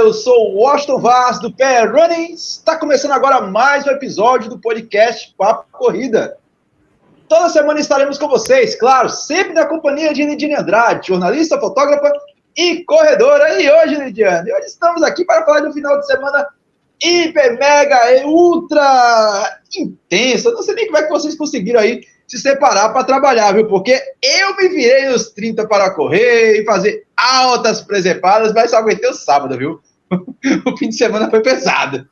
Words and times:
Eu 0.00 0.14
sou 0.14 0.54
o 0.54 0.62
Washington 0.62 0.98
Vaz 0.98 1.38
do 1.40 1.52
Pé 1.52 1.84
Running. 1.84 2.32
Está 2.32 2.74
começando 2.74 3.10
agora 3.10 3.42
mais 3.42 3.86
um 3.86 3.90
episódio 3.90 4.48
do 4.48 4.58
podcast 4.58 5.34
Papo 5.36 5.66
Corrida. 5.70 6.38
Toda 7.28 7.50
semana 7.50 7.78
estaremos 7.78 8.16
com 8.16 8.26
vocês, 8.26 8.74
claro, 8.76 9.10
sempre 9.10 9.52
na 9.52 9.66
companhia 9.66 10.14
de 10.14 10.24
Lidiane 10.24 10.54
Andrade, 10.54 11.08
jornalista, 11.08 11.60
fotógrafa 11.60 12.10
e 12.56 12.82
corredora. 12.84 13.60
E 13.60 13.70
hoje, 13.70 13.96
Lidiane, 13.96 14.50
hoje 14.50 14.68
estamos 14.68 15.02
aqui 15.02 15.22
para 15.22 15.44
falar 15.44 15.60
de 15.60 15.68
um 15.68 15.72
final 15.74 16.00
de 16.00 16.06
semana 16.06 16.48
hiper, 16.98 17.58
mega 17.58 18.10
e 18.16 18.24
ultra 18.24 19.60
intenso. 19.76 20.50
não 20.50 20.62
sei 20.62 20.76
nem 20.76 20.86
como 20.86 20.96
é 20.96 21.02
que 21.02 21.10
vocês 21.10 21.36
conseguiram 21.36 21.78
aí 21.78 22.00
se 22.26 22.38
separar 22.38 22.88
para 22.88 23.04
trabalhar, 23.04 23.52
viu? 23.52 23.68
Porque 23.68 24.00
eu 24.22 24.56
me 24.56 24.66
virei 24.70 25.10
nos 25.10 25.28
30 25.32 25.68
para 25.68 25.90
correr 25.90 26.62
e 26.62 26.64
fazer 26.64 27.04
altas 27.14 27.82
presepadas, 27.82 28.54
mas 28.54 28.70
só 28.70 28.78
aguentei 28.78 29.10
o 29.10 29.14
sábado, 29.14 29.58
viu? 29.58 29.78
o 30.66 30.76
fim 30.76 30.88
de 30.88 30.96
semana 30.96 31.30
foi 31.30 31.40
pesado. 31.42 32.08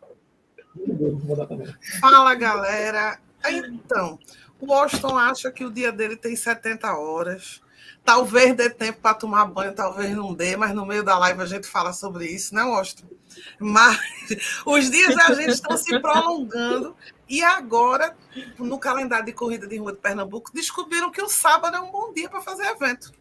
Fala, 2.01 2.35
galera. 2.35 3.19
Então, 3.49 4.19
o 4.61 4.73
Washington 4.73 5.17
acha 5.17 5.51
que 5.51 5.65
o 5.65 5.71
dia 5.71 5.93
dele 5.93 6.17
tem 6.17 6.37
70 6.37 6.93
horas. 6.97 7.61
Talvez 8.05 8.55
dê 8.57 8.71
tempo 8.71 9.01
para 9.01 9.15
tomar 9.15 9.45
banho, 9.47 9.75
talvez 9.75 10.11
não 10.17 10.33
dê, 10.33 10.57
mas 10.57 10.75
no 10.75 10.87
meio 10.87 11.03
da 11.03 11.19
live 11.19 11.43
a 11.43 11.47
gente 11.47 11.67
fala 11.67 11.93
sobre 11.93 12.27
isso, 12.27 12.55
né, 12.55 12.63
Washington? 12.63 13.07
Mas 13.59 14.01
os 14.65 14.91
dias 14.91 15.15
da 15.15 15.35
gente 15.35 15.51
estão 15.51 15.77
se 15.77 16.01
prolongando 16.01 16.97
e 17.29 17.43
agora, 17.43 18.17
no 18.59 18.79
calendário 18.79 19.27
de 19.27 19.33
corrida 19.33 19.67
de 19.67 19.77
rua 19.77 19.93
de 19.93 19.99
Pernambuco, 19.99 20.51
descobriram 20.55 21.11
que 21.11 21.21
o 21.21 21.29
sábado 21.29 21.77
é 21.77 21.81
um 21.81 21.91
bom 21.91 22.13
dia 22.13 22.31
para 22.31 22.41
fazer 22.41 22.65
evento. 22.65 23.13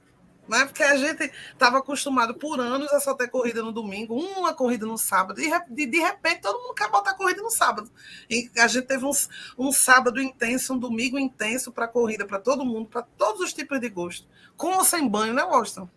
Né? 0.48 0.66
Porque 0.66 0.84
a 0.84 0.96
gente 0.96 1.32
estava 1.52 1.80
acostumado 1.80 2.34
por 2.34 2.60
anos 2.60 2.92
a 2.94 3.00
só 3.00 3.14
ter 3.14 3.28
corrida 3.28 3.62
no 3.62 3.72
domingo, 3.72 4.16
uma 4.16 4.54
corrida 4.54 4.86
no 4.86 4.98
sábado, 4.98 5.42
e 5.42 5.52
de, 5.70 5.86
de 5.86 6.00
repente 6.00 6.42
todo 6.42 6.62
mundo 6.62 6.74
quer 6.74 6.90
botar 6.90 7.16
corrida 7.16 7.42
no 7.42 7.50
sábado. 7.50 7.90
E 8.30 8.50
a 8.58 8.68
gente 8.68 8.86
teve 8.86 9.06
um, 9.06 9.12
um 9.58 9.72
sábado 9.72 10.22
intenso, 10.22 10.74
um 10.74 10.80
domingo 10.80 11.20
intenso 11.20 11.72
para 11.72 11.88
corrida, 11.88 12.26
para 12.26 12.40
todo 12.40 12.66
mundo, 12.66 12.88
para 12.88 13.02
todos 13.02 13.42
os 13.42 13.54
tipos 13.54 13.80
de 13.80 13.90
gosto. 13.90 14.26
Com 14.56 14.78
ou 14.78 14.86
sem 14.86 15.08
banho, 15.08 15.34
né, 15.34 15.44
Washington? 15.44 15.90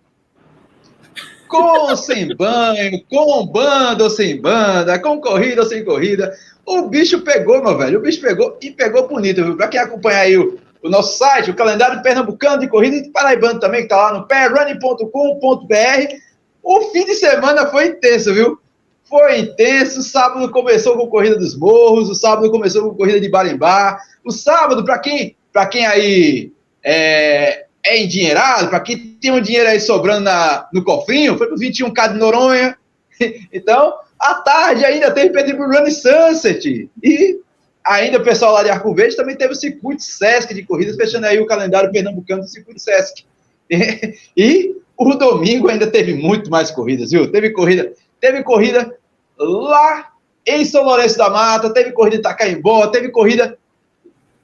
Com 1.49 1.63
ou 1.63 1.97
sem 1.97 2.35
banho, 2.37 3.05
com 3.07 3.47
banda 3.47 4.05
ou 4.05 4.11
sem 4.11 4.41
banda, 4.41 4.99
com 4.99 5.21
corrida 5.21 5.63
ou 5.63 5.69
sem 5.69 5.85
corrida. 5.85 6.37
O 6.65 6.83
bicho 6.83 7.23
pegou, 7.23 7.63
meu 7.63 7.77
velho. 7.77 7.99
O 7.99 8.03
bicho 8.03 8.21
pegou 8.21 8.59
e 8.61 8.71
pegou 8.71 9.09
bonito, 9.09 9.45
viu? 9.45 9.57
Para 9.57 9.69
quem 9.69 9.81
acompanha 9.81 10.19
aí 10.19 10.39
o, 10.39 10.61
o, 10.83 10.89
nosso 10.89 11.19
site, 11.19 11.51
o 11.51 11.55
calendário 11.55 12.03
pernambucano 12.03 12.61
de 12.61 12.69
corrida 12.69 12.97
e 12.97 13.03
de 13.03 13.11
paraibano 13.11 13.61
também, 13.61 13.83
que 13.83 13.89
tá 13.89 13.97
lá 13.97 14.19
no 14.19 14.27
perrunning.com.br. 14.27 16.15
O 16.63 16.81
fim 16.91 17.05
de 17.05 17.15
semana 17.15 17.67
foi 17.67 17.89
intenso, 17.89 18.33
viu? 18.35 18.59
Foi 19.05 19.41
intenso. 19.41 20.03
Sábado 20.03 20.51
começou 20.51 20.97
com 20.97 21.09
corrida 21.09 21.37
dos 21.37 21.57
morros, 21.57 22.09
o 22.09 22.15
sábado 22.15 22.51
começou 22.51 22.89
com 22.89 22.97
corrida 22.97 23.21
de 23.21 23.29
barimbá. 23.29 23.99
O 24.25 24.31
sábado, 24.31 24.85
para 24.85 24.99
quem, 24.99 25.37
quem 25.71 25.87
aí 25.87 26.53
é, 26.83 27.67
é 27.85 28.03
endinheirado, 28.03 28.69
para 28.69 28.81
quem 28.81 29.17
tem 29.21 29.33
um 29.33 29.41
dinheiro 29.41 29.69
aí 29.69 29.81
sobrando 29.81 30.25
na, 30.25 30.69
no 30.73 30.85
cofrinho, 30.85 31.37
foi 31.37 31.47
pro 31.47 31.57
21K 31.57 32.13
de 32.13 32.19
Noronha. 32.19 32.77
então, 33.53 33.95
à 34.19 34.35
tarde 34.35 34.85
ainda 34.85 35.11
teve 35.11 35.31
Pedro 35.31 35.67
Run 35.67 35.91
Sunset. 35.91 36.91
E 37.03 37.41
ainda 37.85 38.19
o 38.19 38.23
pessoal 38.23 38.53
lá 38.53 38.63
de 38.63 38.71
Arco 38.71 38.95
Verde 38.95 39.17
também 39.17 39.37
teve 39.37 39.53
o 39.53 39.57
circuito 39.57 40.03
Sesc 40.03 40.53
de 40.55 40.63
corridas, 40.65 40.97
fechando 40.97 41.27
aí 41.27 41.41
o 41.41 41.47
calendário 41.47 41.91
pernambucano 41.91 42.43
do 42.43 42.49
circuito 42.49 42.81
Sesc. 42.81 43.25
E, 43.69 44.15
e 44.37 44.77
o 44.97 45.15
domingo 45.15 45.69
ainda 45.69 45.87
teve 45.87 46.15
muito 46.15 46.51
mais 46.51 46.71
corridas, 46.71 47.11
viu? 47.11 47.31
Teve 47.31 47.51
corrida, 47.51 47.93
teve 48.21 48.43
corrida 48.43 48.95
lá 49.39 50.11
em 50.47 50.65
São 50.65 50.85
Lourenço 50.85 51.17
da 51.17 51.31
Mata, 51.31 51.73
teve 51.73 51.93
corrida 51.93 52.17
em 52.17 52.19
Itacaimbó, 52.21 52.87
teve 52.89 53.11
corrida 53.11 53.57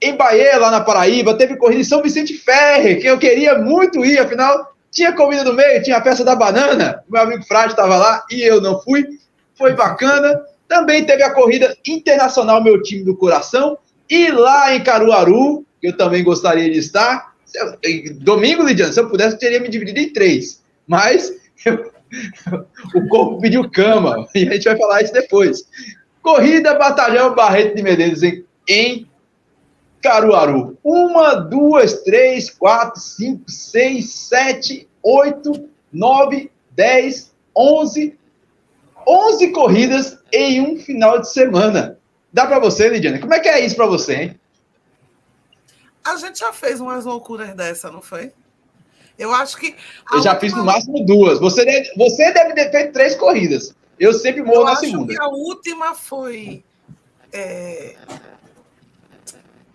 em 0.00 0.16
Bahia, 0.16 0.58
lá 0.58 0.70
na 0.70 0.80
Paraíba, 0.80 1.34
teve 1.34 1.56
corrida 1.56 1.80
em 1.80 1.84
São 1.84 2.02
Vicente 2.02 2.34
Ferre, 2.34 2.96
que 2.96 3.06
eu 3.06 3.18
queria 3.18 3.58
muito 3.58 4.04
ir, 4.04 4.18
afinal, 4.18 4.74
tinha 4.90 5.12
comida 5.12 5.44
no 5.44 5.52
meio, 5.52 5.82
tinha 5.82 5.98
a 5.98 6.02
festa 6.02 6.24
da 6.24 6.34
banana, 6.34 7.02
meu 7.08 7.22
amigo 7.22 7.44
Frade 7.44 7.72
estava 7.72 7.96
lá 7.96 8.24
e 8.30 8.42
eu 8.42 8.60
não 8.60 8.80
fui, 8.80 9.04
foi 9.54 9.74
bacana. 9.74 10.42
Também 10.68 11.04
teve 11.04 11.22
a 11.22 11.32
corrida 11.32 11.76
internacional 11.86 12.62
Meu 12.62 12.82
Time 12.82 13.04
do 13.04 13.16
Coração, 13.16 13.78
e 14.08 14.30
lá 14.30 14.74
em 14.74 14.82
Caruaru, 14.82 15.64
que 15.80 15.88
eu 15.88 15.96
também 15.96 16.22
gostaria 16.22 16.70
de 16.70 16.78
estar. 16.78 17.34
Domingo, 18.20 18.62
Lidiane, 18.62 18.92
se 18.92 19.00
eu 19.00 19.08
pudesse, 19.08 19.34
eu 19.34 19.38
teria 19.38 19.60
me 19.60 19.68
dividido 19.68 20.00
em 20.00 20.12
três, 20.12 20.62
mas 20.86 21.32
eu, 21.64 21.90
o 22.94 23.08
corpo 23.08 23.40
pediu 23.40 23.70
cama, 23.70 24.26
e 24.34 24.48
a 24.48 24.52
gente 24.52 24.64
vai 24.64 24.76
falar 24.76 25.02
isso 25.02 25.12
depois. 25.12 25.64
Corrida 26.22 26.74
Batalhão 26.74 27.34
Barreto 27.34 27.76
de 27.76 27.82
Medeiros 27.82 28.22
em, 28.22 28.44
em 28.68 29.08
Caruaru. 30.02 30.76
Uma, 30.82 31.34
duas, 31.34 32.02
três, 32.02 32.50
quatro, 32.50 33.00
cinco, 33.00 33.50
seis, 33.50 34.10
sete, 34.10 34.88
oito, 35.02 35.68
nove, 35.92 36.50
dez, 36.72 37.32
onze, 37.56 38.18
onze 39.06 39.52
corridas 39.52 40.18
em 40.32 40.60
um 40.60 40.78
final 40.78 41.20
de 41.20 41.30
semana. 41.30 41.98
Dá 42.32 42.46
para 42.46 42.58
você, 42.58 42.88
Lidiane? 42.88 43.20
Como 43.20 43.32
é 43.32 43.40
que 43.40 43.48
é 43.48 43.64
isso 43.64 43.76
para 43.76 43.86
você, 43.86 44.14
hein? 44.14 44.40
A 46.04 46.16
gente 46.16 46.38
já 46.38 46.52
fez 46.52 46.80
umas 46.80 47.04
loucuras 47.04 47.54
dessa, 47.54 47.90
não 47.90 48.02
foi? 48.02 48.32
Eu 49.18 49.34
acho 49.34 49.56
que. 49.56 49.74
Eu 50.12 50.22
já 50.22 50.32
última... 50.32 50.40
fiz 50.40 50.54
no 50.54 50.64
máximo 50.64 51.04
duas. 51.04 51.40
Você 51.40 51.64
deve, 51.64 51.92
você 51.96 52.32
deve 52.32 52.54
ter 52.54 52.70
feito 52.70 52.92
três 52.92 53.14
corridas. 53.14 53.74
Eu 53.98 54.12
sempre 54.12 54.42
morro 54.42 54.60
eu 54.60 54.64
na 54.64 54.76
segunda. 54.76 55.14
a 55.18 55.28
última 55.28 55.94
foi. 55.94 56.62
É... 57.32 57.96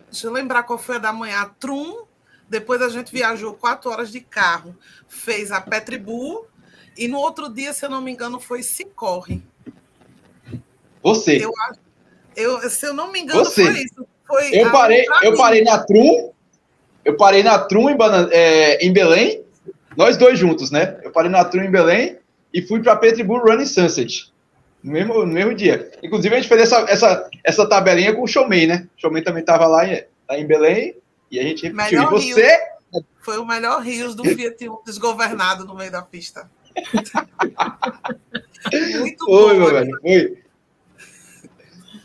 Deixa 0.09 0.27
eu 0.27 0.31
lembrar 0.31 0.63
qual 0.63 0.77
foi 0.77 0.97
a 0.97 0.99
da 0.99 1.11
manhã. 1.11 1.41
A 1.41 1.45
Trum. 1.45 2.03
Depois 2.47 2.81
a 2.81 2.89
gente 2.89 3.11
viajou 3.11 3.53
quatro 3.53 3.89
horas 3.89 4.11
de 4.11 4.19
carro. 4.19 4.75
Fez 5.07 5.51
a 5.51 5.59
Petribu. 5.59 6.45
E 6.97 7.07
no 7.07 7.17
outro 7.17 7.49
dia, 7.49 7.73
se 7.73 7.85
eu 7.85 7.89
não 7.89 8.01
me 8.01 8.11
engano, 8.11 8.39
foi 8.39 8.63
Cicorre. 8.63 9.41
Você. 11.01 11.43
Eu, 11.43 11.51
eu, 12.35 12.69
se 12.69 12.85
eu 12.85 12.93
não 12.93 13.11
me 13.11 13.21
engano, 13.21 13.43
Você. 13.43 13.63
foi 13.63 13.83
isso. 13.83 14.07
Foi 14.25 14.49
eu 14.53 14.71
parei, 14.71 15.05
eu 15.23 15.35
parei 15.35 15.63
na 15.63 15.83
Trum. 15.83 16.31
Eu 17.03 17.17
parei 17.17 17.43
na 17.43 17.59
Trum 17.59 17.89
em, 17.89 17.97
é, 18.31 18.85
em 18.85 18.93
Belém. 18.93 19.43
Nós 19.97 20.15
dois 20.15 20.39
juntos, 20.39 20.71
né? 20.71 20.99
Eu 21.03 21.11
parei 21.11 21.29
na 21.29 21.43
Trum 21.43 21.63
em 21.63 21.71
Belém 21.71 22.17
e 22.53 22.61
fui 22.61 22.81
para 22.81 22.95
Petribu 22.95 23.37
Running 23.39 23.65
Sunset. 23.65 24.31
No 24.83 24.93
mesmo, 24.93 25.25
no 25.25 25.33
mesmo 25.33 25.53
dia. 25.53 25.91
Inclusive, 26.01 26.33
a 26.33 26.39
gente 26.39 26.47
fez 26.47 26.61
essa, 26.61 26.85
essa, 26.89 27.29
essa 27.43 27.67
tabelinha 27.67 28.15
com 28.15 28.23
o 28.23 28.27
Showman, 28.27 28.67
né? 28.67 28.87
O 28.97 29.01
Showman 29.01 29.23
também 29.23 29.41
estava 29.41 29.67
lá 29.67 29.85
em, 29.85 30.03
lá 30.29 30.37
em 30.37 30.45
Belém 30.45 30.95
e 31.29 31.39
a 31.39 31.43
gente 31.43 31.67
repetiu. 31.67 31.99
Melhor 31.99 32.13
e 32.13 32.31
você. 32.31 32.47
Rio. 32.47 33.05
Foi 33.21 33.37
o 33.37 33.45
melhor 33.45 33.81
Rios 33.81 34.15
do 34.15 34.23
Fiat 34.35 34.69
1 34.69 34.77
desgovernado 34.85 35.65
no 35.65 35.75
meio 35.75 35.91
da 35.91 36.01
pista. 36.01 36.49
Muito 38.99 39.25
foi, 39.25 39.53
bom. 39.53 39.59
Meu 39.59 39.71
velho, 39.71 39.99
foi. 40.01 40.41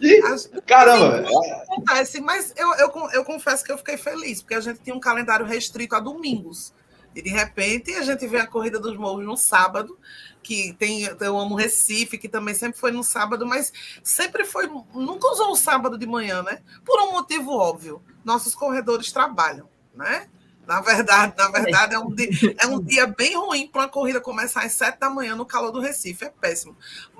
E, 0.00 0.20
caramba! 0.66 1.24
Acontece, 1.62 2.20
mas 2.20 2.52
eu, 2.56 2.74
eu, 2.74 2.90
eu 3.12 3.24
confesso 3.24 3.64
que 3.64 3.72
eu 3.72 3.78
fiquei 3.78 3.96
feliz, 3.96 4.42
porque 4.42 4.54
a 4.54 4.60
gente 4.60 4.80
tinha 4.80 4.94
um 4.94 5.00
calendário 5.00 5.46
restrito 5.46 5.94
a 5.94 6.00
domingos. 6.00 6.74
E 7.14 7.22
de 7.22 7.30
repente 7.30 7.94
a 7.94 8.02
gente 8.02 8.26
vê 8.26 8.38
a 8.38 8.46
Corrida 8.46 8.78
dos 8.78 8.94
Morros 8.96 9.24
no 9.24 9.38
sábado, 9.38 9.98
que 10.42 10.74
tem, 10.74 11.02
eu 11.02 11.38
amo 11.38 11.54
Recife, 11.54 12.18
que 12.18 12.28
também 12.28 12.54
sempre 12.54 12.78
foi 12.78 12.92
no 12.92 13.02
sábado, 13.02 13.46
mas 13.46 13.72
sempre 14.02 14.44
foi, 14.44 14.68
nunca 14.94 15.32
usou 15.32 15.50
o 15.50 15.56
sábado 15.56 15.96
de 15.96 16.06
manhã, 16.06 16.42
né? 16.42 16.60
Por 16.84 17.00
um 17.00 17.12
motivo 17.12 17.52
óbvio. 17.52 18.02
Nossos 18.22 18.54
corredores 18.54 19.10
trabalham, 19.10 19.66
né? 19.94 20.28
Na 20.66 20.80
verdade, 20.80 21.32
na 21.38 21.48
verdade 21.48 21.94
é, 21.94 21.98
um 21.98 22.12
dia, 22.12 22.28
é 22.58 22.66
um 22.66 22.82
dia 22.82 23.06
bem 23.06 23.36
ruim 23.36 23.68
para 23.68 23.82
uma 23.82 23.88
corrida 23.88 24.20
começar 24.20 24.64
às 24.64 24.72
sete 24.72 24.98
da 24.98 25.08
manhã 25.08 25.36
no 25.36 25.46
calor 25.46 25.70
do 25.70 25.80
Recife, 25.80 26.24
é 26.24 26.30
péssimo. 26.40 26.76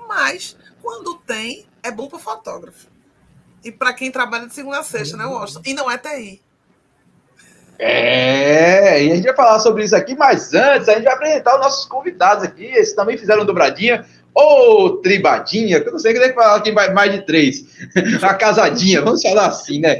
Mas 0.07 0.57
quando 0.81 1.15
tem, 1.15 1.65
é 1.81 1.89
bom 1.89 2.07
para 2.07 2.17
o 2.17 2.19
fotógrafo. 2.19 2.87
E 3.63 3.71
para 3.71 3.93
quem 3.93 4.11
trabalha 4.11 4.47
de 4.47 4.53
segunda 4.53 4.79
a 4.79 4.83
sexta, 4.83 5.15
né, 5.15 5.25
Washington? 5.25 5.61
E 5.65 5.73
não 5.73 5.89
é 5.89 5.97
TI. 5.97 6.41
É, 7.79 9.03
e 9.03 9.11
a 9.11 9.15
gente 9.15 9.25
vai 9.25 9.35
falar 9.35 9.59
sobre 9.59 9.83
isso 9.83 9.95
aqui, 9.95 10.15
mas 10.15 10.53
antes 10.53 10.89
a 10.89 10.93
gente 10.93 11.03
vai 11.03 11.13
apresentar 11.13 11.55
os 11.55 11.61
nossos 11.61 11.85
convidados 11.85 12.43
aqui. 12.43 12.65
Eles 12.65 12.93
também 12.93 13.17
fizeram 13.17 13.45
dobradinha. 13.45 14.05
Ou 14.39 14.97
tribadinha, 14.97 15.81
que 15.81 15.87
eu 15.87 15.91
não 15.91 15.97
sei 15.97 16.13
que 16.13 16.19
tem 16.19 16.29
que 16.29 16.35
falar 16.35 16.61
quem 16.61 16.71
vai 16.71 16.93
mais 16.93 17.11
de 17.11 17.25
três. 17.25 17.65
A 18.21 18.35
casadinha, 18.35 19.01
vamos 19.01 19.23
falar 19.23 19.47
assim, 19.47 19.79
né? 19.79 19.99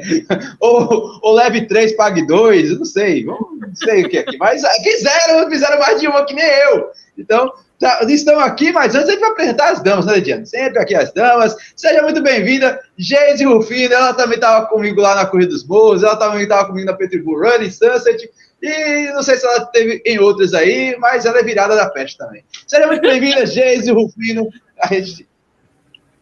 Ou, 0.59 1.19
ou 1.23 1.33
leve 1.33 1.65
três, 1.65 1.95
pague 1.95 2.23
dois, 2.27 2.69
eu 2.69 2.77
não 2.77 2.85
sei. 2.85 3.25
Não 3.25 3.35
sei 3.73 4.03
o 4.03 4.09
que 4.09 4.19
aqui. 4.19 4.37
Mas 4.37 4.63
ah, 4.63 4.69
fizeram, 4.83 5.49
fizeram 5.49 5.79
mais 5.79 5.99
de 5.99 6.07
uma 6.07 6.23
que 6.23 6.35
nem 6.35 6.45
eu. 6.45 6.85
Então, 7.17 7.51
tá, 7.79 8.05
estão 8.07 8.39
aqui, 8.39 8.71
mas 8.71 8.93
antes 8.93 9.09
a 9.09 9.11
gente 9.13 9.21
vai 9.21 9.31
apresentar 9.31 9.71
as 9.71 9.81
damas, 9.81 10.05
né, 10.05 10.13
Lidiane? 10.13 10.45
Sempre 10.45 10.77
aqui 10.77 10.93
as 10.93 11.11
damas. 11.11 11.55
Seja 11.75 12.03
muito 12.03 12.21
bem-vinda, 12.21 12.79
Geise 12.95 13.43
Rufino. 13.43 13.91
Ela 13.91 14.13
também 14.13 14.35
estava 14.35 14.67
comigo 14.67 15.01
lá 15.01 15.15
na 15.15 15.25
Corrida 15.25 15.49
dos 15.49 15.65
Morros, 15.65 16.03
ela 16.03 16.15
também 16.15 16.43
estava 16.43 16.67
comigo 16.67 16.85
na 16.85 16.93
Petribull 16.93 17.39
Running 17.39 17.71
Sunset. 17.71 18.29
E 18.61 19.11
não 19.11 19.21
sei 19.21 19.37
se 19.37 19.45
ela 19.45 19.65
teve 19.67 20.01
em 20.05 20.19
outras 20.19 20.53
aí, 20.53 20.97
mas 20.97 21.25
ela 21.25 21.39
é 21.39 21.43
virada 21.43 21.75
da 21.75 21.89
peste 21.89 22.17
também. 22.17 22.43
Seja 22.65 22.87
muito 22.87 23.01
bem-vinda, 23.01 23.45
Geise 23.47 23.91
Rufino. 23.91 24.49
A 24.79 24.93
gente... 24.93 25.27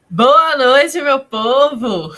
Boa 0.09 0.57
noite, 0.57 1.01
meu 1.01 1.19
povo! 1.19 2.13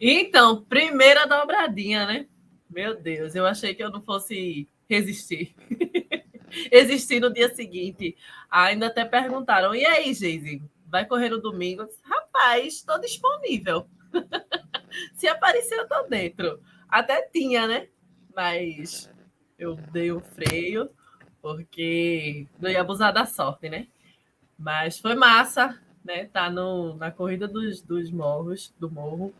então, 0.00 0.62
primeira 0.62 1.26
dobradinha, 1.26 2.06
né? 2.06 2.26
Meu 2.70 2.94
Deus, 2.94 3.34
eu 3.34 3.46
achei 3.46 3.74
que 3.74 3.82
eu 3.82 3.90
não 3.90 4.02
fosse 4.02 4.68
resistir. 4.88 5.54
Existir 6.70 7.20
no 7.20 7.32
dia 7.32 7.52
seguinte. 7.52 8.16
Ainda 8.50 8.86
até 8.86 9.04
perguntaram: 9.04 9.74
e 9.74 9.84
aí, 9.84 10.14
Geise, 10.14 10.62
vai 10.86 11.04
correr 11.04 11.28
no 11.28 11.40
domingo? 11.40 11.88
Rapaz, 12.02 12.74
estou 12.74 13.00
disponível. 13.00 13.86
Se 15.14 15.26
aparecer, 15.26 15.76
eu 15.76 15.82
estou 15.82 16.08
dentro. 16.08 16.60
Até 16.88 17.22
tinha, 17.22 17.66
né? 17.66 17.88
Mas 18.34 19.10
eu 19.58 19.76
dei 19.92 20.10
o 20.10 20.18
um 20.18 20.20
freio 20.20 20.90
porque 21.40 22.46
não 22.58 22.70
ia 22.70 22.80
abusar 22.80 23.12
da 23.12 23.26
sorte, 23.26 23.68
né? 23.68 23.86
Mas 24.58 24.98
foi 24.98 25.14
massa, 25.14 25.78
né? 26.02 26.24
Tá 26.26 26.48
no, 26.48 26.96
na 26.96 27.10
corrida 27.10 27.46
dos, 27.46 27.82
dos 27.82 28.10
morros, 28.10 28.72
do 28.78 28.90
morro. 28.90 29.34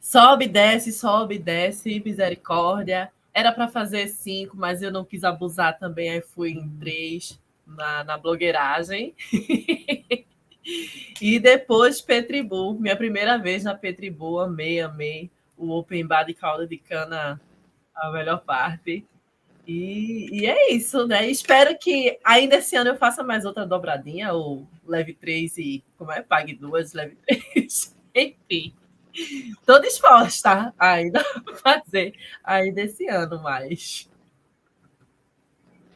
Sobe, 0.00 0.48
desce, 0.48 0.92
sobe, 0.92 1.38
desce, 1.38 2.00
misericórdia. 2.04 3.12
Era 3.34 3.52
para 3.52 3.68
fazer 3.68 4.08
cinco, 4.08 4.56
mas 4.56 4.80
eu 4.80 4.90
não 4.90 5.04
quis 5.04 5.24
abusar 5.24 5.78
também, 5.78 6.08
aí 6.08 6.22
fui 6.22 6.52
em 6.52 6.68
três 6.78 7.38
na, 7.66 8.02
na 8.02 8.16
blogueiragem. 8.16 9.14
e 11.20 11.38
depois 11.38 12.00
Petribu, 12.00 12.72
minha 12.80 12.96
primeira 12.96 13.36
vez 13.36 13.64
na 13.64 13.74
Petribu, 13.74 14.40
amei, 14.40 14.80
amei 14.80 15.30
o 15.56 15.70
Open 15.70 16.06
Bar 16.06 16.24
de 16.24 16.32
calda 16.32 16.66
de 16.66 16.78
cana 16.78 17.38
a 17.96 18.10
melhor 18.10 18.42
parte. 18.44 19.04
E, 19.66 20.28
e, 20.30 20.46
é 20.46 20.72
isso, 20.72 21.06
né? 21.08 21.28
Espero 21.28 21.76
que 21.76 22.18
ainda 22.24 22.56
esse 22.56 22.76
ano 22.76 22.90
eu 22.90 22.96
faça 22.96 23.24
mais 23.24 23.44
outra 23.44 23.66
dobradinha, 23.66 24.32
ou 24.32 24.66
leve 24.86 25.12
três 25.12 25.58
e 25.58 25.82
como 25.98 26.12
é? 26.12 26.22
Pague 26.22 26.54
duas, 26.54 26.92
leve 26.92 27.16
três. 27.26 27.96
Enfim. 28.14 28.72
Estou 29.12 29.80
disposta 29.80 30.72
ainda 30.78 31.20
a 31.48 31.54
fazer 31.56 32.14
ainda 32.44 32.82
esse 32.82 33.08
ano 33.08 33.42
mais. 33.42 34.08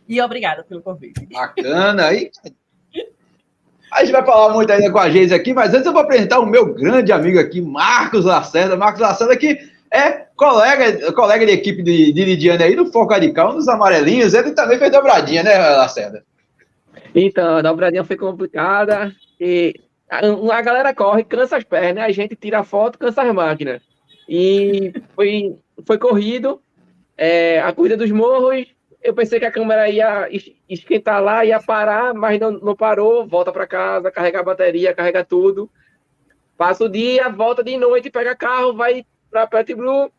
E 0.09 0.21
obrigada 0.21 0.65
pelo 0.65 0.83
convite. 0.83 1.25
Bacana. 1.27 2.07
Aí, 2.07 2.33
a 3.93 4.01
gente 4.05 4.13
vai 4.13 4.25
falar 4.25 4.53
muito 4.53 4.73
ainda 4.73 4.91
com 4.91 4.99
a 4.99 5.11
gente 5.11 5.33
aqui, 5.33 5.53
mas 5.53 5.73
antes 5.73 5.87
eu 5.87 5.93
vou 5.93 6.03
apresentar 6.03 6.41
o 6.41 6.47
meu 6.47 6.75
grande 6.75 7.13
amigo 7.13 7.39
aqui, 7.39 7.61
Marcos 7.61 8.25
Lacerda. 8.25 8.77
Marcos 8.77 9.01
Lacerda, 9.01 9.37
que 9.37 9.59
é 9.93 10.27
colega, 10.41 11.13
colega 11.13 11.45
de 11.45 11.53
equipe 11.53 11.83
de, 11.83 12.13
de 12.13 12.25
Lidiane 12.25 12.63
aí 12.63 12.75
do 12.75 12.91
Foco 12.91 13.13
Radical, 13.13 13.53
nos 13.53 13.69
amarelinhos, 13.69 14.33
ele 14.33 14.53
também 14.53 14.79
fez 14.79 14.91
dobradinha, 14.91 15.43
né, 15.43 15.59
Lacerda? 15.59 16.25
Então, 17.15 17.59
a 17.59 17.63
dobradinha 17.63 18.03
foi 18.05 18.17
complicada 18.17 19.15
e 19.39 19.75
a, 20.09 20.21
a 20.21 20.63
galera 20.63 20.95
corre, 20.95 21.25
cansa 21.25 21.59
as 21.59 21.65
pernas, 21.65 22.05
a 22.05 22.11
gente 22.11 22.35
tira 22.35 22.61
a 22.61 22.65
foto, 22.65 22.99
cansa 22.99 23.21
as 23.21 23.35
máquinas. 23.35 23.83
E 24.27 24.95
foi, 25.15 25.59
foi 25.85 25.99
corrido, 25.99 26.63
é, 27.19 27.61
a 27.61 27.71
corrida 27.75 27.99
dos 27.99 28.11
morros, 28.11 28.67
eu 29.03 29.13
pensei 29.13 29.39
que 29.39 29.45
a 29.45 29.53
câmera 29.53 29.91
ia 29.91 30.27
esquentar 30.67 31.23
lá, 31.23 31.45
ia 31.45 31.61
parar, 31.61 32.15
mas 32.15 32.41
não, 32.41 32.53
não 32.53 32.75
parou, 32.75 33.27
volta 33.27 33.53
para 33.53 33.67
casa, 33.67 34.11
carrega 34.11 34.41
a 34.41 34.45
bateria, 34.45 34.95
carrega 34.95 35.23
tudo. 35.23 35.71
Passa 36.57 36.85
o 36.85 36.89
dia, 36.89 37.29
volta 37.29 37.63
de 37.63 37.77
noite, 37.77 38.11
pega 38.11 38.35
carro, 38.35 38.75
vai 38.75 39.05
para 39.31 39.47
Pet 39.47 39.75
Blue 39.75 40.11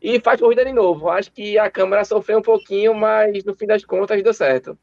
e 0.00 0.20
faz 0.20 0.40
corrida 0.40 0.64
de 0.64 0.72
novo. 0.72 1.08
Acho 1.08 1.30
que 1.32 1.58
a 1.58 1.70
câmera 1.70 2.04
sofreu 2.04 2.38
um 2.38 2.42
pouquinho, 2.42 2.94
mas 2.94 3.44
no 3.44 3.54
fim 3.54 3.66
das 3.66 3.84
contas 3.84 4.22
deu 4.22 4.32
certo. 4.32 4.78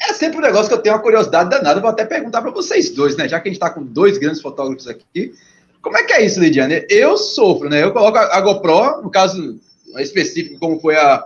É 0.00 0.12
sempre 0.12 0.38
um 0.38 0.42
negócio 0.42 0.68
que 0.68 0.74
eu 0.74 0.82
tenho 0.82 0.94
uma 0.94 1.02
curiosidade 1.02 1.48
danada, 1.48 1.80
vou 1.80 1.88
até 1.88 2.04
perguntar 2.04 2.42
para 2.42 2.50
vocês 2.50 2.90
dois, 2.90 3.16
né? 3.16 3.28
Já 3.28 3.40
que 3.40 3.48
a 3.48 3.50
gente 3.50 3.56
está 3.56 3.70
com 3.70 3.82
dois 3.82 4.18
grandes 4.18 4.42
fotógrafos 4.42 4.86
aqui, 4.88 5.32
como 5.80 5.96
é 5.96 6.02
que 6.02 6.12
é 6.12 6.24
isso, 6.24 6.40
Lidiane? 6.40 6.84
Eu 6.88 7.16
sofro, 7.16 7.68
né? 7.68 7.82
Eu 7.82 7.92
coloco 7.92 8.18
a 8.18 8.40
GoPro, 8.40 9.02
no 9.02 9.10
caso 9.10 9.60
específico, 9.98 10.58
como 10.58 10.80
foi 10.80 10.96
a, 10.96 11.24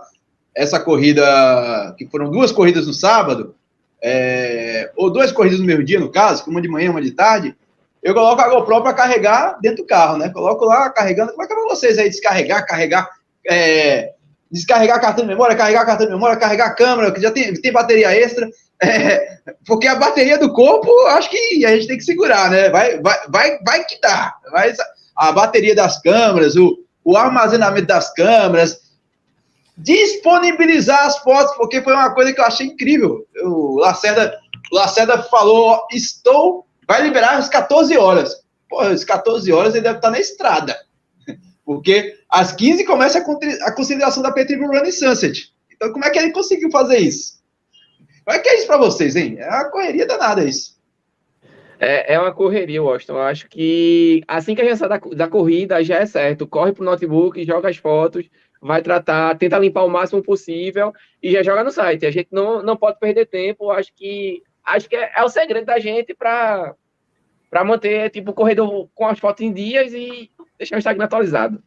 essa 0.53 0.79
corrida, 0.79 1.95
que 1.97 2.05
foram 2.07 2.29
duas 2.29 2.51
corridas 2.51 2.85
no 2.85 2.93
sábado, 2.93 3.55
é, 4.01 4.91
ou 4.95 5.09
duas 5.09 5.31
corridas 5.31 5.59
no 5.59 5.65
mesmo 5.65 5.83
dia, 5.83 5.99
no 5.99 6.09
caso, 6.09 6.43
uma 6.49 6.61
de 6.61 6.67
manhã, 6.67 6.91
uma 6.91 7.01
de 7.01 7.11
tarde, 7.11 7.55
eu 8.01 8.13
coloco 8.13 8.41
a 8.41 8.47
GoPro 8.47 8.81
para 8.81 8.93
carregar 8.93 9.57
dentro 9.61 9.83
do 9.83 9.87
carro, 9.87 10.17
né? 10.17 10.29
Coloco 10.29 10.65
lá 10.65 10.89
carregando. 10.89 11.31
Como 11.31 11.43
é 11.43 11.47
que 11.47 11.53
é 11.53 11.55
vocês 11.55 11.97
aí 11.97 12.09
descarregar, 12.09 12.65
carregar, 12.65 13.09
é, 13.47 14.13
descarregar 14.49 15.01
cartão 15.01 15.25
de 15.25 15.29
memória, 15.31 15.55
carregar 15.55 15.85
cartão 15.85 16.07
de 16.07 16.13
memória, 16.13 16.37
carregar 16.37 16.75
câmera, 16.75 17.11
que 17.11 17.21
já 17.21 17.31
tem, 17.31 17.53
tem 17.53 17.71
bateria 17.71 18.15
extra. 18.15 18.49
É, 18.81 19.39
porque 19.67 19.85
a 19.89 19.95
bateria 19.95 20.37
do 20.37 20.53
corpo, 20.53 20.89
acho 21.07 21.29
que 21.29 21.65
a 21.65 21.75
gente 21.75 21.85
tem 21.85 21.97
que 21.97 22.03
segurar, 22.05 22.49
né? 22.49 22.69
Vai, 22.69 22.97
vai, 23.01 23.17
vai, 23.27 23.59
vai 23.61 23.83
que 23.83 23.99
dá. 23.99 24.33
Vai, 24.51 24.73
a 25.17 25.33
bateria 25.33 25.75
das 25.75 26.01
câmeras, 26.01 26.55
o, 26.55 26.77
o 27.03 27.17
armazenamento 27.17 27.87
das 27.87 28.13
câmeras, 28.13 28.79
disponibilizar 29.77 31.05
as 31.05 31.17
fotos, 31.17 31.53
porque 31.57 31.81
foi 31.81 31.93
uma 31.93 32.13
coisa 32.13 32.31
que 32.31 32.39
eu 32.39 32.45
achei 32.45 32.67
incrível. 32.67 33.27
O 33.43 33.79
Lacerda, 33.79 34.33
o 34.71 34.75
Lacerda 34.75 35.23
falou: 35.23 35.85
estou 35.91 36.65
vai 36.89 37.03
liberar 37.03 37.37
às 37.37 37.47
14 37.47 37.95
horas. 37.95 38.43
Pô, 38.67 38.79
às 38.79 39.03
14 39.03 39.51
horas 39.53 39.75
ele 39.75 39.83
deve 39.83 39.97
estar 39.97 40.09
na 40.09 40.19
estrada. 40.19 40.75
Porque 41.63 42.17
às 42.27 42.51
15 42.51 42.83
começa 42.83 43.19
a 43.19 43.71
consideração 43.71 44.23
da 44.23 44.31
Petri 44.31 44.55
Running 44.55 44.91
Sunset. 44.91 45.53
Então, 45.71 45.93
como 45.93 46.03
é 46.03 46.09
que 46.09 46.17
ele 46.17 46.31
conseguiu 46.31 46.71
fazer 46.71 46.97
isso? 46.97 47.39
Como 48.25 48.35
é 48.35 48.39
que 48.39 48.49
é 48.49 48.57
isso 48.57 48.65
para 48.65 48.77
vocês, 48.77 49.15
hein? 49.15 49.37
É 49.39 49.47
uma 49.47 49.69
correria 49.69 50.07
danada 50.07 50.43
isso. 50.43 50.79
É, 51.79 52.15
é 52.15 52.19
uma 52.19 52.33
correria, 52.33 52.81
Washington. 52.81 53.13
Eu 53.13 53.21
acho 53.21 53.47
que 53.47 54.23
assim 54.27 54.55
que 54.55 54.61
a 54.61 54.65
gente 54.65 54.77
sai 54.77 54.89
da, 54.89 54.97
da 54.97 55.27
corrida, 55.27 55.83
já 55.83 55.97
é 55.97 56.05
certo. 56.07 56.47
Corre 56.47 56.73
pro 56.73 56.83
notebook, 56.83 57.45
joga 57.45 57.69
as 57.69 57.77
fotos, 57.77 58.27
vai 58.59 58.81
tratar, 58.81 59.37
tenta 59.37 59.59
limpar 59.59 59.85
o 59.85 59.89
máximo 59.89 60.23
possível 60.23 60.91
e 61.21 61.31
já 61.31 61.43
joga 61.43 61.63
no 61.63 61.71
site. 61.71 62.05
A 62.07 62.11
gente 62.11 62.29
não, 62.31 62.63
não 62.63 62.75
pode 62.75 62.99
perder 62.99 63.27
tempo. 63.27 63.69
Acho 63.69 63.93
que 63.95 64.41
acho 64.75 64.89
que 64.89 64.95
é, 64.95 65.11
é 65.15 65.23
o 65.23 65.29
segredo 65.29 65.65
da 65.65 65.79
gente 65.79 66.13
para 66.13 66.75
para 67.49 67.63
manter 67.63 68.11
tipo 68.11 68.29
o 68.29 68.33
corredor 68.33 68.87
com 68.93 69.07
as 69.07 69.17
fotos 69.17 69.43
em 69.43 69.51
dias 69.51 69.91
e 69.91 70.31
deixar 70.57 70.75
o 70.75 70.77
Instagram 70.77 71.05
atualizado. 71.05 71.63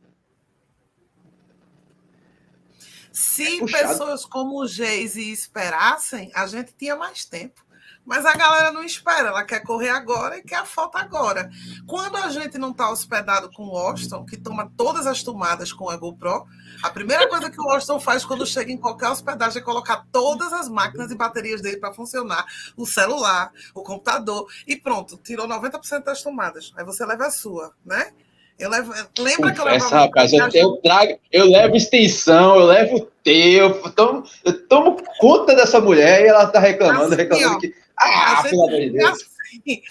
Se 3.10 3.62
é 3.62 3.66
pessoas 3.66 4.24
como 4.24 4.60
o 4.60 4.66
Geise 4.66 5.32
esperassem, 5.32 6.30
a 6.34 6.46
gente 6.46 6.72
tinha 6.74 6.96
mais 6.96 7.24
tempo. 7.24 7.62
Mas 8.04 8.26
a 8.26 8.34
galera 8.34 8.72
não 8.72 8.82
espera, 8.82 9.28
ela 9.28 9.44
quer 9.44 9.60
correr 9.60 9.90
agora 9.90 10.36
e 10.36 10.42
quer 10.42 10.56
a 10.56 10.64
foto 10.64 10.96
agora. 10.96 11.48
Quando 11.86 12.16
a 12.16 12.28
gente 12.30 12.58
não 12.58 12.70
está 12.70 12.90
hospedado 12.90 13.50
com 13.52 13.68
o 13.68 13.76
Austin, 13.76 14.24
que 14.26 14.36
toma 14.36 14.70
todas 14.76 15.06
as 15.06 15.22
tomadas 15.22 15.72
com 15.72 15.88
a 15.88 15.96
GoPro, 15.96 16.44
a 16.82 16.90
primeira 16.90 17.28
coisa 17.28 17.48
que 17.48 17.60
o 17.60 17.70
Austin 17.70 18.00
faz 18.00 18.24
quando 18.24 18.44
chega 18.44 18.72
em 18.72 18.76
qualquer 18.76 19.08
hospedagem 19.08 19.62
é 19.62 19.64
colocar 19.64 20.04
todas 20.10 20.52
as 20.52 20.68
máquinas 20.68 21.12
e 21.12 21.14
baterias 21.14 21.60
dele 21.60 21.76
para 21.76 21.94
funcionar, 21.94 22.44
o 22.76 22.84
celular, 22.84 23.52
o 23.72 23.82
computador, 23.82 24.46
e 24.66 24.76
pronto, 24.76 25.16
tirou 25.16 25.46
90% 25.46 26.02
das 26.02 26.22
tomadas. 26.22 26.72
Aí 26.76 26.84
você 26.84 27.06
leva 27.06 27.26
a 27.26 27.30
sua, 27.30 27.72
né? 27.86 28.12
Eu 28.58 28.68
levo, 28.68 28.92
lembra 29.18 29.52
que 29.52 29.60
eu 29.60 29.64
levo. 29.64 29.88
rapaz, 29.88 30.32
eu, 30.32 30.48
eu, 30.52 30.76
trago, 30.76 31.18
eu 31.32 31.46
levo 31.46 31.76
extensão, 31.76 32.56
eu 32.56 32.66
levo 32.66 33.08
teu, 33.24 33.70
eu 33.70 33.92
tomo, 33.92 34.24
eu 34.44 34.66
tomo 34.68 34.96
conta 35.18 35.54
dessa 35.54 35.80
mulher 35.80 36.22
e 36.22 36.28
ela 36.28 36.46
tá 36.46 36.60
reclamando, 36.60 37.06
assim, 37.06 37.16
reclamando 37.16 37.56
ó, 37.56 37.58
que 37.58 37.74
ah, 38.02 38.48
amor 38.48 38.70
de 38.70 38.90
Deus. 38.90 39.10
Assim, 39.10 39.82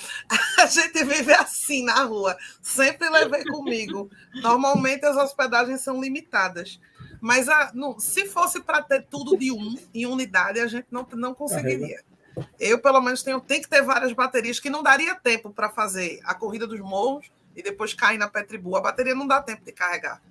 a 0.59 0.65
gente 0.65 1.03
vive 1.03 1.33
assim 1.33 1.83
na 1.83 2.03
rua. 2.03 2.37
Sempre 2.61 3.09
levei 3.09 3.43
comigo. 3.45 4.09
Normalmente 4.35 5.05
as 5.05 5.15
hospedagens 5.15 5.81
são 5.81 6.01
limitadas. 6.01 6.79
Mas 7.19 7.47
a, 7.47 7.71
no, 7.73 7.99
se 7.99 8.25
fosse 8.25 8.59
para 8.61 8.81
ter 8.81 9.03
tudo 9.03 9.37
de 9.37 9.51
um, 9.51 9.77
em 9.93 10.05
unidade, 10.05 10.59
a 10.59 10.67
gente 10.67 10.87
não, 10.89 11.07
não 11.13 11.35
conseguiria. 11.35 12.03
Eu, 12.59 12.79
pelo 12.79 13.01
menos, 13.01 13.21
tenho 13.21 13.39
tem 13.39 13.61
que 13.61 13.69
ter 13.69 13.83
várias 13.83 14.13
baterias 14.13 14.59
que 14.59 14.69
não 14.69 14.81
daria 14.81 15.15
tempo 15.15 15.51
para 15.51 15.69
fazer 15.69 16.19
a 16.23 16.33
corrida 16.33 16.65
dos 16.65 16.79
morros 16.79 17.29
e 17.55 17.61
depois 17.61 17.93
cair 17.93 18.17
na 18.17 18.27
Petribu. 18.27 18.75
A 18.75 18.81
bateria 18.81 19.13
não 19.13 19.27
dá 19.27 19.41
tempo 19.41 19.63
de 19.63 19.71
carregar. 19.71 20.21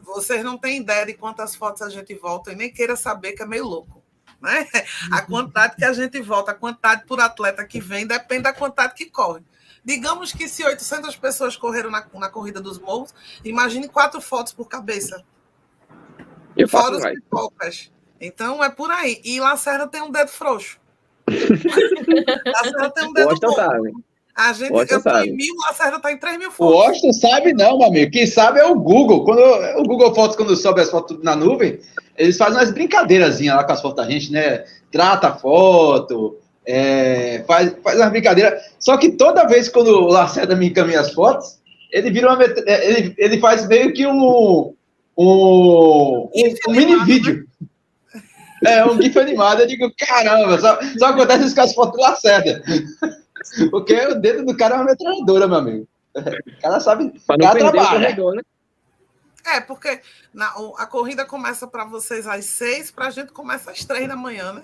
Vocês 0.00 0.42
não 0.44 0.58
têm 0.58 0.80
ideia 0.80 1.06
de 1.06 1.14
quantas 1.14 1.54
fotos 1.54 1.82
a 1.82 1.88
gente 1.88 2.14
volta 2.14 2.52
e 2.52 2.56
nem 2.56 2.72
queira 2.72 2.96
saber 2.96 3.32
que 3.32 3.42
é 3.42 3.46
meio 3.46 3.64
louco. 3.64 4.02
Né? 4.44 4.68
A 5.10 5.22
quantidade 5.22 5.74
que 5.74 5.84
a 5.84 5.92
gente 5.94 6.20
volta, 6.20 6.50
a 6.50 6.54
quantidade 6.54 7.06
por 7.06 7.18
atleta 7.18 7.64
que 7.64 7.80
vem, 7.80 8.06
depende 8.06 8.42
da 8.42 8.52
quantidade 8.52 8.92
que 8.94 9.06
corre. 9.06 9.42
Digamos 9.82 10.32
que 10.32 10.46
se 10.46 10.62
800 10.62 11.16
pessoas 11.16 11.56
correram 11.56 11.90
na, 11.90 12.06
na 12.14 12.28
corrida 12.28 12.60
dos 12.60 12.78
morros, 12.78 13.14
imagine 13.42 13.88
quatro 13.88 14.20
fotos 14.20 14.52
por 14.52 14.68
cabeça. 14.68 15.24
Eu 16.54 16.68
Fora 16.68 16.96
os 16.96 17.04
pipocas. 17.04 17.90
Então 18.20 18.62
é 18.62 18.68
por 18.68 18.90
aí. 18.90 19.20
E 19.24 19.40
Lacerda 19.40 19.88
tem 19.88 20.02
um 20.02 20.10
dedo 20.10 20.28
frouxo. 20.28 20.78
Lacerda 22.46 22.90
tem 22.90 23.08
um 23.08 23.12
dedo 23.12 23.34
bom. 23.40 23.52
sabe. 23.52 23.92
A 24.36 24.52
gente, 24.52 24.72
Washington 24.72 24.94
eu 24.96 25.00
sabe. 25.00 25.28
em 25.28 25.36
mil, 25.36 25.54
Lacerda 25.66 26.00
tá 26.00 26.10
em 26.12 26.18
3 26.18 26.38
mil 26.38 26.48
O 26.48 26.52
fotos. 26.52 26.74
Washington 26.74 27.12
sabe 27.12 27.52
não, 27.52 27.78
meu 27.78 27.86
amigo. 27.88 28.10
Quem 28.10 28.26
sabe 28.26 28.58
é 28.58 28.64
o 28.66 28.74
Google. 28.74 29.24
Quando 29.24 29.40
o 29.78 29.84
Google 29.84 30.12
Fotos, 30.14 30.36
quando 30.36 30.56
sobe 30.56 30.80
as 30.80 30.90
fotos 30.90 31.22
na 31.22 31.36
nuvem, 31.36 31.78
eles 32.18 32.36
fazem 32.36 32.58
umas 32.58 32.72
brincadeirazinhas 32.72 33.54
lá 33.56 33.62
com 33.64 33.72
as 33.72 33.80
fotos 33.80 34.04
da 34.04 34.10
gente, 34.10 34.32
né? 34.32 34.64
Trata 34.90 35.28
a 35.28 35.34
foto, 35.36 36.36
é, 36.66 37.44
faz, 37.46 37.76
faz 37.82 37.96
umas 37.98 38.10
brincadeiras. 38.10 38.60
Só 38.78 38.96
que 38.96 39.12
toda 39.12 39.46
vez 39.46 39.68
quando 39.68 39.88
o 39.88 40.08
Lacerda 40.08 40.56
me 40.56 40.66
encaminha 40.66 41.00
as 41.00 41.12
fotos, 41.12 41.60
ele 41.92 42.10
vira 42.10 42.32
uma. 42.32 42.42
é, 42.44 42.90
Ele, 42.90 43.14
ele 43.16 43.38
faz 43.38 43.68
meio 43.68 43.92
que 43.92 44.04
um. 44.06 44.74
Um, 45.16 46.28
um, 46.34 46.54
um 46.68 46.72
mini 46.72 47.04
vídeo. 47.04 47.46
É, 48.66 48.84
um 48.84 49.00
GIF 49.00 49.16
animado. 49.16 49.60
Eu 49.60 49.66
digo, 49.68 49.92
caramba, 49.96 50.58
só, 50.58 50.76
só 50.98 51.06
acontece 51.06 51.44
isso 51.44 51.54
com 51.54 51.60
as 51.60 51.72
fotos 51.72 51.96
do 51.96 52.02
Lacerda. 52.02 52.62
Porque 53.70 53.94
o 54.06 54.14
dedo 54.20 54.44
do 54.44 54.56
cara 54.56 54.74
é 54.76 54.78
uma 54.78 54.84
metralhadora, 54.84 55.46
meu 55.46 55.56
amigo. 55.58 55.88
O 56.16 56.60
cara 56.60 56.80
sabe. 56.80 57.18
Para 57.26 57.36
não 57.36 57.46
Cara 57.46 57.54
perder 57.54 57.68
o 57.68 57.72
trabalha. 57.72 58.00
corredor, 58.00 58.34
né? 58.36 58.42
É, 59.46 59.60
porque 59.60 60.00
na- 60.32 60.54
a 60.78 60.86
corrida 60.86 61.24
começa 61.26 61.66
para 61.66 61.84
vocês 61.84 62.26
às 62.26 62.44
6, 62.46 62.90
para 62.90 63.08
a 63.08 63.10
gente 63.10 63.32
começa 63.32 63.70
às 63.70 63.84
3 63.84 64.08
da 64.08 64.16
manhã, 64.16 64.52
né? 64.54 64.62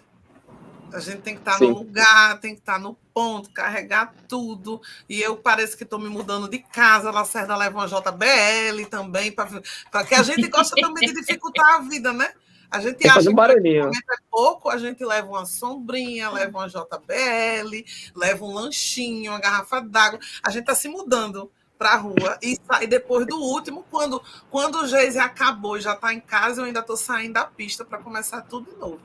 A 0.92 0.98
gente 0.98 1.20
tem 1.22 1.34
que 1.34 1.40
estar 1.40 1.52
Sim. 1.58 1.68
no 1.68 1.78
lugar, 1.78 2.40
tem 2.40 2.54
que 2.54 2.60
estar 2.60 2.78
no 2.78 2.94
ponto, 3.14 3.50
carregar 3.50 4.12
tudo. 4.26 4.80
E 5.08 5.20
eu 5.20 5.36
parece 5.36 5.76
que 5.76 5.84
estou 5.84 5.98
me 6.00 6.08
mudando 6.08 6.48
de 6.48 6.58
casa. 6.58 7.10
A 7.10 7.12
Lacerda 7.12 7.56
leva 7.56 7.78
uma 7.78 7.86
JBL 7.86 8.86
também, 8.90 9.30
para 9.30 10.04
que 10.04 10.14
a 10.14 10.22
gente 10.22 10.48
gosta 10.48 10.74
também 10.80 11.06
de 11.08 11.14
dificultar 11.14 11.74
a 11.76 11.78
vida, 11.80 12.12
né? 12.12 12.32
A 12.70 12.80
gente 12.80 12.98
Tem 12.98 13.10
acha 13.10 13.20
um 13.20 13.24
que 13.24 13.34
barulhinho. 13.34 13.88
é 13.88 14.16
pouco, 14.30 14.68
a 14.68 14.78
gente 14.78 15.04
leva 15.04 15.26
uma 15.28 15.44
sombrinha, 15.44 16.30
leva 16.30 16.56
uma 16.58 16.68
JBL, 16.68 17.84
leva 18.14 18.44
um 18.44 18.54
lanchinho, 18.54 19.32
uma 19.32 19.40
garrafa 19.40 19.80
d'água. 19.80 20.20
A 20.42 20.50
gente 20.50 20.60
está 20.62 20.74
se 20.74 20.88
mudando 20.88 21.50
para 21.76 21.92
a 21.92 21.96
rua 21.96 22.38
e 22.42 22.56
sai 22.70 22.86
depois 22.86 23.26
do 23.26 23.36
último, 23.40 23.84
quando, 23.90 24.22
quando 24.50 24.76
o 24.82 24.86
Geise 24.86 25.18
acabou 25.18 25.78
e 25.78 25.80
já 25.80 25.94
está 25.94 26.12
em 26.12 26.20
casa, 26.20 26.60
eu 26.60 26.66
ainda 26.66 26.80
estou 26.80 26.96
saindo 26.96 27.32
da 27.32 27.44
pista 27.44 27.84
para 27.84 27.98
começar 27.98 28.42
tudo 28.42 28.70
de 28.70 28.78
novo. 28.78 29.00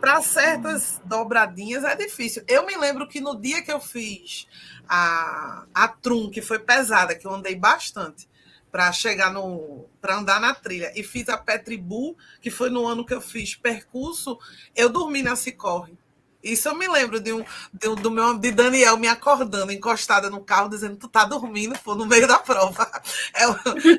Para 0.00 0.20
certas 0.22 1.00
dobradinhas 1.04 1.84
é 1.84 1.94
difícil. 1.94 2.42
Eu 2.48 2.66
me 2.66 2.76
lembro 2.76 3.06
que 3.06 3.20
no 3.20 3.38
dia 3.38 3.62
que 3.62 3.70
eu 3.70 3.78
fiz 3.80 4.48
a, 4.88 5.64
a 5.74 5.88
Trum, 5.88 6.30
que 6.30 6.42
foi 6.42 6.58
pesada, 6.58 7.14
que 7.14 7.26
eu 7.26 7.32
andei 7.32 7.54
bastante 7.54 8.28
para 8.76 8.92
chegar 8.92 9.32
no 9.32 9.86
para 10.02 10.18
andar 10.18 10.38
na 10.38 10.54
trilha 10.54 10.92
e 10.94 11.02
fiz 11.02 11.26
a 11.30 11.38
Petribu, 11.38 12.14
que 12.42 12.50
foi 12.50 12.68
no 12.68 12.86
ano 12.86 13.06
que 13.06 13.14
eu 13.14 13.22
fiz 13.22 13.54
percurso, 13.54 14.38
eu 14.74 14.90
dormi 14.90 15.22
na 15.22 15.34
Cicorre. 15.34 15.96
Isso 16.42 16.68
eu 16.68 16.74
me 16.76 16.86
lembro 16.86 17.18
de 17.18 17.32
um, 17.32 17.42
de, 17.72 17.88
um- 17.88 17.94
do 17.94 18.10
meu 18.10 18.38
de 18.38 18.52
Daniel 18.52 18.98
me 18.98 19.08
acordando, 19.08 19.72
encostada 19.72 20.28
no 20.28 20.44
carro, 20.44 20.68
dizendo 20.68 20.96
tu 20.98 21.08
tá 21.08 21.24
dormindo, 21.24 21.74
pô, 21.78 21.94
no 21.94 22.04
meio 22.04 22.28
da 22.28 22.38
prova. 22.38 22.86
Eu, 23.40 23.52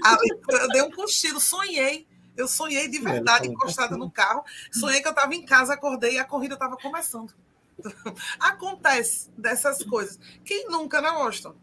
ali, 0.03 0.31
eu 0.47 0.69
dei 0.69 0.81
um 0.83 0.91
cochilo, 0.91 1.41
sonhei. 1.41 2.07
Eu 2.37 2.47
sonhei 2.47 2.87
de 2.87 2.99
verdade, 2.99 3.47
encostada 3.47 3.97
no 3.97 4.11
carro. 4.11 4.43
Sonhei 4.71 5.01
que 5.01 5.07
eu 5.07 5.11
estava 5.11 5.33
em 5.33 5.43
casa, 5.43 5.73
acordei 5.73 6.13
e 6.13 6.19
a 6.19 6.23
corrida 6.23 6.53
estava 6.53 6.77
começando. 6.77 7.33
Acontece 8.39 9.31
dessas 9.35 9.83
coisas. 9.83 10.19
Quem 10.45 10.67
nunca, 10.69 11.01
né, 11.01 11.09
Washington? 11.09 11.55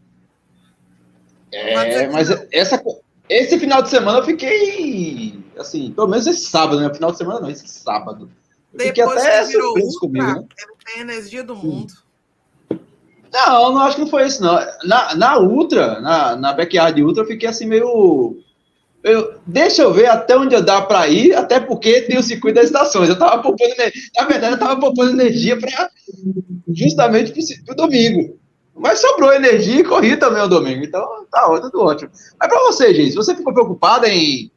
Vai 1.71 1.85
dizer 1.87 2.03
É, 2.03 2.07
que 2.07 2.11
mas 2.11 2.29
essa, 2.51 2.83
esse 3.29 3.59
final 3.59 3.81
de 3.81 3.89
semana 3.89 4.19
eu 4.19 4.23
fiquei. 4.23 5.39
Assim, 5.57 5.91
pelo 5.91 6.07
menos 6.07 6.27
esse 6.27 6.45
sábado, 6.45 6.79
né? 6.79 6.93
Final 6.93 7.11
de 7.11 7.17
semana 7.17 7.39
não, 7.39 7.49
esse 7.49 7.67
sábado. 7.67 8.29
Eu 8.73 8.79
fiquei 8.79 9.03
Depois 9.03 9.21
até 9.23 9.41
que 9.41 9.47
virou 9.51 9.67
surpreso 9.67 9.87
ultra, 9.87 9.99
comigo, 9.99 10.25
né? 10.41 10.47
tem 10.85 10.95
a 10.97 11.01
energia 11.01 11.43
do 11.43 11.55
mundo. 11.55 11.93
Não, 13.31 13.73
não 13.73 13.81
acho 13.81 13.95
que 13.95 14.01
não 14.01 14.09
foi 14.09 14.27
isso, 14.27 14.41
não. 14.41 14.57
Na, 14.85 15.13
na 15.15 15.39
Ultra, 15.39 15.99
na, 15.99 16.35
na 16.37 16.53
Backyard 16.53 17.01
Ultra, 17.03 17.23
eu 17.23 17.27
fiquei 17.27 17.49
assim 17.49 17.65
meio. 17.65 18.37
eu- 19.03 19.35
deixa 19.45 19.81
eu 19.81 19.93
ver 19.93 20.05
até 20.07 20.37
onde 20.37 20.55
eu 20.55 20.61
dá 20.63 20.81
para 20.81 21.07
ir, 21.09 21.33
até 21.35 21.59
porque 21.59 22.01
tem 22.01 22.17
o 22.17 22.23
circuito 22.23 22.55
das 22.55 22.65
estações. 22.67 23.09
Eu 23.09 23.17
tava 23.19 23.41
poupando 23.41 23.73
energia. 23.73 24.01
Na 24.15 24.23
verdade, 24.25 24.53
eu 24.53 24.59
tava 24.59 24.79
poupando 24.79 25.11
energia 25.11 25.59
para 25.59 25.89
justamente 26.73 27.31
pro, 27.31 27.65
pro 27.65 27.75
domingo. 27.75 28.39
Mas 28.75 28.99
sobrou 28.99 29.31
energia 29.33 29.79
e 29.79 29.83
corri 29.83 30.17
também 30.17 30.41
o 30.43 30.47
domingo. 30.47 30.83
Então 30.83 31.25
tá 31.31 31.47
tudo 31.61 31.81
ótimo. 31.81 32.11
Mas 32.39 32.49
para 32.49 32.59
você, 32.59 32.93
gente, 32.93 33.15
você 33.15 33.33
ficou 33.35 33.53
preocupada 33.53 34.07
em 34.09 34.51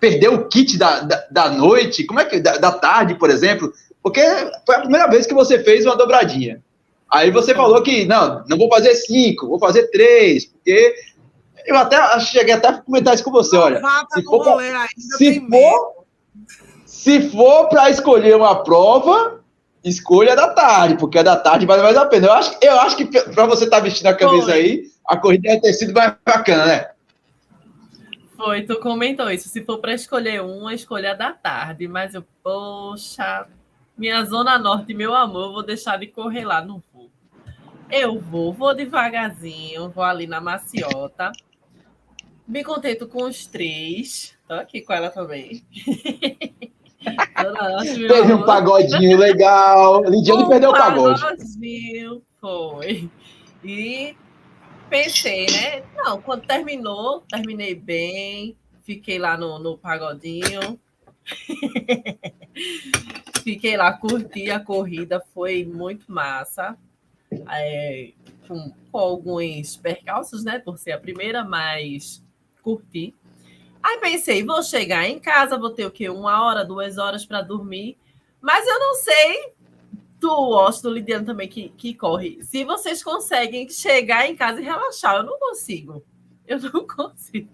perder 0.00 0.28
o 0.28 0.46
kit 0.48 0.76
da, 0.76 1.00
da, 1.00 1.24
da 1.30 1.48
noite, 1.50 2.04
como 2.04 2.20
é 2.20 2.24
que. 2.24 2.38
Da, 2.40 2.58
da 2.58 2.70
tarde, 2.72 3.14
por 3.14 3.30
exemplo, 3.30 3.72
porque 4.02 4.20
foi 4.66 4.74
a 4.76 4.80
primeira 4.80 5.06
vez 5.08 5.26
que 5.26 5.32
você 5.34 5.62
fez 5.64 5.86
uma 5.86 5.96
dobradinha. 5.96 6.62
Aí 7.10 7.30
você 7.30 7.54
falou 7.54 7.82
que, 7.82 8.04
não, 8.06 8.42
não 8.48 8.56
vou 8.58 8.68
fazer 8.68 8.94
cinco, 8.94 9.46
vou 9.48 9.58
fazer 9.58 9.90
três, 9.90 10.46
porque 10.46 10.94
eu 11.66 11.76
até 11.76 12.18
cheguei 12.20 12.54
até 12.54 12.68
a 12.68 12.80
comentar 12.80 13.14
isso 13.14 13.22
com 13.24 13.30
você, 13.30 13.56
olha. 13.56 13.80
Se 14.14 14.22
for 14.24 14.44
pra- 14.44 14.52
Se 15.18 15.40
for, 15.50 16.04
se 16.86 17.30
for 17.30 17.68
para 17.68 17.90
escolher 17.90 18.34
uma 18.36 18.62
prova, 18.64 19.41
escolha 19.84 20.36
da 20.36 20.48
tarde, 20.48 20.96
porque 20.96 21.18
a 21.18 21.22
da 21.22 21.36
tarde 21.36 21.66
vale 21.66 21.82
mais 21.82 21.96
a 21.96 22.06
pena. 22.06 22.26
Eu 22.26 22.32
acho, 22.32 22.56
eu 22.60 22.80
acho 22.80 22.96
que 22.96 23.06
para 23.06 23.46
você 23.46 23.64
estar 23.64 23.80
vestindo 23.80 24.06
a 24.06 24.14
camisa 24.14 24.52
Foi. 24.52 24.54
aí, 24.54 24.84
a 25.06 25.16
corrida 25.16 25.48
deve 25.48 25.60
ter 25.60 25.72
sido 25.72 25.92
mais 25.92 26.14
bacana, 26.24 26.66
né? 26.66 26.90
Foi, 28.36 28.62
tu 28.62 28.78
comentou 28.80 29.30
isso. 29.30 29.48
Se 29.48 29.64
for 29.64 29.78
para 29.78 29.94
escolher 29.94 30.42
uma, 30.42 30.74
escolha 30.74 31.12
a 31.12 31.14
da 31.14 31.32
tarde. 31.32 31.86
Mas 31.86 32.14
eu, 32.14 32.24
poxa, 32.42 33.46
minha 33.96 34.24
zona 34.24 34.58
norte, 34.58 34.94
meu 34.94 35.14
amor, 35.14 35.52
vou 35.52 35.62
deixar 35.62 35.96
de 35.98 36.06
correr 36.08 36.44
lá, 36.44 36.60
não 36.60 36.82
vou. 36.92 37.10
Eu 37.90 38.18
vou, 38.18 38.52
vou 38.52 38.74
devagarzinho, 38.74 39.90
vou 39.90 40.02
ali 40.02 40.26
na 40.26 40.40
maciota. 40.40 41.30
Me 42.48 42.64
contento 42.64 43.06
com 43.06 43.24
os 43.24 43.46
três. 43.46 44.36
Tô 44.48 44.54
aqui 44.54 44.80
com 44.80 44.92
ela 44.92 45.10
também. 45.10 45.64
Teve 48.08 48.32
um 48.32 48.44
pagodinho 48.44 49.18
legal. 49.18 50.02
Lidiane 50.04 50.44
Um 50.44 50.48
perdeu 50.48 50.70
o 50.70 50.72
pagode. 50.72 51.20
pagodinho, 51.20 52.22
Foi. 52.40 53.10
E 53.64 54.16
pensei, 54.88 55.46
né? 55.46 55.82
Não, 55.96 56.20
quando 56.20 56.46
terminou, 56.46 57.22
terminei 57.28 57.74
bem. 57.74 58.56
Fiquei 58.82 59.18
lá 59.18 59.36
no, 59.36 59.58
no 59.58 59.78
pagodinho. 59.78 60.78
Fiquei 63.42 63.76
lá, 63.76 63.92
curti 63.92 64.50
a 64.50 64.60
corrida, 64.60 65.22
foi 65.32 65.64
muito 65.64 66.10
massa. 66.10 66.76
É, 67.50 68.12
com, 68.46 68.72
com 68.90 68.98
alguns 68.98 69.76
percalços, 69.76 70.44
né? 70.44 70.58
Por 70.58 70.78
ser 70.78 70.92
a 70.92 70.98
primeira, 70.98 71.44
mas 71.44 72.22
curti. 72.62 73.14
Aí 73.82 73.98
pensei, 73.98 74.44
vou 74.44 74.62
chegar 74.62 75.06
em 75.06 75.18
casa, 75.18 75.58
vou 75.58 75.70
ter 75.70 75.86
o 75.86 75.90
quê? 75.90 76.08
Uma 76.08 76.44
hora, 76.44 76.64
duas 76.64 76.98
horas 76.98 77.24
para 77.24 77.42
dormir. 77.42 77.98
Mas 78.40 78.66
eu 78.66 78.78
não 78.78 78.94
sei 78.94 79.52
tu, 80.22 80.28
Washington, 80.28 80.90
Lidiano 80.90 81.26
também, 81.26 81.48
que, 81.48 81.70
que 81.70 81.94
corre. 81.94 82.40
Se 82.44 82.64
vocês 82.64 83.02
conseguem 83.02 83.68
chegar 83.68 84.28
em 84.30 84.36
casa 84.36 84.60
e 84.60 84.64
relaxar, 84.64 85.16
eu 85.16 85.24
não 85.24 85.36
consigo. 85.36 86.04
Eu 86.46 86.60
não 86.60 86.86
consigo. 86.86 87.50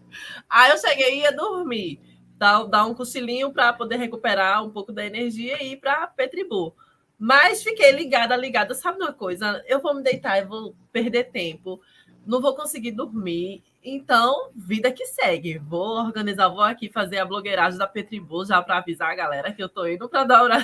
Aí 0.50 0.70
eu 0.70 0.76
cheguei 0.76 1.14
e 1.14 1.22
ia 1.22 1.32
dormir. 1.32 1.98
Dar, 2.36 2.64
dar 2.64 2.84
um 2.84 2.94
cochilinho 2.94 3.50
para 3.52 3.72
poder 3.72 3.96
recuperar 3.96 4.62
um 4.62 4.70
pouco 4.70 4.92
da 4.92 5.04
energia 5.04 5.62
e 5.62 5.72
ir 5.72 5.76
para 5.78 6.06
Petribu. 6.08 6.76
Mas 7.18 7.62
fiquei 7.62 7.90
ligada, 7.90 8.36
ligada. 8.36 8.74
Sabe 8.74 9.02
uma 9.02 9.14
coisa? 9.14 9.64
Eu 9.66 9.80
vou 9.80 9.94
me 9.94 10.02
deitar, 10.02 10.38
eu 10.38 10.46
vou 10.46 10.76
perder 10.92 11.30
tempo. 11.30 11.80
Não 12.26 12.40
vou 12.40 12.54
conseguir 12.54 12.92
dormir. 12.92 13.62
Então, 13.90 14.50
vida 14.54 14.92
que 14.92 15.06
segue. 15.06 15.56
Vou 15.56 15.96
organizar, 15.96 16.48
vou 16.48 16.60
aqui 16.60 16.90
fazer 16.90 17.16
a 17.20 17.24
blogueiragem 17.24 17.78
da 17.78 17.86
Petribu 17.86 18.44
já 18.44 18.60
para 18.60 18.76
avisar 18.76 19.10
a 19.10 19.14
galera 19.14 19.50
que 19.50 19.62
eu 19.62 19.68
tô 19.68 19.86
indo 19.86 20.06
para 20.10 20.24
dar 20.24 20.44
uma 20.44 20.58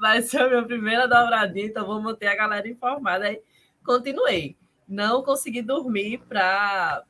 Vai 0.00 0.22
ser 0.22 0.40
a 0.40 0.48
minha 0.48 0.64
primeira 0.64 1.06
dobradinha, 1.06 1.66
então 1.66 1.84
vou 1.84 2.00
manter 2.00 2.28
a 2.28 2.34
galera 2.34 2.66
informada. 2.66 3.26
Aí 3.26 3.42
continuei. 3.84 4.56
Não 4.88 5.22
consegui 5.22 5.60
dormir 5.60 6.22
para 6.26 7.04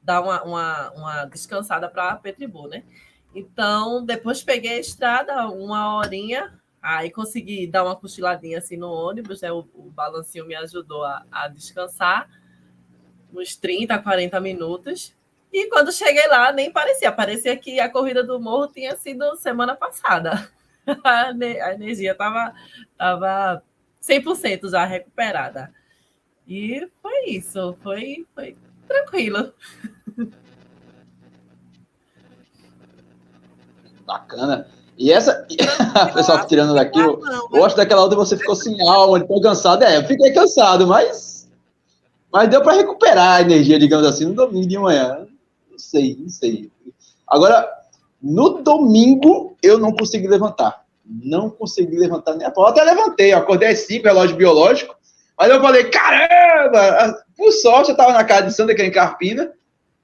dar 0.00 0.20
uma, 0.20 0.44
uma, 0.44 0.90
uma 0.92 1.24
descansada 1.24 1.88
para 1.88 2.14
Petribu, 2.14 2.68
né? 2.68 2.84
Então, 3.34 4.04
depois 4.04 4.44
peguei 4.44 4.74
a 4.74 4.80
estrada, 4.80 5.48
uma 5.48 5.96
horinha, 5.96 6.56
Aí 6.82 7.10
consegui 7.10 7.66
dar 7.66 7.84
uma 7.84 7.94
cochiladinha 7.94 8.56
assim 8.56 8.76
no 8.76 8.90
ônibus, 8.90 9.42
né? 9.42 9.52
O, 9.52 9.68
o 9.74 9.90
balancinho 9.90 10.46
me 10.46 10.54
ajudou 10.54 11.04
a, 11.04 11.26
a 11.30 11.46
descansar 11.46 12.26
uns 13.34 13.56
30, 13.56 13.98
40 13.98 14.40
minutos. 14.40 15.14
E 15.52 15.68
quando 15.68 15.92
cheguei 15.92 16.26
lá, 16.28 16.52
nem 16.52 16.70
parecia. 16.70 17.10
Parecia 17.10 17.56
que 17.56 17.80
a 17.80 17.88
corrida 17.88 18.22
do 18.22 18.38
morro 18.40 18.68
tinha 18.68 18.96
sido 18.96 19.36
semana 19.36 19.74
passada. 19.74 20.48
A 21.04 21.30
energia 21.74 22.12
estava 22.12 22.54
tava 22.96 23.62
100% 24.02 24.70
já 24.70 24.84
recuperada. 24.84 25.72
E 26.48 26.88
foi 27.02 27.26
isso. 27.26 27.76
Foi, 27.82 28.26
foi 28.34 28.56
tranquilo. 28.88 29.52
Bacana. 34.04 34.66
E 34.98 35.12
essa. 35.12 35.46
o 36.10 36.12
pessoal 36.12 36.46
tirando 36.46 36.74
daqui, 36.74 36.98
eu 36.98 37.20
gosto 37.50 37.76
daquela 37.76 38.02
outra 38.02 38.18
você 38.18 38.36
ficou 38.36 38.54
sem 38.54 38.76
alma, 38.88 39.20
ficou 39.20 39.40
cansado. 39.40 39.82
É, 39.82 39.96
eu 39.96 40.04
fiquei 40.04 40.32
cansado, 40.32 40.86
mas. 40.86 41.39
Mas 42.32 42.48
deu 42.48 42.62
para 42.62 42.76
recuperar 42.76 43.38
a 43.38 43.40
energia, 43.40 43.78
digamos 43.78 44.06
assim, 44.06 44.26
no 44.26 44.34
domingo 44.34 44.68
de 44.68 44.78
manhã. 44.78 45.26
Não 45.70 45.78
sei, 45.78 46.16
não 46.18 46.28
sei. 46.28 46.70
Agora, 47.26 47.68
no 48.22 48.62
domingo, 48.62 49.56
eu 49.62 49.78
não 49.78 49.92
consegui 49.92 50.28
levantar. 50.28 50.84
Não 51.04 51.50
consegui 51.50 51.96
levantar 51.96 52.36
nem 52.36 52.46
a 52.46 52.50
pau. 52.50 52.66
Até 52.66 52.84
levantei, 52.84 53.32
acordei 53.32 53.70
às 53.70 53.80
5, 53.80 54.04
relógio 54.04 54.36
biológico. 54.36 54.94
Mas 55.36 55.50
eu 55.50 55.60
falei, 55.60 55.84
caramba! 55.84 57.24
Por 57.36 57.50
sorte, 57.50 57.90
eu 57.90 57.94
estava 57.94 58.12
na 58.12 58.24
casa 58.24 58.46
de 58.46 58.54
Sandra, 58.54 58.74
que 58.74 58.82
é 58.82 58.86
em 58.86 58.92
Carpina. 58.92 59.52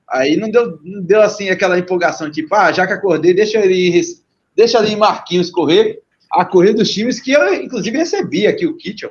Aí 0.09 0.37
não 0.37 0.51
deu, 0.51 0.79
não 0.83 1.03
deu 1.03 1.21
assim 1.21 1.51
aquela 1.51 1.79
empolgação, 1.79 2.31
tipo, 2.31 2.55
ah, 2.55 2.71
já 2.73 2.87
que 2.87 2.93
acordei, 2.93 3.35
deixa 3.35 3.59
ele, 3.59 4.03
deixa 4.55 4.79
ali 4.79 4.93
em 4.93 4.97
Marquinhos 4.97 5.51
correr. 5.51 6.01
A 6.31 6.45
corrida 6.45 6.79
dos 6.79 6.91
times 6.91 7.21
que 7.21 7.33
eu, 7.33 7.55
inclusive, 7.55 7.99
recebi 7.99 8.47
aqui 8.47 8.67
o 8.67 8.77
kit. 8.77 9.07
Ó. 9.07 9.11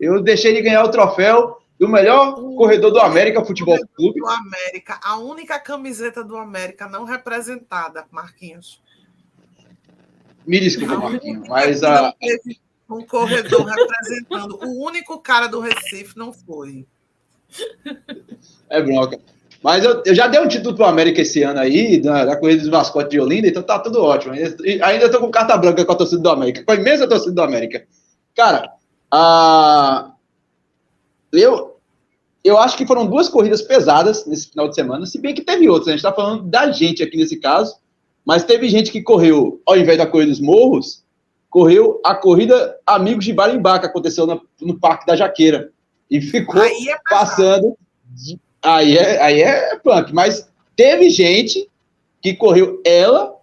Eu 0.00 0.22
deixei 0.22 0.52
ele 0.52 0.62
ganhar 0.62 0.84
o 0.84 0.90
troféu 0.90 1.58
do 1.78 1.88
melhor 1.88 2.38
o 2.38 2.54
corredor 2.54 2.92
do 2.92 3.00
América 3.00 3.44
Futebol 3.44 3.78
Clube. 3.94 4.20
Do 4.20 4.26
América, 4.26 5.00
a 5.02 5.16
única 5.18 5.58
camiseta 5.58 6.22
do 6.22 6.36
América 6.36 6.88
não 6.88 7.04
representada, 7.04 8.06
Marquinhos. 8.10 8.82
Me 10.46 10.60
desculpa, 10.60 10.96
Marquinhos, 10.96 11.48
mas 11.48 11.82
a. 11.82 12.14
Um 12.88 13.04
corredor 13.06 13.64
representando. 13.64 14.58
O 14.62 14.84
único 14.84 15.18
cara 15.18 15.46
do 15.46 15.58
Recife 15.58 16.16
não 16.16 16.32
foi. 16.32 16.86
É 18.68 18.82
bronca. 18.82 19.18
Mas 19.62 19.82
eu, 19.82 20.02
eu 20.04 20.14
já 20.14 20.26
dei 20.26 20.38
um 20.38 20.46
título 20.46 20.76
para 20.76 20.84
o 20.84 20.88
América 20.90 21.22
esse 21.22 21.42
ano 21.42 21.58
aí, 21.58 21.98
da, 21.98 22.26
da 22.26 22.36
corrida 22.36 22.60
dos 22.60 22.70
mascotes 22.70 23.08
de 23.08 23.18
Olinda, 23.18 23.48
então 23.48 23.62
tá 23.62 23.78
tudo 23.78 24.02
ótimo. 24.02 24.34
E 24.34 24.82
ainda 24.82 25.06
estou 25.06 25.20
com 25.20 25.30
carta 25.30 25.56
branca 25.56 25.82
com 25.82 25.92
a 25.92 25.96
torcida 25.96 26.20
do 26.20 26.28
América, 26.28 26.62
com 26.62 26.72
a 26.72 26.74
imensa 26.74 27.08
torcida 27.08 27.32
do 27.32 27.42
América. 27.42 27.86
Cara, 28.36 28.70
a... 29.10 30.13
eu, 31.34 31.76
eu 32.42 32.58
acho 32.58 32.76
que 32.76 32.86
foram 32.86 33.06
duas 33.06 33.28
corridas 33.28 33.62
pesadas 33.62 34.26
nesse 34.26 34.48
final 34.48 34.68
de 34.68 34.74
semana, 34.74 35.06
se 35.06 35.18
bem 35.18 35.34
que 35.34 35.42
teve 35.42 35.68
outras. 35.68 35.88
A 35.88 35.90
gente 35.92 36.00
está 36.00 36.12
falando 36.12 36.44
da 36.44 36.70
gente 36.70 37.02
aqui 37.02 37.16
nesse 37.16 37.36
caso, 37.36 37.76
mas 38.24 38.44
teve 38.44 38.68
gente 38.68 38.90
que 38.90 39.02
correu, 39.02 39.60
ao 39.66 39.76
invés 39.76 39.98
da 39.98 40.06
corrida 40.06 40.30
dos 40.30 40.40
morros, 40.40 41.04
correu 41.50 42.00
a 42.04 42.14
corrida 42.14 42.76
Amigos 42.86 43.24
de 43.24 43.32
Barimbá, 43.32 43.78
que 43.78 43.86
aconteceu 43.86 44.26
no, 44.26 44.40
no 44.60 44.78
Parque 44.78 45.06
da 45.06 45.14
Jaqueira. 45.14 45.70
E 46.10 46.20
ficou 46.20 46.62
é 46.62 46.70
passando 47.08 47.76
de 48.06 48.38
Aí 48.64 48.96
é, 48.96 49.22
aí 49.22 49.42
é 49.42 49.76
punk. 49.76 50.12
Mas 50.14 50.48
teve 50.74 51.10
gente 51.10 51.68
que 52.22 52.34
correu 52.34 52.80
ela, 52.84 53.36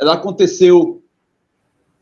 ela 0.00 0.14
aconteceu 0.14 1.00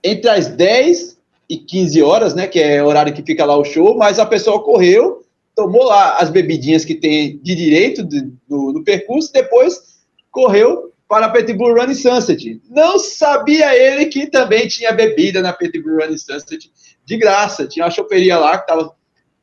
entre 0.03 0.31
as 0.31 0.49
10 0.49 1.19
e 1.51 1.59
15 1.59 2.03
horas, 2.03 2.35
né? 2.35 2.47
Que 2.47 2.59
é 2.59 2.83
o 2.83 2.87
horário 2.87 3.13
que 3.13 3.23
fica 3.23 3.45
lá 3.45 3.55
o 3.57 3.65
show, 3.65 3.95
mas 3.99 4.19
a 4.19 4.25
pessoa 4.25 4.65
correu, 4.65 5.22
tomou 5.55 5.85
lá 5.85 6.19
as 6.19 6.31
bebidinhas 6.31 6.85
que 6.85 6.95
tem 6.95 7.39
de 7.39 7.55
direito 7.55 8.03
do, 8.03 8.33
do, 8.49 8.73
do 8.73 8.85
percurso, 8.85 9.33
depois 9.33 10.01
correu 10.31 10.93
para 11.09 11.27
a 11.27 11.31
Petbull 11.31 11.75
Run 11.75 11.95
Sunset. 11.95 12.63
Não 12.71 12.99
sabia 12.99 13.77
ele 13.77 14.07
que 14.07 14.27
também 14.27 14.67
tinha 14.67 14.93
bebida 14.93 15.43
na 15.43 15.53
Petbull 15.53 15.99
Run 15.99 16.17
Sunset 16.17 16.73
de 17.05 17.17
graça. 17.17 17.67
Tinha 17.67 17.85
uma 17.85 17.91
choperia 17.91 18.39
lá 18.39 18.59
que 18.59 18.67
tava. 18.67 18.95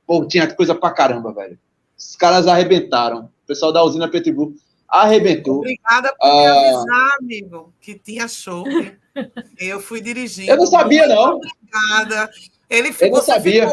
Pô, 0.06 0.26
tinha 0.26 0.52
coisa 0.54 0.74
pra 0.74 0.92
caramba, 0.92 1.32
velho. 1.32 1.60
Os 1.96 2.16
caras 2.16 2.48
arrebentaram. 2.48 3.26
O 3.44 3.48
pessoal 3.48 3.72
da 3.72 3.84
usina 3.84 4.10
Petbull 4.10 4.56
arrebentou. 4.88 5.58
Obrigada 5.58 6.12
por 6.20 6.28
me 6.28 6.48
ah, 6.48 6.78
avisar, 6.78 7.18
amigo, 7.20 7.74
que 7.80 7.94
tinha 7.94 8.28
show. 8.28 8.64
Eu 9.60 9.80
fui 9.80 10.02
dirigindo. 10.02 10.50
Eu 10.50 10.58
não 10.58 10.66
sabia, 10.66 11.06
não. 11.08 11.36
Obrigada. 11.36 12.32
Ele 12.70 12.94
ficou, 12.94 13.08
eu 13.08 13.14
não 13.16 13.22
sabia. 13.22 13.68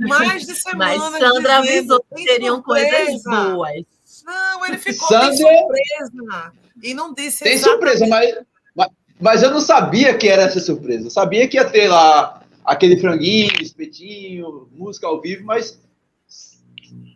Mais 0.00 0.46
de 0.46 0.54
semana. 0.54 1.10
Mas 1.10 1.20
Sandra 1.20 1.58
avisou 1.58 2.04
que 2.14 2.22
seriam 2.22 2.62
coisas 2.62 3.22
boas. 3.22 3.84
Não, 4.24 4.66
ele 4.66 4.78
ficou 4.78 5.08
Sandra... 5.08 5.36
surpresa. 5.36 6.52
E 6.82 6.94
não 6.94 7.12
disse 7.12 7.44
Tem 7.44 7.58
surpresa, 7.58 8.06
mas, 8.06 8.34
mas, 8.74 8.88
mas 9.20 9.42
eu 9.42 9.50
não 9.50 9.60
sabia 9.60 10.16
que 10.16 10.28
era 10.28 10.42
essa 10.42 10.60
surpresa. 10.60 11.06
Eu 11.06 11.10
sabia 11.10 11.46
que 11.48 11.56
ia 11.56 11.64
ter 11.64 11.88
lá 11.88 12.42
aquele 12.64 12.96
franguinho, 12.96 13.52
espetinho, 13.60 14.68
música 14.72 15.06
ao 15.06 15.20
vivo, 15.20 15.44
mas 15.44 15.80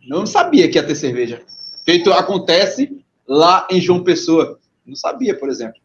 não 0.07 0.25
sabia 0.25 0.69
que 0.69 0.77
ia 0.77 0.85
ter 0.85 0.95
cerveja. 0.95 1.41
Feito 1.85 2.11
acontece 2.11 3.03
lá 3.27 3.67
em 3.69 3.79
João 3.79 4.03
Pessoa. 4.03 4.59
Não 4.85 4.95
sabia, 4.95 5.37
por 5.37 5.49
exemplo. 5.49 5.79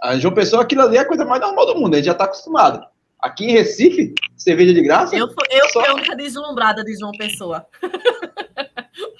A 0.00 0.18
João 0.18 0.34
Pessoa, 0.34 0.62
aquilo 0.62 0.82
ali 0.82 0.96
é 0.96 1.00
a 1.00 1.04
coisa 1.04 1.24
mais 1.24 1.40
normal 1.40 1.66
do 1.66 1.76
mundo, 1.76 1.94
a 1.94 1.96
gente 1.96 2.06
já 2.06 2.12
está 2.12 2.24
acostumado. 2.24 2.84
Aqui 3.22 3.44
em 3.46 3.52
Recife, 3.52 4.14
cerveja 4.36 4.74
de 4.74 4.82
graça. 4.82 5.14
Eu, 5.14 5.28
eu 5.50 5.68
só... 5.70 5.80
fui 5.80 5.88
a 5.88 5.94
única 5.94 6.16
deslumbrada 6.16 6.82
de 6.84 6.98
João 6.98 7.12
Pessoa. 7.12 7.66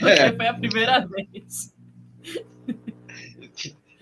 É. 0.02 0.32
foi 0.32 0.46
a 0.48 0.54
primeira 0.54 1.06
vez. 1.06 1.72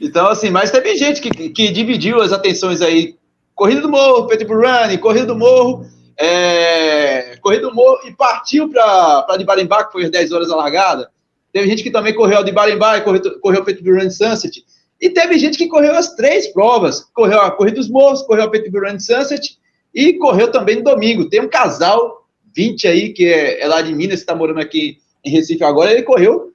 Então, 0.00 0.28
assim, 0.28 0.50
mas 0.50 0.70
teve 0.70 0.96
gente 0.96 1.20
que, 1.20 1.50
que 1.50 1.70
dividiu 1.70 2.20
as 2.22 2.32
atenções 2.32 2.80
aí. 2.80 3.16
Corrida 3.54 3.82
do 3.82 3.88
Morro, 3.88 4.26
Petit 4.26 4.46
Run, 4.46 4.98
Corrida 4.98 5.26
do 5.26 5.36
Morro, 5.36 5.86
é, 6.22 7.36
correu 7.40 7.62
do 7.62 7.74
morro 7.74 8.06
e 8.06 8.12
partiu 8.12 8.68
para 8.68 9.36
de 9.38 9.44
Barimbá, 9.44 9.84
que 9.84 9.92
foi 9.92 10.04
às 10.04 10.10
10 10.10 10.32
horas 10.32 10.50
a 10.50 10.56
largada. 10.56 11.10
Teve 11.50 11.66
gente 11.66 11.82
que 11.82 11.90
também 11.90 12.14
correu 12.14 12.44
de 12.44 12.52
Barimbá 12.52 12.98
e 12.98 13.00
correu, 13.00 13.40
correu 13.40 13.64
Petit 13.64 13.90
Run 13.90 14.10
Sunset. 14.10 14.62
E 15.00 15.08
teve 15.08 15.38
gente 15.38 15.56
que 15.56 15.66
correu 15.66 15.94
as 15.94 16.14
três 16.14 16.46
provas. 16.48 17.08
Correu 17.14 17.40
a 17.40 17.50
Corrida 17.50 17.76
dos 17.76 17.88
Morros, 17.88 18.22
correu 18.22 18.44
a 18.44 18.50
Petit 18.50 18.70
Run 18.70 19.00
Sunset 19.00 19.58
e 19.94 20.14
correu 20.14 20.50
também 20.50 20.76
no 20.76 20.84
domingo. 20.84 21.28
Tem 21.28 21.40
um 21.40 21.48
casal, 21.48 22.26
20 22.54 22.88
aí, 22.88 23.12
que 23.12 23.26
é, 23.26 23.62
é 23.62 23.68
lá 23.68 23.82
de 23.82 23.94
Minas, 23.94 24.20
está 24.20 24.34
morando 24.34 24.60
aqui 24.60 24.98
em 25.24 25.30
Recife 25.30 25.64
agora, 25.64 25.92
ele 25.92 26.02
correu. 26.02 26.52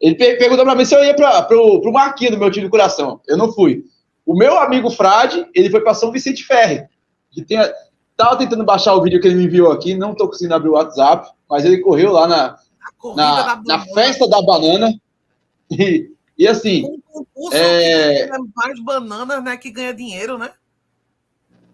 Ele 0.00 0.14
perguntou 0.14 0.64
para 0.64 0.74
mim 0.74 0.84
se 0.84 0.94
eu 0.94 1.04
ia 1.04 1.14
para 1.14 1.56
o 1.58 1.92
Marquinhos 1.92 2.34
do 2.34 2.40
meu 2.40 2.50
time 2.50 2.66
do 2.66 2.70
coração. 2.70 3.20
Eu 3.28 3.36
não 3.36 3.52
fui. 3.52 3.84
O 4.24 4.34
meu 4.34 4.58
amigo 4.58 4.90
Frade, 4.90 5.46
ele 5.54 5.70
foi 5.70 5.80
para 5.80 5.92
São 5.92 6.10
Vicente 6.10 6.44
Ferre, 6.44 6.86
que 7.30 7.42
tem, 7.42 7.58
Tava 8.20 8.36
tentando 8.36 8.64
baixar 8.64 8.94
o 8.94 9.02
vídeo 9.02 9.18
que 9.18 9.26
ele 9.26 9.36
me 9.36 9.44
enviou 9.44 9.72
aqui, 9.72 9.94
não 9.94 10.14
tô 10.14 10.26
conseguindo 10.26 10.54
abrir 10.54 10.68
o 10.68 10.74
WhatsApp, 10.74 11.30
mas 11.48 11.64
ele 11.64 11.78
correu 11.78 12.12
lá 12.12 12.28
na, 12.28 12.58
na, 13.16 13.62
na, 13.64 13.78
festa 13.94 14.28
da 14.28 14.42
banana. 14.42 14.92
E, 15.70 16.10
e 16.36 16.46
assim. 16.46 16.84
Um 16.84 17.00
concurso 17.10 17.56
é... 17.56 18.26
que 18.26 18.38
mais 18.54 18.78
bananas, 18.84 19.42
né? 19.42 19.56
Que 19.56 19.70
ganha 19.70 19.94
dinheiro, 19.94 20.36
né? 20.36 20.50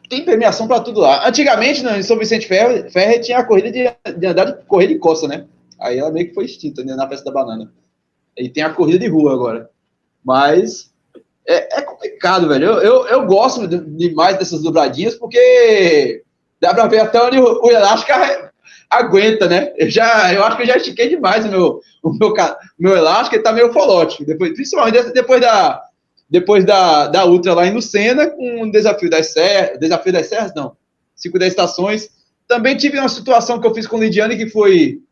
Tem 0.08 0.24
premiação 0.24 0.68
para 0.68 0.80
tudo 0.80 1.00
lá. 1.00 1.26
Antigamente, 1.26 1.82
né, 1.82 1.98
em 1.98 2.02
São 2.02 2.18
Vicente 2.18 2.46
Ferre, 2.46 2.88
Ferre 2.90 3.20
tinha 3.20 3.38
a 3.38 3.44
corrida 3.44 3.70
de, 3.70 4.12
de 4.18 4.26
andar 4.26 4.44
de 4.44 4.64
correr 4.66 4.86
de 4.86 4.98
costa, 4.98 5.26
né? 5.26 5.46
Aí 5.80 5.98
ela 5.98 6.10
meio 6.10 6.28
que 6.28 6.34
foi 6.34 6.44
extinta 6.44 6.84
né, 6.84 6.94
na 6.94 7.08
festa 7.08 7.24
da 7.24 7.32
banana. 7.32 7.72
E 8.36 8.48
tem 8.48 8.62
a 8.62 8.72
corrida 8.72 8.98
de 8.98 9.08
rua 9.08 9.32
agora. 9.32 9.70
Mas 10.24 10.92
é, 11.46 11.78
é 11.78 11.82
complicado, 11.82 12.48
velho. 12.48 12.66
Eu, 12.66 12.80
eu, 12.80 13.06
eu 13.06 13.26
gosto 13.26 13.66
demais 13.66 14.38
dessas 14.38 14.62
dobradinhas 14.62 15.14
porque 15.14 16.22
dá 16.60 16.74
para 16.74 16.86
ver 16.86 17.00
até 17.00 17.22
onde 17.22 17.38
o, 17.38 17.62
o 17.62 17.70
elástico 17.70 18.12
aguenta, 18.90 19.48
né? 19.48 19.72
Eu, 19.76 19.90
já, 19.90 20.32
eu 20.32 20.44
acho 20.44 20.56
que 20.56 20.62
eu 20.62 20.66
já 20.66 20.76
estiquei 20.76 21.08
demais 21.08 21.44
o 21.44 21.48
meu, 21.48 21.80
o 22.02 22.12
meu, 22.12 22.30
o 22.30 22.56
meu 22.78 22.96
elástico, 22.96 23.36
ele 23.36 23.42
tá 23.42 23.52
meio 23.52 23.72
folótico. 23.72 24.24
Depois, 24.24 24.52
principalmente 24.52 25.12
depois 25.12 25.40
da, 25.40 25.82
depois 26.28 26.64
da, 26.64 27.06
da 27.06 27.24
Ultra 27.24 27.54
lá 27.54 27.66
em 27.66 27.74
Lucena, 27.74 28.28
com 28.28 28.62
o 28.62 28.70
desafio 28.70 29.08
das 29.08 29.32
serras, 29.32 29.78
desafio 29.78 30.12
das 30.12 30.26
serras, 30.26 30.52
não, 30.54 30.76
cinco 31.14 31.38
das 31.38 31.48
estações. 31.48 32.10
Também 32.48 32.76
tive 32.76 32.98
uma 32.98 33.08
situação 33.08 33.60
que 33.60 33.66
eu 33.66 33.74
fiz 33.74 33.86
com 33.86 33.96
o 33.96 34.00
Lidiane, 34.00 34.36
que 34.36 34.48
foi 34.48 35.02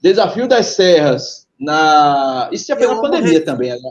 desafio 0.00 0.46
das 0.46 0.66
serras 0.66 1.46
na... 1.58 2.48
Isso 2.52 2.66
já 2.66 2.76
foi 2.76 2.86
na 2.86 3.00
pandemia 3.00 3.44
também, 3.44 3.70
né? 3.70 3.90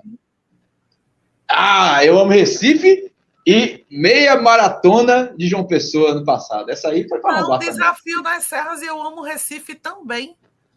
Ah, 1.48 2.06
eu 2.06 2.20
amo 2.20 2.32
Recife 2.32 3.12
e 3.46 3.84
meia 3.89 4.39
maratona 4.39 5.34
de 5.36 5.48
João 5.48 5.65
Pessoa 5.65 6.12
ano 6.12 6.24
passado. 6.24 6.70
Essa 6.70 6.89
aí 6.89 7.08
foi 7.08 7.20
para 7.20 7.48
o 7.48 7.58
desafio 7.58 8.18
também. 8.18 8.34
das 8.34 8.44
serras 8.44 8.82
e 8.82 8.86
eu 8.86 9.02
amo 9.02 9.24
Recife 9.24 9.74
também. 9.74 10.36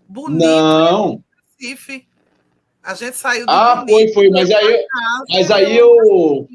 Bonito. 0.08 0.42
Não. 0.42 1.22
Recife. 1.58 2.06
A 2.82 2.94
gente 2.94 3.16
saiu 3.16 3.46
do 3.46 3.50
Ah, 3.50 3.76
bonito, 3.76 4.12
foi, 4.12 4.28
foi. 4.28 4.30
Mas 4.30 4.50
aí, 4.50 4.86
mas 5.30 5.50
aí 5.50 5.76
eu. 5.76 6.48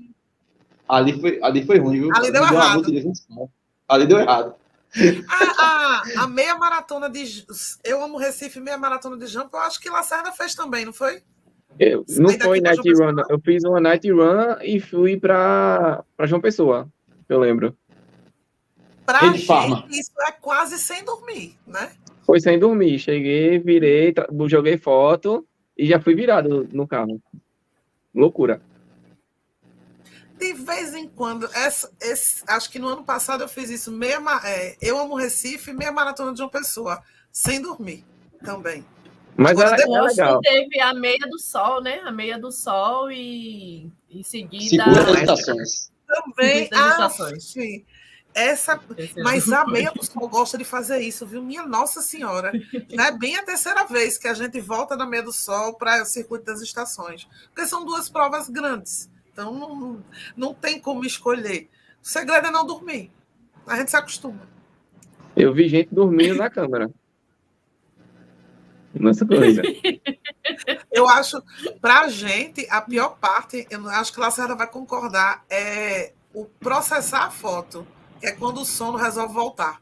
Ali 0.88 1.20
foi, 1.20 1.40
ali 1.42 1.66
foi 1.66 1.80
ruim, 1.80 2.02
viu? 2.02 2.10
Ali 2.14 2.32
deu 2.32 2.44
errado. 2.44 2.84
Ali 3.88 4.06
deu 4.06 4.20
errado. 4.20 4.56
A, 5.30 5.64
a, 5.64 6.24
a, 6.24 6.28
meia 6.28 6.56
maratona 6.56 7.10
de. 7.10 7.46
Eu 7.84 8.04
amo 8.04 8.18
Recife, 8.18 8.60
meia 8.60 8.78
maratona 8.78 9.18
de 9.18 9.28
jump, 9.28 9.50
eu 9.54 9.60
acho 9.60 9.80
que 9.80 9.90
Lacerda 9.90 10.32
fez 10.32 10.56
também, 10.56 10.86
não 10.86 10.94
foi? 10.94 11.22
Eu, 11.80 12.04
não 12.18 12.32
foi 12.40 12.60
night 12.60 12.82
run, 12.94 13.16
eu 13.30 13.40
fiz 13.40 13.64
uma 13.64 13.80
night 13.80 14.10
run 14.10 14.56
e 14.64 14.80
fui 14.80 15.18
para 15.18 16.04
João 16.24 16.42
Pessoa, 16.42 16.90
eu 17.30 17.40
lembro. 17.40 17.78
Pra 19.06 19.20
gente, 19.20 19.46
Farma. 19.46 19.86
isso 19.90 20.12
é 20.28 20.32
quase 20.32 20.80
sem 20.80 21.04
dormir, 21.06 21.56
né? 21.68 21.92
Foi 22.26 22.40
sem 22.40 22.58
dormir. 22.58 22.98
Cheguei, 23.00 23.60
virei, 23.60 24.14
joguei 24.48 24.78
foto 24.78 25.48
e 25.78 25.86
já 25.88 26.00
fui 26.00 26.16
virado 26.16 26.68
no 26.72 26.88
carro. 26.88 27.22
Loucura. 28.14 28.62
De 30.38 30.54
vez 30.54 30.94
em 30.94 31.08
quando, 31.08 31.50
essa, 31.54 31.92
esse, 32.00 32.44
acho 32.48 32.70
que 32.70 32.78
no 32.78 32.88
ano 32.88 33.04
passado 33.04 33.44
eu 33.44 33.48
fiz 33.48 33.70
isso, 33.70 33.92
meia, 33.92 34.20
é, 34.46 34.78
eu 34.82 35.00
amo 35.00 35.16
Recife, 35.16 35.74
meia 35.74 35.92
maratona 35.92 36.34
de 36.34 36.42
uma 36.42 36.50
pessoa, 36.50 37.02
sem 37.32 37.62
dormir 37.62 38.06
também. 38.44 38.86
Mas 39.36 39.58
era, 39.60 39.76
era 39.80 40.02
legal. 40.02 40.42
teve 40.42 40.80
a 40.80 40.94
meia 40.94 41.28
do 41.30 41.40
sol, 41.40 41.82
né? 41.82 42.02
A 42.04 42.12
meia 42.12 42.40
do 42.40 42.52
sol 42.52 43.12
e 43.12 43.92
em 44.10 44.24
seguida. 44.24 44.84
Segura 44.84 45.12
as 45.12 45.20
estações. 45.20 45.92
Também. 46.08 46.70
Ah, 46.74 47.10
sim. 47.40 47.86
Essa, 48.38 48.80
mas 49.24 49.52
a 49.52 49.66
meia 49.66 49.92
do 49.92 50.06
sol 50.06 50.30
gosta 50.30 50.60
de 50.60 50.64
fazer 50.64 51.00
isso, 51.00 51.26
viu? 51.26 51.42
Minha 51.42 51.66
Nossa 51.66 52.04
Senhora. 52.04 52.52
É 52.92 53.12
bem 53.12 53.36
a 53.36 53.42
terceira 53.42 53.84
vez 53.86 54.16
que 54.16 54.28
a 54.28 54.34
gente 54.36 54.62
volta 54.62 54.96
na 54.96 55.08
meia 55.08 55.24
do 55.24 55.34
sol 55.34 55.74
para 55.74 56.04
o 56.04 56.06
circuito 56.06 56.46
das 56.46 56.62
estações. 56.62 57.28
Porque 57.48 57.68
são 57.68 57.84
duas 57.84 58.08
provas 58.08 58.48
grandes. 58.48 59.10
Então 59.34 59.52
não, 59.52 60.04
não 60.36 60.54
tem 60.54 60.80
como 60.80 61.04
escolher. 61.04 61.68
O 62.00 62.08
segredo 62.08 62.46
é 62.46 62.52
não 62.52 62.64
dormir. 62.64 63.12
A 63.66 63.76
gente 63.76 63.90
se 63.90 63.98
acostuma. 63.98 64.48
Eu 65.36 65.52
vi 65.52 65.68
gente 65.68 65.90
dormindo 65.92 66.36
na 66.36 66.52
câmera. 66.52 66.92
Nessa 68.94 69.26
coisa. 69.26 69.64
Eu 70.92 71.10
acho, 71.10 71.42
para 71.82 72.02
a 72.02 72.08
gente, 72.08 72.68
a 72.70 72.82
pior 72.82 73.18
parte, 73.18 73.66
eu 73.72 73.90
acho 73.90 74.14
que 74.14 74.20
a 74.20 74.26
Lacerda 74.26 74.56
vai 74.56 74.68
concordar, 74.68 75.44
é 75.50 76.14
o 76.36 76.46
processar 76.46 77.26
a 77.26 77.32
foto 77.32 77.97
é 78.22 78.32
quando 78.32 78.62
o 78.62 78.66
sono 78.66 78.98
resolve 78.98 79.34
voltar. 79.34 79.82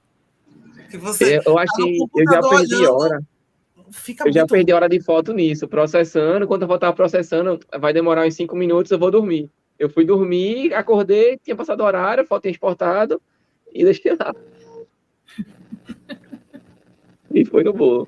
Que 0.90 0.98
você 0.98 1.42
eu 1.46 1.58
acho 1.58 1.74
tá 1.74 1.84
que 1.84 2.00
eu 2.16 2.26
já 2.32 2.42
perdi 2.42 2.76
olhando, 2.76 2.96
hora. 2.96 3.24
eu 4.26 4.32
já 4.32 4.46
perdi 4.46 4.74
hora 4.74 4.90
de 4.90 5.02
foto 5.02 5.34
nisso, 5.34 5.68
processando. 5.68 6.48
Quando 6.48 6.64
eu 6.64 6.68
voltar 6.68 6.94
processando, 6.94 7.60
vai 7.80 7.94
demorar 7.94 8.26
uns 8.26 8.36
cinco 8.36 8.56
minutos, 8.56 8.92
eu 8.92 9.00
vou 9.00 9.12
dormir. 9.12 9.50
Eu 9.78 9.90
fui 9.90 10.06
dormir, 10.06 10.74
acordei, 10.74 11.38
tinha 11.38 11.56
passado 11.56 11.82
horário, 11.84 12.24
a 12.24 12.28
foto 12.28 12.44
tinha 12.44 12.52
exportado 12.52 13.22
e 13.74 13.84
deixei 13.84 14.16
lá. 14.16 14.34
e 17.34 17.46
foi 17.46 17.64
no 17.64 17.74
bolo. 17.74 18.08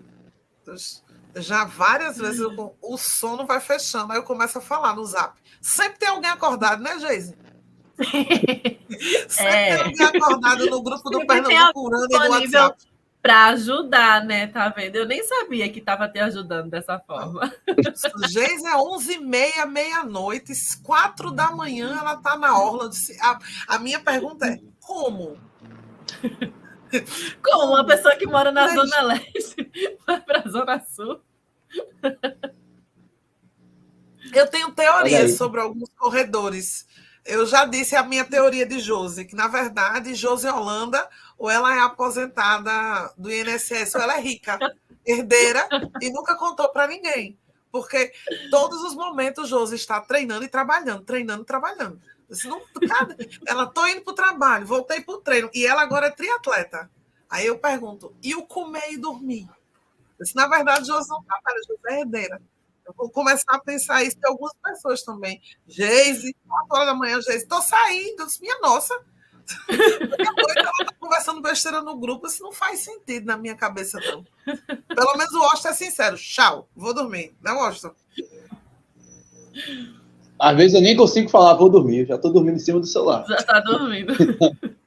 Já 1.35 1.65
várias 1.65 2.17
vezes 2.17 2.39
eu, 2.39 2.75
o 2.81 2.97
sono 2.97 3.45
vai 3.45 3.59
fechando, 3.59 4.13
aí 4.13 4.17
eu 4.17 4.23
começo 4.23 4.57
a 4.57 4.61
falar 4.61 4.95
no 4.95 5.05
zap. 5.05 5.37
Sempre 5.61 5.99
tem 5.99 6.09
alguém 6.09 6.31
acordado, 6.31 6.81
né, 6.81 6.97
Geise? 6.99 7.35
Sempre 9.27 10.03
é. 10.03 10.03
acordado 10.03 10.65
no 10.67 10.81
grupo 10.81 11.10
do 11.10 11.25
Pernambuco 11.25 11.88
Urano 11.88 12.05
e 12.05 12.07
do 12.07 12.29
WhatsApp. 12.29 12.83
Para 13.21 13.47
ajudar, 13.47 14.23
né? 14.23 14.47
Tá 14.47 14.69
vendo? 14.69 14.95
Eu 14.95 15.05
nem 15.05 15.23
sabia 15.23 15.67
que 15.69 15.79
estava 15.79 16.07
te 16.07 16.19
ajudando 16.19 16.69
dessa 16.69 16.99
forma. 16.99 17.51
Geis 18.29 18.63
é 18.63 18.73
11h30, 18.75 19.65
meia-noite, 19.65 20.53
4 20.83 21.31
da 21.31 21.51
manhã, 21.51 21.97
ela 21.99 22.13
está 22.13 22.38
na 22.38 22.57
orla. 22.57 22.89
De... 22.89 22.97
A, 23.19 23.39
a 23.67 23.79
minha 23.79 23.99
pergunta 23.99 24.45
é: 24.45 24.60
como? 24.79 25.38
Como 27.43 27.73
uma 27.73 27.86
pessoa 27.86 28.15
que 28.15 28.25
mora 28.25 28.49
na 28.51 28.65
Mas... 28.65 28.75
Zona 28.75 29.01
Leste 29.01 29.71
vai 30.07 30.21
para 30.21 30.43
a 30.45 30.49
Zona 30.49 30.79
Sul? 30.79 31.19
Eu 34.33 34.47
tenho 34.47 34.71
teorias 34.71 35.33
sobre 35.33 35.60
alguns 35.60 35.89
corredores 35.97 36.88
eu 37.27 37.45
já 37.45 37.65
disse 37.65 37.95
a 37.95 38.03
minha 38.03 38.25
teoria 38.25 38.65
de 38.65 38.79
Josi, 38.79 39.25
que 39.25 39.35
na 39.35 39.47
verdade 39.47 40.15
Josi 40.15 40.47
Holanda, 40.47 41.07
ou 41.37 41.49
ela 41.49 41.75
é 41.75 41.79
aposentada 41.79 43.13
do 43.17 43.31
INSS, 43.31 43.95
ou 43.95 44.01
ela 44.01 44.17
é 44.17 44.21
rica, 44.21 44.57
herdeira, 45.05 45.67
e 46.01 46.09
nunca 46.09 46.35
contou 46.35 46.69
para 46.69 46.87
ninguém. 46.87 47.37
Porque 47.71 48.13
todos 48.49 48.81
os 48.81 48.95
momentos 48.95 49.49
Josi 49.49 49.75
está 49.75 49.99
treinando 50.01 50.45
e 50.45 50.47
trabalhando, 50.47 51.03
treinando 51.03 51.43
e 51.43 51.45
trabalhando. 51.45 52.01
Não, 52.45 52.61
ela 53.45 53.67
tô 53.67 53.85
indo 53.87 54.01
para 54.01 54.11
o 54.11 54.15
trabalho, 54.15 54.65
voltei 54.65 55.01
para 55.01 55.15
o 55.15 55.21
treino, 55.21 55.49
e 55.53 55.65
ela 55.65 55.81
agora 55.81 56.07
é 56.07 56.11
triatleta. 56.11 56.89
Aí 57.29 57.45
eu 57.45 57.59
pergunto, 57.59 58.15
e 58.23 58.33
o 58.35 58.45
comer 58.45 58.91
e 58.91 58.97
dormir? 58.97 59.49
Disse, 60.19 60.35
na 60.35 60.47
verdade, 60.47 60.87
Josi 60.87 61.09
não 61.09 61.21
trabalha, 61.23 61.61
Josi 61.67 61.81
é 61.87 61.99
herdeira. 61.99 62.41
Eu 62.88 62.93
vou 62.95 63.10
começar 63.10 63.56
a 63.56 63.60
pensar 63.60 64.02
isso 64.04 64.17
em 64.17 64.30
algumas 64.30 64.54
pessoas 64.63 65.04
também. 65.04 65.41
Geise, 65.67 66.34
4 66.47 66.67
horas 66.71 66.88
da 66.88 66.93
manhã, 66.93 67.21
Geise, 67.21 67.43
estou 67.43 67.62
saindo. 67.62 68.21
Eu 68.21 68.26
disse, 68.26 68.41
minha 68.41 68.58
nossa. 68.60 68.97
Ela 69.69 70.71
está 70.73 70.93
conversando 71.00 71.41
besteira 71.41 71.82
no 71.82 71.97
grupo, 71.97 72.28
isso 72.28 72.43
não 72.43 72.52
faz 72.52 72.80
sentido 72.80 73.26
na 73.26 73.38
minha 73.38 73.56
cabeça, 73.56 74.00
não. 74.00 74.23
Pelo 74.88 75.17
menos 75.17 75.34
o 75.34 75.43
Austin 75.43 75.67
é 75.69 75.73
sincero. 75.73 76.17
Tchau, 76.17 76.67
vou 76.76 76.93
dormir. 76.93 77.36
Não, 77.41 77.60
Austin? 77.63 77.91
Às 80.39 80.56
vezes 80.56 80.73
eu 80.73 80.82
nem 80.82 80.95
consigo 80.95 81.30
falar, 81.30 81.56
vou 81.56 81.69
dormir. 81.69 82.06
Já 82.06 82.15
estou 82.15 82.32
dormindo 82.32 82.56
em 82.56 82.60
cima 82.60 82.80
do 82.80 82.86
celular. 82.86 83.26
Já 83.28 83.36
está 83.36 83.60
dormindo. 83.60 84.13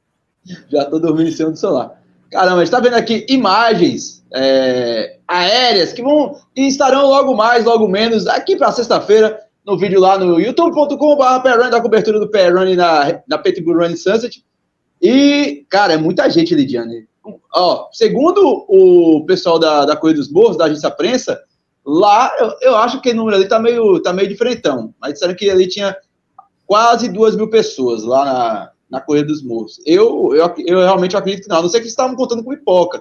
Já 0.71 0.83
estou 0.85 1.01
dormindo 1.01 1.29
em 1.29 1.33
cima 1.33 1.51
do 1.51 1.57
celular. 1.57 2.01
Caramba, 2.31 2.57
a 2.57 2.65
gente 2.65 2.67
está 2.67 2.81
vendo 2.81 2.95
aqui 2.95 3.27
imagens 3.29 4.25
é, 4.33 5.19
aéreas 5.31 5.93
que 5.93 6.03
vão 6.03 6.37
e 6.57 6.66
estarão 6.66 7.07
logo 7.07 7.37
mais, 7.37 7.64
logo 7.64 7.87
menos, 7.87 8.27
aqui 8.27 8.57
para 8.57 8.73
sexta-feira, 8.73 9.38
no 9.64 9.79
vídeo 9.79 10.01
lá 10.01 10.19
no 10.19 10.40
youtube.com.br 10.40 11.71
da 11.71 11.81
cobertura 11.81 12.19
do 12.19 12.29
Perrun 12.29 12.75
na, 12.75 13.23
na 13.29 13.38
Pitbull 13.38 13.79
Run 13.79 13.97
Sunset. 13.97 14.45
E, 15.01 15.64
cara, 15.71 15.93
é 15.93 15.97
muita 15.97 16.29
gente, 16.29 16.55
Lidiane. 16.55 17.07
Ó, 17.55 17.88
segundo 17.93 18.40
o 18.69 19.25
pessoal 19.25 19.59
da, 19.59 19.85
da 19.85 19.97
Corrida 19.97 20.19
dos 20.19 20.33
Morros, 20.33 20.57
da 20.57 20.64
agência 20.64 20.90
prensa, 20.90 21.40
lá 21.87 22.33
eu, 22.40 22.53
eu 22.62 22.77
acho 22.77 23.01
que 23.01 23.11
o 23.11 23.14
número 23.14 23.37
ali 23.37 23.47
tá 23.47 23.61
meio, 23.61 24.03
tá 24.03 24.12
meio 24.12 24.29
diferentão. 24.29 24.93
Mas 25.01 25.12
disseram 25.12 25.35
que 25.35 25.49
ali 25.49 25.69
tinha 25.69 25.97
quase 26.66 27.09
duas 27.09 27.37
mil 27.37 27.49
pessoas 27.49 28.03
lá 28.03 28.25
na, 28.25 28.71
na 28.90 29.01
Corrida 29.01 29.29
dos 29.29 29.43
Morros. 29.45 29.81
Eu, 29.87 30.35
eu, 30.35 30.55
eu 30.66 30.79
realmente 30.81 31.16
acredito 31.16 31.45
que 31.45 31.49
não. 31.49 31.59
A 31.59 31.62
não 31.62 31.69
ser 31.69 31.81
que 31.81 31.87
estavam 31.87 32.16
contando 32.16 32.43
com 32.43 32.51
pipoca. 32.51 33.01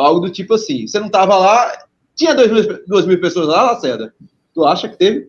Algo 0.00 0.20
do 0.20 0.30
tipo 0.30 0.54
assim. 0.54 0.86
Você 0.86 0.98
não 0.98 1.06
estava 1.06 1.36
lá. 1.36 1.72
Tinha 2.14 2.34
duas 2.34 2.50
mil, 2.50 2.84
duas 2.86 3.06
mil 3.06 3.20
pessoas 3.20 3.48
lá, 3.48 3.72
Lacerda? 3.72 4.14
Tu 4.54 4.64
acha 4.64 4.88
que 4.88 4.96
teve? 4.96 5.28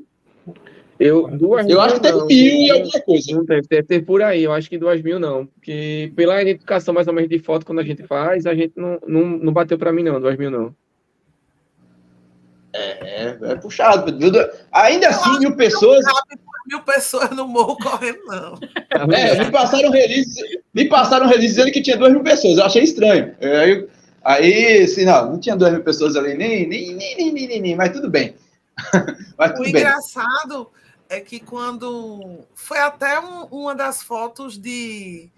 Eu, 0.99 1.27
duas 1.27 1.67
eu 1.67 1.81
acho 1.81 1.95
que 1.95 2.01
teve 2.01 2.25
mil 2.25 2.61
e 2.61 2.71
alguma 2.71 3.01
coisa. 3.01 3.35
Não 3.35 3.45
teve, 3.45 3.67
deve 3.67 3.83
ter 3.83 4.05
por 4.05 4.21
aí. 4.21 4.43
Eu 4.43 4.53
acho 4.53 4.69
que 4.69 4.77
duas 4.77 5.01
mil 5.01 5.19
não. 5.19 5.47
Porque 5.47 6.11
pela 6.15 6.41
identificação 6.41 6.93
mais 6.93 7.07
ou 7.07 7.13
menos 7.13 7.29
de 7.29 7.39
foto 7.39 7.65
quando 7.65 7.79
a 7.79 7.83
gente 7.83 8.03
faz, 8.03 8.45
a 8.45 8.53
gente 8.53 8.73
não, 8.75 8.99
não, 9.07 9.25
não 9.25 9.53
bateu 9.53 9.79
para 9.79 9.91
mim 9.91 10.03
não, 10.03 10.21
duas 10.21 10.37
mil 10.37 10.51
não. 10.51 10.75
É, 12.73 13.25
é, 13.25 13.37
é 13.41 13.55
puxado. 13.55 14.15
Ainda 14.71 15.09
assim, 15.09 15.39
mil 15.39 15.55
pessoas. 15.55 16.05
Mil 16.67 16.81
pessoas 16.83 17.31
no 17.31 17.47
morro 17.47 17.75
correndo, 17.77 18.19
não. 18.27 18.53
É, 19.11 19.43
me 19.43 19.51
passaram 19.51 19.89
release, 19.89 20.39
me 20.71 20.87
passaram 20.87 21.25
release 21.25 21.47
dizendo 21.47 21.71
que 21.71 21.81
tinha 21.81 21.97
duas 21.97 22.11
mil 22.13 22.21
pessoas. 22.21 22.59
Eu 22.59 22.65
achei 22.65 22.83
estranho. 22.83 23.35
Aí, 23.41 23.87
aí 24.23 24.83
assim, 24.83 25.05
não, 25.05 25.31
não 25.31 25.39
tinha 25.39 25.55
duas 25.55 25.71
mil 25.71 25.83
pessoas 25.83 26.15
ali, 26.15 26.33
nem, 26.33 26.67
nem, 26.67 26.93
nem, 26.93 27.15
nem, 27.15 27.47
nem, 27.47 27.61
nem 27.61 27.75
mas 27.75 27.91
tudo 27.91 28.09
bem. 28.09 28.35
mas 29.37 29.51
tudo 29.51 29.61
o 29.61 29.71
bem. 29.71 29.81
engraçado 29.81 30.69
é 31.09 31.19
que 31.19 31.39
quando. 31.39 32.39
Foi 32.55 32.79
até 32.79 33.19
um, 33.19 33.45
uma 33.45 33.75
das 33.75 34.01
fotos 34.01 34.57
de 34.57 35.29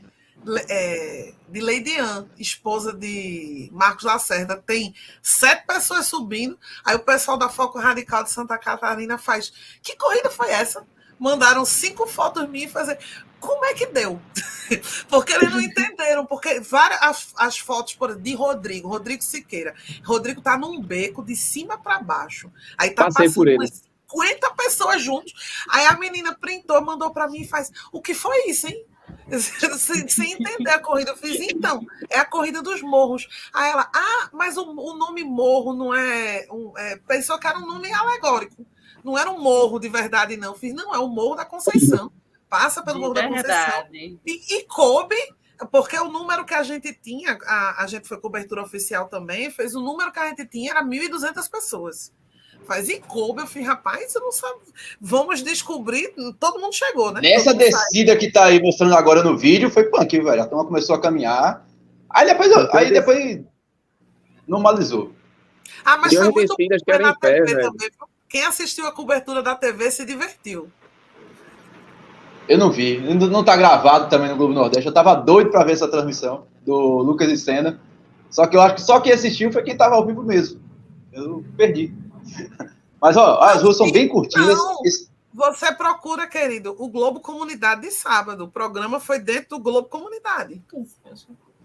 é, 0.69 1.34
de 1.48 1.62
Lady 1.62 1.98
Anne, 1.98 2.28
esposa 2.38 2.93
de 2.93 3.69
Marcos 3.72 4.04
Lacerda, 4.04 4.56
tem 4.56 4.93
sete 5.22 5.65
pessoas 5.65 6.06
subindo. 6.06 6.58
Aí 6.86 6.96
o 6.96 7.00
pessoal 7.00 7.38
da 7.38 7.50
Foco 7.50 7.80
Radical 7.80 8.24
de 8.24 8.32
Santa 8.32 8.58
Catarina 8.58 9.17
faz: 9.17 9.52
Que 9.82 9.96
corrida 9.96 10.30
foi 10.30 10.50
essa? 10.50 10.86
Mandaram 11.17 11.63
cinco 11.65 12.06
fotos 12.08 12.48
minhas 12.50 12.72
fazer. 12.72 12.98
Como 13.44 13.66
é 13.66 13.74
que 13.74 13.88
deu? 13.88 14.22
porque 15.10 15.34
eles 15.34 15.52
não 15.52 15.60
entenderam, 15.60 16.26
porque 16.26 16.62
várias 16.62 17.02
as, 17.02 17.34
as 17.36 17.58
fotos 17.58 17.94
por, 17.94 18.16
de 18.16 18.34
Rodrigo, 18.34 18.88
Rodrigo 18.88 19.22
Siqueira. 19.22 19.76
Rodrigo 20.02 20.42
tá 20.42 20.58
num 20.58 20.82
beco 20.82 21.22
de 21.22 21.36
cima 21.36 21.78
para 21.78 22.00
baixo. 22.00 22.50
Aí 22.78 22.92
tá 22.92 23.04
Passei 23.04 23.28
passando 23.28 23.36
por 23.36 23.48
ele. 23.50 23.68
50 24.08 24.52
pessoas 24.52 25.02
juntos. 25.02 25.34
Aí 25.70 25.86
a 25.88 25.98
menina 25.98 26.34
printou, 26.34 26.82
mandou 26.82 27.12
para 27.12 27.28
mim 27.28 27.42
e 27.42 27.48
faz: 27.48 27.70
O 27.92 28.02
que 28.02 28.14
foi 28.14 28.48
isso, 28.48 28.68
hein? 28.68 28.86
sem, 29.78 30.08
sem, 30.08 30.34
entender 30.34 30.70
a 30.70 30.80
corrida. 30.80 31.12
Eu 31.12 31.18
fiz, 31.18 31.38
então, 31.42 31.86
é 32.10 32.20
a 32.20 32.26
corrida 32.26 32.62
dos 32.62 32.82
morros. 32.82 33.28
Aí 33.54 33.72
ela, 33.72 33.92
ah, 33.94 34.30
mas 34.32 34.56
o, 34.56 34.64
o 34.64 34.94
nome 34.94 35.26
morro 35.26 35.74
não 35.74 35.94
é, 35.94 36.48
um, 36.50 36.72
é, 36.78 36.96
Pensou 37.06 37.38
que 37.38 37.46
era 37.46 37.60
um 37.60 37.68
nome 37.68 37.92
alegórico. 37.92 38.66
Não 39.04 39.18
era 39.18 39.30
um 39.30 39.42
morro 39.42 39.80
de 39.80 39.90
verdade, 39.90 40.38
não. 40.38 40.54
Eu 40.54 40.58
fiz, 40.58 40.74
não, 40.74 40.96
é 40.96 40.98
o 40.98 41.10
Morro 41.10 41.36
da 41.36 41.44
Conceição. 41.44 42.10
Passa 42.54 42.84
pelo 42.84 42.98
de 42.98 43.02
Morro 43.02 43.13
verdade. 43.16 43.48
da 43.48 43.82
Conceição. 43.82 44.20
E, 44.28 44.58
e 44.58 44.63
coube 44.66 45.16
Porque 45.72 45.98
o 45.98 46.08
número 46.08 46.46
que 46.46 46.54
a 46.54 46.62
gente 46.62 46.94
tinha, 46.94 47.36
a, 47.48 47.84
a 47.84 47.88
gente 47.88 48.08
foi 48.08 48.20
cobertura 48.20 48.62
oficial 48.62 49.08
também, 49.08 49.50
fez 49.50 49.74
o 49.74 49.82
número 49.82 50.12
que 50.12 50.20
a 50.20 50.30
gente 50.30 50.46
tinha 50.46 50.70
era 50.70 50.86
1.200 50.86 51.50
pessoas. 51.50 52.12
Faz 52.68 52.89
e 52.89 53.00
coube, 53.00 53.42
eu 53.42 53.48
falei, 53.48 53.68
rapaz, 53.68 54.12
você 54.12 54.20
não 54.20 54.32
sabe. 54.32 54.60
Vamos 55.02 55.42
descobrir. 55.42 56.13
Todo 56.39 56.60
mundo 56.60 56.74
chegou, 56.74 57.12
né? 57.12 57.22
Nessa 57.22 57.56
descida 57.56 58.16
que 58.16 58.32
tá 58.32 58.46
aí 58.46 58.62
mostrando 58.62 58.96
agora 58.96 59.24
no 59.24 59.36
vídeo, 59.36 59.72
foi 59.72 59.86
punk, 59.86 60.22
velho. 60.22 60.44
A 60.44 60.46
turma 60.46 60.63
começou 60.63 60.96
a 60.96 61.02
caminhar. 61.02 61.66
Aí 62.08 62.28
depois, 62.28 62.52
aí 62.76 62.94
depois 62.94 63.42
normalizou. 64.48 65.12
Ah, 65.84 65.98
mas 65.98 66.13
foi 66.13 66.30
muito 66.30 66.56
bom 66.56 67.00
na 67.00 67.16
TV 67.16 67.62
também. 67.62 67.89
Quem 68.30 68.46
assistiu 68.46 68.86
a 68.86 68.92
cobertura 68.92 69.42
da 69.42 69.56
TV 69.56 69.89
se 69.89 70.06
divertiu. 70.06 70.72
Eu 72.48 72.58
não 72.58 72.72
vi. 72.72 73.00
Não 73.00 73.42
está 73.42 73.56
gravado 73.56 74.10
também 74.10 74.30
no 74.30 74.36
Globo 74.36 74.54
Nordeste. 74.54 74.86
Eu 74.86 74.92
estava 74.92 75.16
doido 75.16 75.50
para 75.50 75.64
ver 75.64 75.74
essa 75.74 75.88
transmissão 75.88 76.46
do 76.66 76.98
Lucas 77.00 77.32
e 77.32 77.38
Senna. 77.38 77.80
Só 78.30 78.48
que 78.48 78.58
eu 78.58 78.62
acho 78.62 78.76
que 78.76 78.82
só 78.82 79.00
quem 79.00 79.14
assistiu 79.14 79.52
foi 79.52 79.64
quem 79.64 79.74
estava 79.74 79.96
ao 79.96 80.06
vivo 80.06 80.24
mesmo. 80.24 80.60
Eu 81.12 81.44
perdi. 81.56 81.94
Mas, 83.00 83.18
ó, 83.18 83.40
as 83.42 83.62
ruas 83.62 83.78
são 83.78 83.92
bem 83.92 84.08
curtinhas. 84.08 84.58
Não, 84.58 84.78
você 85.34 85.74
procura, 85.74 86.26
querido, 86.28 86.76
o 86.78 86.88
Globo 86.88 87.20
Comunidade 87.20 87.82
de 87.82 87.92
sábado. 87.92 88.46
O 88.46 88.48
programa 88.48 89.00
foi 89.00 89.20
dentro 89.20 89.58
do 89.58 89.60
Globo 89.60 89.90
Comunidade. 89.90 90.62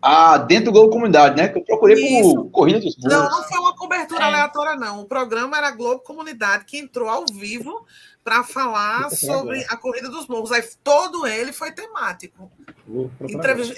Ah, 0.03 0.39
dentro 0.39 0.67
do 0.67 0.73
Globo 0.73 0.91
Comunidade, 0.91 1.37
né? 1.37 1.49
Que 1.49 1.59
eu 1.59 1.65
procurei 1.65 2.21
Isso. 2.21 2.35
por 2.35 2.51
Corrida 2.51 2.81
dos 2.81 2.97
Burros. 2.97 3.13
Não, 3.13 3.31
não 3.31 3.43
foi 3.45 3.59
uma 3.59 3.77
cobertura 3.77 4.21
é. 4.21 4.25
aleatória, 4.25 4.77
não. 4.77 5.03
O 5.03 5.05
programa 5.05 5.57
era 5.59 5.71
Globo 5.71 6.01
Comunidade, 6.01 6.65
que 6.65 6.79
entrou 6.79 7.09
ao 7.09 7.25
vivo 7.27 7.85
para 8.23 8.45
falar 8.45 9.11
sobre 9.11 9.65
a 9.69 9.77
Corrida 9.77 10.09
dos 10.09 10.27
Morros. 10.27 10.53
Aí 10.53 10.63
todo 10.83 11.27
ele 11.27 11.53
foi 11.53 11.73
temático. 11.73 12.51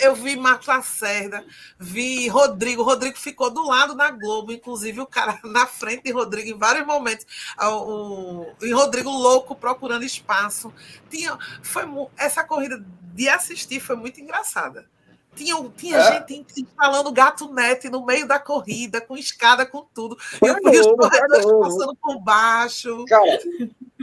Eu 0.01 0.15
vi 0.15 0.37
Marcos 0.37 0.67
Lacerda, 0.67 1.45
vi 1.79 2.29
Rodrigo. 2.29 2.83
Rodrigo 2.83 3.19
ficou 3.19 3.51
do 3.51 3.67
lado 3.67 3.95
da 3.95 4.11
Globo, 4.11 4.53
inclusive 4.53 5.01
o 5.01 5.07
cara 5.07 5.39
na 5.45 5.67
frente 5.67 6.05
de 6.05 6.13
Rodrigo 6.13 6.49
em 6.49 6.59
vários 6.59 6.87
momentos. 6.87 7.27
O, 7.61 7.67
o, 7.67 8.47
e 8.63 8.73
Rodrigo 8.73 9.11
louco 9.11 9.55
procurando 9.55 10.05
espaço. 10.05 10.73
Tinha, 11.09 11.37
foi, 11.63 11.85
essa 12.17 12.45
corrida 12.45 12.85
de 13.15 13.29
assistir 13.29 13.81
foi 13.81 13.97
muito 13.97 14.21
engraçada. 14.21 14.89
Tinha, 15.35 15.57
tinha 15.77 15.97
é. 15.97 16.27
gente 16.29 16.45
instalando 16.61 17.13
gato 17.13 17.53
net 17.53 17.89
no 17.89 18.05
meio 18.05 18.27
da 18.27 18.39
corrida, 18.39 19.01
com 19.01 19.17
escada, 19.17 19.65
com 19.65 19.87
tudo. 19.95 20.17
Foi 20.19 20.51
e 20.51 20.81
os 20.81 20.87
corredores 20.87 21.47
passando 21.47 21.97
por 21.97 22.21
baixo. 22.21 23.05
Cara, 23.07 23.39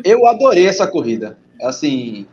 eu 0.04 0.26
adorei 0.26 0.68
essa 0.68 0.88
corrida. 0.88 1.38
Assim, 1.62 2.26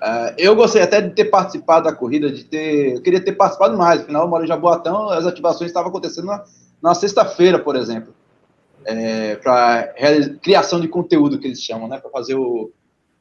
uh, 0.00 0.34
eu 0.38 0.54
gostei 0.54 0.82
até 0.82 1.00
de 1.00 1.10
ter 1.10 1.26
participado 1.26 1.84
da 1.84 1.94
corrida, 1.94 2.30
de 2.30 2.44
ter. 2.44 2.96
Eu 2.96 3.02
queria 3.02 3.22
ter 3.22 3.32
participado 3.32 3.76
mais. 3.76 4.02
Afinal, 4.02 4.22
eu 4.22 4.28
moro 4.28 4.44
em 4.44 4.48
Jaboatão, 4.48 5.08
as 5.10 5.26
ativações 5.26 5.70
estavam 5.70 5.90
acontecendo 5.90 6.26
na, 6.26 6.44
na 6.80 6.94
sexta-feira, 6.94 7.58
por 7.58 7.76
exemplo. 7.76 8.14
É, 8.84 9.36
para 9.36 9.92
criação 10.40 10.80
de 10.80 10.88
conteúdo 10.88 11.38
que 11.38 11.46
eles 11.46 11.60
chamam, 11.60 11.88
né? 11.88 11.98
Para 11.98 12.10
fazer 12.10 12.36
o, 12.36 12.70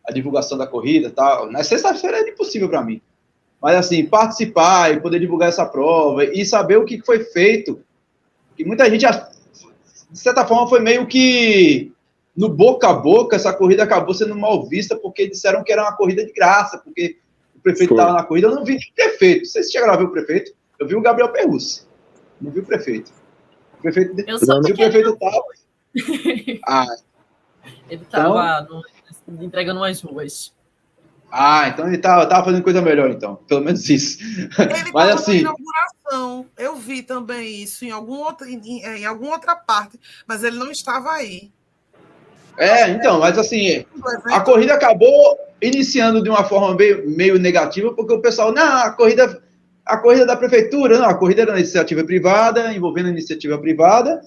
a 0.08 0.14
divulgação 0.14 0.58
da 0.58 0.68
corrida 0.68 1.10
tal. 1.10 1.52
Na 1.52 1.64
sexta-feira 1.64 2.20
é 2.20 2.30
impossível 2.30 2.70
para 2.70 2.84
mim. 2.84 3.02
Mas, 3.62 3.76
assim, 3.76 4.06
participar 4.06 4.94
e 4.94 5.00
poder 5.00 5.20
divulgar 5.20 5.50
essa 5.50 5.66
prova 5.66 6.24
e 6.24 6.46
saber 6.46 6.78
o 6.78 6.86
que 6.86 7.02
foi 7.02 7.24
feito. 7.24 7.82
Que 8.56 8.64
muita 8.64 8.90
gente, 8.90 9.06
de 10.12 10.20
certa 10.20 10.46
forma, 10.46 10.68
foi 10.68 10.80
meio 10.80 11.08
que 11.08 11.92
no 12.36 12.50
boca 12.50 12.88
a 12.88 12.94
boca, 12.94 13.36
essa 13.36 13.52
corrida 13.52 13.84
acabou 13.84 14.14
sendo 14.14 14.36
mal 14.36 14.68
vista 14.68 14.96
porque 14.96 15.28
disseram 15.28 15.64
que 15.64 15.72
era 15.72 15.82
uma 15.82 15.98
corrida 15.98 16.24
de 16.24 16.32
graça, 16.32 16.78
porque 16.78 17.18
o 17.56 17.60
prefeito 17.60 17.94
estava 17.94 18.14
na 18.14 18.24
corrida. 18.24 18.48
Eu 18.48 18.56
não 18.56 18.64
vi 18.64 18.76
o 18.76 18.96
prefeito. 18.96 19.48
Vocês 19.48 19.72
chegaram 19.72 19.94
a 19.94 19.98
ver 19.98 20.04
o 20.04 20.12
prefeito? 20.12 20.52
Eu 20.80 20.88
vi 20.88 20.96
o 20.96 21.02
Gabriel 21.02 21.32
Perrussi. 21.32 21.88
Não 22.40 22.52
vi 22.52 22.60
o 22.60 22.66
prefeito. 22.66 23.12
O 23.80 23.82
prefeito. 23.82 24.14
Eu 24.28 24.38
só 24.38 24.62
vi 24.62 24.72
o 24.72 24.76
prefeito 24.76 25.10
estava. 25.10 25.42
ah. 26.68 26.86
Ele 27.90 28.04
estava 28.04 28.62
então... 28.64 29.44
entregando 29.44 29.80
umas 29.80 30.02
ruas. 30.02 30.54
Ah, 31.32 31.68
então 31.68 31.88
ele 31.88 31.98
tava, 31.98 32.26
tava 32.26 32.46
fazendo 32.46 32.64
coisa 32.64 32.82
melhor, 32.82 33.10
então. 33.10 33.36
Pelo 33.48 33.62
menos 33.62 33.90
isso. 33.90 34.18
Ele 34.22 34.92
Mas 34.94 35.16
assim. 35.16 35.40
inauguração. 35.40 36.46
Eu 36.58 36.76
vi 36.76 37.04
também 37.04 37.64
isso 37.64 37.84
em, 37.84 37.92
algum 37.92 38.20
outro, 38.20 38.48
em, 38.48 38.82
em 38.82 39.06
alguma 39.06 39.34
outra 39.34 39.56
parte, 39.56 40.00
mas 40.26 40.44
ele 40.44 40.58
não 40.58 40.72
estava 40.72 41.12
aí. 41.12 41.52
É, 42.58 42.90
então, 42.90 43.20
mas 43.20 43.38
assim, 43.38 43.86
a 44.26 44.40
corrida 44.40 44.74
acabou 44.74 45.38
iniciando 45.62 46.24
de 46.24 46.30
uma 46.30 46.44
forma 46.44 46.76
meio, 46.76 47.08
meio 47.08 47.38
negativa, 47.38 47.94
porque 47.94 48.14
o 48.14 48.22
pessoal, 48.22 48.52
não, 48.52 48.78
a 48.78 48.90
corrida, 48.92 49.44
a 49.86 49.98
corrida 49.98 50.26
da 50.26 50.36
prefeitura, 50.36 50.98
não, 50.98 51.08
a 51.08 51.14
corrida 51.14 51.44
era 51.44 51.60
iniciativa 51.60 52.04
privada, 52.04 52.74
envolvendo 52.74 53.08
a 53.08 53.12
iniciativa 53.12 53.60
privada, 53.60 54.22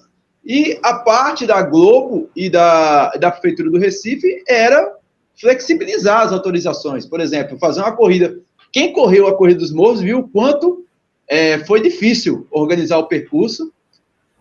e 0.45 0.79
a 0.83 0.95
parte 0.95 1.45
da 1.45 1.61
Globo 1.63 2.31
e 2.37 2.49
da, 2.49 3.11
da 3.13 3.33
prefeitura 3.33 3.69
do 3.69 3.79
Recife 3.79 4.45
era 4.47 5.00
flexibilizar 5.41 6.21
as 6.21 6.33
autorizações. 6.33 7.07
Por 7.07 7.21
exemplo, 7.21 7.59
fazer 7.59 7.81
uma 7.81 7.97
corrida. 7.97 8.39
Quem 8.71 8.93
correu 8.93 9.27
a 9.27 9.37
Corrida 9.37 9.61
dos 9.61 9.73
Morros 9.73 10.01
viu 10.01 10.19
o 10.21 10.29
quanto 10.29 10.85
é, 11.27 11.59
foi 11.65 11.81
difícil 11.81 12.47
organizar 12.51 12.99
o 12.99 13.07
percurso 13.07 13.73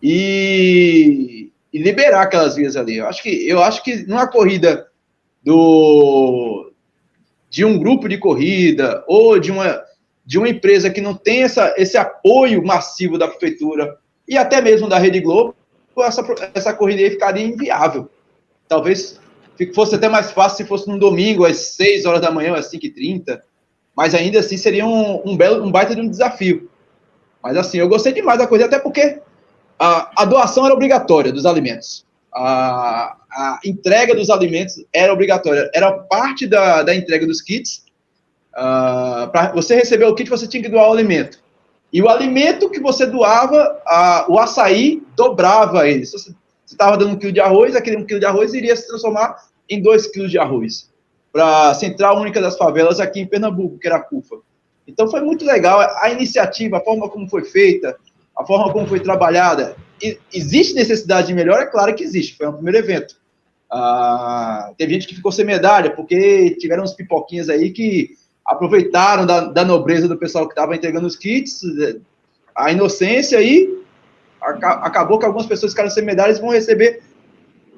e, 0.02 1.50
e, 1.72 1.78
liberar 1.82 2.22
aquelas 2.22 2.54
vias 2.54 2.76
ali. 2.76 2.98
Eu 2.98 3.06
acho 3.06 3.22
que, 3.22 3.48
eu 3.48 3.62
acho 3.62 3.82
que 3.82 4.06
numa 4.06 4.28
corrida 4.28 4.86
do, 5.42 6.70
de 7.48 7.64
um 7.64 7.78
grupo 7.78 8.08
de 8.08 8.18
corrida 8.18 9.02
ou 9.08 9.38
de 9.38 9.50
uma, 9.50 9.82
de 10.24 10.38
uma 10.38 10.48
empresa 10.48 10.90
que 10.90 11.00
não 11.00 11.14
tem 11.14 11.42
essa, 11.42 11.74
esse 11.76 11.96
apoio 11.96 12.64
massivo 12.64 13.18
da 13.18 13.26
prefeitura 13.26 13.96
e 14.28 14.36
até 14.36 14.60
mesmo 14.60 14.88
da 14.88 14.98
Rede 14.98 15.20
Globo, 15.20 15.54
essa, 15.98 16.24
essa 16.54 16.72
corrida 16.72 17.02
aí 17.02 17.10
ficaria 17.10 17.44
inviável. 17.44 18.08
Talvez 18.68 19.19
fosse 19.66 19.94
até 19.94 20.08
mais 20.08 20.30
fácil 20.30 20.58
se 20.58 20.64
fosse 20.64 20.88
num 20.88 20.98
domingo, 20.98 21.44
às 21.44 21.56
6 21.74 22.06
horas 22.06 22.20
da 22.20 22.30
manhã, 22.30 22.54
às 22.54 22.70
5h30. 22.70 23.40
Mas 23.96 24.14
ainda 24.14 24.40
assim 24.40 24.56
seria 24.56 24.86
um, 24.86 25.22
um, 25.24 25.36
belo, 25.36 25.64
um 25.64 25.70
baita 25.70 25.94
de 25.94 26.00
um 26.00 26.08
desafio. 26.08 26.70
Mas 27.42 27.56
assim, 27.56 27.78
eu 27.78 27.88
gostei 27.88 28.12
demais 28.12 28.38
da 28.38 28.46
coisa, 28.46 28.66
até 28.66 28.78
porque 28.78 29.20
a, 29.78 30.22
a 30.22 30.24
doação 30.24 30.64
era 30.64 30.74
obrigatória 30.74 31.32
dos 31.32 31.46
alimentos. 31.46 32.04
A, 32.32 33.16
a, 33.30 33.60
entrega 33.64 34.14
dos 34.14 34.30
alimentos 34.30 34.84
era 34.92 35.12
obrigatória. 35.12 35.70
Era 35.74 35.92
parte 35.92 36.46
da, 36.46 36.82
da 36.82 36.94
entrega 36.94 37.26
dos 37.26 37.40
kits. 37.40 37.84
Uh, 38.52 39.28
Para 39.30 39.52
você 39.52 39.74
receber 39.74 40.04
o 40.04 40.14
kit, 40.14 40.28
você 40.28 40.46
tinha 40.46 40.62
que 40.62 40.68
doar 40.68 40.88
o 40.88 40.92
alimento. 40.92 41.38
E 41.92 42.00
o 42.00 42.08
alimento 42.08 42.70
que 42.70 42.78
você 42.78 43.04
doava, 43.04 43.82
o 44.28 44.38
açaí 44.38 45.02
dobrava 45.16 45.88
ele. 45.88 46.06
Se 46.06 46.12
você 46.12 46.34
estava 46.74 46.96
dando 46.96 47.12
um 47.12 47.16
quilo 47.16 47.32
de 47.32 47.40
arroz, 47.40 47.74
aquele 47.74 47.96
um 47.96 48.04
quilo 48.04 48.20
de 48.20 48.26
arroz 48.26 48.54
iria 48.54 48.76
se 48.76 48.86
transformar 48.86 49.36
em 49.68 49.80
2 49.80 50.08
quilos 50.08 50.30
de 50.30 50.38
arroz 50.38 50.90
para 51.32 51.70
a 51.70 51.74
Central 51.74 52.20
Única 52.20 52.40
das 52.40 52.56
Favelas 52.56 53.00
aqui 53.00 53.20
em 53.20 53.26
Pernambuco, 53.26 53.78
que 53.78 53.86
era 53.86 53.96
a 53.96 54.00
CUFA. 54.00 54.36
Então 54.86 55.08
foi 55.08 55.20
muito 55.20 55.44
legal 55.44 55.80
a 55.80 56.10
iniciativa, 56.10 56.78
a 56.78 56.80
forma 56.80 57.08
como 57.08 57.28
foi 57.28 57.44
feita, 57.44 57.96
a 58.36 58.44
forma 58.44 58.72
como 58.72 58.86
foi 58.86 59.00
trabalhada. 59.00 59.76
E, 60.02 60.18
existe 60.32 60.74
necessidade 60.74 61.28
de 61.28 61.34
melhor? 61.34 61.60
É 61.60 61.66
claro 61.66 61.94
que 61.94 62.02
existe, 62.02 62.36
foi 62.36 62.46
o 62.46 62.52
primeiro 62.52 62.78
evento. 62.78 63.14
Ah, 63.70 64.72
teve 64.76 64.94
gente 64.94 65.06
que 65.06 65.14
ficou 65.14 65.30
sem 65.30 65.44
medalha, 65.44 65.94
porque 65.94 66.56
tiveram 66.58 66.82
uns 66.82 66.94
pipoquinhas 66.94 67.48
aí 67.48 67.70
que 67.70 68.10
aproveitaram 68.44 69.24
da, 69.24 69.40
da 69.42 69.64
nobreza 69.64 70.08
do 70.08 70.18
pessoal 70.18 70.46
que 70.46 70.52
estava 70.52 70.74
entregando 70.74 71.06
os 71.06 71.14
kits, 71.14 71.62
a 72.56 72.72
inocência 72.72 73.40
e 73.40 73.79
acabou 74.40 75.18
que 75.18 75.26
algumas 75.26 75.46
pessoas 75.46 75.72
ficaram 75.72 75.90
sem 75.90 76.04
medalhas 76.04 76.38
e 76.38 76.40
vão 76.40 76.50
receber 76.50 77.02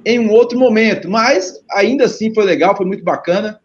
em 0.05 0.19
um 0.19 0.31
outro 0.31 0.59
momento, 0.59 1.09
mas 1.09 1.61
ainda 1.71 2.05
assim 2.05 2.35
foi 2.35 2.45
legal, 2.45 2.77
foi 2.77 2.87
muito 2.87 3.05
bacana. 3.05 3.61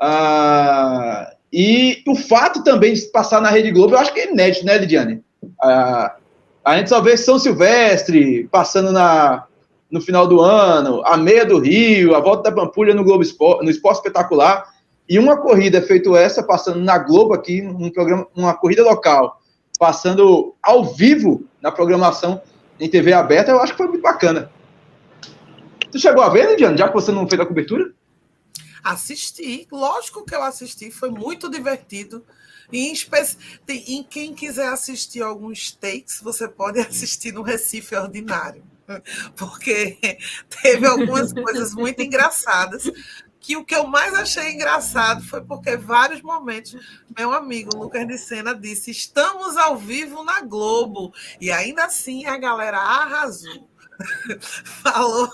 Ah, 0.00 1.32
e 1.52 2.02
o 2.06 2.14
fato 2.14 2.62
também 2.62 2.92
de 2.92 3.02
passar 3.06 3.40
na 3.40 3.50
Rede 3.50 3.70
Globo, 3.70 3.94
eu 3.94 3.98
acho 3.98 4.12
que 4.12 4.20
é 4.20 4.30
inédito, 4.30 4.66
né, 4.66 4.76
Lidiane? 4.76 5.22
Ah, 5.62 6.16
a 6.64 6.76
gente 6.76 6.90
só 6.90 7.00
vê 7.00 7.16
São 7.16 7.38
Silvestre 7.38 8.46
passando 8.50 8.92
na, 8.92 9.44
no 9.90 10.00
final 10.00 10.26
do 10.26 10.40
ano, 10.40 11.02
a 11.06 11.16
meia 11.16 11.44
do 11.44 11.58
Rio, 11.58 12.14
a 12.14 12.20
volta 12.20 12.50
da 12.50 12.56
Pampulha 12.56 12.94
no 12.94 13.04
Globo 13.04 13.22
Esporte, 13.22 13.64
no 13.64 13.70
Esporte 13.70 13.96
Espetacular, 13.96 14.66
e 15.08 15.18
uma 15.18 15.38
corrida 15.38 15.80
feito 15.80 16.14
essa, 16.14 16.42
passando 16.42 16.80
na 16.80 16.98
Globo 16.98 17.32
aqui, 17.32 17.62
num 17.62 17.90
programa, 17.90 18.26
uma 18.36 18.54
corrida 18.54 18.84
local, 18.84 19.40
passando 19.78 20.54
ao 20.62 20.84
vivo 20.84 21.44
na 21.60 21.70
programação 21.70 22.42
em 22.80 22.88
TV 22.88 23.12
aberta, 23.12 23.50
eu 23.50 23.60
acho 23.60 23.72
que 23.72 23.78
foi 23.78 23.88
muito 23.88 24.02
bacana. 24.02 24.50
Tu 25.90 25.98
chegou 25.98 26.22
a 26.22 26.28
ver, 26.28 26.50
Lidiane, 26.50 26.76
já 26.76 26.88
que 26.88 26.94
você 26.94 27.10
não 27.10 27.28
fez 27.28 27.40
a 27.40 27.46
cobertura? 27.46 27.92
Assisti, 28.84 29.66
lógico 29.70 30.24
que 30.24 30.34
eu 30.34 30.42
assisti, 30.42 30.90
foi 30.90 31.10
muito 31.10 31.50
divertido. 31.50 32.24
Em, 32.72 32.92
especi... 32.92 33.36
em 33.68 34.02
quem 34.02 34.34
quiser 34.34 34.68
assistir 34.68 35.22
alguns 35.22 35.72
takes, 35.72 36.20
você 36.20 36.46
pode 36.46 36.78
assistir 36.80 37.32
no 37.32 37.42
Recife 37.42 37.94
Ordinário, 37.94 38.62
porque 39.36 39.98
teve 40.62 40.86
algumas 40.86 41.32
coisas 41.32 41.74
muito 41.74 42.02
engraçadas. 42.02 42.90
Que 43.40 43.56
o 43.56 43.64
que 43.64 43.74
eu 43.74 43.86
mais 43.86 44.14
achei 44.14 44.52
engraçado 44.52 45.24
foi 45.24 45.42
porque 45.42 45.76
vários 45.76 46.22
momentos 46.22 46.76
meu 47.16 47.32
amigo 47.32 47.76
Lucas 47.76 48.06
de 48.06 48.18
Sena 48.18 48.54
disse: 48.54 48.90
"Estamos 48.90 49.56
ao 49.56 49.76
vivo 49.76 50.22
na 50.22 50.40
Globo". 50.40 51.12
E 51.40 51.50
ainda 51.50 51.84
assim 51.84 52.26
a 52.26 52.36
galera 52.36 52.78
arrasou. 52.78 53.68
Falou, 54.64 55.28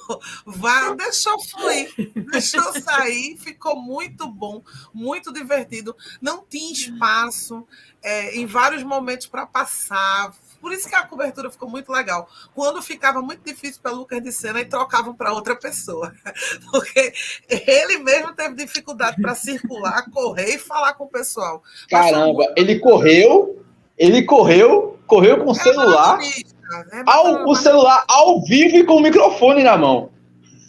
vai, 0.46 0.96
deixou 0.96 1.38
fluir, 1.44 1.92
deixou 2.30 2.62
sair, 2.80 3.36
ficou 3.36 3.76
muito 3.76 4.26
bom, 4.26 4.62
muito 4.92 5.32
divertido. 5.32 5.94
Não 6.20 6.44
tinha 6.44 6.72
espaço 6.72 7.66
é, 8.02 8.36
em 8.36 8.46
vários 8.46 8.82
momentos 8.82 9.26
para 9.26 9.46
passar, 9.46 10.32
por 10.64 10.72
isso 10.72 10.88
que 10.88 10.94
a 10.94 11.06
cobertura 11.06 11.50
ficou 11.50 11.68
muito 11.68 11.92
legal. 11.92 12.26
Quando 12.54 12.80
ficava 12.80 13.20
muito 13.20 13.42
difícil 13.44 13.82
para 13.82 13.92
Lucas 13.92 14.22
de 14.22 14.32
Sena 14.32 14.62
e 14.62 14.64
trocavam 14.64 15.14
para 15.14 15.30
outra 15.30 15.54
pessoa. 15.54 16.10
Porque 16.72 17.12
ele 17.50 17.98
mesmo 17.98 18.32
teve 18.32 18.54
dificuldade 18.54 19.20
para 19.20 19.34
circular, 19.34 20.10
correr 20.10 20.54
e 20.54 20.58
falar 20.58 20.94
com 20.94 21.04
o 21.04 21.08
pessoal. 21.10 21.62
Caramba, 21.90 22.50
ele 22.56 22.78
correu, 22.78 23.62
ele 23.98 24.22
correu, 24.22 24.98
correu 25.06 25.44
com 25.44 25.50
o 25.50 25.52
é 25.52 25.54
celular. 25.54 26.18
É 26.22 27.02
ao, 27.04 27.46
o 27.46 27.54
celular 27.54 28.02
ao 28.08 28.42
vivo 28.42 28.78
e 28.78 28.84
com 28.84 28.94
o 28.94 29.02
microfone 29.02 29.62
na 29.62 29.76
mão. 29.76 30.08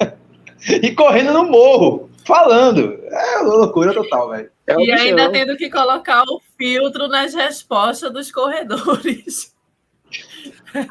e 0.83 0.91
correndo 0.91 1.31
no 1.31 1.45
morro, 1.45 2.09
falando. 2.25 2.99
É 3.05 3.37
loucura 3.43 3.93
total, 3.93 4.31
velho. 4.31 4.51
É 4.67 4.75
e 4.77 4.91
ainda 4.91 5.31
tendo 5.31 5.55
que 5.55 5.69
colocar 5.69 6.23
o 6.23 6.41
filtro 6.57 7.07
nas 7.07 7.33
respostas 7.33 8.11
dos 8.11 8.29
corredores. 8.29 9.54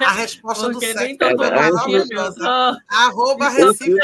A 0.01 0.13
resposta 0.13 0.71
Porque 0.71 0.93
do 0.93 0.99
sexo 0.99 1.25
é 1.25 1.35
maravilhosa. 1.35 2.79
Arroba 2.89 3.49
Recife 3.49 3.97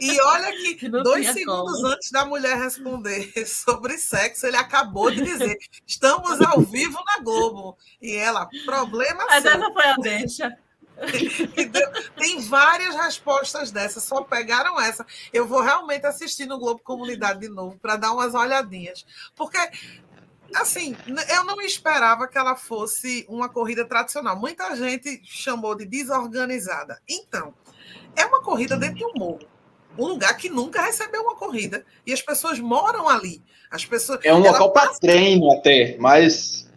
E 0.00 0.20
olha 0.20 0.52
que 0.52 0.88
dois 0.88 1.28
segundos 1.28 1.74
como. 1.74 1.86
antes 1.88 2.10
da 2.10 2.24
mulher 2.24 2.56
responder 2.56 3.32
sobre 3.46 3.96
sexo, 3.96 4.46
ele 4.46 4.56
acabou 4.56 5.10
de 5.10 5.22
dizer: 5.22 5.56
estamos 5.86 6.40
ao 6.40 6.60
vivo 6.60 6.98
na 7.06 7.22
Globo. 7.22 7.76
E 8.00 8.16
ela, 8.16 8.48
problema 8.64 9.24
Mas 9.26 9.42
seu. 9.42 9.52
essa 9.52 9.72
foi 9.72 9.84
a 9.84 9.94
deixa. 9.96 10.58
Tem 12.16 12.40
várias 12.40 12.96
respostas 12.96 13.70
dessas, 13.70 14.02
só 14.02 14.22
pegaram 14.22 14.80
essa. 14.80 15.06
Eu 15.32 15.46
vou 15.46 15.62
realmente 15.62 16.04
assistir 16.06 16.44
no 16.46 16.58
Globo 16.58 16.80
Comunidade 16.82 17.40
de 17.40 17.48
novo 17.48 17.78
para 17.78 17.96
dar 17.96 18.12
umas 18.12 18.34
olhadinhas. 18.34 19.06
Porque 19.36 19.58
assim, 20.54 20.96
eu 21.06 21.44
não 21.44 21.60
esperava 21.60 22.26
que 22.28 22.38
ela 22.38 22.56
fosse 22.56 23.24
uma 23.28 23.48
corrida 23.48 23.84
tradicional. 23.84 24.38
Muita 24.38 24.74
gente 24.76 25.20
chamou 25.24 25.74
de 25.74 25.84
desorganizada. 25.84 27.00
Então, 27.08 27.54
é 28.16 28.24
uma 28.24 28.42
corrida 28.42 28.76
dentro 28.76 28.96
de 28.96 29.04
um 29.04 29.12
morro. 29.16 29.40
Um 29.96 30.06
lugar 30.06 30.36
que 30.36 30.48
nunca 30.48 30.82
recebeu 30.82 31.22
uma 31.22 31.36
corrida. 31.36 31.84
E 32.06 32.12
as 32.12 32.22
pessoas 32.22 32.58
moram 32.58 33.08
ali. 33.08 33.42
As 33.70 33.84
pessoas, 33.84 34.20
é 34.22 34.32
um 34.32 34.38
local 34.38 34.72
para 34.72 34.94
treino 34.94 35.52
até, 35.52 35.96
mas 35.98 36.67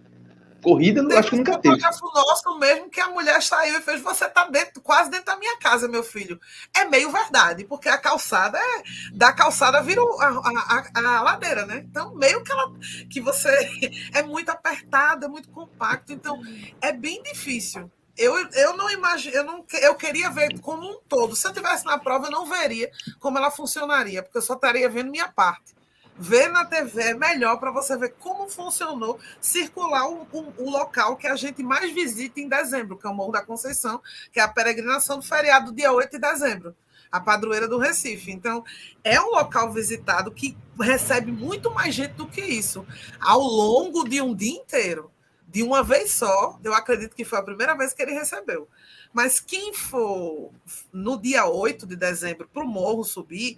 Corrida, 0.62 1.02
não, 1.02 1.18
acho 1.18 1.30
que 1.32 1.36
nunca 1.36 1.58
teve. 1.58 1.76
Um 1.76 2.14
nosso 2.14 2.60
mesmo 2.60 2.90
que 2.90 3.00
a 3.00 3.10
mulher 3.10 3.42
saiu 3.42 3.80
e 3.80 3.82
fez: 3.82 4.02
Você 4.02 4.26
está 4.26 4.46
dentro, 4.46 4.82
quase 4.82 5.10
dentro 5.10 5.26
da 5.26 5.38
minha 5.38 5.58
casa, 5.58 5.88
meu 5.88 6.04
filho. 6.04 6.40
É 6.76 6.86
meio 6.86 7.12
verdade, 7.12 7.64
porque 7.64 7.90
a 7.90 7.98
calçada 7.98 8.58
é. 8.58 8.84
Da 9.14 9.34
calçada 9.34 9.82
vira 9.82 10.02
a, 10.02 10.28
a, 10.28 10.86
a, 10.96 11.18
a 11.18 11.22
ladeira, 11.22 11.66
né? 11.66 11.84
Então, 11.90 12.16
meio 12.16 12.44
que 12.44 12.52
ela. 12.52 12.72
Que 13.10 13.20
você. 13.20 13.52
É 14.14 14.24
muito 14.24 14.50
apertado, 14.50 15.26
é 15.26 15.28
muito 15.28 15.50
compacto. 15.50 16.12
Então, 16.12 16.42
é 16.82 16.92
bem 16.92 17.22
difícil. 17.24 17.90
Eu, 18.18 18.36
eu 18.52 18.76
não 18.76 18.90
imagino, 18.90 19.36
eu, 19.36 19.44
não, 19.44 19.66
eu 19.82 19.96
queria 19.96 20.30
ver 20.30 20.60
como 20.60 20.88
um 20.88 21.00
todo. 21.08 21.36
Se 21.36 21.48
eu 21.48 21.54
tivesse 21.54 21.86
na 21.86 21.98
prova, 21.98 22.28
eu 22.28 22.32
não 22.32 22.46
veria 22.46 22.92
como 23.20 23.38
ela 23.38 23.50
funcionaria, 23.50 24.22
porque 24.22 24.38
eu 24.38 24.42
só 24.42 24.56
estaria 24.56 24.90
vendo 24.90 25.10
minha 25.10 25.30
parte 25.30 25.74
ver 26.18 26.50
na 26.50 26.66
TV 26.66 27.02
é 27.02 27.14
melhor 27.14 27.58
para 27.58 27.72
você 27.72 27.98
ver 27.98 28.14
como 28.20 28.50
funcionou 28.50 29.20
circular 29.40 30.08
o, 30.08 30.28
o, 30.32 30.54
o, 30.58 30.70
local 30.70 31.16
que 31.16 31.28
a 31.28 31.36
gente 31.36 31.64
mais 31.64 31.92
visita 31.92 32.40
em 32.40 32.48
dezembro, 32.48 32.98
que 32.98 33.08
é 33.08 33.10
o 33.10 33.14
Morro 33.14 33.32
da 33.32 33.42
Conceição, 33.42 34.02
que 34.32 34.40
é 34.40 34.44
a 34.44 34.48
peregrinação 34.48 35.20
do 35.20 35.26
feriado 35.26 35.72
dia 35.72 35.92
8 35.92 36.12
de 36.12 36.20
dezembro, 36.20 36.76
a 37.12 37.20
padroeira 37.20 37.68
do 37.68 37.78
Recife. 37.78 38.32
Então, 38.32 38.64
é 39.04 39.20
um 39.20 39.32
local 39.32 39.72
visitado 39.72 40.32
que 40.32 40.58
recebe 40.80 41.32
muito 41.32 41.72
mais 41.72 41.94
gente 41.94 42.14
do 42.14 42.28
que 42.28 42.42
isso, 42.42 42.86
ao 43.20 43.42
longo 43.42 44.08
de 44.08 44.22
um 44.22 44.36
dia 44.36 44.58
inteiro. 44.58 45.12
De 45.48 45.62
uma 45.64 45.84
vez 45.84 46.14
só, 46.14 46.58
eu 46.64 46.74
acredito 46.74 47.14
que 47.14 47.26
foi 47.26 47.38
a 47.38 47.44
primeira 47.44 47.76
vez 47.76 47.92
que 47.92 48.02
ele 48.02 48.14
recebeu. 48.14 48.70
Mas 49.12 49.42
quem 49.42 49.74
for 49.74 50.50
no 50.94 51.20
dia 51.22 51.46
8 51.46 51.86
de 51.86 51.98
dezembro 51.98 52.48
para 52.48 52.64
o 52.64 52.68
morro 52.68 53.04
subir, 53.04 53.58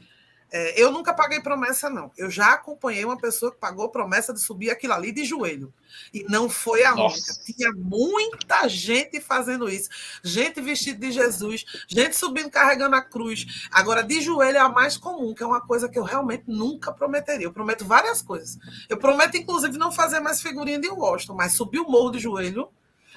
é, 0.51 0.81
eu 0.81 0.91
nunca 0.91 1.13
paguei 1.13 1.41
promessa, 1.41 1.89
não. 1.89 2.11
Eu 2.17 2.29
já 2.29 2.53
acompanhei 2.53 3.03
uma 3.03 3.17
pessoa 3.17 3.51
que 3.51 3.57
pagou 3.57 3.89
promessa 3.89 4.33
de 4.33 4.39
subir 4.39 4.69
aquilo 4.69 4.93
ali 4.93 5.11
de 5.11 5.23
joelho. 5.23 5.73
E 6.13 6.23
não 6.29 6.49
foi 6.49 6.83
a 6.83 6.95
Nossa. 6.95 7.15
única. 7.15 7.33
Tinha 7.43 7.71
muita 7.73 8.67
gente 8.67 9.19
fazendo 9.19 9.69
isso. 9.69 9.89
Gente 10.23 10.61
vestida 10.61 10.99
de 10.99 11.11
Jesus, 11.11 11.65
gente 11.87 12.15
subindo 12.15 12.49
carregando 12.49 12.95
a 12.95 13.01
cruz. 13.01 13.67
Agora, 13.71 14.03
de 14.03 14.21
joelho 14.21 14.57
é 14.57 14.61
a 14.61 14.69
mais 14.69 14.97
comum, 14.97 15.33
que 15.33 15.43
é 15.43 15.45
uma 15.45 15.61
coisa 15.61 15.89
que 15.89 15.97
eu 15.97 16.03
realmente 16.03 16.43
nunca 16.47 16.91
prometeria. 16.91 17.45
Eu 17.45 17.53
prometo 17.53 17.85
várias 17.85 18.21
coisas. 18.21 18.57
Eu 18.89 18.97
prometo, 18.97 19.35
inclusive, 19.37 19.77
não 19.77 19.91
fazer 19.91 20.19
mais 20.19 20.41
figurinha 20.41 20.79
de 20.79 20.89
Washington, 20.89 21.35
mas 21.35 21.53
subir 21.53 21.79
o 21.79 21.89
morro 21.89 22.11
de 22.11 22.19
joelho 22.19 22.69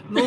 no, 0.05 0.23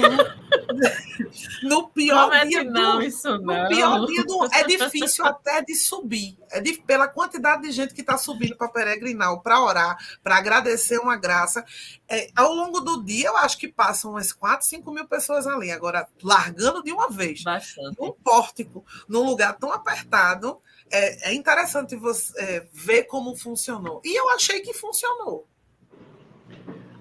no 1.64 1.88
pior 1.90 2.32
dia 2.48 2.64
não, 2.64 2.98
do, 2.98 3.04
isso 3.04 3.38
não. 3.40 3.64
No 3.64 3.68
pior 3.70 4.06
dia 4.06 4.24
do, 4.24 4.46
é 4.54 4.64
difícil 4.64 5.24
até 5.26 5.62
de 5.62 5.76
subir. 5.76 6.38
É 6.52 6.60
de, 6.60 6.74
pela 6.82 7.08
quantidade 7.08 7.62
de 7.62 7.72
gente 7.72 7.94
que 7.94 8.02
está 8.02 8.18
subindo 8.18 8.58
para 8.58 8.70
peregrinar, 8.70 9.38
para 9.42 9.62
orar, 9.62 9.98
para 10.24 10.38
agradecer 10.38 10.98
uma 10.98 11.16
graça. 11.16 11.64
É, 12.08 12.30
ao 12.36 12.54
longo 12.54 12.80
do 12.82 13.04
dia, 13.04 13.28
eu 13.28 13.38
acho 13.38 13.58
que 13.58 13.68
passam 13.68 14.12
umas 14.12 14.34
4, 14.34 14.66
5 14.66 14.92
mil 14.92 15.08
pessoas 15.08 15.46
ali. 15.46 15.72
Agora, 15.72 16.08
largando 16.24 16.82
de 16.84 16.92
uma 16.92 17.10
vez. 17.10 17.44
Bastante. 17.44 18.00
Num 18.00 18.12
pórtico, 18.12 18.84
num 19.08 19.24
lugar 19.24 19.58
tão 19.58 19.72
apertado. 19.72 20.60
É, 20.92 21.30
é 21.30 21.34
interessante 21.36 21.96
você 21.96 22.34
é, 22.42 22.68
ver 22.74 23.04
como 23.04 23.36
funcionou. 23.36 24.02
E 24.04 24.20
eu 24.20 24.30
achei 24.30 24.62
que 24.62 24.74
funcionou. 24.74 25.48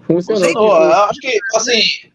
Funcionou. 0.05 0.83
Eu 0.83 1.03
acho 1.05 1.19
que, 1.19 1.39
assim, 1.55 2.11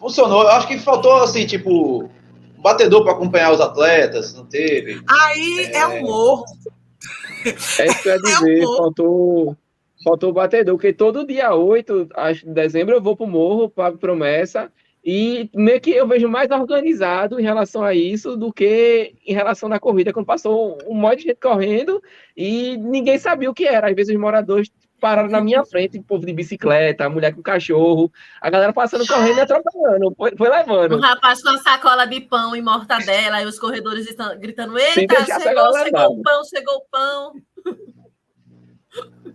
funcionou. 0.00 0.42
Eu 0.42 0.48
acho 0.48 0.66
que 0.66 0.78
faltou, 0.78 1.22
assim, 1.22 1.46
tipo, 1.46 2.10
batedor 2.58 3.04
para 3.04 3.12
acompanhar 3.12 3.52
os 3.52 3.60
atletas, 3.60 4.34
não 4.34 4.46
teve. 4.46 5.00
Aí 5.08 5.70
é, 5.72 5.76
é 5.76 5.86
um 5.86 6.02
morro. 6.02 6.44
É 7.78 7.86
isso 7.86 8.02
que 8.02 8.08
eu 8.08 8.12
ia 8.12 8.22
dizer, 8.22 8.58
é 8.64 8.66
um 8.66 8.76
faltou, 8.76 9.56
faltou 10.02 10.32
batedor, 10.32 10.74
porque 10.74 10.92
todo 10.92 11.26
dia 11.26 11.54
8 11.54 12.08
de 12.42 12.52
dezembro 12.52 12.94
eu 12.94 13.02
vou 13.02 13.14
pro 13.14 13.26
morro, 13.26 13.68
pago 13.68 13.98
promessa, 13.98 14.72
e 15.02 15.48
meio 15.54 15.80
que 15.80 15.90
eu 15.90 16.06
vejo 16.06 16.28
mais 16.28 16.50
organizado 16.50 17.40
em 17.40 17.42
relação 17.42 17.82
a 17.82 17.94
isso 17.94 18.36
do 18.36 18.52
que 18.52 19.14
em 19.26 19.32
relação 19.32 19.68
na 19.68 19.78
corrida, 19.78 20.12
quando 20.12 20.26
passou 20.26 20.78
um 20.86 20.94
monte 20.94 21.18
de 21.20 21.28
gente 21.28 21.40
correndo 21.40 22.02
e 22.36 22.76
ninguém 22.76 23.18
sabia 23.18 23.50
o 23.50 23.54
que 23.54 23.66
era. 23.66 23.88
Às 23.88 23.96
vezes 23.96 24.14
os 24.14 24.20
moradores 24.20 24.70
pararam 25.00 25.28
na 25.28 25.40
minha 25.40 25.64
frente, 25.64 25.98
o 25.98 26.02
povo 26.02 26.24
de 26.24 26.32
bicicleta, 26.32 27.04
a 27.04 27.10
mulher 27.10 27.34
com 27.34 27.42
cachorro, 27.42 28.12
a 28.40 28.50
galera 28.50 28.72
passando 28.72 29.06
correndo 29.06 29.38
e 29.38 29.40
atropelando, 29.40 30.14
foi, 30.16 30.36
foi 30.36 30.48
levando. 30.48 30.96
O 30.96 31.00
rapaz 31.00 31.42
com 31.42 31.48
a 31.48 31.58
sacola 31.58 32.06
de 32.06 32.20
pão 32.20 32.54
e 32.54 32.62
mortadela, 32.62 33.42
e 33.42 33.46
os 33.46 33.58
corredores 33.58 34.08
estão 34.08 34.38
gritando: 34.38 34.78
Eita, 34.78 35.24
chegou, 35.24 35.78
chegou 35.78 36.18
o 36.18 36.22
pão, 36.22 36.44
chegou 36.44 36.74
o 36.74 36.84
pão. 36.90 37.32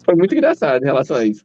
Foi 0.04 0.16
muito 0.16 0.34
engraçado 0.34 0.84
em 0.84 0.86
relação 0.86 1.18
a 1.18 1.26
isso. 1.26 1.44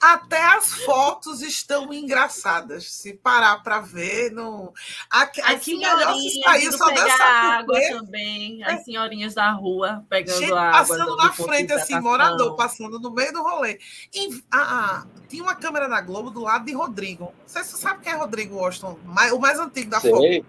Até 0.00 0.42
as 0.42 0.72
fotos 0.84 1.40
estão 1.42 1.92
engraçadas. 1.92 2.92
Se 2.92 3.14
parar 3.14 3.62
para 3.62 3.80
ver, 3.80 4.30
não. 4.30 4.72
Aqui, 5.10 5.40
aqui 5.40 5.76
melhor 5.76 6.14
se 6.14 6.42
saiu 6.42 6.72
só 6.72 6.86
dessa 6.90 7.24
água 7.24 7.80
também. 7.88 8.62
As 8.64 8.84
senhorinhas 8.84 9.34
da 9.34 9.50
rua 9.52 10.04
pegando 10.08 10.38
Gente, 10.38 10.52
água. 10.52 10.72
Passando 10.72 11.16
na 11.16 11.32
frente, 11.32 11.72
assim, 11.72 11.98
morador, 12.00 12.56
passando 12.56 12.98
no 13.00 13.10
meio 13.10 13.32
do 13.32 13.42
rolê. 13.42 13.78
E, 14.14 14.42
ah, 14.52 15.04
ah, 15.04 15.06
tinha 15.28 15.42
uma 15.42 15.54
câmera 15.54 15.88
da 15.88 16.00
Globo 16.00 16.30
do 16.30 16.42
lado 16.42 16.64
de 16.64 16.72
Rodrigo. 16.72 17.24
Não 17.24 17.32
sei 17.46 17.64
se 17.64 17.72
você 17.72 17.78
sabe 17.78 18.02
quem 18.02 18.12
é 18.12 18.16
Rodrigo 18.16 18.56
Washington, 18.56 18.98
o 19.32 19.38
mais 19.38 19.58
antigo 19.58 19.90
da 19.90 20.00
Foco 20.00 20.46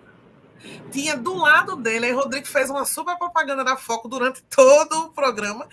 tinha 0.91 1.15
do 1.15 1.35
lado 1.35 1.75
dele, 1.75 2.07
aí 2.07 2.11
Rodrigo 2.11 2.47
fez 2.47 2.69
uma 2.69 2.85
super 2.85 3.17
propaganda 3.17 3.63
da 3.63 3.77
Foco 3.77 4.07
durante 4.07 4.41
todo 4.43 5.05
o 5.05 5.09
programa, 5.11 5.67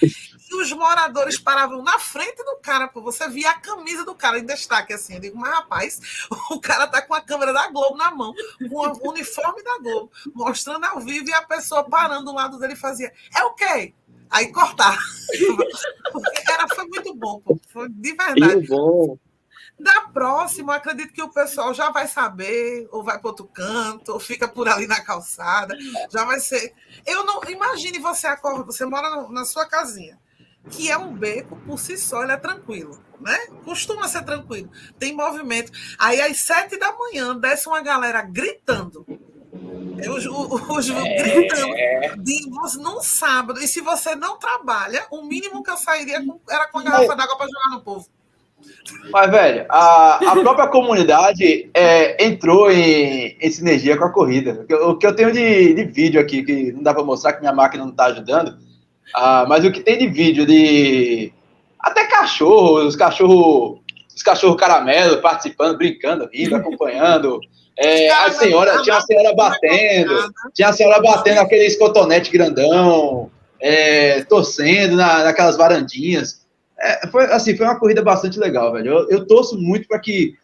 os 0.60 0.72
moradores 0.72 1.38
paravam 1.38 1.82
na 1.82 1.98
frente 1.98 2.42
do 2.44 2.56
cara, 2.62 2.88
pô, 2.88 3.02
você 3.02 3.28
via 3.28 3.50
a 3.50 3.58
camisa 3.58 4.04
do 4.04 4.14
cara 4.14 4.38
em 4.38 4.46
destaque, 4.46 4.92
assim, 4.92 5.14
eu 5.14 5.20
digo, 5.20 5.38
mas 5.38 5.52
rapaz, 5.52 6.00
o 6.50 6.60
cara 6.60 6.86
tá 6.86 7.02
com 7.02 7.14
a 7.14 7.20
câmera 7.20 7.52
da 7.52 7.68
Globo 7.68 7.96
na 7.96 8.10
mão, 8.10 8.32
com 8.68 8.76
o 8.76 9.10
uniforme 9.10 9.62
da 9.62 9.78
Globo, 9.78 10.10
mostrando 10.34 10.84
ao 10.84 11.00
vivo, 11.00 11.28
e 11.28 11.34
a 11.34 11.42
pessoa 11.42 11.84
parando 11.84 12.26
do 12.26 12.34
lado 12.34 12.58
dele 12.58 12.76
fazia, 12.76 13.12
é 13.34 13.44
o 13.44 13.54
quê? 13.54 13.94
Aí 14.30 14.50
cortar. 14.50 14.98
Era, 16.50 16.66
foi 16.68 16.86
muito 16.86 17.14
bom, 17.14 17.40
pô, 17.40 17.58
foi 17.68 17.88
de 17.88 18.12
verdade. 18.14 18.64
E 18.64 18.66
bom 18.66 19.16
Da 19.78 20.02
próxima, 20.12 20.74
acredito 20.74 21.12
que 21.12 21.22
o 21.22 21.32
pessoal 21.32 21.72
já 21.74 21.90
vai 21.90 22.06
saber, 22.06 22.88
ou 22.90 23.02
vai 23.02 23.18
para 23.18 23.28
outro 23.28 23.46
canto, 23.46 24.12
ou 24.12 24.20
fica 24.20 24.48
por 24.48 24.68
ali 24.68 24.86
na 24.86 25.00
calçada. 25.00 25.76
Já 26.10 26.24
vai 26.24 26.40
ser. 26.40 26.74
Eu 27.06 27.24
não. 27.24 27.40
Imagine 27.44 27.98
você 27.98 28.26
acorda, 28.26 28.64
você 28.64 28.84
mora 28.84 29.28
na 29.28 29.44
sua 29.44 29.66
casinha, 29.66 30.18
que 30.70 30.90
é 30.90 30.96
um 30.96 31.12
beco 31.12 31.56
por 31.66 31.78
si 31.78 31.96
só, 31.96 32.22
ele 32.22 32.32
é 32.32 32.36
tranquilo, 32.36 32.98
né? 33.20 33.38
Costuma 33.64 34.08
ser 34.08 34.24
tranquilo. 34.24 34.70
Tem 34.98 35.14
movimento. 35.14 35.72
Aí 35.98 36.20
às 36.20 36.38
sete 36.38 36.78
da 36.78 36.92
manhã 36.92 37.36
desce 37.36 37.68
uma 37.68 37.80
galera 37.82 38.22
gritando. 38.22 39.06
Eu, 40.02 40.14
os, 40.14 40.90
é... 40.90 41.22
gritando 41.22 42.22
de, 42.22 42.50
num 42.82 43.00
sábado. 43.00 43.60
E 43.60 43.68
se 43.68 43.80
você 43.80 44.14
não 44.14 44.38
trabalha, 44.38 45.06
o 45.10 45.22
mínimo 45.22 45.62
que 45.62 45.70
eu 45.70 45.76
sairia 45.76 46.24
com, 46.24 46.40
era 46.50 46.66
com 46.68 46.78
a 46.78 46.82
garrafa 46.82 47.14
d'água 47.14 47.36
para 47.36 47.46
jogar 47.46 47.76
no 47.76 47.82
povo. 47.82 48.06
Mas, 49.10 49.30
velho, 49.30 49.66
a, 49.68 50.16
a 50.16 50.40
própria 50.40 50.66
comunidade 50.68 51.70
é, 51.74 52.24
entrou 52.24 52.70
em, 52.70 53.36
em, 53.40 53.50
sinergia 53.50 53.96
com 53.96 54.04
a 54.04 54.12
corrida. 54.12 54.60
O 54.62 54.66
que 54.66 54.74
eu, 54.74 54.88
o 54.90 54.98
que 54.98 55.06
eu 55.06 55.14
tenho 55.14 55.32
de, 55.32 55.74
de, 55.74 55.84
vídeo 55.84 56.20
aqui, 56.20 56.42
que 56.42 56.72
não 56.72 56.82
dá 56.82 56.94
para 56.94 57.04
mostrar, 57.04 57.34
que 57.34 57.40
minha 57.40 57.52
máquina 57.52 57.84
não 57.84 57.90
está 57.90 58.06
ajudando, 58.06 58.56
ah, 59.14 59.44
mas 59.48 59.64
o 59.64 59.72
que 59.72 59.80
tem 59.80 59.98
de 59.98 60.06
vídeo 60.06 60.46
de. 60.46 61.32
Até 61.78 62.06
cachorro, 62.06 62.86
os 62.86 62.96
cachorros. 62.96 63.80
Os 64.14 64.22
cachorros 64.22 64.56
caramelo 64.56 65.20
participando, 65.20 65.76
brincando, 65.76 66.28
rindo, 66.32 66.56
acompanhando. 66.56 67.40
É, 67.76 68.08
a 68.08 68.30
senhora, 68.30 68.80
tinha 68.82 68.96
a 68.96 69.00
senhora 69.00 69.34
batendo, 69.34 70.32
tinha 70.54 70.68
a 70.68 70.72
senhora 70.72 71.02
batendo 71.02 71.40
aquele 71.40 71.64
escotonete 71.64 72.30
grandão, 72.30 73.28
é, 73.60 74.22
torcendo 74.22 74.94
na, 74.94 75.24
naquelas 75.24 75.56
varandinhas. 75.56 76.46
É, 76.78 77.08
foi, 77.08 77.24
assim, 77.24 77.56
foi 77.56 77.66
uma 77.66 77.78
corrida 77.78 78.00
bastante 78.00 78.38
legal, 78.38 78.72
velho. 78.72 78.92
Eu, 78.92 79.10
eu 79.10 79.26
torço 79.26 79.58
muito 79.58 79.88
para 79.88 79.98
que, 79.98 80.34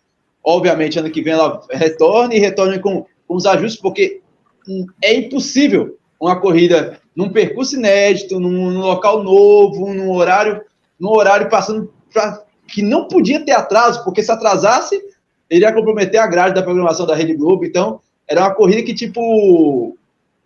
obviamente, 0.42 0.98
ano 0.98 1.10
que 1.10 1.22
vem 1.22 1.34
ela 1.34 1.62
retorne 1.70 2.34
e 2.34 2.40
retorne 2.40 2.80
com, 2.80 3.06
com 3.28 3.36
os 3.36 3.46
ajustes, 3.46 3.80
porque 3.80 4.20
é 5.02 5.14
impossível 5.14 5.98
uma 6.20 6.40
corrida 6.40 7.00
num 7.20 7.30
percurso 7.30 7.76
inédito, 7.76 8.40
num, 8.40 8.70
num 8.70 8.80
local 8.80 9.22
novo, 9.22 9.92
num 9.92 10.10
horário, 10.10 10.62
num 10.98 11.10
horário 11.10 11.48
passando 11.48 11.92
pra, 12.12 12.42
que 12.66 12.82
não 12.82 13.08
podia 13.08 13.44
ter 13.44 13.52
atraso, 13.52 14.02
porque 14.04 14.22
se 14.22 14.32
atrasasse, 14.32 15.00
ele 15.48 15.64
ia 15.64 15.72
comprometer 15.72 16.20
a 16.20 16.26
grade 16.26 16.54
da 16.54 16.62
programação 16.62 17.06
da 17.06 17.14
Rede 17.14 17.34
Globo. 17.34 17.64
Então, 17.64 18.00
era 18.26 18.40
uma 18.40 18.54
corrida 18.54 18.82
que, 18.82 18.94
tipo, 18.94 19.96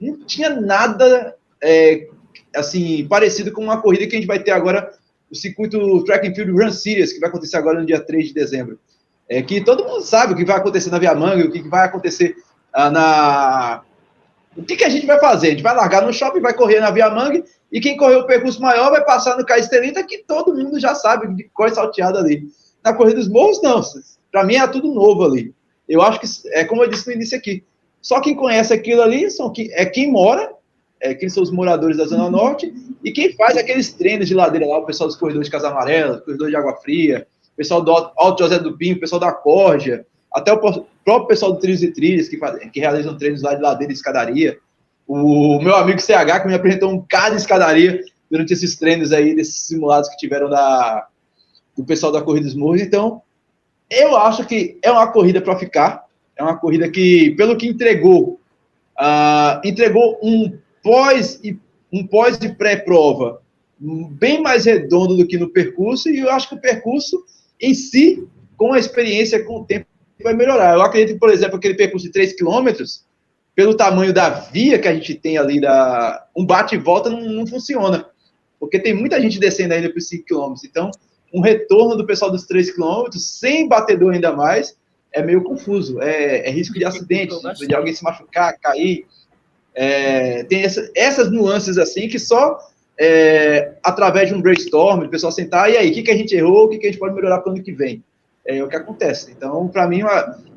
não 0.00 0.18
tinha 0.26 0.50
nada 0.50 1.34
é, 1.62 2.08
assim 2.56 3.06
parecido 3.06 3.52
com 3.52 3.62
uma 3.62 3.80
corrida 3.80 4.06
que 4.06 4.16
a 4.16 4.18
gente 4.18 4.28
vai 4.28 4.38
ter 4.38 4.50
agora 4.50 4.90
o 5.30 5.36
circuito 5.36 6.02
Track 6.04 6.28
and 6.28 6.34
Field 6.34 6.52
Run 6.52 6.70
Series, 6.70 7.12
que 7.12 7.20
vai 7.20 7.28
acontecer 7.28 7.56
agora 7.56 7.80
no 7.80 7.86
dia 7.86 8.00
3 8.00 8.28
de 8.28 8.34
dezembro. 8.34 8.78
É 9.28 9.42
que 9.42 9.60
todo 9.60 9.84
mundo 9.84 10.02
sabe 10.02 10.32
o 10.32 10.36
que 10.36 10.44
vai 10.44 10.56
acontecer 10.56 10.90
na 10.90 10.98
Via 10.98 11.14
Manga, 11.14 11.44
o 11.44 11.50
que 11.50 11.62
vai 11.68 11.86
acontecer 11.86 12.36
ah, 12.72 12.90
na. 12.90 13.82
O 14.56 14.62
que, 14.62 14.76
que 14.76 14.84
a 14.84 14.88
gente 14.88 15.06
vai 15.06 15.18
fazer? 15.18 15.48
A 15.48 15.50
gente 15.50 15.62
vai 15.62 15.74
largar 15.74 16.06
no 16.06 16.12
shopping, 16.12 16.40
vai 16.40 16.54
correr 16.54 16.80
na 16.80 16.90
Via 16.90 17.10
Manga, 17.10 17.42
e 17.72 17.80
quem 17.80 17.96
correu 17.96 18.20
o 18.20 18.26
percurso 18.26 18.60
maior 18.60 18.90
vai 18.90 19.04
passar 19.04 19.36
no 19.36 19.44
Caestelita, 19.44 20.04
que 20.04 20.18
todo 20.18 20.54
mundo 20.54 20.78
já 20.78 20.94
sabe 20.94 21.34
de 21.34 21.44
cor 21.52 21.70
salteada 21.70 22.18
ali. 22.18 22.44
Na 22.84 22.92
Corrida 22.92 23.18
dos 23.18 23.28
Morros, 23.28 23.60
não. 23.62 23.82
Para 24.30 24.44
mim 24.44 24.56
é 24.56 24.66
tudo 24.66 24.92
novo 24.92 25.24
ali. 25.24 25.54
Eu 25.88 26.02
acho 26.02 26.20
que, 26.20 26.26
é 26.52 26.64
como 26.64 26.82
eu 26.82 26.88
disse 26.88 27.06
no 27.06 27.14
início 27.14 27.36
aqui, 27.36 27.64
só 28.00 28.20
quem 28.20 28.34
conhece 28.34 28.72
aquilo 28.72 29.02
ali 29.02 29.30
são, 29.30 29.52
é 29.72 29.86
quem 29.86 30.10
mora 30.10 30.54
é, 31.04 31.14
quem 31.14 31.28
são 31.28 31.42
os 31.42 31.50
moradores 31.50 31.98
da 31.98 32.06
Zona 32.06 32.30
Norte, 32.30 32.72
e 33.04 33.12
quem 33.12 33.30
faz 33.34 33.58
aqueles 33.58 33.92
treinos 33.92 34.26
de 34.26 34.34
ladeira 34.34 34.66
lá, 34.66 34.78
o 34.78 34.86
pessoal 34.86 35.06
dos 35.06 35.16
corredores 35.16 35.46
de 35.46 35.52
Casa 35.52 35.68
Amarela, 35.68 36.20
corredor 36.20 36.48
de 36.48 36.56
Água 36.56 36.76
Fria, 36.76 37.26
o 37.52 37.56
pessoal 37.56 37.82
do 37.82 37.92
Alto 37.92 38.42
José 38.42 38.58
do 38.58 38.76
Pinho, 38.76 38.96
o 38.96 39.00
pessoal 39.00 39.20
da 39.20 39.30
Córdia, 39.30 40.06
até 40.34 40.52
o 40.52 40.58
próprio 40.58 41.26
pessoal 41.26 41.52
do 41.52 41.60
Trilhos 41.60 41.82
e 41.82 41.92
Trilhas, 41.92 42.28
que, 42.28 42.36
faz, 42.36 42.58
que 42.70 42.80
realizam 42.80 43.16
treinos 43.16 43.42
lá 43.42 43.54
de 43.54 43.62
ladeira 43.62 43.92
e 43.92 43.96
escadaria. 43.96 44.58
O 45.06 45.60
meu 45.60 45.76
amigo 45.76 46.00
CH, 46.00 46.40
que 46.40 46.48
me 46.48 46.54
apresentou 46.54 46.90
um 46.90 47.00
cara 47.00 47.30
de 47.30 47.40
escadaria 47.40 48.02
durante 48.30 48.52
esses 48.52 48.76
treinos 48.76 49.12
aí, 49.12 49.34
desses 49.34 49.66
simulados 49.66 50.08
que 50.08 50.16
tiveram 50.16 50.50
da, 50.50 51.06
do 51.76 51.84
pessoal 51.84 52.10
da 52.10 52.22
Corrida 52.22 52.46
dos 52.46 52.54
Morros. 52.54 52.80
Então, 52.80 53.22
eu 53.88 54.16
acho 54.16 54.44
que 54.44 54.78
é 54.82 54.90
uma 54.90 55.06
corrida 55.06 55.40
para 55.40 55.58
ficar. 55.58 56.04
É 56.36 56.42
uma 56.42 56.56
corrida 56.56 56.90
que, 56.90 57.30
pelo 57.36 57.56
que 57.56 57.68
entregou, 57.68 58.40
uh, 58.98 59.60
entregou 59.64 60.18
um 60.22 60.58
pós 60.82 61.38
e 61.44 61.56
um 61.92 62.04
pós 62.04 62.36
e 62.42 62.48
pré-prova 62.48 63.40
bem 63.78 64.40
mais 64.40 64.64
redondo 64.64 65.16
do 65.16 65.26
que 65.26 65.38
no 65.38 65.50
percurso, 65.50 66.08
e 66.08 66.18
eu 66.18 66.30
acho 66.30 66.48
que 66.48 66.54
o 66.54 66.60
percurso 66.60 67.22
em 67.60 67.74
si, 67.74 68.26
com 68.56 68.72
a 68.72 68.78
experiência, 68.78 69.44
com 69.44 69.60
o 69.60 69.64
tempo, 69.64 69.86
vai 70.24 70.34
melhorar. 70.34 70.74
Eu 70.74 70.82
acredito 70.82 71.18
por 71.18 71.30
exemplo, 71.30 71.56
aquele 71.56 71.74
percurso 71.74 72.06
de 72.06 72.12
3 72.12 72.32
quilômetros, 72.32 73.04
pelo 73.54 73.76
tamanho 73.76 74.12
da 74.12 74.28
via 74.30 74.78
que 74.78 74.88
a 74.88 74.94
gente 74.94 75.14
tem 75.14 75.38
ali, 75.38 75.60
da, 75.60 76.26
um 76.36 76.44
bate 76.44 76.74
e 76.74 76.78
volta 76.78 77.08
não, 77.08 77.20
não 77.20 77.46
funciona, 77.46 78.06
porque 78.58 78.80
tem 78.80 78.92
muita 78.92 79.20
gente 79.20 79.38
descendo 79.38 79.74
ainda 79.74 79.92
por 79.92 80.00
5 80.00 80.24
quilômetros. 80.24 80.64
Então, 80.64 80.90
um 81.32 81.40
retorno 81.40 81.96
do 81.96 82.06
pessoal 82.06 82.30
dos 82.30 82.46
3 82.46 82.72
quilômetros, 82.72 83.38
sem 83.38 83.68
batedor 83.68 84.12
ainda 84.12 84.32
mais, 84.32 84.76
é 85.12 85.22
meio 85.22 85.44
confuso. 85.44 86.00
É, 86.02 86.48
é 86.48 86.50
risco 86.50 86.76
de 86.76 86.84
acidente, 86.84 87.34
de 87.66 87.74
alguém 87.74 87.94
se 87.94 88.02
machucar, 88.02 88.58
cair. 88.58 89.06
É, 89.74 90.44
tem 90.44 90.62
essa, 90.62 90.90
essas 90.96 91.30
nuances 91.30 91.78
assim 91.78 92.08
que 92.08 92.18
só 92.18 92.58
é, 92.98 93.72
através 93.82 94.28
de 94.28 94.34
um 94.34 94.40
brainstorm, 94.40 95.04
o 95.04 95.08
pessoal 95.08 95.32
sentar, 95.32 95.70
e 95.70 95.76
aí, 95.76 95.90
o 95.90 95.94
que, 95.94 96.02
que 96.02 96.10
a 96.10 96.16
gente 96.16 96.34
errou, 96.34 96.64
o 96.64 96.68
que, 96.68 96.78
que 96.78 96.86
a 96.86 96.90
gente 96.90 96.98
pode 96.98 97.14
melhorar 97.14 97.40
para 97.40 97.50
o 97.50 97.54
ano 97.54 97.62
que 97.62 97.72
vem? 97.72 98.02
É 98.46 98.62
o 98.62 98.68
que 98.68 98.76
acontece. 98.76 99.32
Então, 99.32 99.68
para 99.68 99.88
mim, 99.88 100.02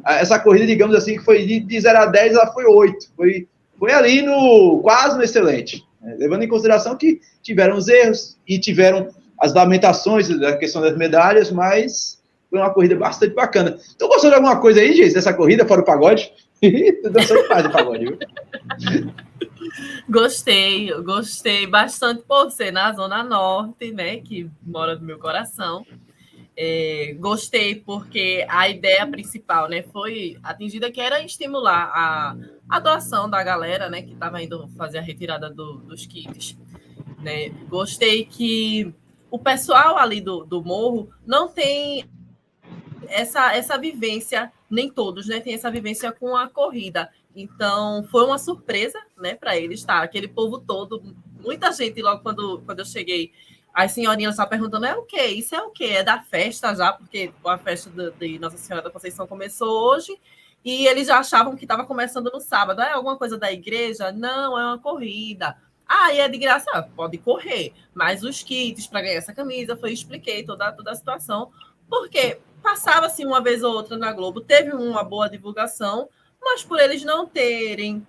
essa 0.05 0.37
corrida, 0.39 0.67
digamos 0.67 0.95
assim, 0.95 1.17
que 1.17 1.23
foi 1.23 1.45
de, 1.45 1.59
de 1.61 1.79
0 1.79 1.97
a 1.97 2.05
10, 2.05 2.33
ela 2.33 2.47
foi 2.47 2.65
8. 2.65 3.11
Foi, 3.15 3.47
foi 3.79 3.93
ali 3.93 4.21
no 4.21 4.79
quase 4.81 5.17
no 5.17 5.23
excelente. 5.23 5.85
Né? 6.01 6.15
Levando 6.19 6.43
em 6.43 6.47
consideração 6.47 6.97
que 6.97 7.21
tiveram 7.41 7.77
os 7.77 7.87
erros 7.87 8.37
e 8.47 8.59
tiveram 8.59 9.07
as 9.39 9.53
lamentações 9.53 10.27
da 10.27 10.57
questão 10.57 10.81
das 10.81 10.97
medalhas, 10.97 11.51
mas 11.51 12.21
foi 12.49 12.59
uma 12.59 12.73
corrida 12.73 12.95
bastante 12.95 13.33
bacana. 13.33 13.77
Então, 13.95 14.07
gostou 14.07 14.29
de 14.29 14.35
alguma 14.35 14.59
coisa 14.59 14.79
aí, 14.79 14.93
gente, 14.93 15.13
dessa 15.13 15.33
corrida, 15.33 15.65
fora 15.65 15.81
o 15.81 15.85
pagode? 15.85 16.31
Dançou 17.11 17.41
demais 17.43 17.65
o 17.65 17.71
pagode, 17.71 18.05
viu? 18.05 18.17
Gostei, 20.09 20.91
gostei 21.03 21.67
bastante 21.67 22.23
por 22.23 22.49
ser 22.51 22.71
na 22.71 22.93
Zona 22.93 23.23
Norte, 23.23 23.91
né? 23.91 24.17
Que 24.17 24.49
mora 24.63 24.95
no 24.95 25.05
meu 25.05 25.19
coração. 25.19 25.85
É, 26.59 27.15
gostei 27.19 27.75
porque 27.75 28.43
a 28.49 28.67
ideia 28.67 29.05
principal 29.05 29.69
né, 29.69 29.83
foi 29.83 30.39
atingida, 30.41 30.91
que 30.91 30.99
era 30.99 31.21
estimular 31.21 31.91
a, 31.93 32.35
a 32.67 32.79
doação 32.79 33.29
da 33.29 33.43
galera 33.43 33.91
né, 33.91 34.01
que 34.01 34.13
estava 34.13 34.41
indo 34.41 34.67
fazer 34.69 34.97
a 34.97 35.01
retirada 35.01 35.51
do, 35.51 35.73
dos 35.77 36.07
kits. 36.07 36.57
Né? 37.19 37.49
Gostei 37.69 38.25
que 38.25 38.91
o 39.29 39.37
pessoal 39.37 39.97
ali 39.97 40.19
do, 40.19 40.43
do 40.43 40.63
morro 40.63 41.09
não 41.25 41.47
tem 41.47 42.09
essa, 43.07 43.53
essa 43.53 43.77
vivência, 43.77 44.51
nem 44.69 44.89
todos, 44.89 45.27
né? 45.27 45.39
Tem 45.39 45.53
essa 45.53 45.71
vivência 45.71 46.11
com 46.11 46.35
a 46.35 46.47
corrida. 46.49 47.09
Então, 47.35 48.03
foi 48.09 48.25
uma 48.25 48.39
surpresa, 48.39 48.99
né, 49.17 49.35
para 49.35 49.55
eles, 49.55 49.83
tá? 49.83 50.01
Aquele 50.01 50.27
povo 50.27 50.59
todo, 50.59 51.01
muita 51.39 51.71
gente 51.71 52.01
logo 52.01 52.23
quando, 52.23 52.61
quando 52.65 52.79
eu 52.79 52.85
cheguei, 52.85 53.31
as 53.77 53.91
senhorinhas 53.91 54.33
estavam 54.33 54.49
perguntando: 54.49 54.87
é 54.87 54.95
o 54.95 55.03
quê? 55.03 55.27
Isso 55.27 55.53
é 55.53 55.61
o 55.61 55.69
quê? 55.69 55.85
É 55.97 56.03
da 56.03 56.19
festa 56.19 56.73
já? 56.73 56.91
Porque 56.91 57.31
a 57.45 57.57
festa 57.59 57.91
de 58.19 58.39
Nossa 58.39 58.57
Senhora 58.57 58.83
da 58.83 58.89
Conceição 58.89 59.27
começou 59.27 59.69
hoje 59.69 60.19
e 60.65 60.87
eles 60.87 61.05
já 61.05 61.19
achavam 61.19 61.55
que 61.55 61.63
estava 61.63 61.85
começando 61.85 62.31
no 62.31 62.41
sábado. 62.41 62.81
É 62.81 62.93
alguma 62.93 63.15
coisa 63.17 63.37
da 63.37 63.51
igreja? 63.53 64.11
Não, 64.11 64.57
é 64.57 64.65
uma 64.65 64.79
corrida. 64.79 65.55
Ah, 65.87 66.11
e 66.11 66.19
é 66.19 66.27
de 66.27 66.39
graça? 66.39 66.65
Ah, 66.73 66.81
pode 66.81 67.19
correr. 67.19 67.71
Mas 67.93 68.23
os 68.23 68.41
kits 68.41 68.87
para 68.87 69.01
ganhar 69.01 69.17
essa 69.17 69.31
camisa, 69.31 69.77
foi 69.77 69.93
expliquei 69.93 70.43
toda, 70.43 70.71
toda 70.71 70.89
a 70.89 70.95
situação. 70.95 71.51
Porque 71.87 72.39
passava 72.63 73.05
assim 73.05 73.27
uma 73.27 73.41
vez 73.41 73.61
ou 73.61 73.75
outra 73.75 73.95
na 73.95 74.11
Globo, 74.11 74.41
teve 74.41 74.71
uma 74.73 75.03
boa 75.03 75.29
divulgação, 75.29 76.09
mas 76.41 76.63
por 76.63 76.79
eles 76.79 77.03
não 77.03 77.27
terem 77.27 78.05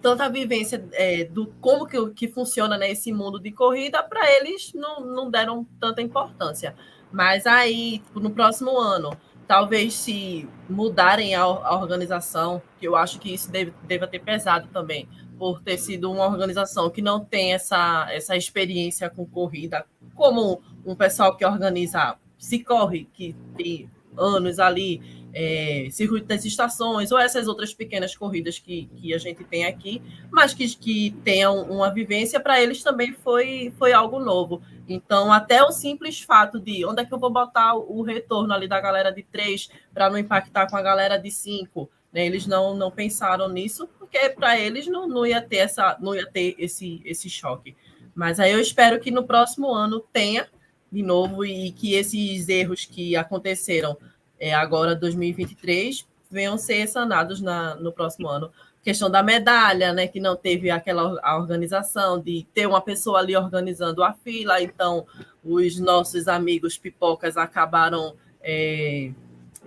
tanta 0.00 0.28
vivência 0.28 0.84
é, 0.92 1.24
do 1.24 1.46
como 1.60 1.86
que, 1.86 2.10
que 2.10 2.28
funciona 2.28 2.76
né, 2.76 2.90
esse 2.90 3.12
mundo 3.12 3.38
de 3.38 3.52
corrida, 3.52 4.02
para 4.02 4.30
eles 4.36 4.72
não, 4.74 5.00
não 5.00 5.30
deram 5.30 5.66
tanta 5.78 6.00
importância. 6.02 6.74
Mas 7.12 7.46
aí, 7.46 7.98
tipo, 7.98 8.20
no 8.20 8.30
próximo 8.30 8.78
ano, 8.78 9.16
talvez 9.46 9.94
se 9.94 10.48
mudarem 10.68 11.34
a, 11.34 11.42
a 11.42 11.76
organização, 11.76 12.62
que 12.78 12.86
eu 12.86 12.96
acho 12.96 13.18
que 13.18 13.34
isso 13.34 13.50
deve, 13.50 13.72
deva 13.84 14.06
ter 14.06 14.20
pesado 14.20 14.68
também, 14.72 15.08
por 15.38 15.60
ter 15.62 15.78
sido 15.78 16.10
uma 16.10 16.26
organização 16.26 16.90
que 16.90 17.02
não 17.02 17.24
tem 17.24 17.54
essa, 17.54 18.06
essa 18.10 18.36
experiência 18.36 19.08
com 19.10 19.26
corrida, 19.26 19.84
como 20.14 20.62
um 20.84 20.94
pessoal 20.94 21.36
que 21.36 21.44
organiza 21.44 22.16
se 22.38 22.62
corre, 22.62 23.08
que 23.12 23.34
tem 23.56 23.90
anos 24.16 24.58
ali, 24.58 25.00
é, 25.32 25.88
circuito 25.90 26.26
das 26.26 26.44
estações 26.44 27.12
ou 27.12 27.18
essas 27.18 27.46
outras 27.46 27.72
pequenas 27.72 28.16
corridas 28.16 28.58
que, 28.58 28.90
que 28.96 29.14
a 29.14 29.18
gente 29.18 29.44
tem 29.44 29.64
aqui, 29.64 30.02
mas 30.30 30.52
que, 30.54 30.68
que 30.76 31.10
tenham 31.24 31.62
uma 31.62 31.92
vivência, 31.92 32.40
para 32.40 32.60
eles 32.60 32.82
também 32.82 33.12
foi, 33.12 33.72
foi 33.78 33.92
algo 33.92 34.18
novo. 34.18 34.62
Então, 34.88 35.32
até 35.32 35.62
o 35.62 35.70
simples 35.70 36.20
fato 36.20 36.58
de 36.58 36.84
onde 36.84 37.02
é 37.02 37.04
que 37.04 37.14
eu 37.14 37.18
vou 37.18 37.30
botar 37.30 37.74
o 37.74 38.02
retorno 38.02 38.52
ali 38.52 38.66
da 38.66 38.80
galera 38.80 39.10
de 39.10 39.22
três 39.22 39.70
para 39.94 40.10
não 40.10 40.18
impactar 40.18 40.68
com 40.68 40.76
a 40.76 40.82
galera 40.82 41.16
de 41.16 41.30
cinco, 41.30 41.88
né? 42.12 42.26
Eles 42.26 42.46
não, 42.46 42.74
não 42.74 42.90
pensaram 42.90 43.48
nisso, 43.48 43.88
porque 43.98 44.30
para 44.30 44.58
eles 44.58 44.86
não, 44.86 45.06
não 45.06 45.24
ia 45.24 45.40
ter 45.40 45.58
essa, 45.58 45.96
não 46.00 46.14
ia 46.14 46.26
ter 46.26 46.56
esse, 46.58 47.00
esse 47.04 47.30
choque. 47.30 47.76
Mas 48.14 48.40
aí 48.40 48.50
eu 48.50 48.60
espero 48.60 48.98
que 48.98 49.10
no 49.10 49.24
próximo 49.24 49.72
ano 49.72 50.00
tenha 50.12 50.48
de 50.90 51.02
novo 51.02 51.44
e 51.44 51.70
que 51.70 51.94
esses 51.94 52.48
erros 52.48 52.84
que 52.84 53.14
aconteceram 53.14 53.96
é, 54.40 54.54
agora 54.54 54.96
2023 54.96 56.08
venham 56.30 56.56
ser 56.56 56.86
sanados 56.88 57.42
na, 57.42 57.74
no 57.74 57.92
próximo 57.92 58.26
ano. 58.26 58.50
Questão 58.82 59.10
da 59.10 59.22
medalha, 59.22 59.92
né? 59.92 60.08
Que 60.08 60.18
não 60.18 60.34
teve 60.34 60.70
aquela 60.70 61.20
a 61.22 61.36
organização 61.36 62.18
de 62.18 62.46
ter 62.54 62.66
uma 62.66 62.80
pessoa 62.80 63.18
ali 63.18 63.36
organizando 63.36 64.02
a 64.02 64.14
fila, 64.14 64.62
então 64.62 65.06
os 65.44 65.78
nossos 65.78 66.26
amigos 66.26 66.78
pipocas 66.78 67.36
acabaram 67.36 68.14
é, 68.40 69.12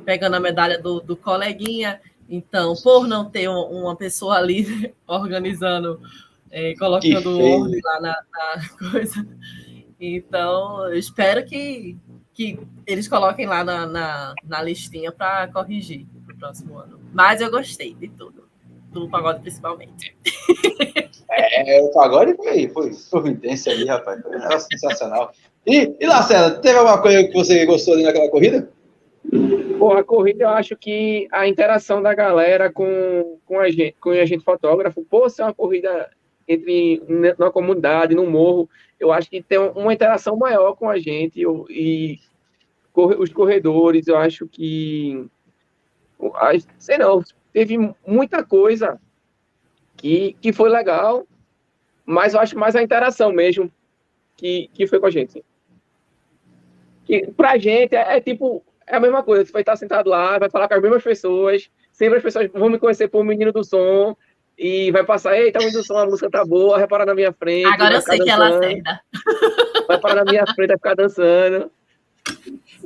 pegando 0.04 0.36
a 0.36 0.40
medalha 0.40 0.82
do, 0.82 1.00
do 1.00 1.16
coleguinha. 1.16 2.02
Então, 2.28 2.74
por 2.82 3.08
não 3.08 3.30
ter 3.30 3.48
uma 3.48 3.96
pessoa 3.96 4.38
ali 4.38 4.96
organizando, 5.06 6.02
é, 6.50 6.74
colocando 6.76 7.40
ordem 7.40 7.82
lá 7.84 8.02
na, 8.02 8.24
na 8.32 8.70
coisa. 8.90 9.28
Então, 10.00 10.90
eu 10.90 10.98
espero 10.98 11.46
que 11.46 11.98
que 12.34 12.60
eles 12.86 13.08
coloquem 13.08 13.46
lá 13.46 13.64
na, 13.64 13.86
na, 13.86 14.34
na 14.44 14.62
listinha 14.62 15.12
para 15.12 15.48
corrigir 15.48 16.06
no 16.28 16.36
próximo 16.38 16.78
ano. 16.78 17.00
Mas 17.14 17.42
eu 17.42 17.52
gostei 17.52 17.94
de 17.94 18.08
tudo, 18.10 18.48
do 18.92 19.10
pagode 19.10 19.42
principalmente. 19.42 20.16
É, 21.36 21.82
o 21.82 21.92
pagode 21.92 22.36
foi, 22.36 22.68
foi 22.70 22.92
providência 23.10 23.72
ali, 23.72 23.86
rapaz. 23.86 24.22
Foi 24.22 24.60
sensacional. 24.60 25.32
E, 25.66 25.96
e 26.00 26.06
Lacela, 26.06 26.52
teve 26.52 26.78
alguma 26.78 27.02
coisa 27.02 27.24
que 27.24 27.34
você 27.34 27.66
gostou 27.66 27.94
ali 27.94 28.04
naquela 28.04 28.30
corrida? 28.30 28.70
Bom, 29.80 29.94
a 29.94 30.04
corrida 30.04 30.44
eu 30.44 30.50
acho 30.50 30.76
que 30.76 31.28
a 31.32 31.48
interação 31.48 32.02
da 32.02 32.14
galera 32.14 32.72
com, 32.72 33.40
com, 33.46 33.60
a, 33.60 33.70
gente, 33.70 33.96
com 34.00 34.10
a 34.12 34.26
gente 34.26 34.44
fotógrafo, 34.44 35.04
por 35.06 35.30
ser 35.30 35.44
uma 35.44 35.54
corrida 35.54 36.10
entre 36.48 37.02
na 37.38 37.52
comunidade, 37.52 38.16
no 38.16 38.26
morro, 38.26 38.70
eu 39.00 39.12
acho 39.12 39.30
que 39.30 39.42
tem 39.42 39.58
uma 39.58 39.94
interação 39.94 40.36
maior 40.36 40.76
com 40.76 40.90
a 40.90 40.98
gente 40.98 41.42
eu, 41.42 41.66
e 41.70 42.20
os 42.96 43.32
corredores, 43.32 44.08
eu 44.08 44.18
acho 44.18 44.48
que 44.48 45.26
sei 46.78 46.98
não, 46.98 47.24
teve 47.52 47.78
muita 48.06 48.44
coisa 48.44 49.00
que, 49.98 50.36
que 50.42 50.54
foi 50.54 50.70
legal, 50.70 51.26
mas 52.06 52.34
eu 52.34 52.40
acho 52.40 52.58
mais 52.58 52.76
a 52.76 52.84
interação 52.84 53.32
mesmo 53.32 53.72
que, 54.36 54.70
que 54.74 54.88
foi 54.88 55.00
com 55.00 55.06
a 55.06 55.12
gente. 55.12 55.44
Que 57.06 57.32
pra 57.32 57.58
gente 57.58 57.96
é, 57.96 58.18
é 58.18 58.22
tipo, 58.22 58.64
é 58.88 58.96
a 58.96 59.00
mesma 59.00 59.24
coisa, 59.24 59.46
você 59.46 59.52
vai 59.52 59.62
estar 59.62 59.76
sentado 59.76 60.10
lá, 60.10 60.40
vai 60.40 60.50
falar 60.50 60.68
com 60.68 60.74
as 60.76 60.82
mesmas 60.82 61.04
pessoas, 61.04 61.70
sempre 61.92 62.18
as 62.18 62.24
pessoas 62.24 62.50
vão 62.52 62.70
me 62.70 62.80
conhecer 62.80 63.08
por 63.08 63.24
menino 63.24 63.52
do 63.52 63.64
som, 63.64 64.16
e 64.58 64.92
vai 64.92 65.04
passar, 65.04 65.36
eita, 65.36 65.60
o 65.60 65.84
som, 65.84 65.98
a 65.98 66.06
música 66.06 66.30
tá 66.30 66.46
boa, 66.46 66.78
repara 66.78 67.06
na 67.06 67.16
minha 67.16 67.34
frente. 67.34 67.66
Agora 67.66 67.96
eu 67.96 68.02
sei 68.02 68.20
dançando, 68.20 68.24
que 68.24 68.30
ela 68.30 68.58
acerta. 68.58 69.02
Vai 69.88 70.00
parar 70.00 70.24
na 70.24 70.32
minha 70.32 70.46
frente, 70.56 70.70
vai 70.70 70.78
ficar 70.78 70.96
dançando. 70.96 71.70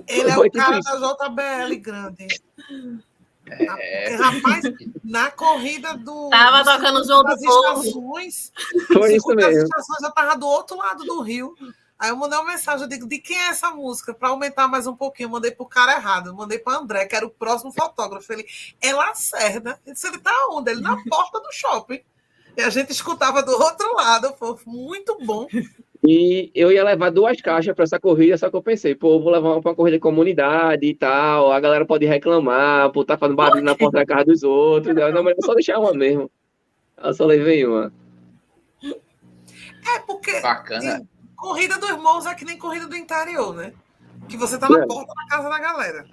Ele 0.08 0.30
é 0.32 0.38
o 0.38 0.52
cara 0.52 0.80
da 0.80 0.96
JBL 0.96 1.76
grande. 1.80 2.28
É... 3.50 4.16
Rapaz, 4.16 4.64
na 5.04 5.30
corrida 5.32 5.96
do. 5.96 6.30
Tava 6.30 6.64
tocando 6.64 7.06
João 7.06 7.24
do 7.24 7.34
estações. 7.34 8.52
Foi 8.92 9.16
isso 9.16 9.28
mesmo. 9.36 9.64
estações, 9.64 10.02
eu 10.02 10.12
tava 10.12 10.36
do 10.36 10.48
outro 10.48 10.76
lado 10.76 11.04
do 11.04 11.22
rio. 11.22 11.54
Aí 12.00 12.10
eu 12.10 12.16
mandei 12.16 12.38
uma 12.38 12.52
mensagem, 12.52 12.84
eu 12.84 12.90
digo, 12.90 13.08
de 13.08 13.18
quem 13.18 13.38
é 13.38 13.48
essa 13.50 13.72
música? 13.72 14.14
Para 14.14 14.30
aumentar 14.30 14.68
mais 14.68 14.86
um 14.86 14.96
pouquinho, 14.96 15.28
eu 15.28 15.32
mandei 15.32 15.50
pro 15.52 15.66
cara 15.66 15.94
errado, 15.94 16.28
eu 16.28 16.36
mandei 16.36 16.60
para 16.60 16.78
André, 16.78 17.06
que 17.06 17.16
era 17.16 17.26
o 17.26 17.30
próximo 17.30 17.72
fotógrafo. 17.72 18.32
Ele, 18.32 18.46
é 18.80 18.94
Lacerda. 18.94 19.80
Eu 19.86 19.94
disse, 19.94 20.08
ele 20.08 20.20
tá 20.20 20.32
onde? 20.52 20.72
Ele 20.72 20.82
na 20.82 20.96
porta 21.10 21.40
do 21.40 21.52
shopping. 21.52 22.02
E 22.56 22.62
a 22.62 22.70
gente 22.70 22.92
escutava 22.92 23.42
do 23.42 23.52
outro 23.52 23.96
lado, 23.96 24.34
foi 24.38 24.56
muito 24.66 25.18
bom. 25.26 25.48
E 26.08 26.52
eu 26.54 26.72
ia 26.72 26.84
levar 26.84 27.12
duas 27.12 27.42
caixas 27.42 27.74
para 27.74 27.84
essa 27.84 28.00
corrida, 28.00 28.38
só 28.38 28.50
que 28.50 28.56
eu 28.56 28.62
pensei, 28.62 28.94
pô, 28.94 29.20
vou 29.20 29.32
levar 29.32 29.50
uma 29.50 29.62
para 29.62 29.72
uma 29.72 29.76
corrida 29.76 29.98
de 29.98 30.02
comunidade 30.02 30.86
e 30.86 30.94
tal, 30.94 31.52
a 31.52 31.60
galera 31.60 31.86
pode 31.86 32.06
reclamar 32.06 32.92
por 32.92 33.02
estar 33.02 33.16
tá 33.16 33.20
fazendo 33.20 33.36
barulho 33.36 33.64
na 33.64 33.76
porta 33.76 33.98
da 33.98 34.06
casa 34.06 34.26
dos 34.26 34.44
outros. 34.44 34.96
Não, 34.96 35.24
mas 35.24 35.36
eu 35.38 35.46
só 35.46 35.54
deixar 35.54 35.80
uma 35.80 35.94
mesmo. 35.94 36.30
Eu 37.04 37.14
só 37.14 37.26
levei 37.26 37.66
uma. 37.66 37.92
É, 38.84 40.00
porque. 40.06 40.40
Bacana. 40.40 41.08
Corrida 41.38 41.78
dos 41.78 41.92
morros 41.98 42.26
é 42.26 42.36
que 42.36 42.44
nem 42.44 42.58
corrida 42.58 42.88
do 42.88 42.96
interior, 42.96 43.54
né? 43.56 43.74
Que 44.28 44.36
você 44.36 44.58
tá 44.58 44.68
na 44.68 44.80
é. 44.80 44.88
porta 44.88 45.14
da 45.14 45.28
casa 45.28 45.50
da 45.50 45.60
galera. 45.60 46.06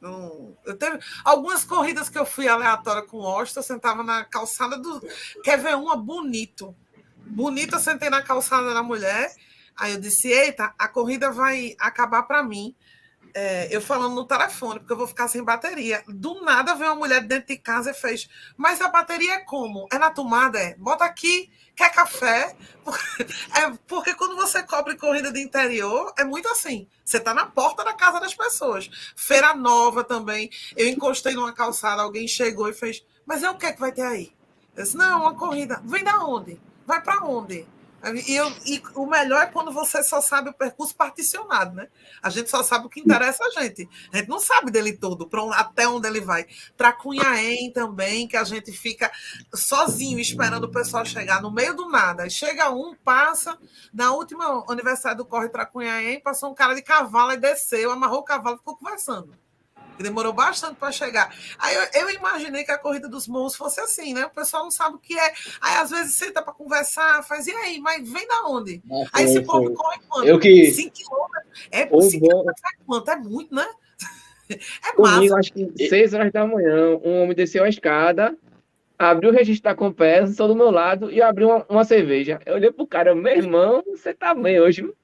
Não, 0.00 0.56
eu 0.64 0.76
teve 0.78 0.98
algumas 1.24 1.62
corridas 1.64 2.08
que 2.08 2.16
eu 2.16 2.24
fui 2.24 2.48
aleatória 2.48 3.02
com 3.02 3.18
o 3.18 3.26
Austin, 3.26 3.58
eu 3.58 3.62
sentava 3.62 4.02
na 4.02 4.24
calçada 4.24 4.78
do. 4.78 5.02
Quer 5.42 5.58
ver 5.58 5.76
uma 5.76 5.96
bonito? 5.96 6.74
Bonita, 7.18 7.76
eu 7.76 7.80
sentei 7.80 8.08
na 8.08 8.22
calçada 8.22 8.72
da 8.72 8.82
mulher. 8.82 9.30
Aí 9.76 9.92
eu 9.92 10.00
disse: 10.00 10.28
Eita, 10.28 10.72
a 10.78 10.88
corrida 10.88 11.30
vai 11.30 11.74
acabar 11.78 12.22
para 12.22 12.42
mim. 12.42 12.74
É, 13.34 13.74
eu 13.74 13.80
falando 13.80 14.14
no 14.14 14.24
telefone, 14.24 14.80
porque 14.80 14.92
eu 14.92 14.96
vou 14.96 15.06
ficar 15.06 15.28
sem 15.28 15.42
bateria. 15.42 16.02
Do 16.08 16.42
nada 16.42 16.74
veio 16.74 16.90
uma 16.90 16.96
mulher 16.96 17.22
dentro 17.22 17.48
de 17.48 17.56
casa 17.56 17.90
e 17.90 17.94
fez: 17.94 18.28
Mas 18.56 18.80
a 18.80 18.88
bateria 18.88 19.34
é 19.34 19.38
como? 19.38 19.88
É 19.92 19.98
na 19.98 20.10
tomada? 20.10 20.58
É? 20.58 20.74
Bota 20.76 21.04
aqui 21.04 21.50
quer 21.80 21.92
café? 21.92 22.54
É 23.54 23.70
porque 23.86 24.14
quando 24.14 24.34
você 24.36 24.62
cobre 24.62 24.96
corrida 24.96 25.30
de 25.30 25.40
interior, 25.40 26.12
é 26.18 26.24
muito 26.24 26.48
assim. 26.48 26.88
Você 27.04 27.18
está 27.18 27.32
na 27.32 27.46
porta 27.46 27.84
da 27.84 27.92
casa 27.92 28.18
das 28.18 28.34
pessoas. 28.34 28.90
Feira 29.14 29.54
Nova 29.54 30.02
também. 30.02 30.50
Eu 30.76 30.88
encostei 30.88 31.34
numa 31.34 31.52
calçada, 31.52 32.02
alguém 32.02 32.26
chegou 32.26 32.68
e 32.68 32.72
fez, 32.72 33.04
mas 33.24 33.42
é 33.42 33.50
o 33.50 33.56
que 33.56 33.66
é 33.66 33.72
que 33.72 33.80
vai 33.80 33.92
ter 33.92 34.02
aí? 34.02 34.32
Eu 34.74 34.82
disse, 34.82 34.96
não, 34.96 35.22
uma 35.22 35.34
corrida. 35.34 35.80
Vem 35.84 36.02
da 36.02 36.24
onde? 36.24 36.60
Vai 36.86 37.00
para 37.02 37.22
onde? 37.24 37.66
E, 38.26 38.34
eu, 38.34 38.50
e, 38.64 38.82
o 38.94 39.06
melhor 39.06 39.42
é 39.42 39.46
quando 39.46 39.70
você 39.70 40.02
só 40.02 40.20
sabe 40.20 40.48
o 40.48 40.54
percurso 40.54 40.94
particionado, 40.94 41.74
né? 41.74 41.88
A 42.22 42.30
gente 42.30 42.48
só 42.48 42.62
sabe 42.62 42.86
o 42.86 42.88
que 42.88 43.00
interessa 43.00 43.44
a 43.44 43.60
gente. 43.60 43.88
A 44.12 44.16
gente 44.16 44.28
não 44.28 44.40
sabe 44.40 44.70
dele 44.70 44.94
todo, 44.94 45.28
para 45.28 45.42
até 45.54 45.86
onde 45.86 46.08
ele 46.08 46.20
vai. 46.20 46.46
Para 46.76 46.92
Cunhaém 46.92 47.70
também, 47.72 48.26
que 48.26 48.36
a 48.36 48.44
gente 48.44 48.72
fica 48.72 49.10
sozinho 49.54 50.18
esperando 50.18 50.64
o 50.64 50.70
pessoal 50.70 51.04
chegar 51.04 51.42
no 51.42 51.50
meio 51.50 51.74
do 51.76 51.88
nada. 51.90 52.28
Chega 52.30 52.70
um, 52.70 52.94
passa. 52.94 53.58
Na 53.92 54.12
última 54.12 54.64
universidade 54.70 55.18
do 55.18 55.24
Corre 55.24 55.50
para 55.50 55.66
Cunhaém, 55.66 56.20
passou 56.20 56.50
um 56.50 56.54
cara 56.54 56.74
de 56.74 56.82
cavalo 56.82 57.32
e 57.32 57.36
desceu, 57.36 57.90
amarrou 57.90 58.20
o 58.20 58.24
cavalo 58.24 58.56
e 58.56 58.58
ficou 58.58 58.76
conversando 58.76 59.38
demorou 59.98 60.32
bastante 60.32 60.76
para 60.76 60.92
chegar. 60.92 61.34
Aí 61.58 61.74
eu, 61.74 62.02
eu, 62.02 62.10
imaginei 62.10 62.64
que 62.64 62.70
a 62.70 62.78
corrida 62.78 63.08
dos 63.08 63.26
morros 63.28 63.54
fosse 63.54 63.80
assim, 63.80 64.14
né? 64.14 64.26
O 64.26 64.30
pessoal 64.30 64.64
não 64.64 64.70
sabe 64.70 64.96
o 64.96 64.98
que 64.98 65.18
é. 65.18 65.32
Aí 65.60 65.76
às 65.76 65.90
vezes 65.90 66.14
senta 66.14 66.42
para 66.42 66.52
conversar, 66.52 67.22
faz, 67.24 67.46
e 67.46 67.52
aí, 67.52 67.80
mas 67.80 68.08
vem 68.10 68.26
da 68.26 68.46
onde? 68.46 68.80
Não, 68.84 69.06
aí 69.12 69.24
esse 69.24 69.42
povo 69.42 69.72
corre 69.74 69.98
quanto? 70.08 70.26
Eu 70.26 70.38
que... 70.38 70.70
5 70.70 70.92
quilômetros. 70.92 71.68
É, 71.70 71.86
5 71.86 72.26
quilômetros 72.26 72.62
é 72.64 72.84
quanto? 72.84 73.10
É 73.10 73.16
muito, 73.16 73.54
né? 73.54 73.66
É 74.50 74.92
Comigo, 74.94 75.36
massa. 75.36 75.38
acho 75.38 75.52
que 75.52 75.88
6 75.88 76.12
horas 76.12 76.32
da 76.32 76.44
manhã, 76.44 76.98
um 77.04 77.22
homem 77.22 77.36
desceu 77.36 77.62
a 77.62 77.68
escada, 77.68 78.36
abriu 78.98 79.30
o 79.30 79.32
registro 79.32 79.70
da 79.70 79.76
Compesa, 79.76 80.30
estou 80.30 80.48
do 80.48 80.56
meu 80.56 80.72
lado 80.72 81.10
e 81.10 81.22
abriu 81.22 81.48
uma, 81.48 81.66
uma 81.68 81.84
cerveja. 81.84 82.40
Eu 82.44 82.54
olhei 82.54 82.72
pro 82.72 82.84
cara, 82.84 83.14
meu 83.14 83.32
irmão, 83.32 83.82
você 83.86 84.12
tá 84.12 84.34
bem 84.34 84.60
hoje, 84.60 84.82
viu? 84.82 84.94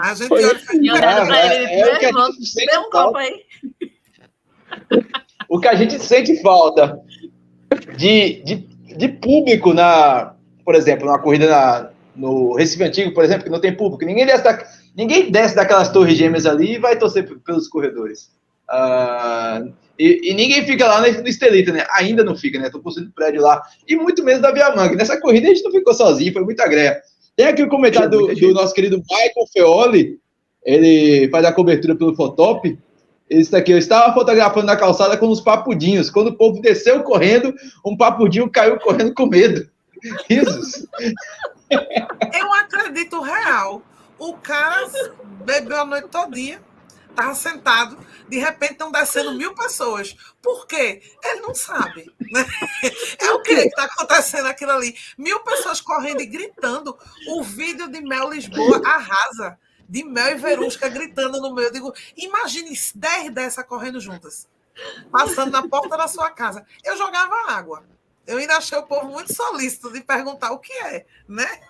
A 0.00 0.14
gente 0.14 0.28
Foi, 0.28 0.44
olha 0.44 0.58
pra 1.26 1.54
ele, 1.54 1.64
é, 1.64 1.80
é, 1.80 2.04
irmão, 2.04 2.30
dê 2.30 2.78
um 2.78 2.90
copo 2.90 3.18
aí. 3.18 3.44
O 5.48 5.58
que 5.60 5.68
a 5.68 5.74
gente 5.74 5.98
sente 5.98 6.40
falta 6.42 7.00
de, 7.96 8.42
de, 8.42 8.56
de 8.96 9.08
público 9.08 9.72
na, 9.72 10.34
por 10.64 10.74
exemplo, 10.74 11.06
na 11.06 11.18
corrida 11.18 11.48
na, 11.48 11.90
no 12.14 12.54
Recife 12.54 12.84
Antigo, 12.84 13.14
por 13.14 13.24
exemplo, 13.24 13.44
que 13.44 13.50
não 13.50 13.60
tem 13.60 13.74
público. 13.74 14.04
Ninguém 14.04 14.26
desce, 14.26 14.44
da, 14.44 14.62
ninguém 14.96 15.30
desce 15.30 15.54
daquelas 15.54 15.90
torres 15.90 16.16
gêmeas 16.16 16.44
ali 16.44 16.74
e 16.74 16.78
vai 16.78 16.98
torcer 16.98 17.26
pelos 17.40 17.68
corredores. 17.68 18.30
Uh, 18.68 19.72
e, 19.98 20.30
e, 20.30 20.34
ninguém 20.34 20.64
fica 20.66 20.86
lá 20.86 21.00
no, 21.00 21.22
no 21.22 21.28
Estelita, 21.28 21.72
né? 21.72 21.86
Ainda 21.92 22.22
não 22.22 22.36
fica, 22.36 22.58
né? 22.58 22.68
Tô 22.70 22.80
construindo 22.80 23.12
prédio 23.12 23.40
lá. 23.40 23.62
E 23.86 23.96
muito 23.96 24.22
menos 24.22 24.42
da 24.42 24.52
Via 24.52 24.74
Manga. 24.74 24.94
Nessa 24.94 25.18
corrida 25.20 25.46
a 25.46 25.54
gente 25.54 25.64
não 25.64 25.72
ficou 25.72 25.94
sozinho, 25.94 26.32
foi 26.32 26.44
muita 26.44 26.68
greia. 26.68 27.00
Tem 27.38 27.46
aqui 27.46 27.62
o 27.62 27.66
um 27.66 27.68
comentário 27.68 28.10
do, 28.10 28.34
do, 28.34 28.52
nosso 28.52 28.74
querido 28.74 29.00
Michael 29.08 29.46
Feoli, 29.52 30.18
ele 30.64 31.30
faz 31.30 31.44
a 31.44 31.52
cobertura 31.52 31.94
pelo 31.94 32.16
Fotop. 32.16 32.76
Ele 33.30 33.40
está 33.40 33.58
aqui, 33.58 33.70
eu 33.70 33.78
estava 33.78 34.12
fotografando 34.12 34.66
na 34.66 34.76
calçada 34.76 35.16
com 35.16 35.28
uns 35.28 35.40
papudinhos. 35.40 36.10
Quando 36.10 36.30
o 36.30 36.36
povo 36.36 36.60
desceu 36.60 37.00
correndo, 37.04 37.54
um 37.86 37.96
papudinho 37.96 38.50
caiu 38.50 38.76
correndo 38.80 39.14
com 39.14 39.26
medo. 39.26 39.70
Isso. 40.28 40.88
Eu 41.70 42.52
acredito 42.54 43.20
real. 43.20 43.82
O 44.18 44.32
cara 44.32 44.88
bebeu 45.46 45.82
a 45.82 45.84
noite 45.84 46.08
todinha, 46.08 46.60
estava 47.18 47.34
sentado, 47.34 47.98
de 48.28 48.38
repente 48.38 48.72
estão 48.72 48.92
descendo 48.92 49.34
mil 49.34 49.54
pessoas. 49.54 50.16
Por 50.40 50.66
quê? 50.66 51.02
Ele 51.22 51.40
não 51.40 51.54
sabe. 51.54 52.12
Né? 52.32 52.46
É 53.20 53.32
o 53.32 53.42
que 53.42 53.52
está 53.52 53.84
acontecendo 53.84 54.46
aquilo 54.46 54.70
ali. 54.70 54.96
Mil 55.16 55.40
pessoas 55.40 55.80
correndo 55.80 56.20
e 56.20 56.26
gritando. 56.26 56.96
O 57.28 57.42
vídeo 57.42 57.88
de 57.88 58.00
Mel 58.00 58.30
Lisboa 58.30 58.80
arrasa. 58.84 59.58
De 59.88 60.04
Mel 60.04 60.32
e 60.32 60.34
Verusca 60.36 60.88
gritando 60.88 61.40
no 61.40 61.54
meio. 61.54 61.68
Eu 61.68 61.72
digo, 61.72 61.94
imagine 62.16 62.78
10 62.94 63.34
dessas 63.34 63.66
correndo 63.66 64.00
juntas. 64.00 64.48
Passando 65.10 65.50
na 65.50 65.66
porta 65.66 65.96
da 65.96 66.06
sua 66.06 66.30
casa. 66.30 66.64
Eu 66.84 66.96
jogava 66.96 67.50
água. 67.50 67.84
Eu 68.26 68.38
ainda 68.38 68.58
achei 68.58 68.76
o 68.76 68.86
povo 68.86 69.06
muito 69.06 69.34
solícito 69.34 69.90
de 69.90 70.02
perguntar 70.02 70.52
o 70.52 70.58
que 70.58 70.72
é, 70.72 71.06
né? 71.26 71.60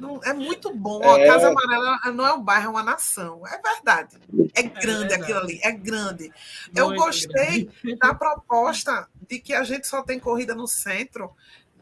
Não, 0.00 0.18
é 0.24 0.32
muito 0.32 0.74
bom. 0.74 1.02
É... 1.02 1.28
A 1.28 1.32
Casa 1.32 1.48
Amarela 1.48 2.00
não 2.12 2.26
é 2.26 2.32
um 2.32 2.42
bairro, 2.42 2.66
é 2.66 2.70
uma 2.70 2.82
nação. 2.82 3.46
É 3.46 3.60
verdade. 3.60 4.16
É, 4.54 4.60
é 4.60 4.62
grande 4.62 5.12
é 5.12 5.16
aquilo 5.16 5.38
ali, 5.38 5.60
é 5.62 5.70
grande. 5.70 6.24
Muito 6.24 6.78
Eu 6.78 6.94
gostei 6.94 7.70
grande. 7.82 7.98
da 7.98 8.14
proposta 8.14 9.08
de 9.28 9.38
que 9.38 9.52
a 9.52 9.62
gente 9.62 9.86
só 9.86 10.02
tem 10.02 10.18
corrida 10.18 10.54
no 10.54 10.66
centro. 10.66 11.30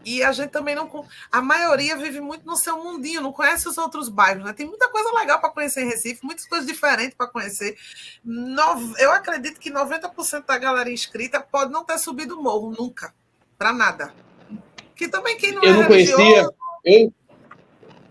E 0.04 0.22
a 0.22 0.32
gente 0.32 0.50
também 0.50 0.74
não. 0.74 1.06
A 1.30 1.42
maioria 1.42 1.96
vive 1.96 2.20
muito 2.20 2.46
no 2.46 2.56
seu 2.56 2.82
mundinho, 2.82 3.20
não 3.20 3.32
conhece 3.32 3.68
os 3.68 3.76
outros 3.76 4.08
bairros, 4.08 4.44
né? 4.44 4.52
Tem 4.52 4.66
muita 4.66 4.88
coisa 4.88 5.12
legal 5.12 5.40
para 5.40 5.50
conhecer 5.50 5.82
em 5.82 5.88
Recife, 5.88 6.24
muitas 6.24 6.46
coisas 6.46 6.66
diferentes 6.66 7.16
para 7.16 7.26
conhecer. 7.26 7.76
Eu 8.98 9.12
acredito 9.12 9.58
que 9.58 9.70
90% 9.70 10.46
da 10.46 10.56
galera 10.56 10.90
inscrita 10.90 11.40
pode 11.40 11.72
não 11.72 11.84
ter 11.84 11.98
subido 11.98 12.38
o 12.38 12.42
morro 12.42 12.74
nunca, 12.78 13.12
para 13.58 13.72
nada. 13.72 14.14
Que 14.94 15.08
também 15.08 15.36
quem 15.36 15.52
não 15.52 15.64
eu 15.64 15.74
é 15.74 15.76
não 15.76 15.86
conhecia. 15.86 16.48
Eu, 16.84 17.12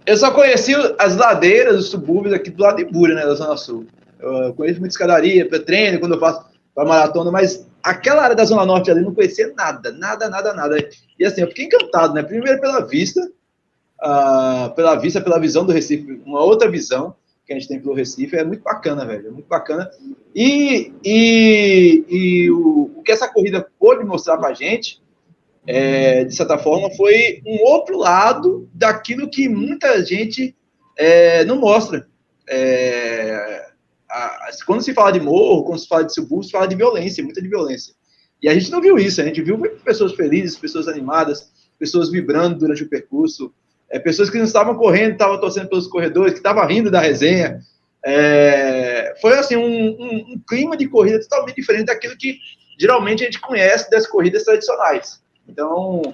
eu 0.07 0.15
só 0.15 0.31
conheci 0.31 0.73
as 0.97 1.17
ladeiras, 1.17 1.77
os 1.77 1.89
subúrbios 1.89 2.33
aqui 2.33 2.49
do 2.49 2.63
lado 2.63 2.77
de 2.77 2.85
Búria, 2.85 3.13
né, 3.13 3.25
da 3.25 3.35
Zona 3.35 3.57
Sul. 3.57 3.85
Eu 4.17 4.53
conheço 4.53 4.79
muita 4.79 4.93
escadaria, 4.93 5.47
treino, 5.65 5.99
quando 5.99 6.13
eu 6.13 6.19
faço 6.19 6.45
para 6.73 6.87
maratona, 6.87 7.29
mas 7.29 7.67
aquela 7.83 8.23
área 8.23 8.35
da 8.35 8.45
Zona 8.45 8.65
Norte 8.65 8.89
ali 8.89 9.01
não 9.01 9.13
conhecia 9.13 9.53
nada, 9.53 9.91
nada, 9.91 10.29
nada, 10.29 10.53
nada. 10.53 10.77
E 11.19 11.25
assim, 11.25 11.41
eu 11.41 11.47
fiquei 11.49 11.65
encantado, 11.65 12.13
né? 12.13 12.23
Primeiro 12.23 12.61
pela 12.61 12.85
vista, 12.85 13.21
uh, 14.01 14.73
pela 14.75 14.95
vista, 14.95 15.19
pela 15.19 15.39
visão 15.39 15.65
do 15.65 15.73
Recife, 15.73 16.21
uma 16.25 16.41
outra 16.41 16.71
visão 16.71 17.13
que 17.45 17.51
a 17.51 17.59
gente 17.59 17.67
tem 17.67 17.79
pelo 17.79 17.93
Recife, 17.93 18.37
é 18.37 18.45
muito 18.45 18.63
bacana, 18.63 19.05
velho, 19.05 19.27
é 19.27 19.31
muito 19.31 19.47
bacana. 19.47 19.91
E, 20.33 20.93
e, 21.03 22.05
e 22.09 22.51
o, 22.51 22.91
o 22.95 23.03
que 23.03 23.11
essa 23.11 23.27
corrida 23.27 23.67
pôde 23.77 24.05
mostrar 24.05 24.37
para 24.37 24.49
a 24.49 24.53
gente 24.53 25.01
é, 25.67 26.23
de 26.23 26.33
certa 26.33 26.57
forma, 26.57 26.89
foi 26.91 27.41
um 27.45 27.61
outro 27.63 27.97
lado 27.97 28.69
daquilo 28.73 29.29
que 29.29 29.49
muita 29.49 30.03
gente 30.05 30.55
é, 30.97 31.43
não 31.43 31.57
mostra. 31.59 32.07
É, 32.49 33.67
a, 34.09 34.47
quando 34.65 34.81
se 34.81 34.93
fala 34.93 35.11
de 35.11 35.19
morro, 35.19 35.65
quando 35.65 35.79
se 35.79 35.87
fala 35.87 36.05
de 36.05 36.13
subúrbio, 36.13 36.45
se 36.45 36.51
fala 36.51 36.67
de 36.67 36.75
violência, 36.75 37.23
muita 37.23 37.41
de 37.41 37.49
violência. 37.49 37.93
E 38.41 38.47
a 38.47 38.53
gente 38.53 38.71
não 38.71 38.79
viu 38.79 38.97
isso, 38.97 39.19
a 39.19 39.25
gente 39.25 39.41
viu 39.41 39.59
pessoas 39.83 40.13
felizes, 40.13 40.57
pessoas 40.57 40.87
animadas, 40.87 41.51
pessoas 41.77 42.09
vibrando 42.09 42.59
durante 42.59 42.83
o 42.83 42.89
percurso, 42.89 43.53
é, 43.89 43.99
pessoas 43.99 44.29
que 44.29 44.37
não 44.37 44.45
estavam 44.45 44.75
correndo, 44.75 45.13
estavam 45.13 45.39
torcendo 45.39 45.67
pelos 45.67 45.87
corredores, 45.87 46.33
que 46.33 46.39
estavam 46.39 46.65
rindo 46.65 46.89
da 46.89 47.01
resenha. 47.01 47.59
É, 48.05 49.15
foi 49.19 49.37
assim 49.37 49.57
um, 49.57 49.61
um, 49.61 50.33
um 50.33 50.41
clima 50.47 50.77
de 50.77 50.87
corrida 50.87 51.19
totalmente 51.19 51.55
diferente 51.55 51.87
daquilo 51.87 52.15
que 52.17 52.37
geralmente 52.79 53.23
a 53.23 53.25
gente 53.25 53.41
conhece 53.41 53.89
das 53.89 54.07
corridas 54.07 54.43
tradicionais. 54.43 55.19
Então, 55.47 56.13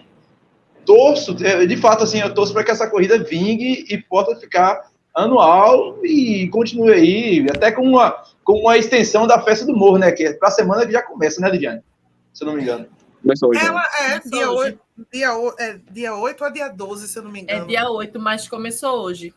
torço, 0.85 1.35
é, 1.43 1.65
de 1.65 1.77
fato, 1.77 2.03
assim, 2.03 2.19
eu 2.19 2.33
torço 2.33 2.53
para 2.53 2.63
que 2.63 2.71
essa 2.71 2.89
corrida 2.89 3.23
vingue 3.23 3.85
e 3.89 3.97
possa 3.97 4.35
ficar 4.35 4.89
anual 5.13 6.03
e 6.03 6.47
continue 6.49 6.91
aí, 6.91 7.47
até 7.49 7.71
com 7.71 7.83
uma, 7.83 8.23
com 8.43 8.53
uma 8.53 8.77
extensão 8.77 9.27
da 9.27 9.41
festa 9.41 9.65
do 9.65 9.75
morro, 9.75 9.97
né? 9.97 10.11
Que 10.11 10.25
é 10.25 10.33
para 10.33 10.49
a 10.49 10.51
semana 10.51 10.85
que 10.85 10.91
já 10.91 11.01
começa, 11.01 11.39
né, 11.39 11.49
Lidiane? 11.49 11.81
Se 12.33 12.43
eu 12.43 12.47
não 12.47 12.55
me 12.55 12.63
engano. 12.63 12.87
Começou 13.21 13.49
hoje. 13.49 13.65
Ela 13.65 13.81
né? 13.81 14.15
é 14.15 14.29
dia 14.29 14.51
8, 14.51 14.79
dia, 15.11 15.27
é 15.59 15.79
dia 15.91 16.15
8 16.15 16.43
ou 16.43 16.51
dia 16.51 16.67
12, 16.67 17.07
se 17.07 17.17
eu 17.17 17.23
não 17.23 17.31
me 17.31 17.41
engano. 17.41 17.63
É 17.63 17.67
dia 17.67 17.89
8, 17.89 18.19
mas 18.19 18.49
começou 18.49 19.01
hoje. 19.01 19.33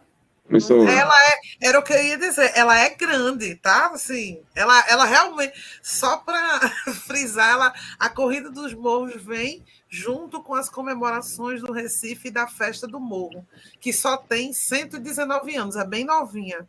Começou. 0.47 0.89
Ela 0.89 1.15
é, 1.29 1.69
era 1.69 1.79
o 1.79 1.83
que 1.83 1.93
eu 1.93 2.03
ia 2.03 2.17
dizer, 2.17 2.53
ela 2.55 2.79
é 2.79 2.91
grande, 2.91 3.57
tá? 3.57 3.91
Assim, 3.93 4.41
ela, 4.55 4.85
ela 4.89 5.05
realmente, 5.05 5.55
só 5.83 6.19
para 6.19 6.61
frisar, 7.07 7.51
ela, 7.51 7.73
a 7.99 8.09
Corrida 8.09 8.51
dos 8.51 8.73
Morros 8.73 9.21
vem 9.23 9.63
junto 9.97 10.43
com 10.43 10.55
as 10.55 10.69
comemorações 10.69 11.63
do 11.63 11.73
Recife 11.73 12.29
e 12.29 12.31
da 12.31 12.47
Festa 12.47 12.87
do 12.87 13.01
Morro, 13.01 13.47
que 13.81 13.95
só 13.95 14.17
tem 14.17 14.53
119 14.53 15.57
anos, 15.57 15.75
é 15.75 15.85
bem 15.87 16.05
novinha. 16.05 16.69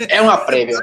É 0.00 0.20
uma 0.20 0.38
prévia. 0.38 0.80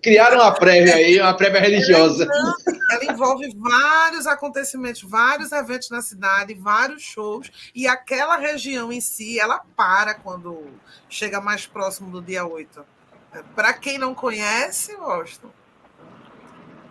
Criaram 0.00 0.36
uma 0.36 0.52
prévia 0.52 0.94
aí, 0.94 1.20
uma 1.20 1.34
prévia 1.34 1.60
religiosa. 1.60 2.24
Ela, 2.24 2.54
ela, 2.92 3.12
envolve 3.12 3.52
vários 3.56 4.28
acontecimentos, 4.28 5.02
vários 5.02 5.50
eventos 5.50 5.90
na 5.90 6.02
cidade, 6.02 6.54
vários 6.54 7.02
shows, 7.02 7.50
e 7.74 7.88
aquela 7.88 8.36
região 8.36 8.92
em 8.92 9.00
si, 9.00 9.40
ela 9.40 9.62
para 9.74 10.14
quando 10.14 10.68
chega 11.08 11.40
mais 11.40 11.66
próximo 11.66 12.12
do 12.12 12.22
dia 12.22 12.46
8. 12.46 12.84
Para 13.56 13.72
quem 13.72 13.98
não 13.98 14.14
conhece, 14.14 14.94
Washington, 14.94 15.50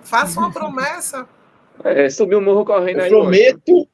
faça 0.04 0.38
uma 0.38 0.52
promessa 0.54 1.30
é, 1.84 2.10
subir 2.10 2.36
o 2.36 2.42
morro 2.42 2.66
correndo 2.66 3.00
eu 3.00 3.04
aí. 3.04 3.10
Prometo. 3.10 3.88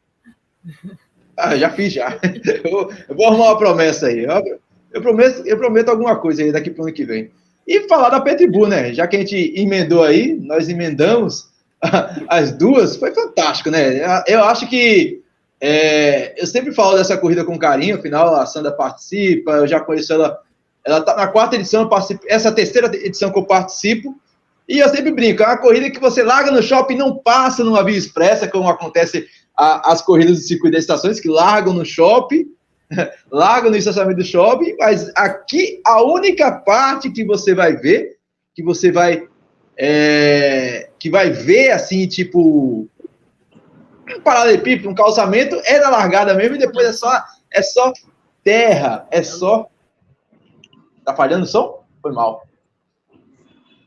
Ah, 1.37 1.55
já 1.57 1.69
fiz 1.69 1.93
já. 1.93 2.17
Eu, 2.63 2.89
eu, 3.09 3.15
vou 3.15 3.27
arrumar 3.27 3.49
uma 3.49 3.57
promessa 3.57 4.07
aí. 4.07 4.23
Eu, 4.23 4.59
eu, 4.93 5.01
prometo, 5.01 5.45
eu 5.45 5.57
prometo 5.57 5.89
alguma 5.89 6.15
coisa 6.17 6.41
aí 6.41 6.51
daqui 6.51 6.69
para 6.69 6.81
o 6.81 6.85
ano 6.85 6.93
que 6.93 7.03
vem. 7.03 7.29
E 7.67 7.87
falar 7.87 8.09
da 8.09 8.21
Petibu, 8.21 8.67
né? 8.67 8.93
Já 8.93 9.05
que 9.05 9.17
a 9.17 9.19
gente 9.19 9.53
emendou 9.59 10.03
aí, 10.03 10.33
nós 10.33 10.69
emendamos 10.69 11.49
as 12.29 12.51
duas, 12.51 12.95
foi 12.95 13.13
fantástico, 13.13 13.69
né? 13.69 14.23
Eu 14.27 14.43
acho 14.45 14.69
que 14.69 15.21
é, 15.59 16.39
eu 16.39 16.45
sempre 16.45 16.73
falo 16.73 16.97
dessa 16.97 17.17
corrida 17.17 17.43
com 17.43 17.57
carinho, 17.57 17.97
afinal 17.97 18.35
a 18.35 18.45
Sandra 18.45 18.71
participa, 18.71 19.51
eu 19.53 19.67
já 19.67 19.79
conheço 19.79 20.13
ela, 20.13 20.39
ela 20.85 21.01
tá 21.01 21.15
na 21.15 21.27
quarta 21.27 21.55
edição, 21.55 21.89
essa 22.27 22.49
é 22.49 22.51
a 22.51 22.55
terceira 22.55 22.87
edição 22.95 23.31
que 23.31 23.39
eu 23.39 23.45
participo, 23.45 24.15
e 24.67 24.79
eu 24.79 24.89
sempre 24.89 25.11
brinco, 25.11 25.43
é 25.43 25.45
uma 25.45 25.57
corrida 25.57 25.91
que 25.91 25.99
você 25.99 26.23
larga 26.23 26.51
no 26.51 26.61
shopping 26.61 26.95
e 26.95 26.97
não 26.97 27.17
passa 27.17 27.63
numa 27.63 27.83
via 27.83 27.97
expressa, 27.97 28.47
como 28.47 28.67
acontece 28.67 29.27
a, 29.55 29.91
as 29.91 30.01
corridas 30.01 30.37
de 30.37 30.47
circuito 30.47 30.73
das 30.73 30.83
estações, 30.83 31.19
que 31.19 31.29
largam 31.29 31.73
no 31.73 31.85
shopping, 31.85 32.47
largam 33.31 33.69
no 33.69 33.77
estacionamento 33.77 34.21
do 34.21 34.25
shopping, 34.25 34.75
mas 34.79 35.11
aqui 35.15 35.81
a 35.85 36.01
única 36.01 36.51
parte 36.51 37.11
que 37.11 37.23
você 37.23 37.53
vai 37.53 37.75
ver, 37.75 38.17
que 38.55 38.63
você 38.63 38.91
vai, 38.91 39.27
é, 39.77 40.89
que 40.97 41.11
vai 41.11 41.29
ver, 41.29 41.71
assim, 41.71 42.07
tipo, 42.07 42.89
um 44.09 44.21
paralelepípedo, 44.23 44.89
um 44.89 44.95
calçamento, 44.95 45.55
é 45.65 45.79
na 45.79 45.89
largada 45.89 46.33
mesmo, 46.33 46.55
e 46.55 46.59
depois 46.59 46.87
é 46.87 46.93
só, 46.93 47.23
é 47.51 47.61
só 47.61 47.93
terra, 48.43 49.07
é 49.11 49.21
só... 49.21 49.67
Tá 51.03 51.15
falhando 51.15 51.43
o 51.43 51.47
som? 51.47 51.83
Foi 52.01 52.11
mal. 52.11 52.43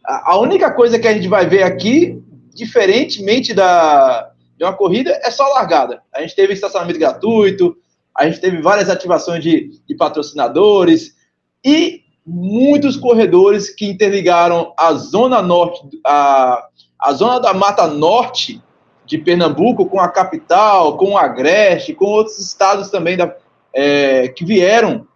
A 0.09 0.39
única 0.39 0.73
coisa 0.73 0.99
que 0.99 1.07
a 1.07 1.13
gente 1.13 1.29
vai 1.29 1.47
ver 1.47 1.63
aqui, 1.63 2.19
diferentemente 2.55 3.53
da, 3.53 4.31
de 4.57 4.65
uma 4.65 4.73
corrida, 4.73 5.11
é 5.23 5.31
só 5.31 5.47
largada. 5.49 6.03
A 6.15 6.23
gente 6.23 6.35
teve 6.35 6.55
estacionamento 6.55 6.99
gratuito, 6.99 7.77
a 8.17 8.27
gente 8.27 8.41
teve 8.41 8.63
várias 8.63 8.89
ativações 8.89 9.43
de, 9.45 9.71
de 9.87 9.95
patrocinadores 9.95 11.15
e 11.63 12.05
muitos 12.27 12.97
corredores 12.97 13.69
que 13.69 13.87
interligaram 13.87 14.73
a 14.79 14.95
zona 14.95 15.43
norte, 15.43 15.81
a, 16.07 16.67
a 16.99 17.13
zona 17.13 17.39
da 17.39 17.53
Mata 17.53 17.87
Norte 17.87 18.63
de 19.05 19.19
Pernambuco 19.19 19.87
com 19.87 20.01
a 20.01 20.09
capital, 20.09 20.97
com 20.97 21.13
o 21.13 21.19
Agreste, 21.19 21.95
com 21.95 22.07
outros 22.07 22.39
estados 22.39 22.91
também 22.91 23.17
da, 23.17 23.35
é, 23.75 24.29
que 24.29 24.45
vieram. 24.45 25.07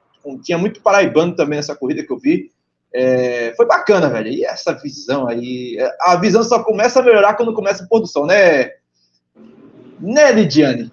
Tinha 0.43 0.57
muito 0.57 0.81
paraibano 0.81 1.35
também 1.35 1.57
nessa 1.57 1.75
corrida 1.75 2.03
que 2.03 2.13
eu 2.13 2.19
vi. 2.19 2.51
É, 2.95 3.55
foi 3.57 3.67
bacana, 3.67 4.11
velho. 4.11 4.29
E 4.29 4.45
essa 4.45 4.73
visão 4.75 5.27
aí. 5.27 5.79
A 6.01 6.17
visão 6.17 6.43
só 6.43 6.63
começa 6.63 7.01
a 7.01 7.03
melhorar 7.03 7.35
quando 7.35 7.55
começa 7.55 7.85
a 7.85 7.87
produção, 7.87 8.27
né? 8.27 8.73
Né, 9.99 10.33
Lidiane? 10.33 10.93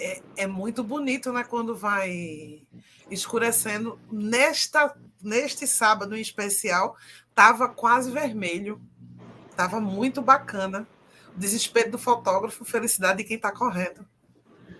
É, 0.00 0.20
é 0.38 0.46
muito 0.46 0.82
bonito, 0.82 1.32
né? 1.32 1.44
Quando 1.44 1.76
vai 1.76 2.62
escurecendo. 3.10 3.98
Nesta, 4.10 4.94
neste 5.22 5.66
sábado 5.66 6.16
em 6.16 6.20
especial, 6.20 6.96
tava 7.34 7.68
quase 7.68 8.10
vermelho. 8.10 8.80
Tava 9.56 9.80
muito 9.80 10.22
bacana. 10.22 10.86
Desespero 11.36 11.92
do 11.92 11.98
fotógrafo, 11.98 12.64
felicidade 12.64 13.18
de 13.18 13.24
quem 13.24 13.36
está 13.36 13.52
correndo. 13.52 14.04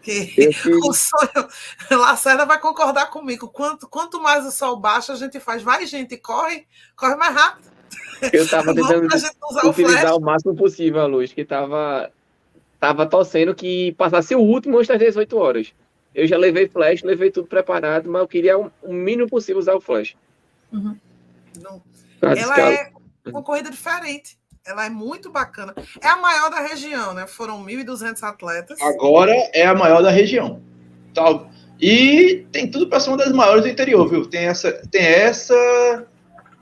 Que 0.02 0.50
o 0.84 0.92
sonho, 0.92 1.48
Lacerda 1.90 2.46
vai 2.46 2.58
concordar 2.58 3.10
comigo. 3.10 3.48
Quanto, 3.48 3.88
quanto 3.88 4.20
mais 4.20 4.46
o 4.46 4.50
sol 4.50 4.76
baixa, 4.76 5.12
a 5.12 5.16
gente 5.16 5.38
faz. 5.40 5.62
Vai, 5.62 5.86
gente, 5.86 6.16
corre, 6.16 6.66
corre 6.96 7.16
mais 7.16 7.34
rápido. 7.34 7.70
Eu 8.32 8.44
estava 8.44 8.72
tentando 8.74 9.08
utilizar 9.64 10.14
o, 10.14 10.18
o, 10.18 10.20
máximo 10.20 10.54
possível 10.54 11.00
a 11.00 11.06
luz, 11.06 11.32
que 11.32 11.42
estava 11.42 12.10
tava 12.78 13.04
torcendo 13.06 13.54
que 13.54 13.92
passasse 13.92 14.34
o 14.34 14.40
último 14.40 14.78
antes 14.78 14.88
das 14.88 14.98
18 14.98 15.36
horas. 15.36 15.74
Eu 16.14 16.26
já 16.26 16.36
levei 16.36 16.66
flash, 16.66 17.02
levei 17.02 17.30
tudo 17.30 17.46
preparado, 17.46 18.10
mas 18.10 18.22
eu 18.22 18.28
queria 18.28 18.58
o 18.58 18.72
mínimo 18.88 19.28
possível 19.28 19.60
usar 19.60 19.74
o 19.74 19.80
flash. 19.80 20.16
Uhum. 20.72 20.96
Não, 21.60 21.82
ela 22.22 22.60
é 22.60 22.90
uma 23.26 23.42
corrida 23.42 23.70
diferente. 23.70 24.39
Ela 24.66 24.86
é 24.86 24.90
muito 24.90 25.30
bacana. 25.30 25.74
É 26.00 26.08
a 26.08 26.16
maior 26.16 26.50
da 26.50 26.60
região, 26.60 27.14
né? 27.14 27.26
Foram 27.26 27.64
1.200 27.64 28.22
atletas. 28.22 28.80
Agora 28.80 29.32
é 29.52 29.66
a 29.66 29.74
maior 29.74 30.02
da 30.02 30.10
região. 30.10 30.62
E 31.80 32.46
tem 32.52 32.70
tudo 32.70 32.86
para 32.86 33.00
ser 33.00 33.10
uma 33.10 33.16
das 33.16 33.32
maiores 33.32 33.64
do 33.64 33.70
interior, 33.70 34.06
viu? 34.08 34.26
Tem 34.26 34.42
essa, 34.42 34.70
tem 34.90 35.02
essa, 35.02 36.06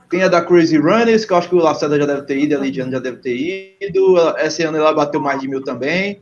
tem 0.09 0.23
a 0.23 0.29
da 0.29 0.41
Crazy 0.41 0.77
Runners, 0.77 1.25
que 1.25 1.33
eu 1.33 1.37
acho 1.37 1.49
que 1.49 1.55
o 1.55 1.59
Lacerda 1.59 1.99
já 1.99 2.05
deve 2.05 2.21
ter 2.23 2.37
ido, 2.37 2.55
a 2.55 2.59
Lidiana 2.59 2.91
já 2.91 2.99
deve 2.99 3.17
ter 3.17 3.35
ido. 3.81 4.17
Esse 4.37 4.63
ano 4.63 4.77
ela 4.77 4.93
bateu 4.93 5.19
mais 5.19 5.41
de 5.41 5.47
mil 5.47 5.61
também. 5.61 6.21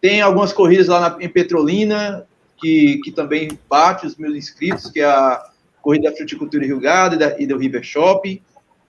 Tem 0.00 0.22
algumas 0.22 0.52
corridas 0.52 0.88
lá 0.88 1.00
na, 1.00 1.22
em 1.22 1.28
Petrolina, 1.28 2.26
que, 2.56 2.98
que 3.04 3.12
também 3.12 3.58
bate 3.68 4.06
os 4.06 4.16
mil 4.16 4.34
inscritos, 4.34 4.90
que 4.90 5.00
é 5.00 5.04
a 5.04 5.44
corrida 5.82 6.10
da 6.10 6.16
Fruticultura 6.16 6.64
Rio 6.64 6.80
Gado 6.80 7.16
e, 7.16 7.18
da, 7.18 7.38
e 7.38 7.46
do 7.46 7.58
River 7.58 7.82
Shopping. 7.82 8.40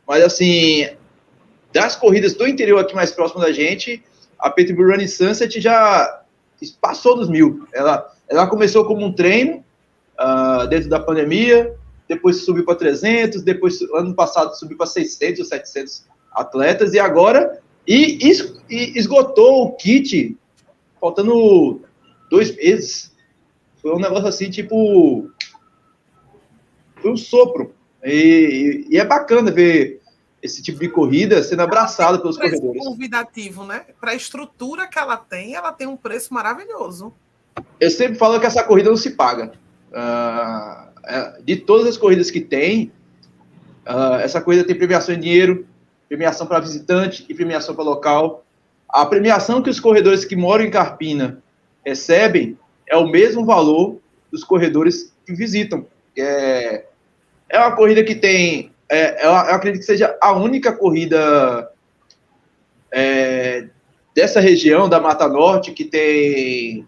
Mas, 0.07 0.23
assim, 0.23 0.89
das 1.73 1.95
corridas 1.95 2.33
do 2.33 2.47
interior 2.47 2.79
aqui 2.79 2.93
mais 2.93 3.11
próximo 3.11 3.41
da 3.41 3.51
gente, 3.51 4.03
a 4.39 4.49
Petrobras 4.49 4.91
Running 4.91 5.07
Sunset 5.07 5.61
já 5.61 6.23
passou 6.79 7.15
dos 7.15 7.29
mil. 7.29 7.67
Ela, 7.73 8.11
ela 8.27 8.47
começou 8.47 8.85
como 8.85 9.05
um 9.05 9.13
treino 9.13 9.63
uh, 10.19 10.67
dentro 10.67 10.89
da 10.89 10.99
pandemia, 10.99 11.75
depois 12.07 12.43
subiu 12.43 12.65
para 12.65 12.75
300, 12.75 13.41
depois 13.41 13.79
ano 13.93 14.13
passado 14.13 14.53
subiu 14.57 14.77
para 14.77 14.87
600 14.87 15.39
ou 15.39 15.45
700 15.45 16.05
atletas 16.33 16.93
e 16.93 16.99
agora 16.99 17.59
e, 17.87 18.19
e 18.69 18.97
esgotou 18.97 19.65
o 19.65 19.71
kit 19.75 20.37
faltando 20.99 21.81
dois 22.29 22.55
meses. 22.55 23.11
Foi 23.81 23.93
um 23.93 23.99
negócio 23.99 24.27
assim, 24.27 24.49
tipo. 24.49 25.29
Foi 27.01 27.11
um 27.11 27.17
sopro. 27.17 27.73
E, 28.03 28.85
e 28.89 28.97
é 28.97 29.05
bacana 29.05 29.51
ver 29.51 30.00
esse 30.41 30.61
tipo 30.61 30.79
de 30.79 30.89
corrida 30.89 31.41
sendo 31.43 31.61
abraçado 31.61 32.19
pelos 32.19 32.37
um 32.37 32.41
corredores. 32.41 32.83
convidativo, 32.83 33.63
né? 33.63 33.85
Para 33.99 34.11
a 34.11 34.15
estrutura 34.15 34.87
que 34.87 34.97
ela 34.97 35.17
tem, 35.17 35.55
ela 35.55 35.71
tem 35.71 35.87
um 35.87 35.97
preço 35.97 36.33
maravilhoso. 36.33 37.13
Eu 37.79 37.89
sempre 37.89 38.15
falo 38.17 38.39
que 38.39 38.45
essa 38.45 38.63
corrida 38.63 38.89
não 38.89 38.97
se 38.97 39.11
paga. 39.11 39.51
Uh, 39.91 41.43
de 41.43 41.57
todas 41.57 41.87
as 41.87 41.97
corridas 41.97 42.31
que 42.31 42.41
tem, 42.41 42.91
uh, 43.87 44.15
essa 44.15 44.41
corrida 44.41 44.63
tem 44.63 44.75
premiação 44.75 45.13
em 45.13 45.19
dinheiro, 45.19 45.67
premiação 46.07 46.47
para 46.47 46.59
visitante 46.59 47.25
e 47.27 47.33
premiação 47.33 47.75
para 47.75 47.83
local. 47.83 48.43
A 48.87 49.05
premiação 49.05 49.61
que 49.61 49.69
os 49.69 49.79
corredores 49.79 50.25
que 50.25 50.35
moram 50.35 50.65
em 50.65 50.71
Carpina 50.71 51.41
recebem 51.85 52.57
é 52.87 52.97
o 52.97 53.07
mesmo 53.07 53.45
valor 53.45 53.97
dos 54.31 54.43
corredores 54.43 55.13
que 55.25 55.33
visitam. 55.33 55.85
É, 56.17 56.85
é 57.49 57.59
uma 57.59 57.75
corrida 57.75 58.03
que 58.03 58.15
tem. 58.15 58.71
É, 58.93 59.25
eu, 59.25 59.33
acredito 59.33 59.79
que 59.79 59.85
seja 59.85 60.17
a 60.19 60.33
única 60.33 60.73
corrida 60.73 61.71
é, 62.91 63.69
dessa 64.13 64.41
região 64.41 64.89
da 64.89 64.99
Mata 64.99 65.29
Norte 65.29 65.71
que 65.71 65.85
tem. 65.85 66.85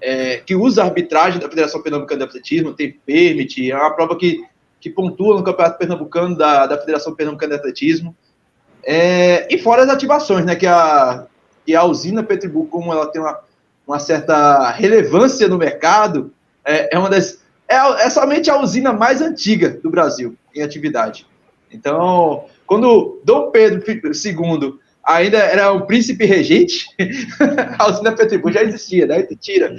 É, 0.00 0.38
que 0.38 0.56
usa 0.56 0.82
a 0.82 0.86
arbitragem 0.86 1.38
da 1.38 1.48
Federação 1.48 1.82
Pernambucana 1.82 2.18
de 2.18 2.24
Atletismo, 2.24 2.74
tem 2.74 2.92
permit, 3.06 3.70
é 3.70 3.76
uma 3.76 3.90
prova 3.90 4.16
que, 4.16 4.44
que 4.80 4.90
pontua 4.90 5.36
no 5.36 5.44
Campeonato 5.44 5.78
Pernambucano 5.78 6.36
da, 6.36 6.66
da 6.66 6.78
Federação 6.78 7.14
Pernambucana 7.14 7.54
de 7.54 7.60
Atletismo. 7.60 8.14
É, 8.82 9.46
e 9.52 9.56
fora 9.58 9.84
as 9.84 9.88
ativações, 9.88 10.44
né? 10.44 10.56
Que 10.56 10.66
a, 10.66 11.26
que 11.64 11.76
a 11.76 11.84
usina 11.84 12.24
Petribu, 12.24 12.66
como 12.66 12.92
ela 12.92 13.06
tem 13.06 13.20
uma, 13.20 13.38
uma 13.86 14.00
certa 14.00 14.68
relevância 14.70 15.46
no 15.46 15.58
mercado, 15.58 16.32
é, 16.64 16.96
é 16.96 16.98
uma 16.98 17.08
das. 17.08 17.38
É, 17.68 17.76
é 17.76 18.10
somente 18.10 18.50
a 18.50 18.60
usina 18.60 18.92
mais 18.92 19.20
antiga 19.20 19.70
do 19.70 19.90
Brasil 19.90 20.36
em 20.54 20.62
atividade. 20.62 21.26
Então, 21.72 22.46
quando 22.66 23.20
Dom 23.24 23.50
Pedro 23.50 23.82
II 23.88 24.78
ainda 25.04 25.38
era 25.38 25.72
um 25.72 25.82
príncipe 25.82 26.24
regente, 26.24 26.86
a 27.78 27.88
usina 27.90 28.12
Petribu 28.12 28.52
já 28.52 28.62
existia, 28.62 29.06
né? 29.06 29.22
Tira 29.40 29.74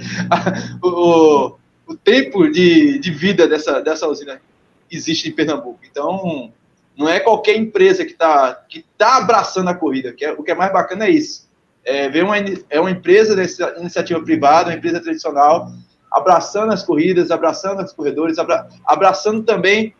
o, 0.82 1.56
o 1.86 1.96
tempo 1.96 2.48
de, 2.50 2.98
de 2.98 3.10
vida 3.10 3.46
dessa, 3.46 3.80
dessa 3.80 4.08
usina 4.08 4.40
existe 4.90 5.28
em 5.28 5.32
Pernambuco. 5.32 5.80
Então, 5.90 6.52
não 6.96 7.08
é 7.08 7.20
qualquer 7.20 7.56
empresa 7.56 8.04
que 8.04 8.12
está 8.12 8.54
que 8.68 8.84
tá 8.96 9.16
abraçando 9.16 9.68
a 9.68 9.74
corrida. 9.74 10.12
Que 10.12 10.24
é, 10.24 10.32
o 10.32 10.42
que 10.42 10.50
é 10.50 10.54
mais 10.54 10.72
bacana 10.72 11.06
é 11.06 11.10
isso. 11.10 11.50
É 11.84 12.08
ver 12.08 12.24
uma, 12.24 12.36
é 12.38 12.80
uma 12.80 12.90
empresa 12.90 13.34
dessa 13.34 13.74
iniciativa 13.78 14.22
privada, 14.22 14.70
uma 14.70 14.76
empresa 14.76 15.00
tradicional, 15.00 15.72
abraçando 16.10 16.72
as 16.72 16.82
corridas, 16.82 17.30
abraçando 17.30 17.82
os 17.82 17.92
corredores, 17.92 18.38
abra, 18.38 18.68
abraçando 18.84 19.42
também 19.42 19.94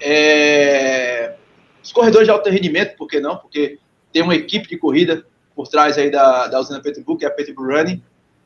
é, 0.00 1.34
os 1.82 1.92
corredores 1.92 2.26
de 2.26 2.32
alto 2.32 2.50
rendimento, 2.50 2.96
por 2.96 3.08
que 3.08 3.20
não? 3.20 3.36
Porque 3.36 3.78
tem 4.12 4.22
uma 4.22 4.34
equipe 4.34 4.68
de 4.68 4.76
corrida 4.76 5.24
por 5.54 5.68
trás 5.68 5.98
aí 5.98 6.10
da, 6.10 6.46
da 6.46 6.60
usina 6.60 6.80
Petrobras, 6.80 7.18
que 7.18 7.24
é 7.24 7.28
a 7.28 7.30
Petrobras 7.30 7.80
Running. 7.80 8.02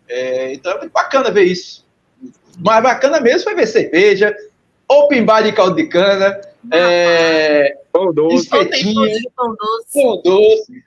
É, 0.08 0.52
então 0.52 0.72
é 0.72 0.88
bacana 0.88 1.30
ver 1.30 1.44
isso. 1.44 1.86
Mas 2.58 2.82
bacana 2.82 3.20
mesmo 3.20 3.44
foi 3.44 3.54
ver 3.54 3.66
cerveja, 3.66 4.36
open 4.88 5.24
bar 5.24 5.42
de 5.42 5.52
caldo 5.52 5.76
de 5.76 5.86
cana, 5.86 6.40
é, 6.70 7.78
pão 7.92 8.12
doce, 8.12 8.44
espetinho, 8.44 9.30
pão 9.34 9.54
doce. 9.54 10.02
Pão 10.02 10.22
doce. 10.22 10.84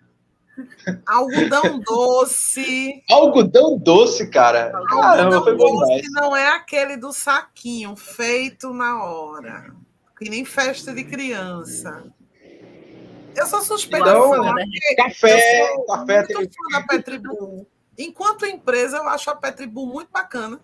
Algodão 1.05 1.79
doce. 1.85 3.03
Algodão 3.09 3.77
doce, 3.77 4.27
cara. 4.29 4.71
Algodão 4.75 5.43
foi 5.43 5.57
doce 5.57 6.09
não 6.11 6.35
é 6.35 6.49
aquele 6.49 6.97
do 6.97 7.11
saquinho, 7.11 7.95
feito 7.95 8.73
na 8.73 9.03
hora. 9.03 9.73
Que 10.25 10.29
nem 10.31 10.43
festa 10.43 10.91
de 10.91 11.03
criança. 11.03 12.03
Eu 13.35 13.45
sou 13.45 13.61
suspeita 13.61 14.07
de 14.07 14.11
falar. 14.11 14.55
Café, 14.97 15.85
café. 15.85 16.33
Muito 16.33 16.55
fã 16.55 16.79
da 16.79 16.81
Petribu. 16.81 17.67
Enquanto 17.95 18.43
empresa, 18.43 18.97
eu 18.97 19.07
acho 19.07 19.29
a 19.29 19.35
Petribu 19.35 19.85
muito 19.85 20.09
bacana. 20.11 20.59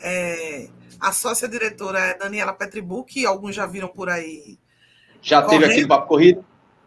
É, 0.00 0.66
a 0.98 1.12
sócia 1.12 1.46
diretora 1.46 1.98
é 1.98 2.16
Daniela 2.16 2.54
Petribu, 2.54 3.04
que 3.04 3.26
alguns 3.26 3.54
já 3.54 3.66
viram 3.66 3.88
por 3.88 4.08
aí. 4.08 4.58
Já 5.20 5.42
correndo, 5.42 5.60
teve 5.60 5.72
aquele 5.72 5.88
papo 5.88 6.08
corrido? 6.08 6.42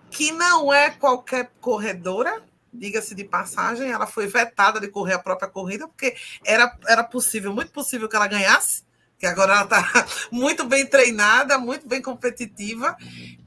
Que 0.10 0.32
não 0.32 0.74
é 0.74 0.90
qualquer 0.90 1.52
corredora, 1.62 2.42
diga-se 2.74 3.14
de 3.14 3.24
passagem, 3.24 3.92
ela 3.92 4.08
foi 4.08 4.26
vetada 4.26 4.80
de 4.80 4.88
correr 4.88 5.14
a 5.14 5.20
própria 5.20 5.48
corrida, 5.48 5.88
porque 5.88 6.16
era, 6.44 6.76
era 6.88 7.04
possível, 7.04 7.54
muito 7.54 7.72
possível 7.72 8.10
que 8.10 8.16
ela 8.16 8.26
ganhasse, 8.26 8.84
que 9.18 9.26
agora 9.26 9.54
ela 9.54 9.64
está 9.64 10.06
muito 10.32 10.66
bem 10.66 10.86
treinada, 10.86 11.58
muito 11.58 11.88
bem 11.88 12.02
competitiva, 12.02 12.96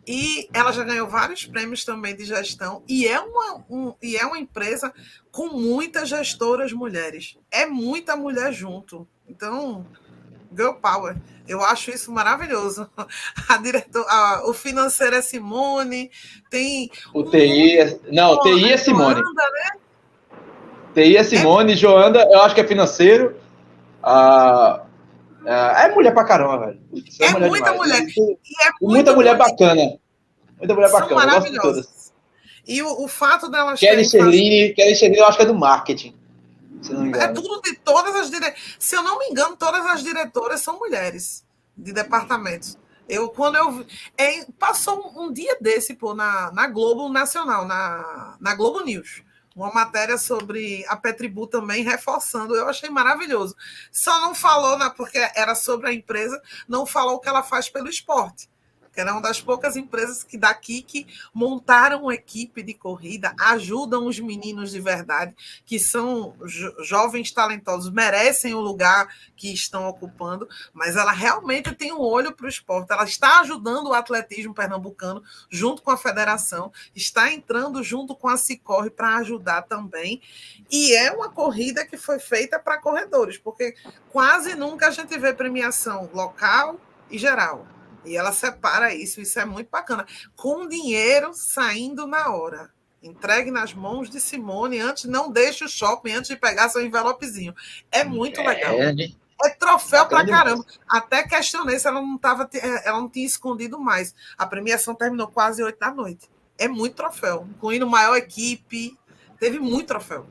e 0.06 0.48
ela 0.54 0.72
já 0.72 0.82
ganhou 0.84 1.06
vários 1.06 1.44
prêmios 1.44 1.84
também 1.84 2.16
de 2.16 2.24
gestão, 2.24 2.82
e 2.88 3.06
é 3.06 3.20
uma, 3.20 3.64
um, 3.68 3.94
e 4.02 4.16
é 4.16 4.24
uma 4.24 4.38
empresa 4.38 4.92
com 5.30 5.48
muitas 5.48 6.08
gestoras 6.08 6.72
mulheres. 6.72 7.36
É 7.50 7.66
muita 7.66 8.16
mulher 8.16 8.52
junto. 8.52 9.06
Então, 9.28 9.86
girl 10.56 10.72
power. 10.72 11.16
Eu 11.46 11.62
acho 11.62 11.90
isso 11.90 12.10
maravilhoso. 12.10 12.88
A 13.48 13.56
diretor, 13.58 14.04
a, 14.08 14.48
o 14.48 14.52
financeiro 14.52 15.16
é 15.16 15.22
Simone, 15.22 16.10
tem. 16.50 16.90
O 17.14 17.22
TI 17.22 17.78
é. 17.78 17.98
Não, 18.10 18.32
o 18.32 18.40
TI 18.40 18.72
é 18.72 18.76
Simone. 18.76 19.20
Joanda, 19.20 19.42
né? 19.52 19.70
TI 20.94 21.16
é 21.16 21.22
Simone, 21.22 21.72
é... 21.72 21.76
Joanda, 21.76 22.28
eu 22.30 22.42
acho 22.42 22.54
que 22.54 22.60
é 22.60 22.66
financeiro. 22.66 23.36
Ah, 24.02 24.82
é 25.52 25.94
mulher 25.94 26.12
pra 26.12 26.24
caramba, 26.24 26.66
velho. 26.66 26.80
É, 27.20 27.26
é 27.26 27.30
mulher 27.32 27.48
muita 27.48 27.72
mulher. 27.74 28.06
E 28.06 28.32
é 28.66 28.70
muita 28.80 29.14
mulher 29.14 29.36
bacana. 29.36 29.98
Muita 30.58 30.74
mulher 30.74 30.90
São 30.90 31.00
bacana. 31.00 31.22
Eu 31.22 31.40
gosto 31.40 31.52
de 31.52 31.58
todas. 31.60 32.12
E 32.66 32.82
o, 32.82 33.04
o 33.04 33.08
fato 33.08 33.48
delas. 33.48 33.80
Kelly 33.80 34.04
Sherline, 34.04 34.74
Kelly 34.74 34.94
Sherline, 34.94 35.18
eu 35.18 35.26
acho 35.26 35.38
que 35.38 35.44
é 35.44 35.46
do 35.46 35.54
marketing. 35.54 36.14
É 37.18 37.28
tudo 37.28 37.60
de 37.62 37.74
todas 37.76 38.14
as 38.14 38.30
diretoras. 38.30 38.76
Se 38.78 38.94
eu 38.94 39.02
não 39.02 39.18
me 39.18 39.26
engano, 39.26 39.56
todas 39.56 39.84
as 39.86 40.02
diretoras 40.02 40.60
são 40.60 40.78
mulheres 40.78 41.44
de 41.76 41.92
departamentos. 41.92 42.76
Eu, 43.08 43.30
quando 43.30 43.56
eu. 43.56 43.86
É, 44.16 44.44
passou 44.58 45.12
um 45.16 45.32
dia 45.32 45.56
desse, 45.60 45.94
pô, 45.94 46.14
na, 46.14 46.52
na 46.52 46.68
Globo 46.68 47.08
Nacional, 47.08 47.64
na, 47.64 48.36
na 48.38 48.54
Globo 48.54 48.84
News. 48.84 49.22
Uma 49.58 49.72
matéria 49.72 50.16
sobre 50.16 50.86
a 50.86 50.96
Petribu 50.96 51.44
também, 51.48 51.82
reforçando. 51.82 52.54
Eu 52.54 52.68
achei 52.68 52.88
maravilhoso. 52.88 53.56
Só 53.90 54.20
não 54.20 54.32
falou, 54.32 54.78
né, 54.78 54.88
porque 54.96 55.18
era 55.34 55.56
sobre 55.56 55.88
a 55.88 55.92
empresa, 55.92 56.40
não 56.68 56.86
falou 56.86 57.16
o 57.16 57.20
que 57.20 57.28
ela 57.28 57.42
faz 57.42 57.68
pelo 57.68 57.88
esporte 57.88 58.48
era 59.00 59.12
uma 59.12 59.22
das 59.22 59.40
poucas 59.40 59.76
empresas 59.76 60.24
que 60.24 60.36
daqui 60.36 60.82
que 60.82 61.06
montaram 61.32 62.02
uma 62.02 62.14
equipe 62.14 62.62
de 62.62 62.74
corrida, 62.74 63.34
ajudam 63.38 64.06
os 64.06 64.18
meninos 64.18 64.70
de 64.70 64.80
verdade, 64.80 65.34
que 65.64 65.78
são 65.78 66.34
jo 66.44 66.68
jovens 66.82 67.30
talentosos, 67.32 67.90
merecem 67.90 68.54
o 68.54 68.60
lugar 68.60 69.08
que 69.36 69.52
estão 69.52 69.88
ocupando, 69.88 70.48
mas 70.72 70.96
ela 70.96 71.12
realmente 71.12 71.74
tem 71.74 71.92
um 71.92 72.00
olho 72.00 72.32
para 72.32 72.46
o 72.46 72.48
esporte. 72.48 72.92
Ela 72.92 73.04
está 73.04 73.40
ajudando 73.40 73.88
o 73.88 73.94
atletismo 73.94 74.54
pernambucano 74.54 75.22
junto 75.50 75.82
com 75.82 75.90
a 75.90 75.96
federação, 75.96 76.72
está 76.94 77.32
entrando 77.32 77.82
junto 77.82 78.14
com 78.14 78.28
a 78.28 78.36
Cicorre 78.36 78.90
para 78.90 79.16
ajudar 79.16 79.62
também. 79.62 80.20
E 80.70 80.94
é 80.94 81.12
uma 81.12 81.28
corrida 81.28 81.86
que 81.86 81.96
foi 81.96 82.18
feita 82.18 82.58
para 82.58 82.78
corredores, 82.78 83.38
porque 83.38 83.74
quase 84.10 84.54
nunca 84.54 84.88
a 84.88 84.90
gente 84.90 85.16
vê 85.18 85.32
premiação 85.32 86.10
local 86.12 86.80
e 87.10 87.18
geral 87.18 87.66
E 88.08 88.16
ela 88.16 88.32
separa 88.32 88.94
isso, 88.94 89.20
isso 89.20 89.38
é 89.38 89.44
muito 89.44 89.68
bacana. 89.70 90.06
Com 90.34 90.66
dinheiro 90.66 91.32
saindo 91.34 92.06
na 92.06 92.30
hora. 92.30 92.70
Entregue 93.02 93.50
nas 93.50 93.72
mãos 93.72 94.10
de 94.10 94.20
Simone 94.20 94.80
antes, 94.80 95.04
não 95.04 95.30
deixe 95.30 95.64
o 95.64 95.68
shopping 95.68 96.12
antes 96.12 96.30
de 96.30 96.36
pegar 96.36 96.68
seu 96.68 96.82
envelopezinho. 96.82 97.54
É 97.92 98.02
muito 98.02 98.40
legal. 98.42 98.74
É, 98.74 98.92
é 99.44 99.50
troféu 99.50 100.06
pra 100.06 100.26
caramba. 100.26 100.64
Até 100.88 101.22
questionei 101.22 101.78
se 101.78 101.86
ela 101.86 102.00
não 102.00 102.18
tava, 102.18 102.48
ela 102.84 102.98
não 102.98 103.08
tinha 103.08 103.26
escondido 103.26 103.78
mais. 103.78 104.14
A 104.36 104.46
premiação 104.46 104.94
terminou 104.94 105.28
quase 105.28 105.62
oito 105.62 105.78
da 105.78 105.92
noite. 105.92 106.28
É 106.56 106.66
muito 106.66 106.96
troféu, 106.96 107.46
incluindo 107.48 107.86
maior 107.86 108.16
equipe. 108.16 108.98
Teve 109.38 109.60
muito 109.60 109.86
troféu. 109.86 110.26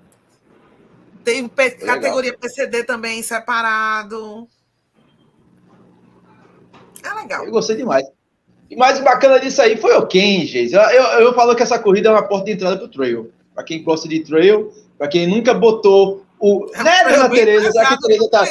Tem 1.23 1.47
categoria 1.47 2.37
PCD 2.37 2.83
também 2.83 3.23
separado. 3.23 4.47
É 7.07 7.13
legal. 7.13 7.45
Eu 7.45 7.51
gostei 7.51 7.75
demais. 7.75 8.05
E 8.69 8.75
mais 8.75 8.99
bacana 8.99 9.39
disso 9.39 9.61
aí 9.61 9.77
foi 9.77 9.95
o 9.95 10.05
Ken, 10.05 10.45
gente. 10.45 10.73
Eu, 10.73 10.81
eu, 10.81 11.03
eu 11.21 11.33
falo 11.33 11.55
que 11.55 11.63
essa 11.63 11.79
corrida 11.79 12.09
é 12.09 12.11
uma 12.11 12.27
porta 12.27 12.45
de 12.45 12.51
entrada 12.51 12.75
para 12.75 12.85
o 12.85 12.89
trail. 12.89 13.31
Para 13.55 13.63
quem 13.63 13.81
gosta 13.81 14.07
de 14.07 14.19
trail, 14.19 14.71
para 14.97 15.07
quem 15.07 15.25
nunca 15.25 15.53
botou 15.53 16.25
o. 16.39 16.67
É 16.73 16.83
né, 16.83 17.03
Dona 17.05 17.29
Tereza? 17.29 17.71
Já 17.73 17.85
que 17.85 17.99
Tereza 17.99 18.29
tá. 18.29 18.45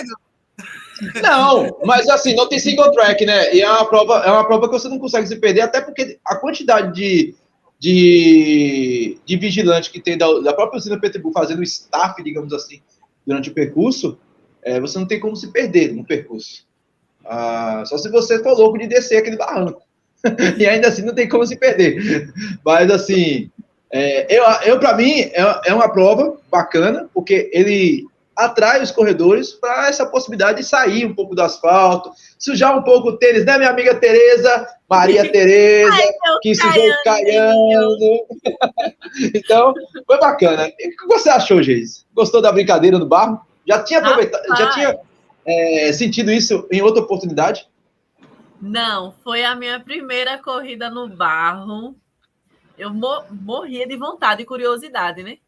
Não, 1.22 1.78
mas 1.84 2.08
assim, 2.08 2.34
não 2.34 2.48
tem 2.48 2.58
single 2.58 2.90
track, 2.92 3.24
né? 3.26 3.54
E 3.54 3.60
é 3.60 3.70
uma 3.70 3.84
prova, 3.84 4.14
é 4.24 4.30
uma 4.30 4.46
prova 4.46 4.66
que 4.66 4.72
você 4.72 4.88
não 4.88 4.98
consegue 4.98 5.26
se 5.26 5.36
perder, 5.36 5.60
até 5.60 5.80
porque 5.80 6.18
a 6.24 6.36
quantidade 6.36 6.94
de, 6.94 7.34
de, 7.78 9.18
de 9.24 9.36
vigilante 9.36 9.90
que 9.90 10.00
tem 10.00 10.16
da, 10.16 10.26
da 10.40 10.54
própria 10.54 10.78
usina 10.78 10.98
Petribu 10.98 11.32
fazendo 11.32 11.62
staff, 11.62 12.22
digamos 12.22 12.52
assim, 12.54 12.80
durante 13.26 13.50
o 13.50 13.54
percurso, 13.54 14.18
é, 14.62 14.80
você 14.80 14.98
não 14.98 15.06
tem 15.06 15.20
como 15.20 15.36
se 15.36 15.52
perder 15.52 15.94
no 15.94 16.04
percurso. 16.04 16.66
Ah, 17.28 17.82
só 17.86 17.98
se 17.98 18.08
você 18.10 18.42
for 18.42 18.56
louco 18.56 18.78
de 18.78 18.86
descer 18.86 19.18
aquele 19.18 19.36
barranco. 19.36 19.82
e 20.58 20.66
ainda 20.66 20.88
assim 20.88 21.02
não 21.02 21.14
tem 21.14 21.28
como 21.28 21.46
se 21.46 21.56
perder. 21.56 22.32
Mas 22.64 22.90
assim, 22.90 23.50
é, 23.90 24.26
eu, 24.36 24.44
eu 24.64 24.80
para 24.80 24.96
mim 24.96 25.20
é, 25.20 25.60
é 25.66 25.74
uma 25.74 25.88
prova 25.88 26.36
bacana, 26.50 27.08
porque 27.12 27.50
ele 27.52 28.06
atrai 28.36 28.82
os 28.82 28.90
corredores 28.90 29.52
para 29.52 29.88
essa 29.88 30.04
possibilidade 30.04 30.58
de 30.58 30.64
sair 30.64 31.06
um 31.06 31.14
pouco 31.14 31.34
do 31.34 31.40
asfalto, 31.40 32.10
sujar 32.38 32.76
um 32.76 32.82
pouco 32.82 33.08
o 33.08 33.16
tênis, 33.16 33.46
né, 33.46 33.56
minha 33.56 33.70
amiga 33.70 33.94
Tereza, 33.94 34.66
Maria 34.88 35.22
Tereza, 35.32 35.96
que 36.42 36.54
sujou 36.54 36.84
caiando. 37.02 38.26
então, 39.34 39.72
foi 40.06 40.18
bacana. 40.18 40.70
E 40.78 40.88
o 40.88 40.96
que 40.96 41.06
você 41.06 41.30
achou, 41.30 41.62
Geis? 41.62 42.04
Gostou 42.14 42.42
da 42.42 42.52
brincadeira 42.52 42.98
no 42.98 43.06
barro? 43.06 43.40
Já 43.66 43.82
tinha 43.82 44.00
aproveitado, 44.00 44.46
já 44.56 44.70
tinha 44.70 44.96
é, 45.46 45.92
sentido 45.92 46.30
isso 46.30 46.66
em 46.70 46.82
outra 46.82 47.02
oportunidade? 47.02 47.68
Não, 48.60 49.14
foi 49.22 49.44
a 49.44 49.54
minha 49.54 49.78
primeira 49.80 50.38
corrida 50.38 50.90
no 50.90 51.08
barro. 51.08 51.94
Eu 52.76 52.90
morria 52.92 53.86
de 53.86 53.96
vontade 53.96 54.42
e 54.42 54.46
curiosidade, 54.46 55.22
né? 55.22 55.38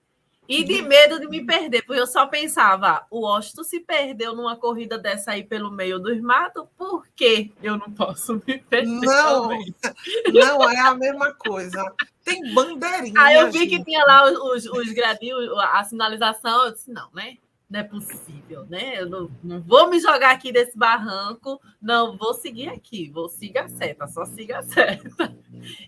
E 0.49 0.65
de 0.65 0.81
medo 0.81 1.21
de 1.21 1.29
me 1.29 1.45
perder, 1.45 1.83
porque 1.83 2.01
eu 2.01 2.07
só 2.07 2.25
pensava, 2.25 3.07
o 3.11 3.21
Washington 3.21 3.65
se 3.65 3.81
perdeu 3.81 4.35
numa 4.35 4.57
corrida 4.57 4.97
dessa 4.97 5.33
aí 5.33 5.45
pelo 5.45 5.71
meio 5.71 5.99
dos 5.99 6.19
matos, 6.23 6.65
por 6.75 7.07
que 7.09 7.53
eu 7.63 7.77
não 7.77 7.93
posso 7.93 8.41
me 8.47 8.57
perder? 8.57 8.87
Não, 8.87 9.43
também? 9.43 9.75
não 10.33 10.71
é 10.71 10.81
a 10.81 10.95
mesma 10.95 11.35
coisa. 11.35 11.95
Tem 12.25 12.55
bandeirinha. 12.55 13.21
Aí 13.21 13.37
eu 13.37 13.53
vi 13.53 13.59
gente. 13.59 13.77
que 13.77 13.85
tinha 13.85 14.03
lá 14.07 14.25
os, 14.25 14.65
os 14.65 14.91
gradinhos, 14.93 15.51
a 15.59 15.85
sinalização, 15.85 16.65
eu 16.65 16.73
disse, 16.73 16.91
não, 16.91 17.11
né? 17.13 17.37
Não 17.69 17.81
é 17.81 17.83
possível, 17.83 18.67
né? 18.69 19.01
Eu 19.01 19.09
não, 19.09 19.31
não, 19.43 19.61
vou 19.61 19.91
me 19.91 20.01
jogar 20.01 20.31
aqui 20.31 20.51
desse 20.51 20.77
barranco, 20.77 21.61
não, 21.81 22.17
vou 22.17 22.33
seguir 22.33 22.69
aqui, 22.69 23.11
vou 23.11 23.29
seguir 23.29 23.59
a 23.59 23.69
seta, 23.69 24.07
só 24.07 24.25
siga 24.25 24.59
a 24.61 24.63
seta. 24.63 25.37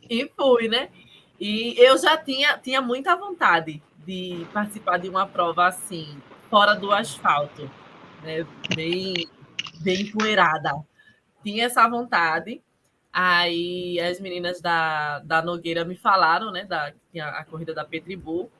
E 0.08 0.30
fui, 0.36 0.68
né? 0.68 0.90
E 1.38 1.74
eu 1.78 1.96
já 1.96 2.18
tinha, 2.18 2.58
tinha 2.58 2.82
muita 2.82 3.16
vontade 3.16 3.82
de 4.04 4.46
participar 4.52 4.98
de 4.98 5.08
uma 5.08 5.26
prova 5.26 5.66
assim, 5.66 6.20
fora 6.50 6.74
do 6.74 6.92
asfalto, 6.92 7.70
né? 8.22 8.46
Bem, 8.74 9.26
bem 9.80 10.02
empoeirada. 10.02 10.72
Tinha 11.42 11.64
essa 11.64 11.88
vontade. 11.88 12.62
Aí 13.12 13.98
as 13.98 14.20
meninas 14.20 14.60
da, 14.60 15.18
da 15.20 15.42
Nogueira 15.42 15.84
me 15.84 15.96
falaram, 15.96 16.52
né? 16.52 16.64
Da, 16.64 16.92
a 17.16 17.44
corrida 17.44 17.72
da 17.74 17.84
Petribu 17.84 18.50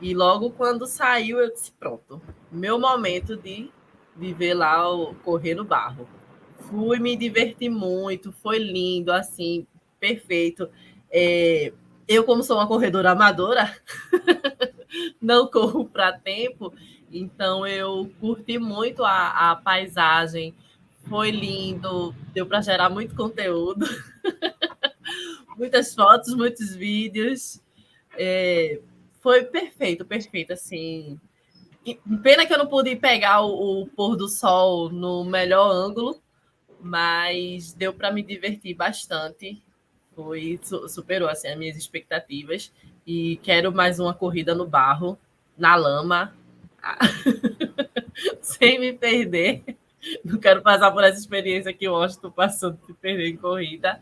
e 0.00 0.14
logo 0.14 0.50
quando 0.50 0.84
saiu, 0.86 1.38
eu 1.38 1.52
disse: 1.52 1.70
pronto, 1.72 2.20
meu 2.52 2.78
momento 2.78 3.36
de 3.36 3.70
viver 4.14 4.54
lá 4.54 4.82
correr 5.24 5.54
no 5.54 5.64
barro. 5.64 6.08
Fui, 6.68 6.98
me 6.98 7.16
diverti 7.16 7.68
muito, 7.68 8.32
foi 8.32 8.58
lindo, 8.58 9.10
assim, 9.10 9.66
perfeito. 9.98 10.68
É, 11.10 11.72
eu, 12.06 12.24
como 12.24 12.42
sou 12.42 12.56
uma 12.58 12.66
corredora 12.66 13.10
amadora, 13.10 13.74
não 15.20 15.46
corro 15.46 15.86
para 15.86 16.18
tempo, 16.18 16.72
então 17.10 17.66
eu 17.66 18.10
curti 18.20 18.58
muito 18.58 19.04
a, 19.04 19.50
a 19.50 19.56
paisagem, 19.56 20.54
foi 21.08 21.30
lindo, 21.30 22.14
deu 22.32 22.46
para 22.46 22.60
gerar 22.60 22.88
muito 22.88 23.14
conteúdo, 23.14 23.86
muitas 25.56 25.94
fotos, 25.94 26.34
muitos 26.34 26.74
vídeos. 26.74 27.60
É, 28.16 28.80
foi 29.20 29.44
perfeito, 29.44 30.04
perfeito, 30.04 30.52
assim. 30.52 31.18
Pena 32.22 32.46
que 32.46 32.54
eu 32.54 32.58
não 32.58 32.66
pude 32.66 32.94
pegar 32.94 33.42
o, 33.42 33.82
o 33.82 33.86
pôr 33.88 34.16
do 34.16 34.28
sol 34.28 34.88
no 34.88 35.24
melhor 35.24 35.70
ângulo, 35.70 36.20
mas 36.80 37.72
deu 37.72 37.92
para 37.92 38.12
me 38.12 38.22
divertir 38.22 38.74
bastante. 38.74 39.60
Foi 40.14 40.60
superou 40.88 41.28
assim 41.28 41.48
as 41.48 41.58
minhas 41.58 41.76
expectativas 41.76 42.72
e 43.06 43.36
quero 43.42 43.72
mais 43.72 43.98
uma 43.98 44.14
corrida 44.14 44.54
no 44.54 44.66
barro, 44.66 45.18
na 45.56 45.74
lama, 45.74 46.34
sem 48.40 48.78
me 48.78 48.92
perder. 48.92 49.64
Não 50.24 50.38
quero 50.38 50.62
passar 50.62 50.90
por 50.92 51.02
essa 51.02 51.18
experiência 51.18 51.72
que 51.72 51.88
o 51.88 51.92
Washington 51.92 52.30
passou 52.30 52.72
de 52.72 52.92
perder 52.94 53.28
em 53.28 53.36
corrida, 53.36 54.00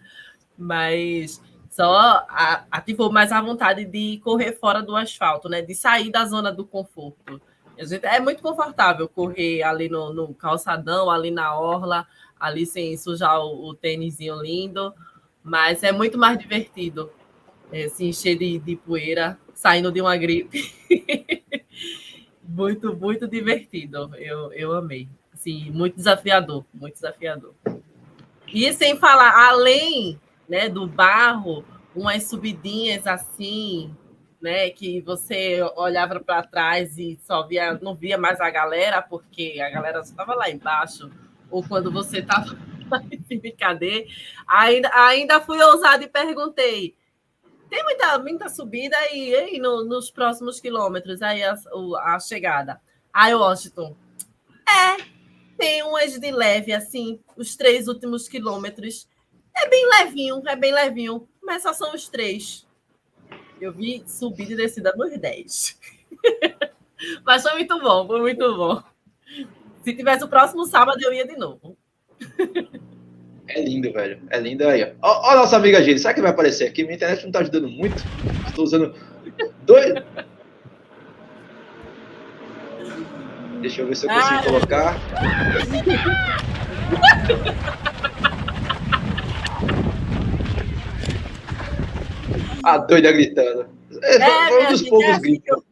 mas 0.57 1.41
só 1.71 2.27
ativou 2.71 3.13
mais 3.13 3.33
a 3.33 3.41
vontade 3.41 3.85
de 3.85 4.19
correr 4.25 4.53
fora 4.53 4.83
do 4.83 4.97
asfalto, 4.97 5.49
né? 5.49 5.63
De 5.63 5.75
sair 5.75 6.11
da 6.11 6.25
zona 6.25 6.53
do 6.53 6.67
conforto. 6.67 7.41
É 8.03 8.21
muito 8.21 8.43
confortável 8.43 9.09
correr 9.09 9.63
ali 9.63 9.89
no, 9.89 10.13
no, 10.13 10.35
calçadão, 10.35 11.11
ali 11.11 11.31
na 11.31 11.59
orla, 11.59 12.07
ali 12.39 12.67
sem 12.67 12.97
sujar 12.97 13.41
o, 13.41 13.69
o 13.69 13.75
tênisinho 13.75 14.41
lindo, 14.43 14.93
mas 15.43 15.83
é 15.83 15.91
muito 15.91 16.19
mais 16.19 16.39
divertido 16.39 17.11
é, 17.73 17.89
se 17.89 18.05
encher 18.05 18.37
de, 18.37 18.59
de 18.59 18.77
poeira, 18.77 19.39
saindo 19.55 19.91
de 19.91 20.01
uma 20.01 20.17
gripe. 20.17 20.75
muito, 22.45 22.95
muito 22.95 23.27
divertido. 23.27 24.11
Eu, 24.17 24.53
eu 24.53 24.73
amei. 24.73 25.09
Assim, 25.33 25.71
muito 25.71 25.97
desafiador, 25.97 26.65
muito 26.75 26.95
desafiador. 26.95 27.55
E 28.53 28.73
sem 28.75 28.97
falar, 28.97 29.49
além 29.49 30.21
né, 30.49 30.69
do 30.69 30.87
barro, 30.87 31.65
umas 31.95 32.25
subidinhas 32.25 33.07
assim, 33.07 33.95
né, 34.41 34.71
que 34.71 35.01
você 35.01 35.61
olhava 35.77 36.19
para 36.21 36.43
trás 36.43 36.97
e 36.99 37.19
só 37.21 37.47
via, 37.47 37.75
não 37.83 37.95
via 37.95 38.17
mais 38.17 38.41
a 38.41 38.51
galera, 38.51 39.03
porque 39.03 39.61
a 39.61 39.71
galera 39.71 40.03
só 40.03 40.11
estava 40.11 40.35
lá 40.35 40.51
embaixo, 40.51 41.11
ou 41.51 41.63
quando 41.63 41.91
você 41.91 42.19
estava 42.21 42.57
cadê, 43.59 44.09
ainda, 44.47 44.91
ainda 44.95 45.41
fui 45.41 45.61
ousada 45.63 46.03
e 46.03 46.09
perguntei, 46.09 46.97
tem 47.69 47.85
muita, 47.85 48.19
muita 48.19 48.49
subida 48.49 48.97
aí, 48.97 49.35
aí 49.35 49.59
no, 49.59 49.85
nos 49.85 50.11
próximos 50.11 50.61
quilômetros, 50.61 51.23
aí 51.23 51.43
a, 51.45 51.55
a 52.03 52.19
chegada. 52.19 52.81
Aí, 53.13 53.33
Washington, 53.35 53.95
é, 54.69 55.05
tem 55.57 55.83
umas 55.85 56.19
de 56.19 56.31
leve, 56.31 56.73
assim, 56.73 57.21
os 57.37 57.57
três 57.57 57.87
últimos 57.87 58.29
quilômetros 58.29 59.09
é 59.57 59.69
bem 59.69 59.87
levinho, 59.87 60.43
é 60.47 60.57
bem 60.57 60.73
levinho, 60.73 61.29
mas 61.43 61.63
só 61.63 61.73
são 61.73 61.95
os 61.95 62.09
três. 62.09 62.67
Eu 63.61 63.73
vi 63.73 64.03
subida 64.07 64.53
e 64.53 64.57
descida 64.57 64.95
nos 64.97 65.17
10. 65.17 65.79
mas 67.25 67.43
foi 67.43 67.53
muito 67.53 67.79
bom, 67.81 68.07
foi 68.07 68.21
muito 68.21 68.57
bom. 68.57 68.83
Se 69.85 69.95
tivesse 69.95 70.25
o 70.25 70.29
próximo 70.29 70.65
sábado, 70.65 70.99
eu 71.03 71.13
ia 71.13 71.27
de 71.27 71.37
novo. 71.37 71.77
É 73.49 73.61
lindo, 73.63 73.93
velho. 73.93 74.23
É 74.31 74.39
lindo 74.39 74.67
aí. 74.67 74.95
Ó, 75.03 75.33
ó 75.33 75.37
nossa 75.37 75.57
amiga 75.57 75.83
Gene. 75.83 75.99
Sabe 75.99 76.15
que 76.17 76.21
vai 76.23 76.31
aparecer 76.31 76.69
aqui? 76.69 76.85
Minha 76.85 76.95
internet 76.97 77.25
não 77.25 77.33
tá 77.33 77.41
ajudando 77.41 77.69
muito. 77.69 78.03
Estou 78.47 78.65
usando 78.65 78.95
dois. 79.63 79.95
Deixa 83.61 83.83
eu 83.83 83.89
ver 83.89 83.97
se 83.97 84.07
eu 84.07 84.11
consigo 84.11 84.35
ah, 84.35 84.43
colocar. 84.43 84.97
A 92.63 92.79
doida 92.79 93.13
gritando. 93.13 93.67
É, 94.03 94.17
é 94.17 94.67
um 94.67 94.71
dos 94.71 94.83
poucos 94.89 95.09
é 95.09 95.13
assim 95.13 95.21
gritos. 95.23 95.63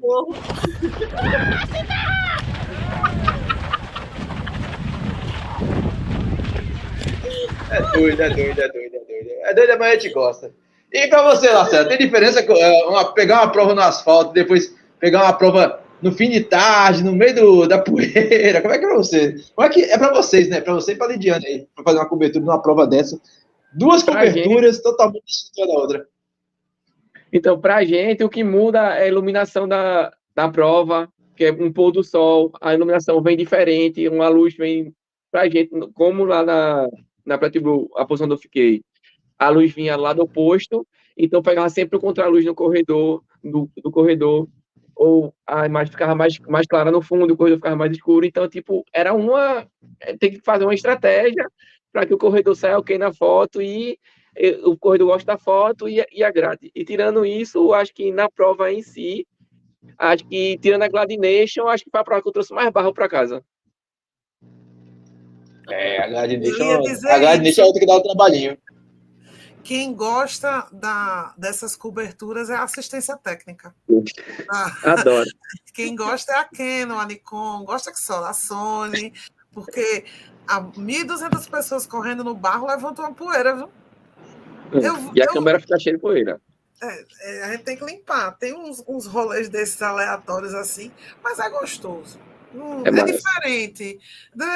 É, 7.70 7.78
É 7.78 7.82
doido, 7.92 8.22
é 8.22 8.30
doido, 8.30 8.60
é 8.60 8.68
doido, 8.68 8.94
é 8.94 9.00
doido. 9.00 9.30
É 9.42 9.54
doido, 9.54 9.78
mas 9.78 9.88
a 9.88 9.94
gente 9.94 10.10
gosta. 10.10 10.50
E 10.92 11.06
pra 11.08 11.22
você, 11.22 11.50
Lacerda, 11.50 11.88
tem 11.88 11.98
diferença 11.98 12.40
é, 12.40 12.84
uma, 12.86 13.12
pegar 13.12 13.42
uma 13.42 13.52
prova 13.52 13.74
no 13.74 13.82
asfalto, 13.82 14.32
depois 14.32 14.74
pegar 14.98 15.24
uma 15.24 15.34
prova 15.34 15.80
no 16.00 16.12
fim 16.12 16.30
de 16.30 16.40
tarde, 16.40 17.04
no 17.04 17.12
meio 17.12 17.34
do, 17.34 17.66
da 17.66 17.78
poeira? 17.78 18.62
Como 18.62 18.72
é 18.72 18.78
que 18.78 18.84
é 18.84 18.88
pra 18.88 18.96
você? 18.96 19.36
Como 19.54 19.66
é 19.66 19.70
que 19.70 19.82
é 19.82 19.98
pra 19.98 20.14
vocês, 20.14 20.48
né? 20.48 20.60
Pra 20.60 20.72
você 20.72 20.92
e 20.92 20.96
pra 20.96 21.08
Lidiane 21.08 21.46
aí, 21.46 21.68
pra 21.74 21.84
fazer 21.84 21.98
uma 21.98 22.08
cobertura 22.08 22.44
numa 22.44 22.62
prova 22.62 22.86
dessa. 22.86 23.20
Duas 23.74 24.02
coberturas 24.02 24.80
totalmente 24.80 25.24
distintas 25.26 25.68
da 25.68 25.74
outra. 25.74 26.06
Então, 27.32 27.60
pra 27.60 27.84
gente, 27.84 28.24
o 28.24 28.28
que 28.28 28.42
muda 28.42 28.78
é 28.96 29.04
a 29.04 29.08
iluminação 29.08 29.68
da, 29.68 30.12
da 30.34 30.48
prova, 30.48 31.08
que 31.36 31.44
é 31.44 31.52
um 31.52 31.72
pôr 31.72 31.92
do 31.92 32.02
sol, 32.02 32.52
a 32.60 32.74
iluminação 32.74 33.22
vem 33.22 33.36
diferente, 33.36 34.08
uma 34.08 34.28
luz 34.28 34.56
vem 34.56 34.92
pra 35.30 35.48
gente, 35.48 35.70
como 35.94 36.24
lá 36.24 36.42
na, 36.42 36.88
na 37.24 37.38
Preto 37.38 37.60
Blue, 37.60 37.90
a 37.96 38.04
posição 38.04 38.24
onde 38.24 38.34
eu 38.34 38.38
fiquei, 38.38 38.82
a 39.38 39.48
luz 39.48 39.72
vinha 39.72 39.96
lá 39.96 40.12
do 40.12 40.22
oposto, 40.22 40.86
então 41.16 41.42
pegava 41.42 41.68
sempre 41.68 41.96
o 41.96 42.00
contra-luz 42.00 42.44
no 42.44 42.54
corredor, 42.54 43.22
do, 43.44 43.70
do 43.82 43.90
corredor, 43.90 44.48
ou 44.96 45.32
a 45.46 45.66
imagem 45.66 45.92
ficava 45.92 46.14
mais, 46.14 46.38
mais 46.40 46.66
clara 46.66 46.90
no 46.90 47.00
fundo, 47.00 47.32
o 47.32 47.36
corredor 47.36 47.58
ficava 47.58 47.76
mais 47.76 47.92
escuro, 47.92 48.26
então, 48.26 48.48
tipo, 48.48 48.84
era 48.92 49.14
uma, 49.14 49.66
tem 50.18 50.32
que 50.32 50.40
fazer 50.40 50.64
uma 50.64 50.74
estratégia 50.74 51.46
para 51.92 52.04
que 52.04 52.14
o 52.14 52.18
corredor 52.18 52.56
saia 52.56 52.78
ok 52.78 52.98
na 52.98 53.12
foto 53.12 53.62
e, 53.62 53.98
e 54.38 54.60
o 54.64 54.76
corredor 54.76 55.08
goste 55.08 55.26
da 55.26 55.36
foto 55.36 55.88
e, 55.88 56.04
e 56.12 56.22
agrade. 56.22 56.70
E 56.74 56.84
tirando 56.84 57.24
isso, 57.24 57.72
acho 57.72 57.92
que 57.92 58.12
na 58.12 58.30
prova 58.30 58.72
em 58.72 58.82
si, 58.82 59.26
Acho 59.96 60.24
que, 60.26 60.58
tirando 60.58 60.82
a 60.82 60.88
Gladination, 60.88 61.66
acho 61.68 61.84
que 61.84 61.90
foi 61.90 62.00
a 62.00 62.04
prova 62.04 62.22
que 62.22 62.28
eu 62.28 62.32
trouxe 62.32 62.52
mais 62.52 62.70
barro 62.70 62.92
para 62.92 63.08
casa. 63.08 63.44
É, 65.70 66.02
a 66.02 66.08
Gladination, 66.08 66.82
a 67.08 67.18
Gladination 67.18 67.62
é 67.62 67.64
outra 67.64 67.80
que 67.80 67.86
dá 67.86 67.96
o 67.96 68.02
trabalhinho. 68.02 68.58
Quem 69.62 69.92
gosta 69.92 70.66
da, 70.72 71.34
dessas 71.36 71.76
coberturas 71.76 72.48
é 72.48 72.54
a 72.54 72.62
assistência 72.62 73.16
técnica. 73.16 73.74
Adoro. 74.82 75.28
Quem 75.74 75.94
gosta 75.94 76.32
é 76.32 76.36
a 76.36 76.44
Canon, 76.44 76.98
a 76.98 77.06
Nikon, 77.06 77.64
gosta 77.64 77.92
que 77.92 78.00
só 78.00 78.24
a 78.24 78.32
Sony, 78.32 79.12
porque 79.52 80.04
a 80.46 80.62
1.200 80.62 81.50
pessoas 81.50 81.86
correndo 81.86 82.24
no 82.24 82.34
barro 82.34 82.66
levantam 82.66 83.04
uma 83.04 83.14
poeira, 83.14 83.54
viu? 83.54 83.70
Hum, 84.72 84.78
eu, 84.80 85.12
e 85.14 85.22
a 85.22 85.24
eu, 85.24 85.32
câmera 85.32 85.60
fica 85.60 85.78
cheia 85.78 85.96
de 85.96 86.02
poeira. 86.02 86.40
É, 86.80 87.04
é, 87.22 87.44
a 87.44 87.52
gente 87.52 87.64
tem 87.64 87.76
que 87.76 87.84
limpar. 87.84 88.32
Tem 88.32 88.54
uns, 88.54 88.82
uns 88.86 89.06
rolês 89.06 89.48
desses 89.48 89.80
aleatórios 89.82 90.54
assim, 90.54 90.92
mas 91.22 91.38
é 91.38 91.48
gostoso. 91.50 92.18
Hum, 92.54 92.82
é, 92.84 92.88
é 92.88 93.04
diferente. 93.04 93.98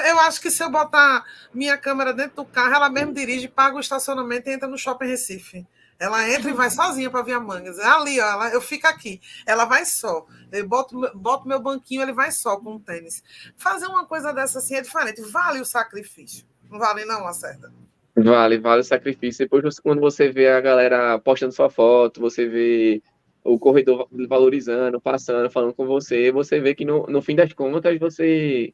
Eu 0.08 0.18
acho 0.20 0.40
que 0.40 0.50
se 0.50 0.62
eu 0.62 0.70
botar 0.70 1.24
minha 1.52 1.76
câmera 1.76 2.12
dentro 2.12 2.36
do 2.36 2.44
carro, 2.44 2.74
ela 2.74 2.88
mesmo 2.88 3.12
dirige, 3.12 3.48
paga 3.48 3.76
o 3.76 3.80
estacionamento 3.80 4.48
e 4.48 4.52
entra 4.52 4.68
no 4.68 4.78
shopping 4.78 5.06
Recife. 5.06 5.66
Ela 5.98 6.28
entra 6.28 6.50
e 6.50 6.54
vai 6.54 6.68
sozinha 6.68 7.08
para 7.10 7.22
Via 7.22 7.38
Mangas. 7.38 7.78
É 7.78 7.86
ali, 7.86 8.20
ó, 8.20 8.24
ela, 8.24 8.48
eu 8.48 8.60
fico 8.60 8.88
aqui. 8.88 9.20
Ela 9.46 9.64
vai 9.64 9.84
só. 9.84 10.26
Eu 10.50 10.66
boto, 10.66 11.00
boto 11.14 11.46
meu 11.46 11.60
banquinho, 11.60 12.02
ele 12.02 12.12
vai 12.12 12.32
só 12.32 12.56
com 12.56 12.74
o 12.74 12.80
tênis. 12.80 13.22
Fazer 13.56 13.86
uma 13.86 14.04
coisa 14.04 14.32
dessa 14.32 14.58
assim 14.58 14.74
é 14.74 14.80
diferente. 14.80 15.22
Vale 15.22 15.60
o 15.60 15.64
sacrifício. 15.64 16.44
Não 16.68 16.78
vale, 16.78 17.04
não, 17.04 17.24
acerta. 17.26 17.72
Vale, 18.14 18.58
vale 18.58 18.80
o 18.80 18.84
sacrifício. 18.84 19.46
Depois, 19.46 19.80
quando 19.80 20.00
você 20.00 20.30
vê 20.30 20.48
a 20.48 20.60
galera 20.60 21.18
postando 21.18 21.52
sua 21.52 21.70
foto, 21.70 22.20
você 22.20 22.46
vê 22.46 23.02
o 23.42 23.58
corredor 23.58 24.06
valorizando, 24.28 25.00
passando, 25.00 25.50
falando 25.50 25.74
com 25.74 25.86
você, 25.86 26.30
você 26.30 26.60
vê 26.60 26.74
que 26.74 26.84
no, 26.84 27.06
no 27.06 27.22
fim 27.22 27.34
das 27.34 27.52
contas 27.52 27.98
você 27.98 28.72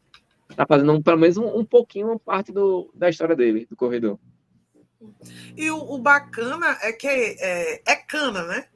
tá 0.55 0.67
fazendo 0.67 1.03
pelo 1.03 1.19
menos 1.19 1.37
um, 1.37 1.59
um 1.59 1.65
pouquinho 1.65 2.19
parte 2.19 2.53
do, 2.53 2.91
da 2.95 3.09
história 3.09 3.37
dele, 3.37 3.67
do 3.69 3.77
corredor. 3.77 4.19
E 5.57 5.71
o, 5.71 5.77
o 5.77 5.99
bacana 5.99 6.77
é 6.83 6.93
que 6.93 7.07
é, 7.07 7.37
é, 7.41 7.83
é 7.87 7.97
cana, 7.97 8.45
né? 8.45 8.67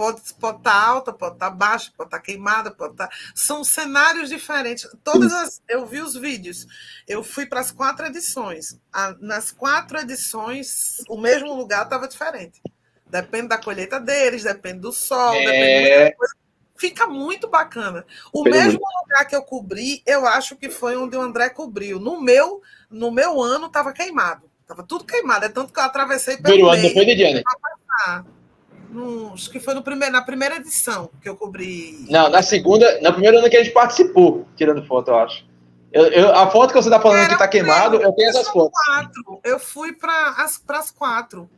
Pode 0.00 0.20
estar 0.20 0.54
tá 0.54 0.72
alta, 0.72 1.12
pode 1.12 1.34
estar 1.34 1.50
tá 1.50 1.54
baixa, 1.54 1.92
pode 1.94 2.08
estar 2.08 2.16
tá 2.16 2.22
queimada, 2.22 2.70
pode 2.70 2.92
estar. 2.92 3.10
São 3.34 3.62
cenários 3.62 4.30
diferentes. 4.30 4.88
Todas 5.04 5.30
as... 5.30 5.60
Eu 5.68 5.84
vi 5.84 6.00
os 6.00 6.14
vídeos. 6.14 6.66
Eu 7.06 7.22
fui 7.22 7.44
para 7.44 7.60
as 7.60 7.70
quatro 7.70 8.06
edições. 8.06 8.80
Nas 9.20 9.50
quatro 9.50 9.98
edições, 9.98 11.02
o 11.06 11.20
mesmo 11.20 11.52
lugar 11.52 11.84
estava 11.84 12.08
diferente. 12.08 12.62
Depende 13.04 13.48
da 13.48 13.58
colheita 13.58 14.00
deles, 14.00 14.44
depende 14.44 14.78
do 14.78 14.90
sol, 14.90 15.34
é... 15.34 15.44
depende 15.44 16.16
coisa. 16.16 16.34
Fica 16.78 17.06
muito 17.06 17.46
bacana. 17.46 18.06
O 18.32 18.42
mesmo 18.42 18.80
lugar 19.02 19.26
que 19.26 19.36
eu 19.36 19.42
cobri, 19.42 20.02
eu 20.06 20.26
acho 20.26 20.56
que 20.56 20.70
foi 20.70 20.96
onde 20.96 21.14
o 21.14 21.20
André 21.20 21.50
cobriu. 21.50 22.00
No 22.00 22.22
meu, 22.22 22.62
no 22.88 23.10
meu 23.10 23.38
ano 23.42 23.66
estava 23.66 23.92
queimado. 23.92 24.50
Estava 24.62 24.82
tudo 24.82 25.04
queimado. 25.04 25.44
É 25.44 25.50
tanto 25.50 25.74
que 25.74 25.78
eu 25.78 25.84
atravessei 25.84 26.38
pelo 26.38 26.54
Primeiro 26.54 26.70
ano 26.70 26.82
depois 26.88 27.06
de 27.06 27.14
Diana 27.16 27.42
no, 28.90 29.32
acho 29.32 29.50
que 29.50 29.60
foi 29.60 29.74
no 29.74 29.82
primeiro, 29.82 30.12
na 30.12 30.22
primeira 30.22 30.56
edição 30.56 31.10
que 31.22 31.28
eu 31.28 31.36
cobri. 31.36 32.06
Não, 32.08 32.28
na 32.28 32.42
segunda, 32.42 33.00
na 33.00 33.12
primeira 33.12 33.38
ano 33.38 33.48
que 33.48 33.56
a 33.56 33.62
gente 33.62 33.72
participou, 33.72 34.46
tirando 34.56 34.84
foto, 34.86 35.10
eu 35.10 35.18
acho. 35.18 35.48
Eu, 35.92 36.06
eu, 36.06 36.34
a 36.34 36.50
foto 36.50 36.72
que 36.72 36.80
você 36.80 36.88
está 36.88 37.00
falando 37.00 37.18
Era 37.18 37.28
que 37.28 37.34
está 37.34 37.48
queimado, 37.48 37.96
eu 37.96 38.12
tenho 38.12 38.30
essas 38.30 38.48
fotos. 38.48 38.78
Quatro. 38.84 39.40
Eu 39.42 39.58
fui 39.58 39.92
para 39.92 40.30
as, 40.38 40.62
as 40.68 40.90
quatro. 40.90 41.48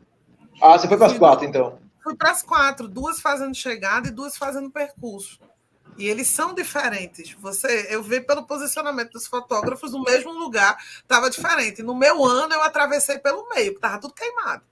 Ah, 0.60 0.78
você 0.78 0.88
foi 0.88 0.96
para 0.96 1.06
as 1.06 1.18
quatro, 1.18 1.44
então? 1.46 1.78
Fui 2.02 2.14
para 2.14 2.30
as 2.30 2.42
quatro, 2.42 2.88
duas 2.88 3.20
fazendo 3.20 3.54
chegada 3.54 4.08
e 4.08 4.10
duas 4.10 4.36
fazendo 4.36 4.70
percurso. 4.70 5.38
E 5.98 6.08
eles 6.08 6.26
são 6.28 6.54
diferentes. 6.54 7.36
Você, 7.40 7.88
eu 7.90 8.02
vi 8.02 8.20
pelo 8.20 8.46
posicionamento 8.46 9.12
dos 9.12 9.26
fotógrafos 9.26 9.92
no 9.92 10.02
mesmo 10.02 10.32
lugar, 10.32 10.78
estava 11.02 11.28
diferente. 11.28 11.82
No 11.82 11.94
meu 11.94 12.24
ano 12.24 12.54
eu 12.54 12.62
atravessei 12.62 13.18
pelo 13.18 13.48
meio, 13.50 13.72
estava 13.72 13.98
tudo 13.98 14.14
queimado 14.14 14.62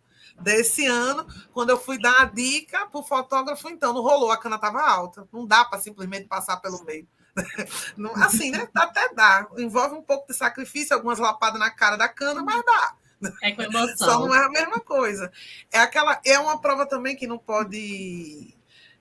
desse 0.40 0.86
ano, 0.86 1.26
quando 1.52 1.70
eu 1.70 1.78
fui 1.78 1.98
dar 1.98 2.22
a 2.22 2.24
dica 2.24 2.86
para 2.86 3.00
o 3.00 3.04
fotógrafo, 3.04 3.68
então, 3.68 3.92
não 3.92 4.02
rolou, 4.02 4.30
a 4.30 4.36
cana 4.36 4.56
estava 4.56 4.80
alta. 4.82 5.28
Não 5.32 5.46
dá 5.46 5.64
para 5.64 5.78
simplesmente 5.78 6.26
passar 6.26 6.56
pelo 6.58 6.84
meio. 6.84 7.06
assim, 8.16 8.50
né? 8.50 8.68
Até 8.74 9.12
dá. 9.14 9.46
Envolve 9.58 9.94
um 9.94 10.02
pouco 10.02 10.26
de 10.28 10.34
sacrifício, 10.34 10.94
algumas 10.94 11.18
lapadas 11.18 11.60
na 11.60 11.70
cara 11.70 11.96
da 11.96 12.08
cana, 12.08 12.42
mas 12.42 12.64
dá. 12.64 12.94
É 13.42 13.52
com 13.52 13.62
emoção. 13.62 13.96
Só 13.96 14.18
não 14.18 14.34
é 14.34 14.44
a 14.44 14.48
mesma 14.48 14.80
coisa. 14.80 15.30
É 15.70 15.78
aquela, 15.78 16.20
é 16.24 16.38
uma 16.38 16.60
prova 16.60 16.86
também 16.86 17.14
que 17.14 17.26
não 17.26 17.38
pode. 17.38 18.54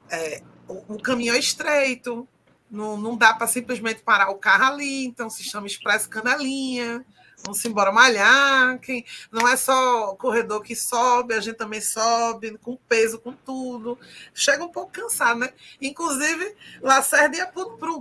É, 0.10 0.44
o, 0.68 0.96
o, 0.96 1.02
caminho 1.02 1.34
é 1.34 1.40
estreito, 1.40 2.28
não, 2.70 2.98
não 2.98 3.16
dá 3.16 3.34
para 3.34 3.48
simplesmente 3.48 4.02
parar 4.02 4.30
o 4.30 4.36
carro 4.36 4.74
ali, 4.74 5.06
então 5.06 5.30
se 5.30 5.44
chama 5.44 5.68
expresso 5.68 6.10
canelinha. 6.10 7.06
Vamos 7.44 7.64
embora 7.66 7.92
malhar. 7.92 8.80
Quem, 8.80 9.06
não 9.32 9.48
é 9.48 9.56
só 9.56 10.12
o 10.12 10.16
corredor 10.16 10.62
que 10.62 10.76
sobe, 10.76 11.34
a 11.34 11.40
gente 11.40 11.56
também 11.56 11.82
sobe, 11.82 12.58
com 12.58 12.78
peso, 12.88 13.20
com 13.20 13.32
tudo. 13.32 13.98
Chega 14.34 14.64
um 14.64 14.70
pouco 14.70 14.92
cansado, 14.92 15.40
né? 15.40 15.50
Inclusive, 15.82 16.56
Lacerda 16.82 17.38
ia 17.38 17.52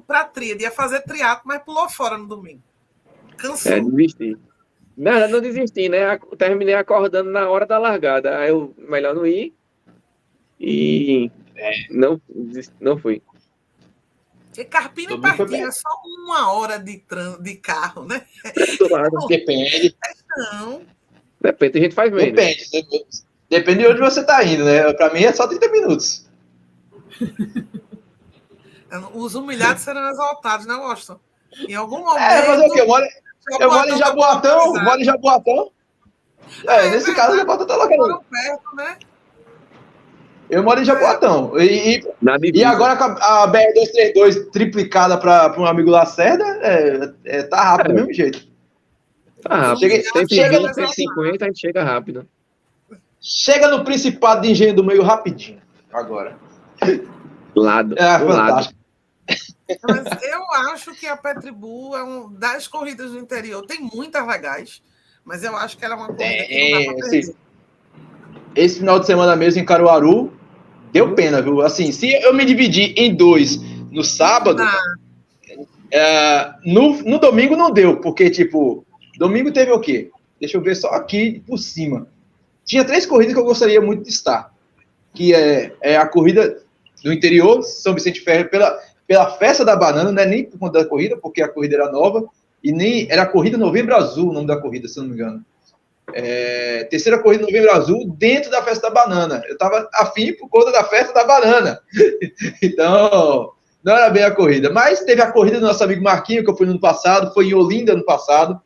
para 0.07 0.20
a 0.20 0.24
tríade, 0.24 0.62
ia 0.62 0.70
fazer 0.70 1.01
triatlo, 1.03 1.45
mas 1.47 1.62
pulou 1.62 1.89
fora 1.89 2.18
no 2.18 2.26
domingo. 2.26 2.62
Cansou. 3.36 3.72
É, 3.72 3.80
desisti. 3.80 4.36
Não, 4.97 5.28
não 5.28 5.41
desisti, 5.41 5.89
né? 5.89 6.18
Terminei 6.36 6.74
acordando 6.74 7.30
na 7.30 7.49
hora 7.49 7.64
da 7.64 7.78
largada. 7.78 8.39
Aí 8.39 8.51
eu, 8.51 8.74
melhor 8.76 9.14
não 9.14 9.24
ir. 9.24 9.55
E 10.59 11.30
é. 11.55 11.70
não, 11.91 12.20
não 12.80 12.99
fui. 12.99 13.22
Porque 14.59 14.64
Carpina 14.64 15.12
e 15.12 15.20
Pardinho 15.20 15.68
é 15.68 15.70
só 15.70 15.88
uma 16.04 16.52
hora 16.52 16.80
de, 16.80 16.98
tran... 16.98 17.40
de 17.40 17.54
carro, 17.54 18.04
né? 18.04 18.26
Depende. 19.28 19.96
Não. 20.36 20.82
Depende, 21.40 21.78
a 21.78 21.82
gente 21.82 21.94
faz 21.94 22.11
menos. 22.11 22.34
Depende. 22.34 23.06
Depende 23.48 23.78
de 23.78 23.86
onde 23.86 24.00
você 24.00 24.20
está 24.20 24.42
indo, 24.42 24.64
né? 24.64 24.92
Para 24.94 25.14
mim 25.14 25.22
é 25.22 25.32
só 25.32 25.46
30 25.46 25.68
minutos. 25.70 26.26
Os 29.14 29.36
humilhados 29.36 29.82
serão 29.82 30.09
exaltados, 30.09 30.66
né, 30.66 30.74
Washington? 30.74 31.20
Em 31.68 31.74
algum 31.76 31.98
momento. 31.98 32.18
É, 32.18 32.48
mas 32.48 32.61
é 32.61 32.66
o 32.66 32.72
quê? 32.72 32.80
Eu 32.80 32.88
moro, 32.88 33.06
eu 33.61 33.70
moro 33.70 33.88
em 33.90 33.96
Jaboatão, 33.96 34.74
moro 34.82 35.00
em 35.00 35.04
Jaboatão. 35.04 35.70
É, 36.66 36.86
é 36.86 36.90
nesse 36.90 37.14
caso, 37.14 37.36
Jaboatão 37.36 37.64
tá 37.64 37.76
logo 37.76 38.24
perto, 38.24 38.74
né? 38.74 38.98
Eu 40.51 40.62
moro 40.62 40.80
em 40.80 40.84
Jaboatão. 40.84 41.53
E, 41.59 41.96
e, 41.96 42.03
e 42.55 42.64
agora 42.64 42.96
com 42.96 43.05
a, 43.05 43.44
a 43.44 43.53
BR-232 43.53 44.51
triplicada 44.51 45.18
para 45.18 45.55
um 45.61 45.66
amigo 45.66 45.90
Lacerda, 45.90 46.44
é, 46.62 47.12
é, 47.24 47.42
tá 47.42 47.62
rápido 47.62 47.88
do 47.88 47.94
mesmo 47.94 48.12
jeito. 48.14 48.49
Tá 49.42 49.57
rápido. 49.57 49.80
Chega, 49.80 50.03
120, 50.03 50.34
chega, 50.34 50.74
150, 50.74 51.44
a 51.44 51.49
gente 51.49 51.61
chega 51.61 51.84
rápido. 51.84 52.28
Chega 53.20 53.68
no 53.68 53.84
Principado 53.84 54.42
de 54.42 54.53
Engenho 54.53 54.74
do 54.74 54.84
Meio 54.84 55.03
rapidinho, 55.03 55.61
agora. 55.92 56.36
Lado. 57.55 57.94
É 57.99 58.18
fantástico. 58.18 58.78
Mas 59.86 60.22
eu 60.22 60.72
acho 60.72 60.94
que 60.94 61.07
a 61.07 61.16
Petribu 61.16 61.94
é 61.94 62.03
um 62.03 62.32
das 62.32 62.66
corridas 62.66 63.11
do 63.11 63.18
interior. 63.18 63.66
Tem 63.66 63.80
muitas 63.80 64.26
legais, 64.26 64.82
mas 65.24 65.44
eu 65.44 65.55
acho 65.57 65.76
que 65.76 65.84
ela 65.84 65.94
é 65.94 65.96
uma 65.99 66.07
corrida 66.07 66.24
é, 66.24 66.44
que 66.44 66.70
não 66.70 66.78
dá 66.78 66.92
pra 66.92 67.11
perder. 67.11 67.34
Esse 68.55 68.78
final 68.78 68.99
de 68.99 69.07
semana 69.07 69.36
mesmo 69.36 69.61
em 69.61 69.64
Caruaru, 69.64 70.32
Deu 70.93 71.14
pena, 71.14 71.43
viu? 71.43 71.61
Assim, 71.61 71.93
se 71.93 72.12
eu 72.22 72.32
me 72.34 72.45
dividir 72.45 72.95
em 72.97 73.14
dois 73.14 73.61
no 73.91 74.03
sábado, 74.03 74.62
ah. 74.62 74.95
é, 75.93 76.53
no, 76.64 77.03
no 77.03 77.18
domingo 77.18 77.57
não 77.57 77.70
deu, 77.70 77.99
porque, 78.01 78.30
tipo, 78.30 78.84
domingo 79.18 79.53
teve 79.53 79.72
o 79.72 79.80
quê? 79.80 80.11
Deixa 80.41 80.57
eu 80.57 80.62
ver 80.62 80.76
só 80.76 80.89
aqui 80.89 81.43
por 81.47 81.59
cima. 81.59 82.07
Tinha 82.64 82.84
três 82.84 83.07
corridas 83.07 83.34
que 83.34 83.41
eu 83.41 83.45
gostaria 83.45 83.80
muito 83.80 84.05
de 84.05 84.11
estar. 84.11 84.53
Que 85.14 85.34
é, 85.34 85.72
é 85.80 85.97
a 85.97 86.07
corrida 86.07 86.62
do 87.03 87.12
interior, 87.12 87.62
São 87.62 87.95
Vicente 87.95 88.20
Ferro, 88.20 88.49
pela, 88.49 88.78
pela 89.07 89.30
festa 89.39 89.64
da 89.64 89.74
banana, 89.74 90.12
não 90.12 90.22
é 90.22 90.26
nem 90.26 90.45
por 90.45 90.59
conta 90.59 90.80
da 90.80 90.89
corrida, 90.89 91.16
porque 91.16 91.43
a 91.43 91.49
corrida 91.49 91.76
era 91.76 91.91
nova, 91.91 92.24
e 92.62 92.72
nem 92.72 93.07
era 93.11 93.22
a 93.22 93.26
corrida 93.26 93.57
Novembro 93.57 93.95
Azul, 93.95 94.30
o 94.30 94.32
nome 94.32 94.47
da 94.47 94.61
corrida, 94.61 94.89
se 94.89 94.99
não 94.99 95.07
me 95.07 95.14
engano. 95.14 95.45
É, 96.14 96.84
terceira 96.84 97.18
corrida 97.18 97.44
Novembro 97.44 97.70
Azul 97.72 98.14
dentro 98.16 98.50
da 98.50 98.62
festa 98.62 98.88
da 98.88 98.94
banana. 98.94 99.42
Eu 99.46 99.52
estava 99.52 99.88
afim 99.94 100.32
por 100.32 100.48
conta 100.48 100.72
da 100.72 100.84
festa 100.84 101.12
da 101.12 101.24
banana. 101.24 101.80
então, 102.62 103.52
não 103.82 103.96
era 103.96 104.11
bem 104.11 104.22
a 104.22 104.30
corrida. 104.30 104.70
Mas 104.70 105.00
teve 105.00 105.20
a 105.20 105.30
corrida 105.30 105.61
do 105.61 105.66
nosso 105.66 105.82
amigo 105.84 106.02
Marquinho, 106.02 106.44
que 106.44 106.50
eu 106.50 106.56
fui 106.56 106.66
no 106.66 106.72
ano 106.72 106.80
passado, 106.80 107.32
foi 107.34 107.48
em 107.48 107.54
Olinda 107.54 107.94
no 107.94 108.04
passado. 108.04 108.61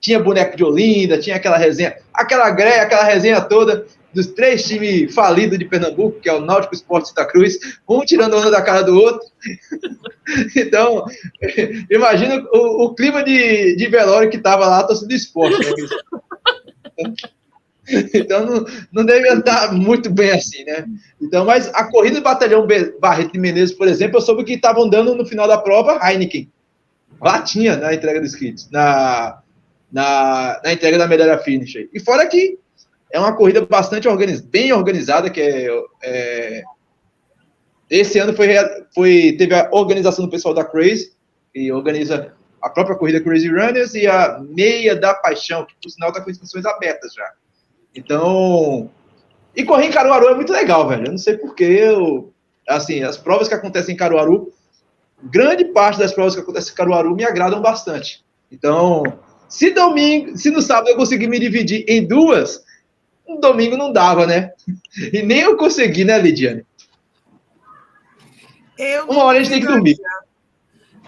Tinha 0.00 0.20
boneco 0.20 0.56
de 0.56 0.64
Olinda, 0.64 1.18
tinha 1.18 1.36
aquela 1.36 1.56
resenha, 1.56 1.96
aquela 2.12 2.50
greia, 2.50 2.82
aquela 2.82 3.02
resenha 3.02 3.40
toda 3.40 3.86
dos 4.16 4.28
três 4.28 4.64
times 4.64 5.14
falidos 5.14 5.58
de 5.58 5.66
Pernambuco, 5.66 6.20
que 6.20 6.28
é 6.28 6.32
o 6.32 6.40
Náutico 6.40 6.74
Esporte 6.74 7.08
Santa 7.08 7.26
Cruz, 7.26 7.58
um 7.86 8.00
tirando 8.00 8.34
a 8.34 8.38
onda 8.38 8.50
da 8.50 8.62
cara 8.62 8.82
do 8.82 8.98
outro. 8.98 9.28
então, 10.56 11.04
imagina 11.90 12.42
o, 12.50 12.84
o, 12.84 12.94
clima 12.94 13.22
de, 13.22 13.76
de 13.76 13.86
velório 13.88 14.30
que 14.30 14.38
estava 14.38 14.66
lá, 14.66 14.82
torcendo 14.82 15.12
esporte. 15.12 15.58
Né? 15.58 15.86
Então 18.14 18.44
não, 18.44 18.64
não 18.92 19.04
deve 19.04 19.28
estar 19.28 19.72
muito 19.72 20.10
bem 20.10 20.32
assim, 20.32 20.64
né? 20.64 20.84
Então, 21.22 21.44
mas 21.44 21.68
a 21.72 21.84
corrida 21.84 22.16
do 22.16 22.24
batalhão 22.24 22.66
Barreto 23.00 23.32
de 23.32 23.38
Menezes, 23.38 23.76
por 23.76 23.86
exemplo, 23.86 24.16
eu 24.16 24.20
soube 24.20 24.42
que 24.42 24.54
estavam 24.54 24.88
dando 24.88 25.14
no 25.14 25.24
final 25.24 25.46
da 25.46 25.56
prova 25.56 26.00
Heineken. 26.02 26.50
Lá 27.20 27.40
tinha 27.42 27.76
na 27.76 27.94
entrega 27.94 28.20
dos 28.20 28.34
kits, 28.34 28.68
na, 28.70 29.40
na, 29.90 30.60
na 30.64 30.72
entrega 30.72 30.98
da 30.98 31.06
medalha 31.06 31.38
finish. 31.38 31.76
E 31.92 32.00
fora 32.00 32.26
que 32.26 32.58
é 33.10 33.18
uma 33.18 33.34
corrida 33.34 33.64
bastante 33.64 34.08
organiz, 34.08 34.40
bem 34.40 34.72
organizada, 34.72 35.30
que 35.30 35.40
é, 35.40 35.68
é, 36.02 36.62
esse 37.88 38.18
ano 38.18 38.34
foi, 38.34 38.48
foi 38.94 39.36
teve 39.38 39.54
a 39.54 39.68
organização 39.72 40.24
do 40.24 40.30
pessoal 40.30 40.52
da 40.52 40.64
Crazy, 40.64 41.12
que 41.54 41.70
organiza 41.72 42.34
a 42.66 42.70
própria 42.70 42.96
corrida 42.96 43.20
Crazy 43.20 43.48
Runners 43.48 43.94
e 43.94 44.08
a 44.08 44.40
Meia 44.40 44.96
da 44.96 45.14
Paixão, 45.14 45.64
que 45.64 45.74
por 45.80 45.88
sinal 45.88 46.10
está 46.10 46.20
com 46.20 46.30
inscrições 46.30 46.66
abertas 46.66 47.14
já. 47.14 47.32
Então, 47.94 48.90
e 49.54 49.64
correr 49.64 49.86
em 49.86 49.92
Caruaru 49.92 50.28
é 50.28 50.34
muito 50.34 50.52
legal, 50.52 50.88
velho. 50.88 51.06
Eu 51.06 51.12
não 51.12 51.18
sei 51.18 51.36
porque 51.36 51.62
eu, 51.62 52.32
assim, 52.68 53.04
as 53.04 53.16
provas 53.16 53.46
que 53.46 53.54
acontecem 53.54 53.94
em 53.94 53.96
Caruaru, 53.96 54.52
grande 55.22 55.66
parte 55.66 56.00
das 56.00 56.12
provas 56.12 56.34
que 56.34 56.40
acontecem 56.40 56.72
em 56.72 56.76
Caruaru 56.76 57.14
me 57.14 57.24
agradam 57.24 57.62
bastante. 57.62 58.24
Então, 58.50 59.04
se 59.48 59.70
domingo, 59.70 60.36
se 60.36 60.50
no 60.50 60.60
sábado 60.60 60.88
eu 60.88 60.96
conseguir 60.96 61.28
me 61.28 61.38
dividir 61.38 61.84
em 61.86 62.04
duas, 62.04 62.64
no 63.28 63.38
domingo 63.38 63.76
não 63.76 63.92
dava, 63.92 64.26
né? 64.26 64.52
E 65.12 65.22
nem 65.22 65.40
eu 65.40 65.56
consegui, 65.56 66.04
né, 66.04 66.18
Lidiane? 66.18 66.64
Eu 68.76 69.04
Uma 69.04 69.24
hora 69.24 69.38
a 69.38 69.42
gente 69.42 69.52
tem 69.52 69.60
que 69.60 69.66
dormir. 69.66 69.96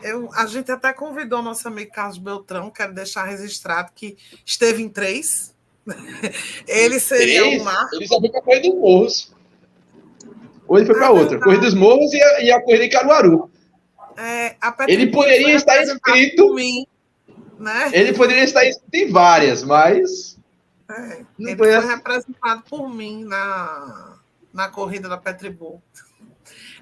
Eu, 0.03 0.30
a 0.34 0.46
gente 0.46 0.70
até 0.70 0.92
convidou 0.92 1.42
nosso 1.42 1.66
amigo 1.66 1.92
Carlos 1.92 2.18
Beltrão, 2.18 2.70
quero 2.70 2.94
deixar 2.94 3.24
registrado 3.24 3.90
que 3.94 4.16
esteve 4.44 4.82
em 4.82 4.88
três, 4.88 5.55
ele 6.66 7.01
seria 7.01 7.46
o 7.46 7.64
Marco. 7.64 7.96
Ele 7.96 8.07
só 8.07 8.20
foi 8.20 8.28
para 8.28 8.40
a 8.40 8.42
Corrida 8.42 8.68
dos 8.68 8.78
Morros. 8.78 9.32
Ou 10.66 10.76
ele 10.76 10.86
foi 10.86 10.94
para 10.94 11.07
ah, 11.07 11.11
outra. 11.11 11.38
Tá. 11.38 11.44
Corrida 11.44 11.62
dos 11.62 11.74
Morros 11.74 12.12
e 12.12 12.22
a, 12.22 12.40
e 12.42 12.53
a 12.53 12.62
Corrida 12.62 12.84
em 12.84 12.90
Caruaru. 12.90 13.51
É, 14.16 14.57
ele 14.88 15.11
poderia 15.11 15.55
estar 15.55 15.80
inscrito. 15.82 16.55
Mim, 16.55 16.86
né? 17.59 17.90
Ele 17.92 18.12
poderia 18.12 18.44
estar 18.44 18.66
inscrito 18.66 18.96
em 18.96 19.11
várias, 19.11 19.62
mas. 19.62 20.36
É, 20.90 21.24
ele 21.38 21.57
foi, 21.57 21.72
foi 21.72 21.86
representado 21.86 22.62
por 22.68 22.88
mim 22.88 23.24
na, 23.24 24.16
na 24.53 24.68
corrida 24.68 25.09
da 25.09 25.16
Petribull. 25.16 25.82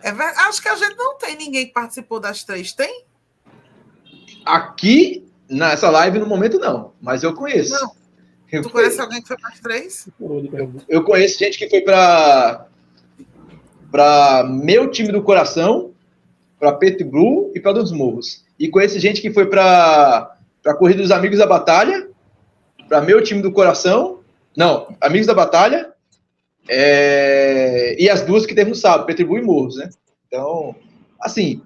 É, 0.06 0.10
acho 0.46 0.62
que 0.62 0.68
a 0.68 0.76
gente 0.76 0.94
não 0.94 1.18
tem 1.18 1.36
ninguém 1.36 1.66
que 1.66 1.72
participou 1.72 2.20
das 2.20 2.44
três, 2.44 2.72
tem? 2.72 3.04
Aqui, 4.44 5.26
nessa 5.50 5.90
live, 5.90 6.20
no 6.20 6.26
momento, 6.26 6.60
não. 6.60 6.92
Mas 7.00 7.24
eu 7.24 7.34
conheço. 7.34 7.72
Não. 7.72 7.90
Eu 8.52 8.62
tu 8.62 8.70
conhece 8.70 9.00
alguém 9.00 9.20
que 9.20 9.26
foi 9.26 9.36
para 9.36 9.48
as 9.48 9.58
três? 9.58 10.08
Eu 10.88 11.02
conheço 11.02 11.36
gente 11.40 11.58
que 11.58 11.68
foi 11.68 11.80
para 11.80 12.68
para 13.90 14.44
meu 14.44 14.90
time 14.90 15.10
do 15.10 15.22
coração, 15.22 15.92
para 16.60 16.72
Pet 16.72 17.02
Blue 17.02 17.50
e 17.54 17.60
para 17.60 17.72
dos 17.72 17.90
Morros. 17.90 18.44
E 18.58 18.68
conheço 18.68 19.00
gente 19.00 19.20
que 19.20 19.32
foi 19.32 19.46
para 19.46 20.36
a 20.64 20.74
Corrida 20.74 21.02
dos 21.02 21.10
Amigos 21.10 21.38
da 21.38 21.46
Batalha, 21.46 22.08
para 22.86 23.00
meu 23.00 23.22
time 23.22 23.42
do 23.42 23.50
coração, 23.50 24.20
não, 24.56 24.94
Amigos 25.00 25.26
da 25.26 25.34
Batalha, 25.34 25.92
é, 26.68 27.96
e 27.98 28.08
as 28.08 28.22
duas 28.22 28.46
que 28.46 28.54
teve 28.54 28.70
no 28.70 28.76
sábado, 28.76 29.06
Pet 29.06 29.22
Blue 29.24 29.38
e 29.38 29.42
Morros, 29.42 29.76
né? 29.76 29.88
Então, 30.26 30.74
assim, 31.20 31.62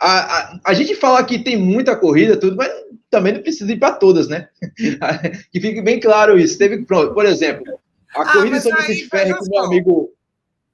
a, 0.00 0.38
a, 0.38 0.60
a 0.64 0.74
gente 0.74 0.94
fala 0.96 1.24
que 1.24 1.38
tem 1.38 1.56
muita 1.56 1.96
corrida, 1.96 2.38
tudo, 2.38 2.56
mas 2.56 2.70
também 3.10 3.34
não 3.34 3.42
precisa 3.42 3.70
ir 3.70 3.78
para 3.78 3.94
todas, 3.94 4.28
né? 4.28 4.48
que 5.52 5.60
fique 5.60 5.82
bem 5.82 6.00
claro 6.00 6.38
isso. 6.38 6.58
Teve, 6.58 6.84
pronto, 6.84 7.14
por 7.14 7.26
exemplo, 7.26 7.78
a 8.14 8.22
ah, 8.22 8.32
corrida 8.32 8.60
sobre 8.60 8.80
Vicente 8.82 9.08
Ferro 9.08 9.38
com 9.38 9.48
meu 9.48 9.64
amigo. 9.64 10.12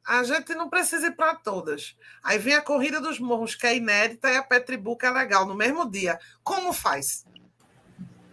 A 0.07 0.23
gente 0.23 0.55
não 0.55 0.71
precisa 0.71 1.09
ir 1.09 1.17
para 1.17 1.35
todas. 1.35 1.95
Aí 2.25 2.39
vem 2.39 2.55
a 2.55 2.63
corrida 2.63 3.01
dos 3.01 3.21
morros, 3.21 3.55
que 3.55 3.67
é 3.67 3.77
inédita, 3.77 4.31
e 4.31 4.37
a 4.37 4.43
Petribu, 4.43 4.97
que 4.97 5.05
é 5.05 5.11
legal, 5.11 5.47
no 5.47 5.55
mesmo 5.55 5.89
dia. 5.91 6.19
Como 6.43 6.73
faz? 6.73 7.27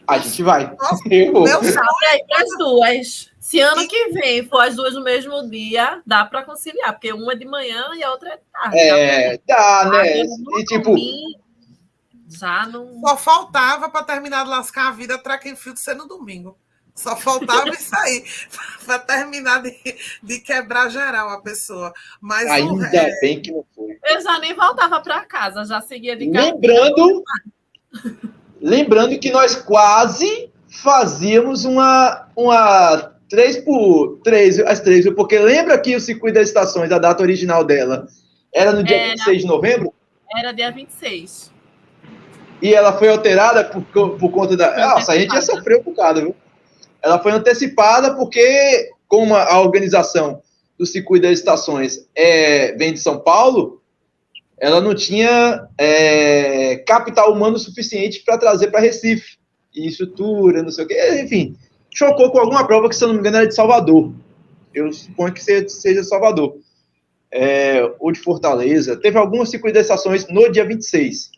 A 0.08 0.18
gente 0.20 0.43
vai. 0.43 0.76
Nossa, 0.76 1.03
eu. 1.10 1.34
Meu 1.34 1.60
aí 1.60 2.26
para 2.28 2.43
as 2.43 2.58
duas. 2.58 3.32
Se 3.39 3.60
ano 3.60 3.88
que 3.88 4.10
vem 4.10 4.47
for 4.47 4.62
as 4.62 4.76
duas 4.76 4.93
no 4.95 5.03
mesmo 5.03 5.47
dia, 5.49 6.01
dá 6.06 6.26
para 6.26 6.43
conciliar, 6.43 6.93
porque 6.93 7.14
uma 7.14 7.34
é 7.34 7.36
de 7.36 7.45
manhã 7.45 7.84
e 7.95 8.03
a 8.03 8.12
outra 8.12 8.30
é 8.30 8.38
de 8.38 8.43
tarde. 8.51 8.80
É, 8.80 9.39
dá, 9.47 9.89
né? 9.91 10.22
E 10.22 10.66
tipo. 10.66 10.93
Mim, 10.93 11.36
já 12.28 12.66
não. 12.66 12.99
Só 13.01 13.18
faltava 13.18 13.89
para 13.89 14.03
terminar 14.03 14.43
de 14.43 14.49
lascar 14.49 14.88
a 14.88 14.91
vida 14.91 15.18
track 15.18 15.49
and 15.49 15.56
field 15.56 15.80
ser 15.80 15.95
no 15.95 16.08
domingo. 16.08 16.58
Só 16.95 17.16
faltava 17.16 17.70
isso 17.76 17.95
aí, 17.97 18.24
para 18.86 18.99
terminar 18.99 19.62
de, 19.62 19.76
de, 20.24 20.39
quebrar 20.39 20.89
geral 20.89 21.30
a 21.30 21.41
pessoa. 21.41 21.93
Mas 22.22 22.49
Ainda 22.49 22.88
é... 22.88 23.20
bem 23.20 23.41
que 23.41 23.51
não 23.51 23.66
foi. 23.76 23.99
Eu 24.03 24.22
já 24.22 24.39
nem 24.39 24.53
voltava 24.53 25.01
para 25.01 25.26
casa, 25.26 25.66
já 25.66 25.82
seguia 25.82 26.16
de 26.16 26.32
casa. 26.32 26.53
Lembrando, 26.53 27.24
lembrando 28.66 29.18
que 29.20 29.32
nós 29.32 29.55
quase 29.55 30.49
fazíamos 30.68 31.66
uma, 31.66 32.28
uma 32.36 33.13
3 33.30 33.57
por 33.59 34.20
3, 34.24 34.59
as 34.61 34.80
três, 34.80 35.07
porque 35.13 35.38
lembra 35.38 35.78
que 35.78 35.95
o 35.95 36.01
circuito 36.01 36.34
das 36.34 36.47
estações, 36.47 36.91
a 36.91 36.97
data 36.97 37.22
original 37.22 37.63
dela, 37.63 38.07
era 38.51 38.72
no 38.72 38.84
dia 38.84 38.97
era, 38.97 39.09
26 39.11 39.41
de 39.41 39.47
novembro? 39.47 39.93
Era 40.36 40.51
dia 40.51 40.72
26 40.72 41.53
e 42.61 42.74
ela 42.74 42.93
foi 42.93 43.09
alterada 43.09 43.63
por, 43.66 43.84
por 44.18 44.32
conta 44.32 44.55
da. 44.57 44.76
Nossa, 44.76 45.11
a 45.11 45.18
gente 45.20 45.34
já 45.34 45.41
sofreu 45.41 45.82
um 45.82 45.84
bocado, 45.84 46.22
viu? 46.22 46.36
Ela 47.01 47.20
foi 47.20 47.32
antecipada 47.32 48.16
porque, 48.16 48.89
como 49.07 49.36
a 49.36 49.59
organização 49.59 50.41
do 50.78 50.86
circuito 50.86 51.28
das 51.28 51.38
estações 51.38 52.07
é, 52.16 52.72
vem 52.74 52.93
de 52.93 52.99
São 52.99 53.20
Paulo, 53.20 53.82
ela 54.60 54.80
não 54.80 54.95
tinha 54.95 55.68
é, 55.78 56.78
capital 56.78 57.34
humano 57.34 57.58
suficiente 57.58 58.24
para 58.24 58.38
trazer 58.38 58.72
para 58.72 58.80
Recife. 58.80 59.38
E 59.74 59.88
estrutura, 59.88 60.64
não 60.64 60.72
sei 60.72 60.86
o 60.86 60.88
quê, 60.88 61.21
enfim. 61.21 61.58
Chocou 61.93 62.32
com 62.32 62.39
alguma 62.39 62.66
prova 62.66 62.88
que, 62.88 62.96
se 62.96 63.04
eu 63.04 63.09
não 63.09 63.16
me 63.16 63.20
engano, 63.20 63.38
era 63.38 63.47
de 63.47 63.54
Salvador. 63.54 64.13
Eu 64.74 64.92
suponho 64.93 65.34
que 65.34 65.42
seja 65.42 66.04
Salvador. 66.04 66.58
É, 67.29 67.82
ou 68.00 68.09
de 68.12 68.20
Fortaleza. 68.20 68.96
Teve 68.96 69.17
algumas 69.17 69.54
estações 69.54 70.28
no 70.29 70.50
dia 70.50 70.63
26. 70.63 71.32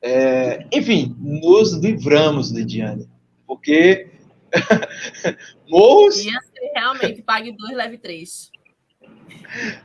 É, 0.00 0.64
enfim, 0.72 1.14
nos 1.18 1.72
livramos, 1.72 2.50
Lidiane, 2.50 3.06
porque 3.46 4.08
morros. 5.68 6.24
Ia 6.24 6.40
ser 6.40 6.70
realmente 6.74 7.22
pague 7.22 7.52
dois, 7.52 7.76
leve 7.76 7.98
três. 7.98 8.50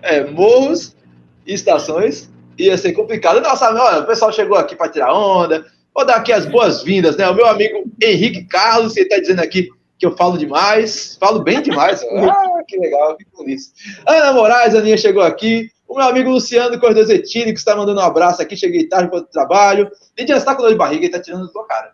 É, 0.01 0.23
morros 0.29 0.95
estações 1.45 2.30
ia 2.61 2.77
ser 2.77 2.93
complicado. 2.93 3.41
Nossa, 3.41 3.69
olha, 3.73 4.01
o 4.01 4.05
pessoal 4.05 4.31
chegou 4.31 4.57
aqui 4.57 4.75
para 4.75 4.91
tirar 4.91 5.13
onda. 5.13 5.65
Vou 5.93 6.05
dar 6.05 6.15
aqui 6.15 6.31
as 6.31 6.45
boas-vindas, 6.45 7.17
né? 7.17 7.27
O 7.29 7.35
meu 7.35 7.45
amigo 7.47 7.83
Henrique 8.01 8.45
Carlos, 8.45 8.95
ele 8.95 9.07
está 9.07 9.19
dizendo 9.19 9.41
aqui 9.41 9.69
que 9.97 10.05
eu 10.05 10.15
falo 10.17 10.37
demais, 10.37 11.15
falo 11.19 11.43
bem 11.43 11.61
demais. 11.61 12.01
ah, 12.29 12.63
que 12.67 12.77
legal, 12.77 13.15
fico 13.17 13.37
feliz. 13.37 13.73
Ana 14.07 14.33
Moraes, 14.33 14.73
a 14.73 14.79
Aninha 14.79 14.97
chegou 14.97 15.21
aqui. 15.21 15.69
O 15.87 15.95
meu 15.95 16.05
amigo 16.05 16.29
Luciano 16.29 16.79
Cordozetini, 16.79 17.51
que 17.51 17.59
está 17.59 17.75
mandando 17.75 17.99
um 17.99 18.03
abraço 18.03 18.41
aqui, 18.41 18.55
cheguei 18.55 18.87
tarde 18.87 19.09
para 19.09 19.19
o 19.19 19.23
trabalho. 19.23 19.91
Lidia, 20.17 20.35
você 20.35 20.39
está 20.39 20.55
com 20.55 20.61
dor 20.61 20.71
de 20.71 20.77
barriga 20.77 21.03
e 21.03 21.07
está 21.07 21.19
tirando 21.19 21.45
da 21.45 21.51
tua 21.51 21.67
cara. 21.67 21.93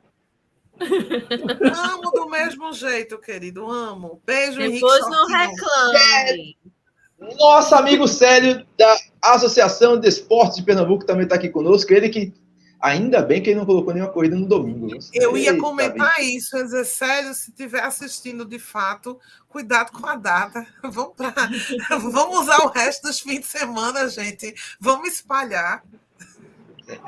Amo 0.80 2.12
do 2.12 2.30
mesmo 2.30 2.72
jeito, 2.74 3.18
querido, 3.18 3.70
amo. 3.70 4.22
Beijo, 4.26 4.60
Depois 4.60 4.70
Henrique. 4.70 4.86
Depois 4.86 5.10
não 5.10 5.28
reclame. 5.28 6.57
Nosso 7.20 7.76
amigo 7.76 8.08
Célio, 8.08 8.66
da 8.78 8.96
Associação 9.22 10.00
de 10.00 10.08
Esportes 10.08 10.58
de 10.58 10.64
Pernambuco, 10.64 11.06
também 11.06 11.24
está 11.24 11.36
aqui 11.36 11.50
conosco. 11.50 11.92
Ele 11.92 12.10
que 12.10 12.34
Ainda 12.80 13.24
bem 13.24 13.42
que 13.42 13.50
ele 13.50 13.60
não 13.60 13.66
colocou 13.66 13.92
nenhuma 13.92 14.12
corrida 14.12 14.36
no 14.36 14.46
domingo. 14.46 14.88
Eu 15.12 15.36
ia 15.36 15.58
comentar 15.58 16.22
isso, 16.22 16.56
dizer, 16.64 16.86
sério, 16.86 17.34
se 17.34 17.50
estiver 17.50 17.84
assistindo 17.84 18.46
de 18.46 18.60
fato, 18.60 19.20
cuidado 19.50 19.92
com 19.92 20.06
a 20.06 20.16
data. 20.16 20.66
Vamos, 20.84 21.14
pra... 21.16 21.34
Vamos 22.00 22.42
usar 22.42 22.60
o 22.64 22.70
resto 22.70 23.08
dos 23.08 23.20
fins 23.20 23.40
de 23.40 23.48
semana, 23.48 24.08
gente. 24.10 24.54
Vamos 24.80 25.10
espalhar. 25.10 25.84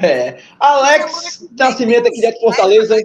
É. 0.02 0.42
Alex 0.60 1.48
Nascimento 1.58 2.08
aqui 2.08 2.20
de 2.20 2.40
Fortaleza. 2.40 2.98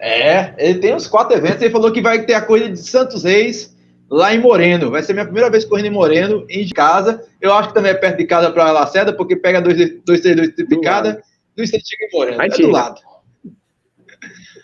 É, 0.00 0.52
ele 0.58 0.80
tem 0.80 0.94
uns 0.96 1.06
quatro 1.06 1.36
eventos. 1.36 1.62
Ele 1.62 1.70
falou 1.70 1.92
que 1.92 2.02
vai 2.02 2.26
ter 2.26 2.34
a 2.34 2.42
corrida 2.42 2.70
de 2.70 2.82
Santos 2.82 3.22
Reis 3.22 3.71
lá 4.12 4.34
em 4.34 4.38
Moreno. 4.38 4.90
Vai 4.90 5.02
ser 5.02 5.14
minha 5.14 5.24
primeira 5.24 5.48
vez 5.48 5.64
correndo 5.64 5.86
em 5.86 5.90
Moreno, 5.90 6.44
em 6.50 6.68
casa. 6.68 7.26
Eu 7.40 7.54
acho 7.54 7.68
que 7.68 7.74
também 7.74 7.92
é 7.92 7.94
perto 7.94 8.18
de 8.18 8.26
casa 8.26 8.50
para 8.50 8.70
Lacerda, 8.70 9.12
porque 9.12 9.34
pega 9.34 9.62
232 9.62 10.54
de 10.54 10.64
picada, 10.66 11.22
do 11.56 11.62
incentivo 11.62 12.02
em 12.02 12.12
Moreno. 12.12 12.42
É 12.42 12.48
do 12.48 12.70
lado. 12.70 13.00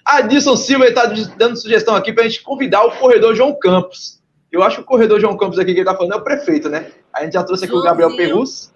Adilson 0.04 0.56
Silva 0.56 0.86
está 0.86 1.06
dando 1.36 1.56
sugestão 1.56 1.94
aqui 1.94 2.12
para 2.12 2.24
a 2.24 2.28
gente 2.28 2.42
convidar 2.42 2.84
o 2.84 2.92
corredor 2.92 3.34
João 3.34 3.58
Campos. 3.58 4.20
Eu 4.52 4.62
acho 4.62 4.76
que 4.76 4.82
o 4.82 4.86
corredor 4.86 5.18
João 5.18 5.36
Campos 5.36 5.58
aqui 5.58 5.72
que 5.72 5.80
ele 5.80 5.88
está 5.88 5.94
falando 5.94 6.12
é 6.12 6.16
o 6.16 6.24
prefeito, 6.24 6.68
né? 6.68 6.90
A 7.12 7.24
gente 7.24 7.32
já 7.32 7.42
trouxe 7.42 7.64
aqui 7.64 7.74
o 7.74 7.82
Gabriel 7.82 8.14
Perrus. 8.16 8.70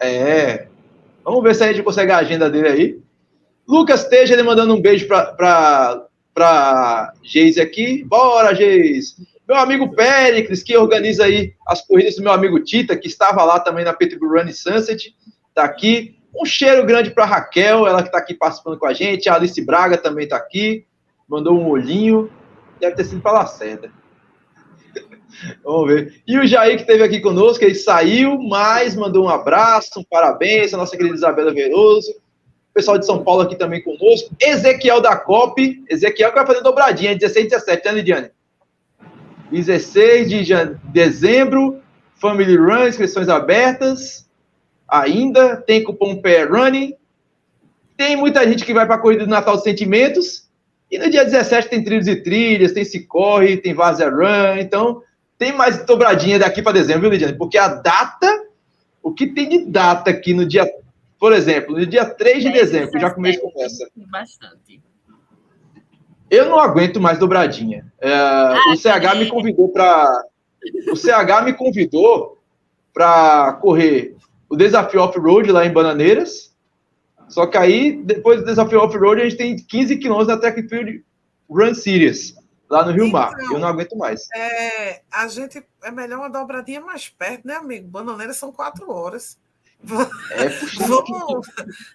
É. 0.00 0.66
Vamos 1.24 1.42
ver 1.42 1.54
se 1.54 1.64
a 1.64 1.68
gente 1.68 1.82
consegue 1.82 2.12
a 2.12 2.18
agenda 2.18 2.50
dele 2.50 2.68
aí. 2.68 2.98
Lucas 3.66 4.06
Teja, 4.06 4.34
ele 4.34 4.42
mandando 4.42 4.74
um 4.74 4.80
beijo 4.80 5.08
para 5.08 7.12
Geise 7.22 7.60
aqui. 7.60 8.04
Bora, 8.04 8.54
Geise! 8.54 9.33
Meu 9.46 9.58
amigo 9.58 9.94
Péricles, 9.94 10.62
que 10.62 10.76
organiza 10.76 11.24
aí 11.24 11.52
as 11.66 11.86
corridas 11.86 12.16
do 12.16 12.22
meu 12.22 12.32
amigo 12.32 12.58
Tita, 12.60 12.96
que 12.96 13.08
estava 13.08 13.44
lá 13.44 13.60
também 13.60 13.84
na 13.84 13.92
Pittsburgh 13.92 14.40
Run 14.40 14.52
Sunset, 14.52 15.14
está 15.48 15.64
aqui. 15.64 16.18
Um 16.34 16.46
cheiro 16.46 16.84
grande 16.86 17.10
para 17.10 17.26
Raquel, 17.26 17.86
ela 17.86 18.02
que 18.02 18.08
está 18.08 18.18
aqui 18.18 18.34
participando 18.34 18.78
com 18.78 18.86
a 18.86 18.94
gente. 18.94 19.28
A 19.28 19.34
Alice 19.34 19.60
Braga 19.60 19.98
também 19.98 20.24
está 20.24 20.36
aqui, 20.36 20.86
mandou 21.28 21.58
um 21.58 21.68
olhinho. 21.68 22.30
Deve 22.80 22.96
ter 22.96 23.04
sido 23.04 23.20
para 23.20 23.32
Lacerda. 23.32 23.92
Vamos 25.62 25.88
ver. 25.88 26.22
E 26.26 26.38
o 26.38 26.46
Jair, 26.46 26.76
que 26.76 26.82
esteve 26.82 27.04
aqui 27.04 27.20
conosco, 27.20 27.62
ele 27.62 27.74
saiu, 27.74 28.38
mas 28.38 28.96
mandou 28.96 29.26
um 29.26 29.28
abraço, 29.28 30.00
um 30.00 30.04
parabéns 30.04 30.72
a 30.72 30.78
nossa 30.78 30.96
querida 30.96 31.14
Isabela 31.14 31.52
Veroso. 31.52 32.10
O 32.10 32.74
pessoal 32.74 32.98
de 32.98 33.06
São 33.06 33.22
Paulo 33.22 33.42
aqui 33.42 33.56
também 33.56 33.82
conosco. 33.82 34.34
Ezequiel 34.40 35.00
da 35.00 35.14
COP. 35.16 35.84
Ezequiel 35.88 36.30
que 36.30 36.36
vai 36.36 36.46
fazer 36.46 36.62
dobradinha, 36.62 37.14
16 37.14 37.46
e 37.46 37.48
17, 37.50 37.84
né, 37.84 37.92
Lidiane? 37.92 38.30
16 39.54 40.28
de 40.28 40.54
dezembro, 40.84 41.80
Family 42.16 42.56
Run, 42.56 42.88
inscrições 42.88 43.28
abertas. 43.28 44.28
Ainda 44.88 45.56
tem 45.56 45.82
cupom 45.82 46.20
Pair 46.20 46.50
Running. 46.50 46.94
Tem 47.96 48.16
muita 48.16 48.46
gente 48.46 48.64
que 48.64 48.74
vai 48.74 48.86
para 48.86 48.96
a 48.96 48.98
corrida 48.98 49.24
do 49.24 49.30
Natal 49.30 49.56
de 49.56 49.62
Sentimentos. 49.62 50.48
E 50.90 50.98
no 50.98 51.10
dia 51.10 51.24
17 51.24 51.68
tem 51.68 51.82
trilhos 51.82 52.06
e 52.06 52.16
trilhas, 52.16 52.72
tem 52.72 52.84
se 52.84 53.04
corre, 53.04 53.56
tem 53.56 53.74
Vazia 53.74 54.08
Run. 54.08 54.58
Então, 54.58 55.02
tem 55.38 55.52
mais 55.52 55.84
dobradinha 55.84 56.38
daqui 56.38 56.62
para 56.62 56.72
dezembro, 56.72 57.02
viu, 57.02 57.10
Lidiane? 57.10 57.36
Porque 57.36 57.58
a 57.58 57.68
data, 57.68 58.46
o 59.02 59.12
que 59.12 59.26
tem 59.26 59.48
de 59.48 59.64
data 59.64 60.10
aqui 60.10 60.32
no 60.32 60.46
dia, 60.46 60.70
por 61.18 61.32
exemplo, 61.32 61.76
no 61.76 61.86
dia 61.86 62.04
3 62.04 62.44
de 62.44 62.52
dezembro, 62.52 62.98
já 62.98 63.10
começo 63.10 63.40
com 63.40 63.62
essa. 63.62 63.88
Bastante. 63.96 64.80
Eu 66.30 66.48
não 66.48 66.58
aguento 66.58 67.00
mais 67.00 67.18
dobradinha. 67.18 67.92
É, 68.00 68.12
ah, 68.12 68.56
o 68.72 68.76
CH 68.76 69.18
me 69.18 69.28
convidou 69.28 69.68
para. 69.68 70.24
O 70.90 70.96
CH 70.96 71.44
me 71.44 71.52
convidou 71.52 72.38
para 72.92 73.52
correr 73.54 74.16
o 74.48 74.56
desafio 74.56 75.02
off-road 75.02 75.50
lá 75.50 75.66
em 75.66 75.72
Bananeiras. 75.72 76.54
Só 77.28 77.46
que 77.46 77.56
aí, 77.56 78.02
depois 78.04 78.40
do 78.40 78.46
desafio 78.46 78.80
off-road, 78.80 79.20
a 79.20 79.24
gente 79.24 79.36
tem 79.36 79.56
15 79.56 79.96
quilômetros 79.98 80.28
da 80.28 80.40
Track 80.40 80.68
Field 80.68 81.04
Run 81.48 81.74
Series, 81.74 82.34
lá 82.70 82.84
no 82.84 82.92
Rio 82.92 83.06
então, 83.06 83.20
Mar. 83.20 83.32
Eu 83.38 83.58
não 83.58 83.68
aguento 83.68 83.96
mais. 83.96 84.28
É, 84.34 85.02
a 85.10 85.26
gente 85.28 85.64
é 85.82 85.90
melhor 85.90 86.20
uma 86.20 86.30
dobradinha 86.30 86.80
mais 86.80 87.08
perto, 87.08 87.46
né, 87.46 87.56
amigo? 87.56 87.88
Bananeiras 87.88 88.36
são 88.36 88.52
quatro 88.52 88.90
horas. 88.90 89.38
É, 90.30 90.48
Vamos, 90.86 91.46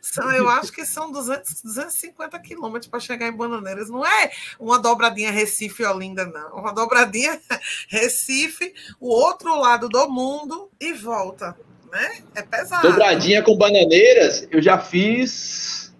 são, 0.01 0.31
eu 0.31 0.47
acho 0.47 0.71
que 0.71 0.85
são 0.85 1.11
200, 1.11 1.61
250 1.63 2.39
quilômetros 2.39 2.89
para 2.89 2.99
chegar 2.99 3.27
em 3.27 3.35
Bananeiras. 3.35 3.89
Não 3.89 4.05
é 4.05 4.31
uma 4.59 4.79
dobradinha 4.79 5.31
Recife-Olinda, 5.31 6.25
não. 6.25 6.59
Uma 6.59 6.73
dobradinha 6.73 7.39
Recife, 7.89 8.73
o 8.99 9.09
outro 9.09 9.59
lado 9.59 9.89
do 9.89 10.09
mundo 10.09 10.69
e 10.79 10.93
volta. 10.93 11.55
Né? 11.91 12.19
É 12.35 12.41
pesado. 12.43 12.87
Dobradinha 12.87 13.41
com 13.41 13.57
Bananeiras, 13.57 14.47
eu 14.51 14.61
já 14.61 14.77
fiz 14.77 15.93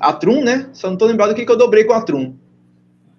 a 0.00 0.12
Trum, 0.12 0.42
né? 0.42 0.70
Só 0.72 0.86
não 0.86 0.94
estou 0.94 1.08
lembrado 1.08 1.32
o 1.32 1.34
que, 1.34 1.44
que 1.44 1.52
eu 1.52 1.58
dobrei 1.58 1.84
com 1.84 1.92
a 1.92 2.00
Trum. 2.00 2.36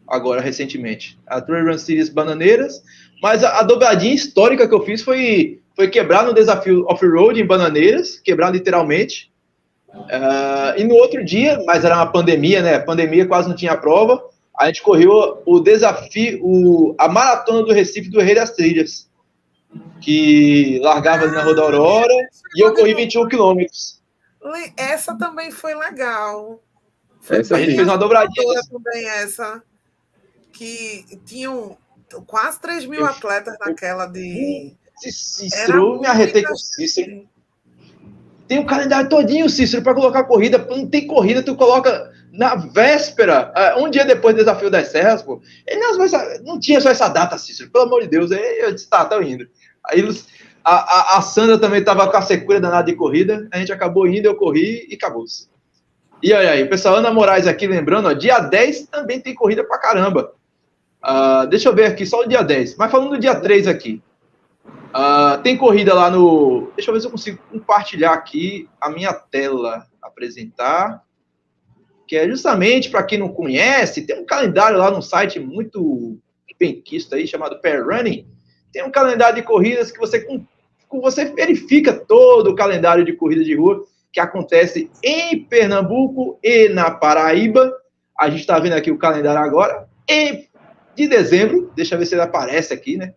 Agora, 0.07 0.41
recentemente. 0.41 1.19
A 1.27 1.40
Trum 1.40 1.64
Run 1.64 1.77
Series 1.77 2.10
Bananeiras. 2.10 2.81
Mas 3.22 3.44
a, 3.44 3.60
a 3.60 3.64
dobradinha 3.64 4.14
histórica 4.14 4.68
que 4.68 4.73
eu 4.73 4.84
fiz 4.84 5.03
foi 5.03 5.59
foi 5.80 5.88
quebrar 5.88 6.26
no 6.26 6.34
desafio 6.34 6.85
off-road 6.89 7.39
em 7.39 7.45
Bananeiras, 7.45 8.19
quebrar 8.19 8.51
literalmente. 8.51 9.31
Uh, 9.88 10.76
e 10.77 10.84
no 10.84 10.93
outro 10.95 11.23
dia, 11.23 11.57
mas 11.65 11.85
era 11.85 11.95
uma 11.95 12.11
pandemia, 12.11 12.61
né? 12.61 12.80
Pandemia 12.80 13.26
quase 13.26 13.47
não 13.47 13.56
tinha 13.56 13.77
prova. 13.77 14.22
A 14.60 14.65
gente 14.65 14.81
correu 14.81 15.41
o 15.45 15.57
desafio, 15.61 16.41
o, 16.43 16.95
a 16.99 17.07
maratona 17.07 17.64
do 17.64 17.72
Recife 17.72 18.10
do 18.10 18.19
Rei 18.19 18.35
das 18.35 18.51
Trilhas, 18.51 19.10
que 20.01 20.81
largava 20.84 21.23
ali 21.23 21.31
na 21.31 21.43
Roda 21.43 21.61
Aurora, 21.61 22.14
e 22.57 22.61
eu 22.61 22.73
corri 22.73 22.93
21 22.93 23.30
quilômetros. 23.30 24.03
Essa 24.76 25.18
também 25.18 25.49
foi 25.49 25.73
legal. 25.76 26.61
Essa 27.30 27.56
a 27.56 27.60
gente 27.61 27.77
fez 27.77 27.88
uma 27.88 27.97
dobradinha. 27.97 28.60
Também 28.69 29.07
essa, 29.11 29.64
que 30.51 31.06
tinham 31.26 31.77
quase 32.27 32.60
3 32.60 32.85
mil 32.85 33.06
atletas 33.06 33.56
naquela 33.61 34.07
de 34.07 34.77
Cícero, 34.99 35.99
me 35.99 36.07
arretei 36.07 36.43
com 36.43 36.53
o 36.53 36.57
Cícero. 36.57 37.27
Tem 38.47 38.59
um 38.59 38.65
calendário 38.65 39.09
todinho, 39.09 39.49
Cícero, 39.49 39.84
para 39.84 39.93
colocar 39.93 40.23
corrida. 40.23 40.57
Não 40.69 40.88
tem 40.88 41.05
corrida, 41.05 41.43
tu 41.43 41.55
coloca 41.55 42.11
na 42.31 42.55
véspera, 42.55 43.51
ah, 43.55 43.76
um 43.77 43.89
dia 43.89 44.05
depois 44.05 44.35
do 44.35 44.39
desafio 44.39 44.69
das 44.69 44.89
serras, 44.89 45.21
pô. 45.21 45.41
Ele 45.67 45.80
não, 45.80 45.97
não 46.43 46.59
tinha 46.59 46.80
só 46.80 46.89
essa 46.89 47.07
data, 47.07 47.38
Cícero, 47.38 47.69
pelo 47.69 47.85
amor 47.85 48.01
de 48.01 48.07
Deus. 48.07 48.31
Aí 48.31 48.59
eu 48.59 48.73
disse, 48.73 48.89
tá, 48.89 49.05
tô 49.05 49.21
indo. 49.21 49.47
Aí 49.85 50.01
a, 50.63 50.76
a, 50.76 51.17
a 51.17 51.21
Sandra 51.21 51.57
também 51.57 51.84
tava 51.84 52.09
com 52.09 52.17
a 52.17 52.21
secura 52.21 52.59
danada 52.59 52.91
de 52.91 52.97
corrida, 52.97 53.47
a 53.51 53.57
gente 53.57 53.71
acabou 53.71 54.07
indo, 54.07 54.26
eu 54.26 54.35
corri 54.35 54.88
e 54.89 54.95
acabou-se. 54.95 55.47
E 56.21 56.34
aí, 56.34 56.47
aí, 56.47 56.63
o 56.63 56.69
pessoal 56.69 56.95
Ana 56.95 57.11
Moraes 57.11 57.47
aqui 57.47 57.65
lembrando, 57.65 58.09
ó, 58.09 58.13
dia 58.13 58.39
10 58.39 58.88
também 58.88 59.21
tem 59.21 59.34
corrida 59.34 59.63
pra 59.63 59.77
caramba. 59.77 60.34
Uh, 61.01 61.47
deixa 61.47 61.69
eu 61.69 61.76
ver 61.76 61.85
aqui, 61.85 62.05
só 62.05 62.21
o 62.21 62.27
dia 62.27 62.41
10. 62.41 62.76
Mas 62.76 62.91
falando 62.91 63.11
do 63.11 63.19
dia 63.19 63.35
3 63.35 63.67
aqui. 63.67 64.03
Uh, 64.90 65.41
tem 65.44 65.56
corrida 65.56 65.94
lá 65.94 66.10
no. 66.10 66.72
Deixa 66.76 66.90
eu 66.90 66.94
ver 66.94 67.02
se 67.02 67.07
eu 67.07 67.11
consigo 67.11 67.40
compartilhar 67.52 68.14
aqui 68.14 68.68
a 68.82 68.90
minha 68.90 69.14
tela, 69.14 69.88
apresentar. 70.02 71.03
Que 72.07 72.18
é 72.18 72.28
justamente 72.28 72.90
para 72.90 73.03
quem 73.03 73.20
não 73.20 73.30
conhece, 73.30 74.06
tem 74.06 74.20
um 74.20 74.26
calendário 74.26 74.80
lá 74.80 74.90
no 74.90 75.02
site 75.02 75.40
muito 75.40 76.20
bem 76.60 76.82
quisto 76.82 77.16
aí, 77.16 77.26
chamado 77.26 77.61
Pair 77.61 77.86
Running. 77.86 78.28
Tem 78.74 78.84
um 78.84 78.91
calendário 78.91 79.36
de 79.36 79.44
corridas 79.44 79.91
que 79.91 79.98
você, 79.98 80.28
você 80.91 81.26
verifica 81.26 81.94
todo 81.94 82.49
o 82.49 82.56
calendário 82.56 83.06
de 83.06 83.14
corrida 83.14 83.44
de 83.44 83.56
rua 83.56 83.86
que 84.11 84.20
acontece 84.20 84.91
em 85.03 85.44
Pernambuco 85.45 86.38
e 86.44 86.68
na 86.70 86.91
Paraíba. 86.91 87.72
A 88.20 88.30
gente 88.30 88.41
está 88.41 88.60
vendo 88.60 88.74
aqui 88.74 88.91
o 88.91 88.98
calendário 88.98 89.41
agora. 89.41 89.88
Em, 90.07 90.49
de 90.95 91.07
dezembro, 91.07 91.72
deixa 91.76 91.95
eu 91.95 91.99
ver 91.99 92.06
se 92.06 92.16
ele 92.16 92.22
aparece 92.22 92.74
aqui, 92.74 92.98
né? 92.98 93.14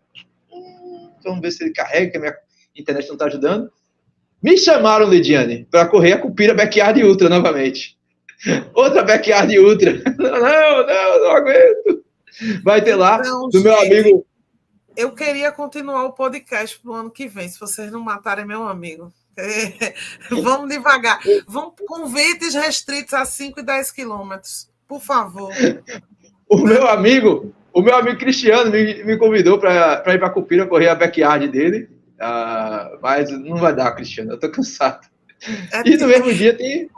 Vamos 1.23 1.41
ver 1.41 1.51
se 1.51 1.65
ele 1.65 1.73
carrega, 1.73 2.11
que 2.11 2.17
a 2.17 2.21
minha 2.21 2.37
internet 2.77 3.07
não 3.07 3.15
está 3.15 3.27
ajudando. 3.27 3.71
Me 4.43 4.59
chamaram, 4.59 5.09
Lidiane, 5.09 5.67
para 5.71 5.87
correr 5.87 6.15
a 6.15 6.19
Cupira 6.19 6.55
Backyard 6.55 7.03
Ultra 7.05 7.29
novamente. 7.29 7.97
Outra 8.75 9.03
Backyard 9.03 9.57
Ultra. 9.59 10.03
Não, 10.19 10.87
não, 10.87 11.21
não 11.21 11.31
aguento. 11.31 12.05
Vai 12.65 12.83
ter 12.83 12.97
lá, 12.97 13.19
não, 13.19 13.49
do 13.49 13.61
meu 13.61 13.79
amigo. 13.79 14.27
Eu 14.97 15.13
queria 15.13 15.53
continuar 15.53 16.05
o 16.05 16.13
podcast 16.13 16.79
para 16.81 16.91
o 16.91 16.95
ano 16.95 17.11
que 17.11 17.29
vem, 17.29 17.49
se 17.49 17.61
vocês 17.61 17.93
não 17.93 18.01
matarem 18.01 18.45
meu 18.45 18.67
amigo. 18.67 19.13
É, 19.37 19.95
vamos 20.43 20.69
devagar. 20.69 21.21
Vamos 21.47 21.75
convites 21.87 22.55
restritos 22.55 23.15
a 23.15 23.25
5 23.25 23.61
e 23.61 23.63
10 23.63 23.93
quilômetros, 23.93 24.69
por 24.89 25.01
favor. 25.01 25.53
O 26.49 26.59
meu 26.59 26.87
amigo, 26.89 27.55
o 27.73 27.83
meu 27.83 27.95
amigo 27.95 28.19
Cristiano 28.19 28.71
me, 28.71 29.03
me 29.05 29.17
convidou 29.17 29.59
para 29.59 30.03
ir 30.09 30.19
para 30.19 30.31
Cupira 30.31 30.67
correr 30.67 30.89
a 30.89 30.95
backyard 30.95 31.49
dele, 31.49 31.89
uh, 32.21 32.99
mas 33.01 33.31
não 33.31 33.57
vai 33.57 33.75
dar, 33.75 33.93
Cristiano, 33.93 34.33
eu 34.33 34.39
tô 34.39 34.51
cansado. 34.51 35.07
É, 35.73 35.89
e 35.89 35.97
no 35.97 36.07
mesmo 36.07 36.33
dia 36.33 36.57
tem 36.57 36.89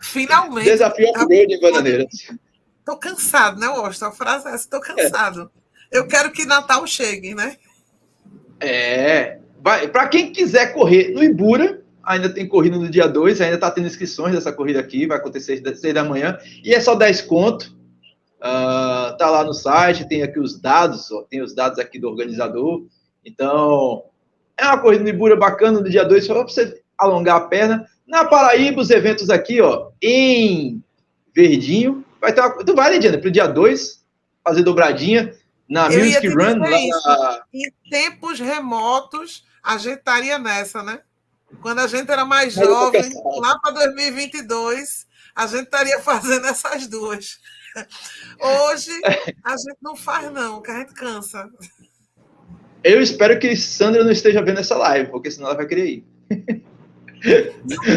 finalmente 0.00 0.70
desafio 0.70 1.08
off-road 1.10 1.52
em 1.52 1.60
Bananeiras. 1.60 2.28
Tô 2.84 2.96
cansado, 2.96 3.60
né, 3.60 3.68
Washington? 3.68 4.06
A 4.06 4.12
frase 4.12 4.48
é 4.48 4.54
essa, 4.54 4.70
tô 4.70 4.80
cansado. 4.80 5.50
É. 5.92 5.98
Eu 5.98 6.06
quero 6.06 6.30
que 6.30 6.44
Natal 6.44 6.86
chegue, 6.86 7.34
né? 7.34 7.56
É. 8.60 9.38
Para 9.62 10.06
quem 10.08 10.32
quiser 10.32 10.72
correr 10.72 11.12
no 11.12 11.22
Ibura, 11.22 11.82
Ainda 12.08 12.30
tem 12.30 12.48
corrida 12.48 12.78
no 12.78 12.88
dia 12.88 13.06
2, 13.06 13.38
ainda 13.42 13.56
está 13.56 13.70
tendo 13.70 13.86
inscrições 13.86 14.34
dessa 14.34 14.50
corrida 14.50 14.80
aqui, 14.80 15.06
vai 15.06 15.18
acontecer 15.18 15.62
às 15.68 15.78
6 15.78 15.92
da 15.92 16.02
manhã, 16.02 16.38
e 16.64 16.72
é 16.72 16.80
só 16.80 16.94
10 16.94 17.20
conto. 17.22 17.76
Uh, 18.38 19.16
tá 19.16 19.28
lá 19.30 19.42
no 19.42 19.52
site, 19.52 20.08
tem 20.08 20.22
aqui 20.22 20.38
os 20.38 20.60
dados, 20.60 21.10
ó, 21.10 21.22
tem 21.22 21.42
os 21.42 21.54
dados 21.54 21.78
aqui 21.78 21.98
do 21.98 22.08
organizador. 22.08 22.86
Então, 23.24 24.04
é 24.56 24.64
uma 24.64 24.78
corrida 24.78 25.04
de 25.04 25.10
Ibura 25.10 25.36
bacana 25.36 25.80
no 25.80 25.90
dia 25.90 26.04
2, 26.04 26.24
só 26.24 26.34
para 26.34 26.42
você 26.44 26.82
alongar 26.96 27.36
a 27.36 27.40
perna. 27.48 27.86
Na 28.06 28.24
Paraíba, 28.24 28.80
os 28.80 28.90
eventos 28.90 29.28
aqui, 29.28 29.60
ó, 29.60 29.90
em 30.00 30.82
Verdinho. 31.34 32.04
Vai 32.20 32.32
ter 32.32 32.40
uma, 32.40 32.64
tu 32.64 32.74
vai, 32.74 32.92
Lidiana, 32.92 33.18
pro 33.18 33.30
dia 33.30 33.46
2, 33.46 34.04
fazer 34.44 34.62
dobradinha 34.62 35.34
na 35.68 35.88
Eu 35.92 36.04
Music 36.04 36.28
Run. 36.28 36.58
Lá 36.58 37.42
Em 37.52 37.70
tempos 37.90 38.40
remotos, 38.40 39.44
a 39.62 39.76
gente 39.76 39.98
estaria 39.98 40.38
nessa, 40.38 40.82
né? 40.82 41.00
Quando 41.60 41.80
a 41.80 41.86
gente 41.86 42.10
era 42.10 42.24
mais 42.24 42.56
Mas 42.56 42.66
jovem, 42.66 43.10
lá 43.40 43.58
para 43.58 43.72
2022, 43.72 45.06
a 45.34 45.46
gente 45.46 45.64
estaria 45.64 46.00
fazendo 46.02 46.46
essas 46.46 46.86
duas. 46.86 47.38
Hoje, 48.40 48.90
a 49.44 49.56
gente 49.56 49.78
não 49.82 49.96
faz, 49.96 50.30
não, 50.32 50.60
que 50.62 50.70
a 50.70 50.78
gente 50.80 50.94
cansa. 50.94 51.48
eu 52.82 53.00
espero 53.00 53.38
que 53.38 53.56
Sandra 53.56 54.04
não 54.04 54.10
esteja 54.10 54.42
vendo 54.42 54.60
essa 54.60 54.76
live, 54.76 55.10
porque 55.10 55.30
senão 55.30 55.48
ela 55.48 55.56
vai 55.56 55.66
querer 55.66 55.86
ir. 55.86 56.06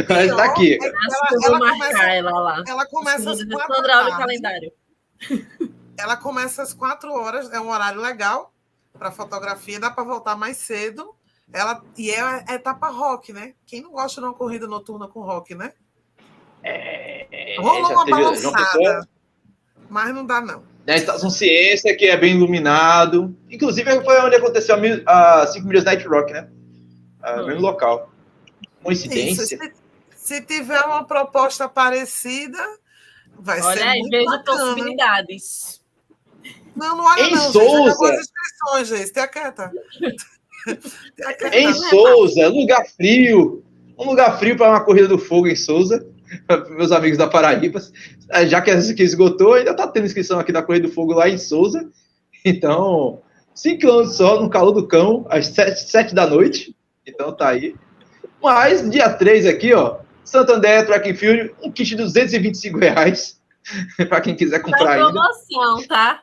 Mas 0.09 0.35
tá 0.35 0.43
aqui. 0.45 0.73
É 0.73 0.87
Ela, 0.87 1.45
ela 1.45 1.59
começa, 1.59 2.03
ela 2.03 2.39
lá. 2.39 2.63
ela 2.67 2.85
começa 2.87 3.31
às 3.31 3.37
Sandra, 3.39 3.57
quatro 3.57 3.75
Sandra, 3.75 3.97
olha 3.97 4.13
o 4.13 4.17
calendário. 4.17 4.73
Ela 5.97 6.17
começa 6.17 6.63
às 6.63 6.73
quatro 6.73 7.13
horas, 7.13 7.51
é 7.51 7.59
um 7.59 7.69
horário 7.69 8.01
legal 8.01 8.51
para 8.97 9.11
fotografia, 9.11 9.79
dá 9.79 9.91
para 9.91 10.03
voltar 10.03 10.35
mais 10.35 10.57
cedo. 10.57 11.15
Ela, 11.53 11.83
e 11.97 12.09
é 12.09 12.21
a 12.21 12.55
etapa 12.55 12.87
rock, 12.87 13.33
né? 13.33 13.53
Quem 13.65 13.81
não 13.81 13.91
gosta 13.91 14.21
de 14.21 14.25
uma 14.25 14.33
corrida 14.33 14.67
noturna 14.67 15.07
com 15.07 15.21
rock, 15.21 15.53
né? 15.53 15.73
É, 16.63 17.55
Rolou 17.59 17.91
uma 17.91 18.05
balançada, 18.05 19.07
mas 19.91 20.13
não 20.15 20.25
dá, 20.25 20.39
não. 20.41 20.63
Na 20.87 20.95
Estação 20.95 21.29
Ciência, 21.29 21.95
que 21.95 22.05
é 22.05 22.17
bem 22.17 22.33
iluminado. 22.35 23.35
Inclusive, 23.49 24.03
foi 24.03 24.19
onde 24.21 24.35
aconteceu 24.37 24.73
a, 24.75 24.77
mil- 24.77 25.03
a 25.05 25.45
5 25.45 25.67
milhas 25.67 25.83
Night 25.83 26.07
Rock, 26.07 26.31
né? 26.33 26.49
Ah, 27.21 27.41
Hum. 27.41 27.47
mesmo 27.47 27.61
local. 27.61 28.11
Isso, 28.61 28.69
Coincidência? 28.83 29.45
se, 29.45 29.73
se 30.15 30.41
tiver 30.41 30.81
uma 30.85 31.03
proposta 31.03 31.69
parecida, 31.69 32.57
vai 33.37 33.61
Olha 33.61 33.77
ser 33.77 33.83
aí, 33.83 33.99
muito 33.99 34.11
vejo 34.11 34.25
bacana. 34.25 34.57
possibilidades. 34.59 35.81
Não, 36.75 36.97
não 36.97 37.03
olha 37.05 37.21
Em 37.21 37.31
não, 37.31 37.41
gente. 37.41 37.51
Souza. 37.53 38.13
As 38.13 38.19
inscrições, 38.21 38.87
gente. 38.87 39.13
Tenha 39.13 39.27
quieta. 39.27 39.71
Tenha 41.15 41.33
quieta. 41.33 41.59
Em 41.59 41.73
Souza, 41.73 42.47
lugar 42.47 42.85
frio. 42.95 43.63
Um 43.99 44.05
lugar 44.05 44.39
frio 44.39 44.57
para 44.57 44.69
uma 44.69 44.83
corrida 44.83 45.07
do 45.07 45.19
fogo 45.19 45.47
em 45.47 45.55
Souza. 45.55 46.07
Meus 46.71 46.91
amigos 46.91 47.17
da 47.17 47.27
Paraíba. 47.27 47.79
Ah, 48.29 48.45
Já 48.45 48.61
que 48.61 48.71
essa 48.71 48.91
aqui 48.91 49.03
esgotou, 49.03 49.53
ainda 49.53 49.73
tá 49.73 49.87
tendo 49.87 50.05
inscrição 50.05 50.39
aqui 50.39 50.51
da 50.51 50.63
Corrida 50.63 50.87
do 50.87 50.93
Fogo 50.93 51.13
lá 51.13 51.29
em 51.29 51.37
Souza. 51.37 51.89
Então, 52.43 53.21
5 53.53 53.79
km 53.79 54.05
só 54.05 54.41
no 54.41 54.49
calor 54.49 54.71
do 54.71 54.87
cão, 54.87 55.25
às 55.29 55.47
7, 55.47 56.15
da 56.15 56.25
noite. 56.25 56.75
Então 57.05 57.31
tá 57.31 57.49
aí. 57.49 57.75
Mas, 58.41 58.89
dia 58.89 59.09
3 59.09 59.45
aqui, 59.45 59.73
ó. 59.73 59.99
Santander 60.23 60.85
Track 60.85 61.11
and 61.11 61.15
Field, 61.15 61.55
um 61.61 61.71
kit 61.71 61.89
de 61.89 61.97
225 61.97 62.79
reais. 62.79 63.41
para 64.09 64.21
quem 64.21 64.35
quiser 64.35 64.59
comprar 64.59 64.93
ainda. 64.93 65.11
promoção, 65.11 65.87
tá? 65.87 66.21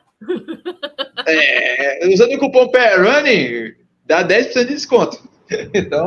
É, 1.25 2.07
usando 2.07 2.33
o 2.33 2.39
cupom 2.39 2.69
PAIRUNNING, 2.69 3.75
dá 4.05 4.23
10% 4.23 4.53
de 4.53 4.73
desconto. 4.73 5.29
Então, 5.73 6.05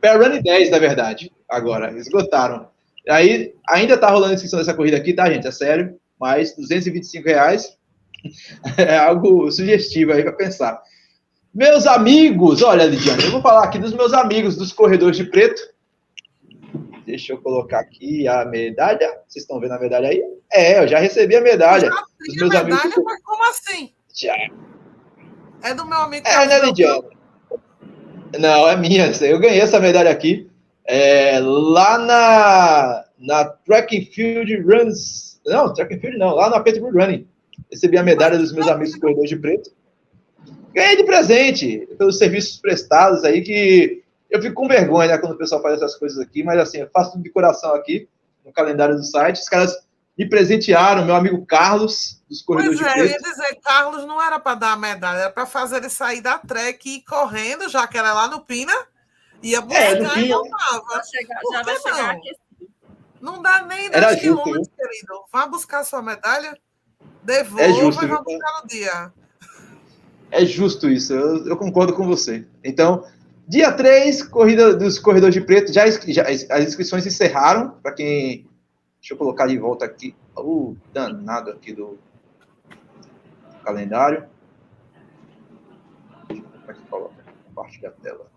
PAIRUNNING 0.00 0.42
10, 0.42 0.70
na 0.70 0.78
verdade, 0.78 1.30
agora, 1.48 1.96
esgotaram. 1.96 2.71
Aí, 3.08 3.54
ainda 3.68 3.98
tá 3.98 4.08
rolando 4.08 4.32
a 4.32 4.34
inscrição 4.34 4.58
dessa 4.58 4.74
corrida 4.74 4.96
aqui, 4.96 5.12
tá, 5.12 5.30
gente? 5.30 5.46
É 5.46 5.50
sério, 5.50 5.98
mas 6.20 6.54
225 6.56 7.28
reais 7.28 7.76
é 8.78 8.96
algo 8.98 9.50
sugestivo 9.50 10.12
aí 10.12 10.22
para 10.22 10.32
pensar. 10.32 10.80
Meus 11.54 11.86
amigos, 11.86 12.62
olha, 12.62 12.84
Lidiane, 12.84 13.24
eu 13.24 13.30
vou 13.32 13.42
falar 13.42 13.64
aqui 13.64 13.78
dos 13.78 13.92
meus 13.92 14.12
amigos 14.14 14.56
dos 14.56 14.72
corredores 14.72 15.16
de 15.16 15.24
preto. 15.24 15.60
Deixa 17.04 17.32
eu 17.32 17.38
colocar 17.42 17.80
aqui 17.80 18.26
a 18.28 18.44
medalha. 18.44 19.08
Vocês 19.28 19.42
estão 19.42 19.58
vendo 19.60 19.72
a 19.72 19.78
medalha 19.78 20.08
aí? 20.08 20.22
É, 20.52 20.78
eu 20.82 20.88
já 20.88 20.98
recebi 20.98 21.36
a 21.36 21.40
medalha. 21.40 21.90
Já 21.90 22.02
Os 22.28 22.36
meus 22.36 22.54
a 22.54 22.60
amigos- 22.60 22.84
medalha, 22.84 23.02
mas 23.04 23.22
como 23.22 23.50
assim? 23.50 23.92
Já. 24.14 24.34
É 25.64 25.74
do 25.74 25.84
meu 25.84 25.98
amigo. 25.98 26.26
É, 26.26 26.46
né, 26.46 26.60
Lidiane? 26.60 27.02
Não, 28.38 28.68
é 28.68 28.76
minha. 28.76 29.10
Eu 29.20 29.38
ganhei 29.40 29.60
essa 29.60 29.78
medalha 29.80 30.10
aqui. 30.10 30.48
É, 30.84 31.38
lá 31.40 31.98
na, 31.98 33.04
na 33.18 33.44
Track 33.44 33.96
and 33.96 34.12
Field 34.12 34.54
Runs. 34.62 35.40
Não, 35.46 35.72
Track 35.72 35.94
and 35.94 36.00
Field 36.00 36.18
não, 36.18 36.34
lá 36.34 36.50
na 36.50 36.60
Pittsburgh 36.60 36.94
Running. 36.94 37.26
Recebi 37.70 37.96
a 37.96 38.02
medalha 38.02 38.38
dos 38.38 38.52
meus 38.52 38.68
amigos 38.68 38.96
corredores 38.96 39.30
de 39.30 39.36
preto. 39.36 39.70
Ganhei 40.74 40.96
de 40.96 41.04
presente 41.04 41.86
pelos 41.98 42.18
serviços 42.18 42.56
prestados 42.56 43.24
aí 43.24 43.42
que 43.42 44.02
eu 44.30 44.40
fico 44.40 44.54
com 44.54 44.66
vergonha 44.66 45.08
né, 45.08 45.18
quando 45.18 45.32
o 45.32 45.38
pessoal 45.38 45.60
faz 45.60 45.74
essas 45.74 45.94
coisas 45.96 46.18
aqui, 46.18 46.42
mas 46.42 46.58
assim, 46.58 46.78
eu 46.78 46.88
faço 46.90 47.12
tudo 47.12 47.22
de 47.22 47.30
coração 47.30 47.74
aqui 47.74 48.08
no 48.44 48.50
calendário 48.50 48.96
do 48.96 49.04
site. 49.04 49.36
Os 49.36 49.48
caras 49.48 49.76
me 50.16 50.26
presentearam, 50.26 51.04
meu 51.04 51.14
amigo 51.14 51.44
Carlos, 51.44 52.22
dos 52.28 52.40
corredores 52.40 52.80
Pois 52.80 52.92
de 52.92 52.98
é, 52.98 53.02
eu 53.02 53.08
preto. 53.08 53.22
ia 53.22 53.30
dizer, 53.30 53.60
Carlos 53.62 54.06
não 54.06 54.22
era 54.22 54.40
para 54.40 54.54
dar 54.54 54.72
a 54.72 54.76
medalha, 54.76 55.18
era 55.18 55.30
para 55.30 55.44
fazer 55.44 55.76
ele 55.76 55.90
sair 55.90 56.22
da 56.22 56.38
trek 56.38 56.88
e 56.88 56.96
ir 56.96 57.02
correndo, 57.02 57.68
já 57.68 57.86
que 57.86 57.98
era 57.98 58.14
lá 58.14 58.26
no 58.28 58.40
Pina, 58.40 58.72
ia 59.42 59.60
buscar 59.60 59.82
É, 59.82 60.00
no 60.00 60.18
e 60.18 60.28
voltava. 60.28 61.02
Chegar- 61.04 61.40
já 61.52 61.62
vai 61.62 61.76
chegar 61.80 62.02
não? 62.02 62.10
aqui. 62.10 62.30
Não 63.20 63.42
dá 63.42 63.62
nem 63.62 63.88
10 63.90 63.92
Era 63.92 64.10
justo, 64.14 64.20
quilômetros, 64.22 64.68
querido. 64.76 65.24
Vá 65.32 65.46
buscar 65.46 65.84
sua 65.84 66.02
medalha, 66.02 66.58
devolva 67.22 67.62
É 67.62 67.72
justo, 67.72 68.04
e 68.04 68.08
vá 68.08 68.20
buscar 68.22 68.60
no 68.62 68.68
dia. 68.68 69.12
É 70.30 70.44
justo 70.46 70.88
isso, 70.88 71.12
eu, 71.12 71.46
eu 71.46 71.56
concordo 71.56 71.92
com 71.94 72.06
você. 72.06 72.46
Então, 72.64 73.06
dia 73.46 73.70
3, 73.72 74.22
corrida 74.24 74.74
dos 74.74 74.98
corredores 74.98 75.34
de 75.34 75.40
preto, 75.42 75.72
já, 75.72 75.84
já 75.88 76.22
as 76.22 76.64
inscrições 76.64 77.06
encerraram, 77.06 77.70
para 77.82 77.92
quem. 77.92 78.48
Deixa 78.98 79.14
eu 79.14 79.18
colocar 79.18 79.46
de 79.46 79.58
volta 79.58 79.84
aqui. 79.84 80.16
O 80.36 80.76
danado 80.92 81.50
aqui 81.50 81.72
do 81.72 81.98
calendário. 83.64 84.26
Deixa 86.28 86.42
eu 86.42 86.48
ver 86.50 86.58
como 86.58 86.70
é 86.70 86.74
que 86.74 86.80
coloca. 86.86 87.24
Compartilhar 87.46 87.88
a 87.90 87.92
tela. 87.92 88.31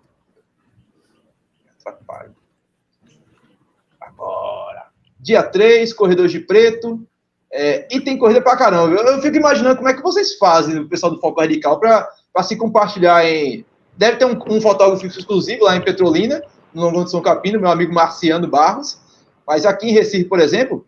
Agora. 3.99 4.87
Dia 5.19 5.43
3, 5.43 5.93
corredores 5.93 6.31
de 6.31 6.39
preto. 6.39 7.05
É, 7.51 7.87
e 7.89 8.01
tem 8.01 8.17
corrida 8.17 8.41
pra 8.41 8.57
caramba. 8.57 8.95
Eu, 8.95 9.05
eu 9.05 9.21
fico 9.21 9.37
imaginando 9.37 9.77
como 9.77 9.87
é 9.87 9.93
que 9.93 10.01
vocês 10.01 10.37
fazem, 10.37 10.79
o 10.79 10.89
pessoal 10.89 11.11
do 11.13 11.21
Foco 11.21 11.39
Radical, 11.39 11.79
para 11.79 12.43
se 12.43 12.55
compartilhar 12.57 13.25
em. 13.25 13.65
Deve 13.97 14.17
ter 14.17 14.25
um, 14.25 14.37
um 14.49 14.59
fotógrafo 14.59 15.05
exclusivo 15.05 15.63
lá 15.63 15.75
em 15.75 15.81
Petrolina, 15.81 16.43
no 16.73 16.83
Longão 16.83 17.05
de 17.05 17.11
São 17.11 17.21
Capino, 17.21 17.59
meu 17.59 17.71
amigo 17.71 17.93
Marciano 17.93 18.47
Barros. 18.47 18.99
Mas 19.47 19.65
aqui 19.65 19.87
em 19.87 19.93
Recife, 19.93 20.25
por 20.25 20.39
exemplo, 20.39 20.85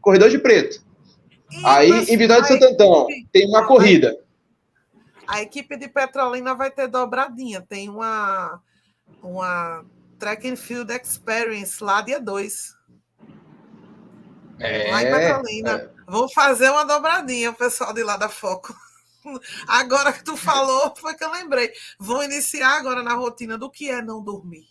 corredor 0.00 0.28
de 0.28 0.38
preto. 0.38 0.82
E, 1.50 1.64
Aí, 1.64 1.90
em 1.90 2.16
Vitória 2.16 2.42
de 2.42 2.48
Santo 2.48 2.64
Antão, 2.64 3.06
tem 3.32 3.48
uma 3.48 3.66
corrida. 3.66 4.16
A 5.26 5.40
equipe 5.42 5.76
de 5.76 5.88
Petrolina 5.88 6.54
vai 6.54 6.70
ter 6.70 6.88
dobradinha. 6.88 7.62
Tem 7.62 7.88
uma, 7.88 8.60
uma 9.22 9.84
Track 10.20 10.46
and 10.46 10.56
Field 10.56 10.92
Experience 10.92 11.82
lá 11.82 12.02
dia 12.02 12.20
2. 12.20 12.76
lá 14.90 15.02
em 15.02 15.10
Petrolina. 15.10 15.70
é. 15.70 15.90
Vou 16.06 16.28
fazer 16.28 16.68
uma 16.70 16.84
dobradinha, 16.84 17.50
o 17.50 17.54
pessoal 17.54 17.94
de 17.94 18.02
lá 18.02 18.16
da 18.16 18.28
Foco. 18.28 18.74
Agora 19.66 20.12
que 20.12 20.22
tu 20.22 20.36
falou, 20.36 20.94
foi 20.96 21.14
que 21.14 21.24
eu 21.24 21.32
lembrei. 21.32 21.72
Vou 21.98 22.22
iniciar 22.22 22.78
agora 22.78 23.02
na 23.02 23.14
rotina 23.14 23.56
do 23.56 23.70
que 23.70 23.90
é 23.90 24.02
não 24.02 24.22
dormir. 24.22 24.66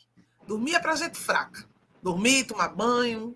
Dormir 0.48 0.76
é 0.76 0.80
pra 0.80 0.96
gente 0.96 1.18
fraca. 1.18 1.66
Dormir, 2.02 2.46
tomar 2.46 2.70
banho. 2.70 3.36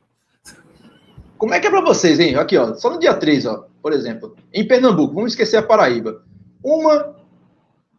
Como 1.38 1.54
é 1.54 1.60
que 1.60 1.68
é 1.68 1.70
para 1.70 1.82
vocês, 1.82 2.20
hein? 2.20 2.36
Aqui, 2.36 2.58
ó, 2.58 2.74
só 2.76 2.90
no 2.90 3.00
dia 3.00 3.14
3, 3.14 3.46
ó, 3.46 3.68
por 3.82 3.94
exemplo, 3.94 4.36
em 4.52 4.68
Pernambuco, 4.68 5.14
vamos 5.14 5.34
esquecer 5.34 5.58
a 5.58 5.64
Paraíba. 5.64 6.24
Uma, 6.64 7.16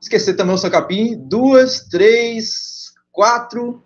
esquecer 0.00 0.34
também 0.34 0.54
o 0.54 0.58
Sacapim, 0.58 1.16
duas, 1.16 1.80
três, 1.80 2.94
quatro, 3.12 3.83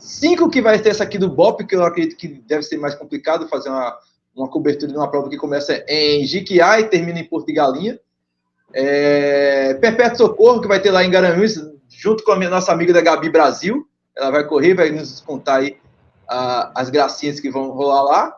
cinco 0.00 0.50
que 0.50 0.60
vai 0.60 0.78
ter 0.78 0.90
essa 0.90 1.04
aqui 1.04 1.18
do 1.18 1.28
BOP, 1.28 1.64
que 1.64 1.76
eu 1.76 1.84
acredito 1.84 2.16
que 2.16 2.28
deve 2.28 2.62
ser 2.62 2.78
mais 2.78 2.94
complicado 2.94 3.48
fazer 3.48 3.68
uma, 3.68 3.96
uma 4.34 4.48
cobertura 4.48 4.90
de 4.90 4.96
uma 4.96 5.10
prova 5.10 5.28
que 5.28 5.36
começa 5.36 5.84
em 5.88 6.24
Jiquiá 6.24 6.80
e 6.80 6.88
termina 6.88 7.20
em 7.20 7.28
Porto 7.28 7.46
de 7.46 7.52
Galinha. 7.52 7.98
É, 8.72 9.74
Perpétuo 9.74 10.18
Socorro, 10.18 10.60
que 10.60 10.68
vai 10.68 10.80
ter 10.80 10.90
lá 10.90 11.04
em 11.04 11.10
Garanhuns, 11.10 11.54
junto 11.88 12.24
com 12.24 12.32
a 12.32 12.36
minha, 12.36 12.50
nossa 12.50 12.72
amiga 12.72 12.92
da 12.92 13.00
Gabi 13.00 13.28
Brasil. 13.28 13.86
Ela 14.16 14.30
vai 14.30 14.44
correr, 14.44 14.74
vai 14.74 14.90
nos 14.90 15.20
contar 15.20 15.56
aí 15.56 15.76
as 16.74 16.88
gracinhas 16.90 17.40
que 17.40 17.50
vão 17.50 17.70
rolar 17.70 18.02
lá. 18.02 18.36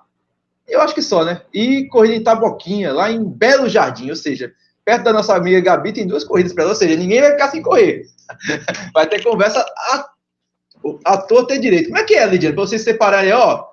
Eu 0.66 0.80
acho 0.80 0.94
que 0.94 1.02
só, 1.02 1.24
né? 1.24 1.42
E 1.52 1.86
corrida 1.88 2.14
em 2.14 2.22
Taboquinha, 2.22 2.92
lá 2.92 3.10
em 3.10 3.22
Belo 3.22 3.68
Jardim, 3.68 4.08
ou 4.08 4.16
seja, 4.16 4.52
perto 4.84 5.04
da 5.04 5.12
nossa 5.12 5.34
amiga 5.34 5.60
Gabi, 5.60 5.92
tem 5.92 6.06
duas 6.06 6.24
corridas 6.24 6.52
para 6.52 6.62
ela, 6.62 6.72
ou 6.72 6.76
seja, 6.76 6.96
ninguém 6.96 7.20
vai 7.20 7.32
ficar 7.32 7.50
sem 7.50 7.62
correr. 7.62 8.06
Vai 8.94 9.06
ter 9.06 9.22
conversa 9.22 9.62
ator 11.04 11.46
ter 11.46 11.58
direito. 11.58 11.88
Como 11.88 11.98
é 11.98 12.04
que 12.04 12.14
é, 12.14 12.26
Lidiane? 12.26 12.54
Para 12.54 12.64
vocês 12.64 12.82
separarem, 12.82 13.32
ó. 13.32 13.72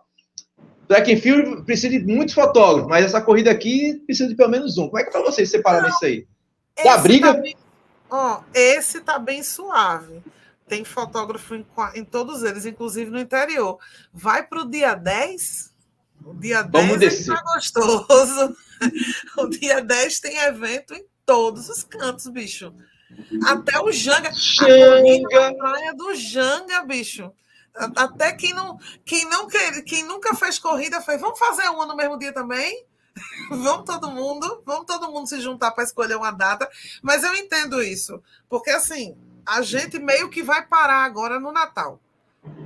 Track 0.87 1.13
and 1.13 1.17
Field 1.17 1.63
precisa 1.65 1.89
de 1.89 1.99
muitos 2.05 2.33
fotógrafos, 2.33 2.89
mas 2.89 3.05
essa 3.05 3.21
corrida 3.21 3.51
aqui 3.51 4.01
precisa 4.07 4.27
de 4.27 4.35
pelo 4.35 4.49
menos 4.49 4.77
um. 4.77 4.87
Como 4.87 4.97
é 4.97 5.03
que 5.03 5.09
é 5.09 5.11
para 5.11 5.21
vocês 5.21 5.49
separarem 5.51 5.89
isso 5.89 6.03
aí? 6.03 6.27
Da 6.83 6.97
briga? 6.97 7.33
Tá 7.33 7.41
bem, 7.41 7.55
ó, 8.09 8.41
esse 8.53 9.01
tá 9.01 9.19
bem 9.19 9.43
suave. 9.43 10.21
Tem 10.67 10.83
fotógrafo 10.83 11.55
em, 11.55 11.65
em 11.95 12.03
todos 12.03 12.43
eles, 12.43 12.65
inclusive 12.65 13.11
no 13.11 13.19
interior. 13.19 13.77
Vai 14.11 14.43
para 14.43 14.61
o 14.61 14.69
dia 14.69 14.95
10? 14.95 15.73
O 16.25 16.33
dia 16.33 16.63
10 16.63 16.85
Vamos 16.85 16.99
descer. 16.99 17.35
tá 17.35 17.41
gostoso. 17.53 18.55
o 19.37 19.47
dia 19.47 19.81
10 19.81 20.19
tem 20.19 20.37
evento 20.37 20.93
em 20.93 21.05
todos 21.25 21.69
os 21.69 21.83
cantos, 21.83 22.27
bicho. 22.27 22.73
Até 23.45 23.79
o 23.79 23.91
Janga. 23.91 24.31
Janga. 24.33 25.47
A 25.47 25.53
praia 25.53 25.93
do 25.93 26.15
Janga, 26.15 26.81
bicho. 26.83 27.31
Até 27.95 28.33
quem 28.33 28.53
não, 28.53 28.77
quem 29.05 29.25
não 29.25 29.47
quem 29.85 30.03
nunca 30.03 30.35
fez 30.35 30.59
corrida 30.59 31.01
foi, 31.01 31.17
vamos 31.17 31.39
fazer 31.39 31.69
uma 31.69 31.85
no 31.85 31.95
mesmo 31.95 32.17
dia 32.17 32.33
também? 32.33 32.85
vamos 33.49 33.85
todo 33.85 34.11
mundo, 34.11 34.61
vamos 34.65 34.85
todo 34.85 35.11
mundo 35.11 35.27
se 35.27 35.39
juntar 35.39 35.71
para 35.71 35.83
escolher 35.83 36.15
uma 36.15 36.31
data. 36.31 36.69
Mas 37.01 37.23
eu 37.23 37.33
entendo 37.35 37.81
isso, 37.81 38.21
porque 38.49 38.69
assim, 38.69 39.15
a 39.45 39.61
gente 39.61 39.99
meio 39.99 40.29
que 40.29 40.43
vai 40.43 40.65
parar 40.65 41.03
agora 41.03 41.39
no 41.39 41.51
Natal. 41.51 41.99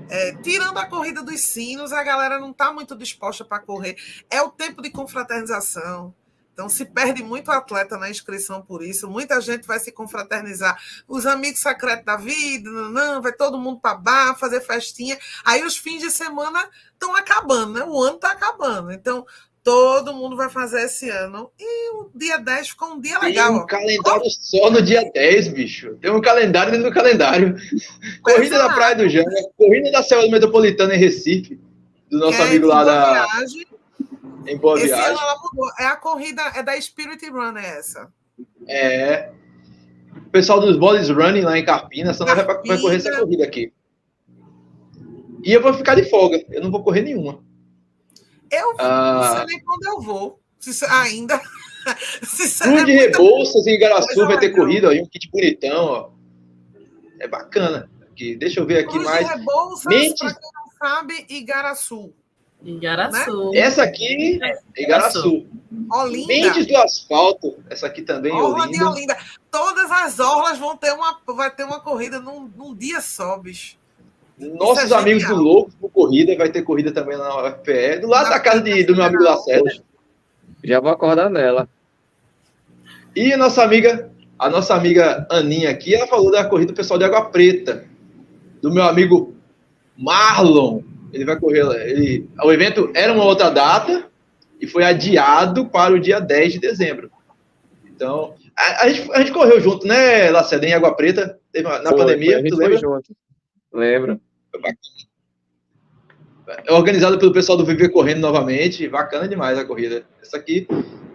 É, 0.10 0.36
tirando 0.44 0.78
a 0.78 0.86
corrida 0.86 1.24
dos 1.24 1.40
sinos, 1.42 1.92
a 1.92 2.04
galera 2.04 2.40
não 2.40 2.52
está 2.52 2.72
muito 2.72 2.96
disposta 2.96 3.44
para 3.44 3.60
correr. 3.60 3.96
É 4.30 4.42
o 4.42 4.50
tempo 4.50 4.82
de 4.82 4.90
confraternização. 4.90 6.14
Então, 6.54 6.70
se 6.70 6.86
perde 6.86 7.24
muito 7.24 7.52
atleta 7.52 7.98
na 7.98 8.10
inscrição 8.10 8.62
por 8.62 8.84
isso. 8.84 9.10
Muita 9.10 9.42
gente 9.42 9.66
vai 9.66 9.80
se 9.80 9.92
confraternizar. 9.92 10.80
Os 11.08 11.26
amigos 11.26 11.62
secretos 11.62 12.06
da 12.06 12.16
vida, 12.16 12.70
não, 12.70 13.22
vai 13.22 13.34
todo 13.34 13.60
mundo 13.60 13.80
para 13.80 13.96
bar, 13.96 14.38
fazer 14.38 14.62
festinha. 14.62 15.18
Aí 15.44 15.64
os 15.64 15.76
fins 15.76 16.02
de 16.02 16.12
semana 16.12 16.70
estão 16.94 17.16
acabando, 17.16 17.74
né? 17.74 17.86
O 17.88 18.02
ano 18.02 18.16
está 18.16 18.32
acabando. 18.32 18.92
Então, 18.92 19.26
todo 19.64 20.14
mundo 20.14 20.36
vai 20.36 20.50
fazer 20.50 20.84
esse 20.84 21.10
ano. 21.10 21.50
E 21.60 21.92
o 21.96 22.12
dia 22.14 22.38
10 22.38 22.70
ficou 22.70 22.90
um 22.90 23.02
dia 23.02 23.18
legal. 23.18 23.48
Tem 23.48 23.56
um 23.56 23.60
ó. 23.62 23.66
calendário 23.66 24.30
só 24.30 24.70
no 24.70 24.82
dia 24.82 25.10
10, 25.12 25.48
bicho. 25.48 25.96
Tem 26.02 26.12
um 26.12 26.22
calendário 26.22 26.72
dentro 26.72 26.90
do 26.90 26.94
calendário. 26.94 27.56
Corrida 28.22 28.60
da 28.60 28.74
Praia 28.74 28.96
do 28.96 29.10
Janga, 29.10 29.32
corrida 29.58 29.92
da 29.92 30.04
Selva 30.04 30.28
Metropolitana 30.28 30.94
em 30.94 31.00
Recife, 31.00 31.60
do 32.12 32.20
nosso 32.20 32.40
é, 32.40 32.44
amigo 32.44 32.68
lá 32.68 32.84
da. 32.84 33.26
Viagem. 33.26 33.73
Em 34.48 34.58
Boa 34.58 34.78
Esse 34.78 34.88
Viagem. 34.88 35.12
ela 35.12 35.40
mudou. 35.42 35.72
É 35.80 35.86
a 35.86 35.96
corrida, 35.96 36.42
é 36.56 36.64
da 36.64 36.80
Spirit 36.80 37.30
Run, 37.30 37.58
é 37.58 37.78
essa. 37.78 38.12
É. 38.68 39.32
O 40.16 40.30
pessoal 40.30 40.60
dos 40.60 40.78
Bodies 40.78 41.10
Running 41.10 41.42
lá 41.42 41.58
em 41.58 41.66
Carpinas, 41.66 42.18
só 42.18 42.26
vai, 42.26 42.36
vai 42.44 42.82
correr 42.82 42.98
essa 42.98 43.18
corrida 43.20 43.44
aqui. 43.44 43.72
E 45.44 45.52
eu 45.52 45.62
vou 45.62 45.74
ficar 45.74 45.96
de 45.96 46.10
folga. 46.10 46.44
Eu 46.50 46.62
não 46.62 46.72
vou 46.72 46.84
correr 46.84 47.02
nenhuma. 47.02 47.44
Eu 48.52 48.76
ah, 48.80 49.14
não 49.14 49.38
sei 49.38 49.46
nem 49.48 49.64
quando 49.64 49.86
eu 49.86 50.02
vou. 50.02 50.40
Se, 50.60 50.86
ainda. 50.86 51.40
Cruz 51.84 52.86
de 52.86 52.92
Rebouças 52.94 53.68
em 53.68 53.74
Igaraçu 53.74 54.26
vai 54.26 54.40
ter 54.40 54.52
corrida 54.52 54.90
aí, 54.90 55.02
um 55.02 55.06
kit 55.06 55.30
bonitão, 55.30 55.86
ó. 55.86 56.10
É 57.20 57.28
bacana. 57.28 57.90
Aqui, 58.10 58.36
deixa 58.38 58.62
eu 58.62 58.66
ver 58.66 58.80
aqui 58.80 58.94
Cruz 58.94 59.06
mais. 59.06 59.28
De 59.28 59.34
Rebouças, 59.34 59.86
Mentes... 59.86 60.20
para 60.20 60.34
quem 60.34 60.50
não 60.56 60.72
sabe, 60.78 61.26
Igaraçu. 61.30 62.14
Igaraçu. 62.64 63.52
Né? 63.52 63.60
Essa 63.60 63.84
aqui 63.84 64.40
é 64.42 64.82
Igaraçu. 64.82 65.46
Olinda. 65.92 66.28
Mentes 66.28 66.66
do 66.66 66.78
asfalto. 66.78 67.58
Essa 67.70 67.88
aqui 67.88 68.02
também 68.02 68.32
Orla 68.32 68.64
Olinda. 68.66 68.90
Olinda. 68.90 69.18
Todas 69.52 69.92
as 69.92 70.20
orlas 70.20 70.58
vão 70.58 70.78
ter 70.78 70.94
uma, 70.94 71.20
vai 71.28 71.52
ter 71.52 71.64
uma 71.64 71.80
corrida 71.80 72.20
num, 72.20 72.50
num 72.56 72.74
dia 72.74 73.02
só, 73.02 73.38
bicho. 73.38 73.78
Nossos 74.38 74.92
é 74.92 74.96
amigos 74.96 75.28
do 75.28 75.36
Loucos 75.36 75.76
por 75.76 75.90
corrida, 75.92 76.36
vai 76.36 76.50
ter 76.50 76.64
corrida 76.64 76.92
também 76.92 77.18
na 77.18 77.48
UFPE, 77.48 78.00
do 78.02 78.08
lado 78.08 78.30
da 78.30 78.40
casa 78.40 78.62
de, 78.62 78.84
do 78.84 78.96
meu 78.96 79.06
amigo 79.06 79.24
Lacerda. 79.24 79.72
Já 80.64 80.80
vou 80.80 80.90
acordar 80.90 81.30
nela. 81.30 81.70
E 83.16 83.32
a 83.32 83.38
nossa 83.38 83.64
amiga, 83.64 84.10
a 84.40 84.50
nossa 84.50 84.74
amiga 84.74 85.28
Aninha 85.30 85.70
aqui, 85.70 85.94
ela 85.94 86.08
falou 86.08 86.32
da 86.32 86.46
corrida 86.46 86.74
pessoal 86.74 86.98
de 86.98 87.06
Água 87.06 87.26
Preta, 87.26 87.86
do 88.62 88.72
meu 88.72 88.84
amigo 88.84 89.36
Marlon. 89.96 90.82
Ele 91.14 91.26
vai 91.26 91.40
correr, 91.40 91.64
ele, 91.88 92.28
o 92.44 92.52
evento 92.52 92.92
era 92.96 93.14
uma 93.14 93.24
outra 93.24 93.50
data 93.50 94.10
e 94.60 94.68
foi 94.68 94.84
adiado 94.84 95.68
para 95.68 95.94
o 95.94 96.00
dia 96.00 96.20
10 96.20 96.54
de 96.54 96.60
dezembro. 96.60 97.12
Então, 97.86 98.34
a, 98.58 98.84
a, 98.84 98.90
gente, 98.90 99.12
a 99.14 99.20
gente 99.20 99.32
correu 99.32 99.60
junto, 99.60 99.86
né, 99.88 100.32
Lacerda, 100.32 100.66
em 100.66 100.74
Água 100.74 100.96
Preta, 100.96 101.40
na 101.62 101.90
foi, 101.90 101.98
pandemia, 101.98 102.40
foi, 102.40 102.50
tu 102.50 102.58
lembra? 102.58 102.78
Junto. 102.78 103.16
Lembro. 103.72 104.22
É 106.66 106.74
organizado 106.74 107.18
pelo 107.18 107.34
pessoal 107.34 107.58
do 107.58 107.66
Viver 107.66 107.90
Correndo 107.90 108.20
novamente. 108.20 108.88
Bacana 108.88 109.28
demais 109.28 109.58
a 109.58 109.66
corrida. 109.66 110.04
Essa 110.22 110.38
aqui 110.38 110.68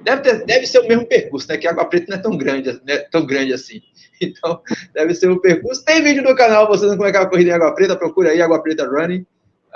deve, 0.03 0.23
ter, 0.23 0.45
deve 0.45 0.67
ser 0.67 0.81
o 0.81 0.89
mesmo 0.89 1.07
percurso, 1.07 1.49
né? 1.49 1.57
Que 1.57 1.69
Água 1.69 1.85
Preta 1.85 2.07
não 2.09 2.19
é 2.19 2.23
tão 2.23 2.37
grande, 2.37 2.81
né? 2.85 2.99
tão 3.11 3.27
grande 3.27 3.53
assim. 3.53 3.81
Então, 4.21 4.61
deve 4.93 5.15
ser 5.15 5.31
o 5.31 5.41
percurso. 5.41 5.85
Tem 5.85 6.03
vídeo 6.03 6.25
no 6.25 6.35
canal, 6.35 6.67
você 6.67 6.85
não 6.87 6.97
como 6.97 7.07
é 7.07 7.13
que 7.13 7.17
é 7.17 7.21
a 7.21 7.27
corrida 7.27 7.51
em 7.51 7.53
Água 7.53 7.73
Preta, 7.73 7.95
procura 7.95 8.31
aí 8.31 8.43
Água 8.43 8.61
Preta 8.61 8.85
Running. 8.85 9.25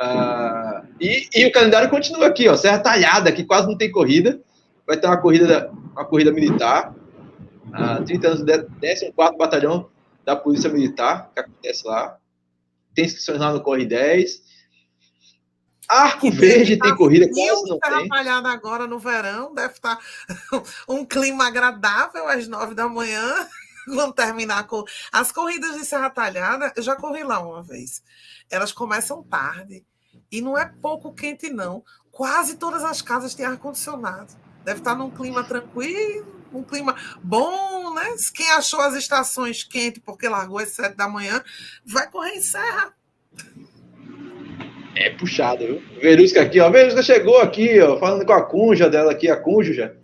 Uh, 0.00 0.86
e, 1.00 1.28
e, 1.34 1.46
o 1.46 1.52
calendário 1.52 1.90
continua 1.90 2.26
aqui, 2.26 2.48
ó. 2.48 2.56
Serra 2.56 2.78
Talhada, 2.78 3.30
que 3.30 3.44
quase 3.44 3.68
não 3.68 3.76
tem 3.76 3.90
corrida. 3.90 4.40
Vai 4.86 4.96
ter 4.96 5.06
uma 5.06 5.20
corrida, 5.20 5.70
uma 5.92 6.04
corrida 6.04 6.32
militar. 6.32 6.94
Uh, 7.68 8.04
30 8.04 8.26
anos 8.26 8.40
do 8.40 8.46
14 8.46 9.12
Batalhão 9.38 9.88
da 10.24 10.36
Polícia 10.36 10.70
Militar, 10.70 11.30
que 11.32 11.40
acontece 11.40 11.86
lá 11.86 12.18
tem 12.94 13.04
inscrições 13.04 13.38
lá 13.38 13.52
no 13.52 13.60
Corre 13.60 13.86
10. 13.86 14.52
Arco 15.88 16.30
Verde 16.30 16.76
tá 16.76 16.86
tem 16.86 16.96
corrida, 16.96 17.28
quase 17.28 17.68
não 17.68 17.78
tem. 17.78 18.08
agora 18.46 18.86
no 18.86 18.98
verão, 18.98 19.52
deve 19.52 19.74
estar 19.74 19.98
um 20.88 21.04
clima 21.04 21.46
agradável 21.46 22.28
às 22.28 22.48
nove 22.48 22.74
da 22.74 22.88
manhã, 22.88 23.46
quando 23.92 24.12
terminar 24.12 24.66
com 24.66 24.84
as 25.10 25.32
corridas 25.32 25.74
de 25.74 25.84
Serra 25.84 26.10
Talhada. 26.10 26.72
Eu 26.76 26.82
já 26.82 26.96
corri 26.96 27.22
lá 27.22 27.40
uma 27.40 27.62
vez. 27.62 28.02
Elas 28.50 28.72
começam 28.72 29.22
tarde 29.22 29.84
e 30.30 30.40
não 30.40 30.56
é 30.56 30.70
pouco 30.80 31.12
quente 31.12 31.50
não. 31.50 31.84
Quase 32.10 32.56
todas 32.56 32.82
as 32.84 33.00
casas 33.00 33.34
têm 33.34 33.46
ar 33.46 33.56
condicionado. 33.56 34.34
Deve 34.64 34.78
estar 34.78 34.94
num 34.94 35.10
clima 35.10 35.42
tranquilo, 35.42 36.26
um 36.52 36.62
clima 36.62 36.94
bom, 37.22 37.94
né? 37.94 38.14
Quem 38.34 38.50
achou 38.50 38.80
as 38.80 38.94
estações 38.94 39.64
quentes 39.64 40.02
porque 40.04 40.28
largou 40.28 40.58
às 40.58 40.70
sete 40.70 40.96
da 40.96 41.08
manhã, 41.08 41.42
vai 41.84 42.08
correr 42.10 42.34
em 42.34 42.40
serra. 42.40 42.94
É 44.94 45.10
puxado, 45.10 45.66
viu? 45.66 45.82
Verusca 46.00 46.42
aqui, 46.42 46.60
ó. 46.60 46.70
Verusca 46.70 47.02
chegou 47.02 47.38
aqui, 47.38 47.80
ó, 47.80 47.98
falando 47.98 48.26
com 48.26 48.32
a 48.32 48.44
cunja 48.44 48.90
dela 48.90 49.12
aqui, 49.12 49.28
a 49.28 49.36
cunja. 49.36 49.96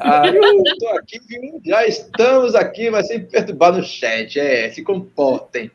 Ah, 0.00 0.22
eu 0.28 0.96
aqui? 0.96 1.20
Já 1.64 1.86
estamos 1.86 2.54
aqui, 2.54 2.90
vai 2.90 3.02
ser 3.02 3.28
perturbar 3.28 3.76
no 3.76 3.82
chat. 3.82 4.38
É, 4.38 4.70
se 4.70 4.82
comportem. 4.82 5.70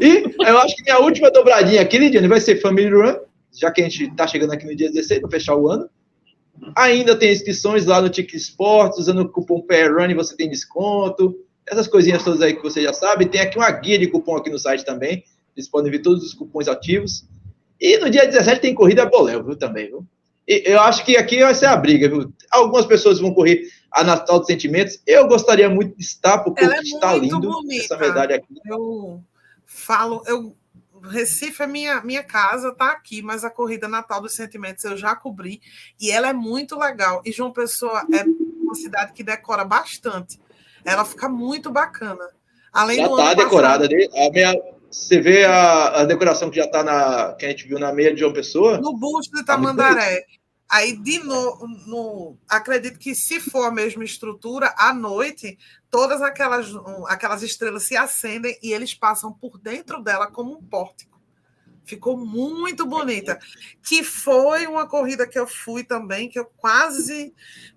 e 0.00 0.24
eu 0.46 0.58
acho 0.58 0.76
que 0.76 0.82
minha 0.82 0.98
última 0.98 1.30
dobradinha 1.30 1.82
aqui, 1.82 1.98
Lidiane, 1.98 2.28
vai 2.28 2.40
ser 2.40 2.60
Family 2.60 2.88
Run, 2.88 3.16
já 3.52 3.70
que 3.70 3.82
a 3.82 3.84
gente 3.88 4.14
tá 4.14 4.26
chegando 4.26 4.52
aqui 4.52 4.64
no 4.64 4.74
dia 4.74 4.90
16 4.90 5.20
para 5.20 5.30
fechar 5.30 5.54
o 5.54 5.68
ano. 5.68 5.88
Ainda 6.76 7.16
tem 7.16 7.32
inscrições 7.32 7.86
lá 7.86 8.00
no 8.00 8.08
Tic 8.08 8.32
Sports, 8.34 8.98
usando 8.98 9.22
o 9.22 9.28
cupom 9.28 9.60
PRUN 9.60 10.14
você 10.14 10.36
tem 10.36 10.48
desconto. 10.48 11.36
Essas 11.66 11.86
coisinhas 11.86 12.24
todas 12.24 12.40
aí 12.40 12.54
que 12.54 12.62
você 12.62 12.82
já 12.82 12.92
sabe. 12.92 13.26
Tem 13.26 13.40
aqui 13.40 13.58
uma 13.58 13.70
guia 13.70 13.98
de 13.98 14.06
cupom 14.06 14.36
aqui 14.36 14.50
no 14.50 14.58
site 14.58 14.84
também. 14.84 15.24
Vocês 15.54 15.68
podem 15.68 15.90
ver 15.90 16.00
todos 16.00 16.24
os 16.24 16.34
cupons 16.34 16.68
ativos. 16.68 17.26
E 17.80 17.98
no 17.98 18.08
dia 18.08 18.26
17 18.26 18.60
tem 18.60 18.74
corrida 18.74 19.04
Boléu, 19.04 19.42
viu, 19.42 19.56
também, 19.56 19.88
viu? 19.88 20.06
Eu 20.64 20.80
acho 20.80 21.04
que 21.04 21.16
aqui 21.16 21.42
vai 21.42 21.54
ser 21.54 21.66
a 21.66 21.76
briga, 21.76 22.08
viu? 22.08 22.32
Algumas 22.50 22.86
pessoas 22.86 23.20
vão 23.20 23.32
correr 23.32 23.62
a 23.90 24.02
Natal 24.02 24.38
dos 24.38 24.46
Sentimentos. 24.46 25.00
Eu 25.06 25.26
gostaria 25.28 25.68
muito 25.68 25.96
de 25.96 26.02
estar, 26.02 26.38
porque 26.38 26.64
Ela 26.64 26.76
é 26.76 26.80
está 26.80 27.14
lindo 27.14 27.40
bonita. 27.40 27.84
essa 27.84 27.96
verdade 27.96 28.32
aqui. 28.34 28.54
Eu 28.66 29.22
falo, 29.64 30.22
eu 30.26 30.56
Recife 31.10 31.62
é 31.62 31.66
minha, 31.66 32.00
minha 32.02 32.22
casa, 32.22 32.72
tá 32.72 32.92
aqui, 32.92 33.22
mas 33.22 33.44
a 33.44 33.50
corrida 33.50 33.88
Natal 33.88 34.20
dos 34.20 34.34
Sentimentos 34.34 34.84
eu 34.84 34.96
já 34.96 35.16
cobri 35.16 35.60
e 36.00 36.10
ela 36.10 36.28
é 36.28 36.32
muito 36.32 36.78
legal. 36.78 37.20
E 37.24 37.32
João 37.32 37.52
Pessoa 37.52 38.06
é 38.12 38.24
uma 38.62 38.74
cidade 38.74 39.12
que 39.12 39.24
decora 39.24 39.64
bastante. 39.64 40.38
Ela 40.84 41.04
fica 41.04 41.28
muito 41.28 41.70
bacana. 41.70 42.28
Além 42.72 42.98
já 42.98 43.06
está 43.06 43.34
decorada. 43.34 43.86
A 43.86 44.30
minha, 44.30 44.54
você 44.90 45.20
vê 45.20 45.44
a, 45.44 46.00
a, 46.00 46.04
decoração 46.04 46.50
que 46.50 46.56
já 46.56 46.64
está 46.64 46.82
na 46.82 47.34
que 47.34 47.46
a 47.46 47.48
gente 47.48 47.66
viu 47.66 47.78
na 47.78 47.92
meia 47.92 48.14
de 48.14 48.20
João 48.20 48.32
Pessoa? 48.32 48.78
No 48.78 48.96
busto 48.96 49.36
de 49.36 49.44
tá 49.44 49.54
Tamandaré. 49.54 50.24
Aí, 50.72 50.96
de 50.96 51.18
novo, 51.18 51.68
no, 51.86 52.38
acredito 52.48 52.98
que 52.98 53.14
se 53.14 53.38
for 53.38 53.66
a 53.66 53.70
mesma 53.70 54.04
estrutura, 54.04 54.74
à 54.78 54.94
noite, 54.94 55.58
todas 55.90 56.22
aquelas, 56.22 56.72
aquelas 57.08 57.42
estrelas 57.42 57.82
se 57.82 57.94
acendem 57.94 58.58
e 58.62 58.72
eles 58.72 58.94
passam 58.94 59.30
por 59.34 59.58
dentro 59.58 60.02
dela 60.02 60.30
como 60.30 60.56
um 60.56 60.62
pórtico. 60.62 61.20
Ficou 61.84 62.16
muito 62.16 62.86
bonita. 62.86 63.38
Que 63.82 64.02
foi 64.02 64.66
uma 64.66 64.88
corrida 64.88 65.28
que 65.28 65.38
eu 65.38 65.46
fui 65.46 65.84
também, 65.84 66.30
que 66.30 66.38
eu 66.38 66.46
quase 66.56 67.34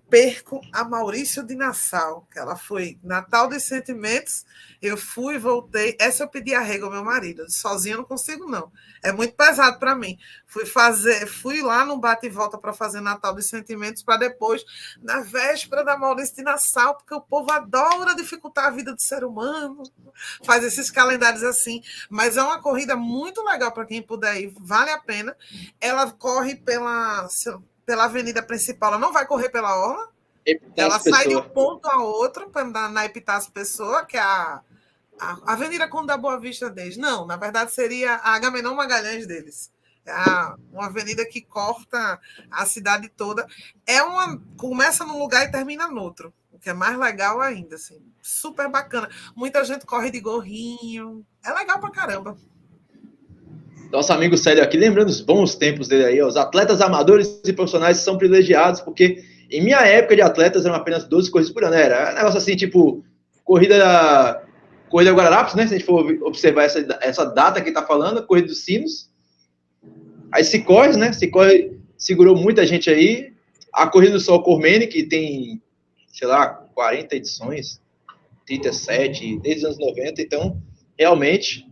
perco 0.08 0.60
a 0.72 0.84
Maurício 0.84 1.42
de 1.42 1.54
Nassau, 1.54 2.26
que 2.30 2.38
ela 2.38 2.56
foi 2.56 2.98
Natal 3.02 3.48
dos 3.48 3.64
Sentimentos. 3.64 4.44
Eu 4.80 4.96
fui, 4.96 5.38
voltei. 5.38 5.96
Essa 5.98 6.24
eu 6.24 6.28
pedi 6.28 6.54
arrego 6.54 6.86
ao 6.86 6.92
meu 6.92 7.04
marido. 7.04 7.50
Sozinha 7.50 7.96
não 7.96 8.04
consigo, 8.04 8.48
não. 8.48 8.70
É 9.02 9.10
muito 9.10 9.34
pesado 9.34 9.78
para 9.78 9.94
mim. 9.94 10.16
Fui 10.46 10.64
fazer, 10.64 11.26
fui 11.26 11.60
lá 11.60 11.84
no 11.84 11.98
bate 11.98 12.26
e 12.26 12.30
volta 12.30 12.56
para 12.56 12.72
fazer 12.72 13.00
Natal 13.00 13.34
dos 13.34 13.46
Sentimentos, 13.46 14.02
para 14.02 14.18
depois, 14.18 14.64
na 15.02 15.20
véspera 15.20 15.84
da 15.84 15.98
Maurício 15.98 16.36
de 16.36 16.42
Nassau, 16.42 16.96
porque 16.96 17.14
o 17.14 17.20
povo 17.20 17.50
adora 17.50 18.14
dificultar 18.14 18.66
a 18.66 18.70
vida 18.70 18.94
do 18.94 19.00
ser 19.00 19.24
humano, 19.24 19.82
faz 20.44 20.62
esses 20.62 20.90
calendários 20.90 21.42
assim. 21.42 21.82
Mas 22.08 22.36
é 22.36 22.42
uma 22.42 22.60
corrida 22.60 22.96
muito 22.96 23.42
legal 23.42 23.72
para 23.72 23.86
quem 23.86 24.02
puder 24.02 24.40
ir, 24.40 24.54
vale 24.60 24.90
a 24.90 24.98
pena. 24.98 25.36
Ela 25.80 26.10
corre 26.12 26.54
pela 26.54 27.28
pela 27.86 28.04
avenida 28.04 28.42
principal, 28.42 28.90
ela 28.90 28.98
não 28.98 29.12
vai 29.12 29.24
correr 29.24 29.48
pela 29.48 29.78
orla. 29.78 30.10
ela 30.76 30.98
sai 30.98 31.28
de 31.28 31.36
um 31.36 31.42
ponto 31.42 31.86
a 31.86 32.02
outro 32.02 32.50
para 32.50 32.66
andar 32.66 32.90
na 32.90 33.04
Epitácio 33.04 33.52
Pessoa, 33.52 34.04
que 34.04 34.16
é 34.16 34.20
a, 34.20 34.60
a 35.18 35.52
Avenida 35.52 35.88
Conde 35.88 36.08
da 36.08 36.16
Boa 36.16 36.38
Vista 36.38 36.68
deles. 36.68 36.96
Não, 36.96 37.24
na 37.24 37.36
verdade 37.36 37.72
seria 37.72 38.16
a 38.16 38.34
Agamenon 38.34 38.74
Magalhães 38.74 39.26
deles. 39.26 39.72
É 40.04 40.12
a, 40.12 40.56
uma 40.72 40.86
avenida 40.86 41.24
que 41.24 41.40
corta 41.40 42.20
a 42.50 42.66
cidade 42.66 43.08
toda. 43.08 43.46
É 43.86 44.02
uma 44.02 44.40
começa 44.56 45.04
num 45.04 45.18
lugar 45.18 45.46
e 45.46 45.50
termina 45.50 45.88
no 45.88 46.00
outro, 46.00 46.34
o 46.52 46.58
que 46.58 46.70
é 46.70 46.74
mais 46.74 46.98
legal 46.98 47.40
ainda, 47.40 47.76
assim. 47.76 48.04
Super 48.20 48.68
bacana. 48.68 49.08
Muita 49.34 49.64
gente 49.64 49.86
corre 49.86 50.10
de 50.10 50.20
gorrinho. 50.20 51.24
É 51.44 51.52
legal 51.52 51.78
pra 51.78 51.90
caramba 51.90 52.36
nosso 53.90 54.12
amigo 54.12 54.36
Célio 54.36 54.62
aqui, 54.62 54.76
lembrando 54.76 55.08
os 55.08 55.20
bons 55.20 55.54
tempos 55.54 55.88
dele 55.88 56.04
aí, 56.04 56.20
ó, 56.20 56.26
os 56.26 56.36
atletas 56.36 56.80
amadores 56.80 57.40
e 57.44 57.52
profissionais 57.52 57.98
são 57.98 58.18
privilegiados, 58.18 58.80
porque 58.80 59.22
em 59.50 59.62
minha 59.62 59.80
época 59.86 60.16
de 60.16 60.22
atletas 60.22 60.64
eram 60.64 60.74
apenas 60.74 61.04
12 61.04 61.30
corridas 61.30 61.52
por 61.52 61.64
ano, 61.64 61.74
era 61.74 62.12
um 62.12 62.16
negócio 62.16 62.38
assim, 62.38 62.56
tipo, 62.56 63.04
corrida 63.44 64.42
corrida 64.88 65.12
Guararapes, 65.12 65.54
né, 65.54 65.66
se 65.66 65.74
a 65.74 65.78
gente 65.78 65.86
for 65.86 66.04
observar 66.22 66.64
essa, 66.64 66.98
essa 67.00 67.24
data 67.24 67.60
que 67.60 67.72
tá 67.72 67.82
falando, 67.82 68.24
corrida 68.26 68.48
dos 68.48 68.64
sinos, 68.64 69.10
se 70.42 70.60
corre, 70.60 70.96
né, 70.96 71.10
corre, 71.32 71.76
segurou 71.96 72.36
muita 72.36 72.66
gente 72.66 72.90
aí, 72.90 73.32
a 73.72 73.86
corrida 73.86 74.12
do 74.12 74.20
Sol 74.20 74.42
Cormene, 74.42 74.86
que 74.86 75.04
tem, 75.04 75.60
sei 76.12 76.28
lá, 76.28 76.48
40 76.74 77.16
edições, 77.16 77.80
37, 78.46 79.38
desde 79.40 79.66
os 79.66 79.74
anos 79.76 79.78
90, 79.78 80.22
então, 80.22 80.62
realmente, 80.98 81.66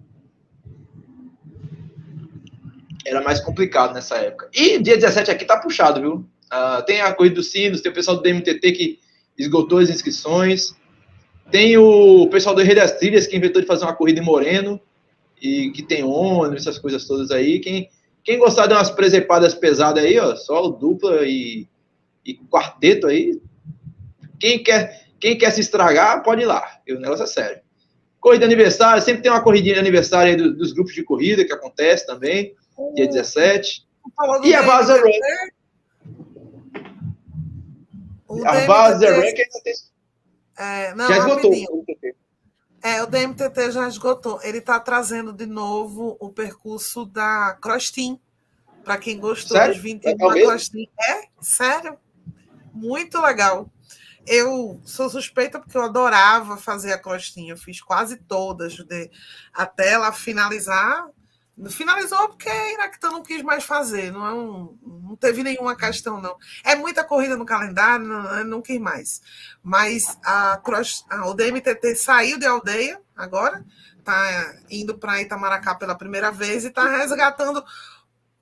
era 3.07 3.23
mais 3.23 3.41
complicado 3.41 3.93
nessa 3.93 4.17
época. 4.17 4.49
E 4.53 4.79
dia 4.79 4.97
17 4.97 5.31
aqui 5.31 5.45
tá 5.45 5.59
puxado, 5.59 6.01
viu? 6.01 6.15
Uh, 6.53 6.83
tem 6.87 7.01
a 7.01 7.13
Corrida 7.13 7.37
dos 7.37 7.51
Sinos, 7.51 7.81
tem 7.81 7.91
o 7.91 7.95
pessoal 7.95 8.17
do 8.17 8.23
DMTT 8.23 8.73
que 8.73 8.99
esgotou 9.37 9.79
as 9.79 9.91
inscrições. 9.91 10.75
Tem 11.51 11.77
o 11.77 12.27
pessoal 12.29 12.55
do 12.55 12.63
Rei 12.63 12.75
das 12.75 12.93
Trilhas 12.93 13.27
que 13.27 13.37
inventou 13.37 13.61
de 13.61 13.69
fazer 13.69 13.85
uma 13.85 13.95
corrida 13.95 14.21
em 14.21 14.25
Moreno 14.25 14.81
e 15.41 15.71
que 15.73 15.83
tem 15.83 16.03
ônibus, 16.03 16.63
essas 16.63 16.79
coisas 16.79 17.07
todas 17.07 17.31
aí. 17.31 17.61
Quem, 17.61 17.91
quem 18.23 18.39
gostar 18.39 18.67
de 18.67 18.73
umas 18.73 18.91
presepadas 18.91 19.55
pesadas 19.55 20.03
aí, 20.03 20.19
ó, 20.19 20.35
só 20.37 20.69
dupla 20.69 21.27
e, 21.27 21.69
e 22.25 22.35
quarteto 22.35 23.07
aí. 23.07 23.41
Quem 24.41 24.63
quer, 24.63 25.07
quem 25.21 25.37
quer 25.37 25.51
se 25.51 25.61
estragar, 25.61 26.23
pode 26.23 26.43
ir 26.43 26.47
lá. 26.47 26.65
O 26.89 26.95
negócio 26.95 27.25
é 27.25 27.27
sério. 27.27 27.61
Corrida 28.19 28.47
de 28.47 28.55
aniversário, 28.55 29.03
sempre 29.03 29.23
tem 29.23 29.31
uma 29.31 29.43
corridinha 29.43 29.75
de 29.75 29.81
aniversário 29.81 30.33
aí 30.33 30.37
do, 30.37 30.55
dos 30.55 30.73
grupos 30.73 30.95
de 30.95 31.03
corrida 31.03 31.45
que 31.45 31.53
acontece 31.53 32.07
também 32.07 32.55
dia 32.95 33.09
17. 33.09 33.87
E 34.43 34.55
a 34.55 34.63
Vaza 34.63 34.97
Rank. 34.97 35.55
A 38.47 38.67
Vaza 38.67 39.11
Rank 39.11 39.39
ainda 39.39 39.61
tem. 39.63 39.75
É, 40.57 40.95
não, 40.95 41.09
já 41.09 41.19
esgotou. 41.19 41.53
É, 42.83 43.03
o 43.03 43.07
DMTT 43.07 43.73
já 43.73 43.89
esgotou. 43.89 44.41
Ele 44.43 44.59
está 44.59 44.79
trazendo 44.79 45.33
de 45.33 45.47
novo 45.47 46.17
o 46.21 46.29
percurso 46.29 47.07
da 47.07 47.57
Cross 47.61 47.91
Team. 47.91 48.21
Para 48.85 48.99
quem 48.99 49.19
gostou 49.19 49.57
sério? 49.57 49.73
dos 49.73 49.83
21 49.83 50.17
da 50.17 50.33
Cross 50.33 50.69
Team. 50.69 50.87
É, 51.01 51.29
sério. 51.41 51.99
Muito 52.73 53.21
legal. 53.21 53.71
Eu 54.27 54.81
sou 54.85 55.09
suspeita 55.11 55.59
porque 55.59 55.77
eu 55.77 55.83
adorava 55.83 56.57
fazer 56.57 56.93
a 56.93 56.99
crostinha. 56.99 57.53
Eu 57.53 57.57
fiz 57.57 57.81
quase 57.81 58.17
todas, 58.17 58.75
de, 58.75 59.11
até 59.53 59.93
ela 59.93 60.13
finalizar 60.13 61.09
Finalizou 61.71 62.29
porque 62.29 62.49
a 62.49 62.73
Iraquitã 62.73 63.11
não 63.11 63.23
quis 63.23 63.41
mais 63.41 63.63
fazer, 63.63 64.11
não, 64.11 64.27
é 64.27 64.33
um, 64.33 64.79
não 64.83 65.17
teve 65.17 65.45
nenhuma 65.45 65.77
questão, 65.77 66.21
não. 66.21 66.37
É 66.65 66.75
muita 66.75 67.05
corrida 67.05 67.37
no 67.37 67.47
calendário, 67.47 68.05
não, 68.05 68.45
não 68.45 68.63
quis 68.63 68.81
mais. 68.81 69.23
Mas 69.63 70.19
a, 70.25 70.61
a, 71.11 71.27
o 71.29 71.35
DMTT 71.35 71.95
saiu 71.95 72.41
de 72.41 72.47
aldeia 72.47 73.01
agora, 73.17 73.65
está 73.97 74.57
indo 74.69 74.99
para 74.99 75.23
Itamaracá 75.23 75.77
pela 75.77 75.95
primeira 75.95 76.33
vez 76.33 76.65
e 76.65 76.69
está 76.69 76.89
resgatando 76.99 77.65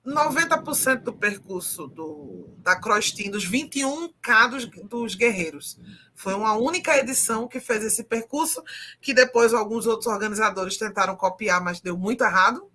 90% 0.03 1.03
do 1.03 1.13
percurso 1.13 1.87
do, 1.87 2.49
da 2.57 2.75
Cross 2.75 3.11
Team, 3.11 3.29
dos 3.29 3.47
21K 3.47 4.49
dos, 4.49 4.65
dos 4.65 5.15
guerreiros. 5.15 5.79
Foi 6.15 6.33
uma 6.33 6.55
única 6.55 6.97
edição 6.97 7.47
que 7.47 7.59
fez 7.59 7.83
esse 7.83 8.03
percurso, 8.03 8.63
que 8.99 9.13
depois 9.13 9.53
alguns 9.53 9.85
outros 9.85 10.07
organizadores 10.07 10.77
tentaram 10.77 11.15
copiar, 11.15 11.63
mas 11.63 11.79
deu 11.79 11.95
muito 11.95 12.23
errado 12.23 12.72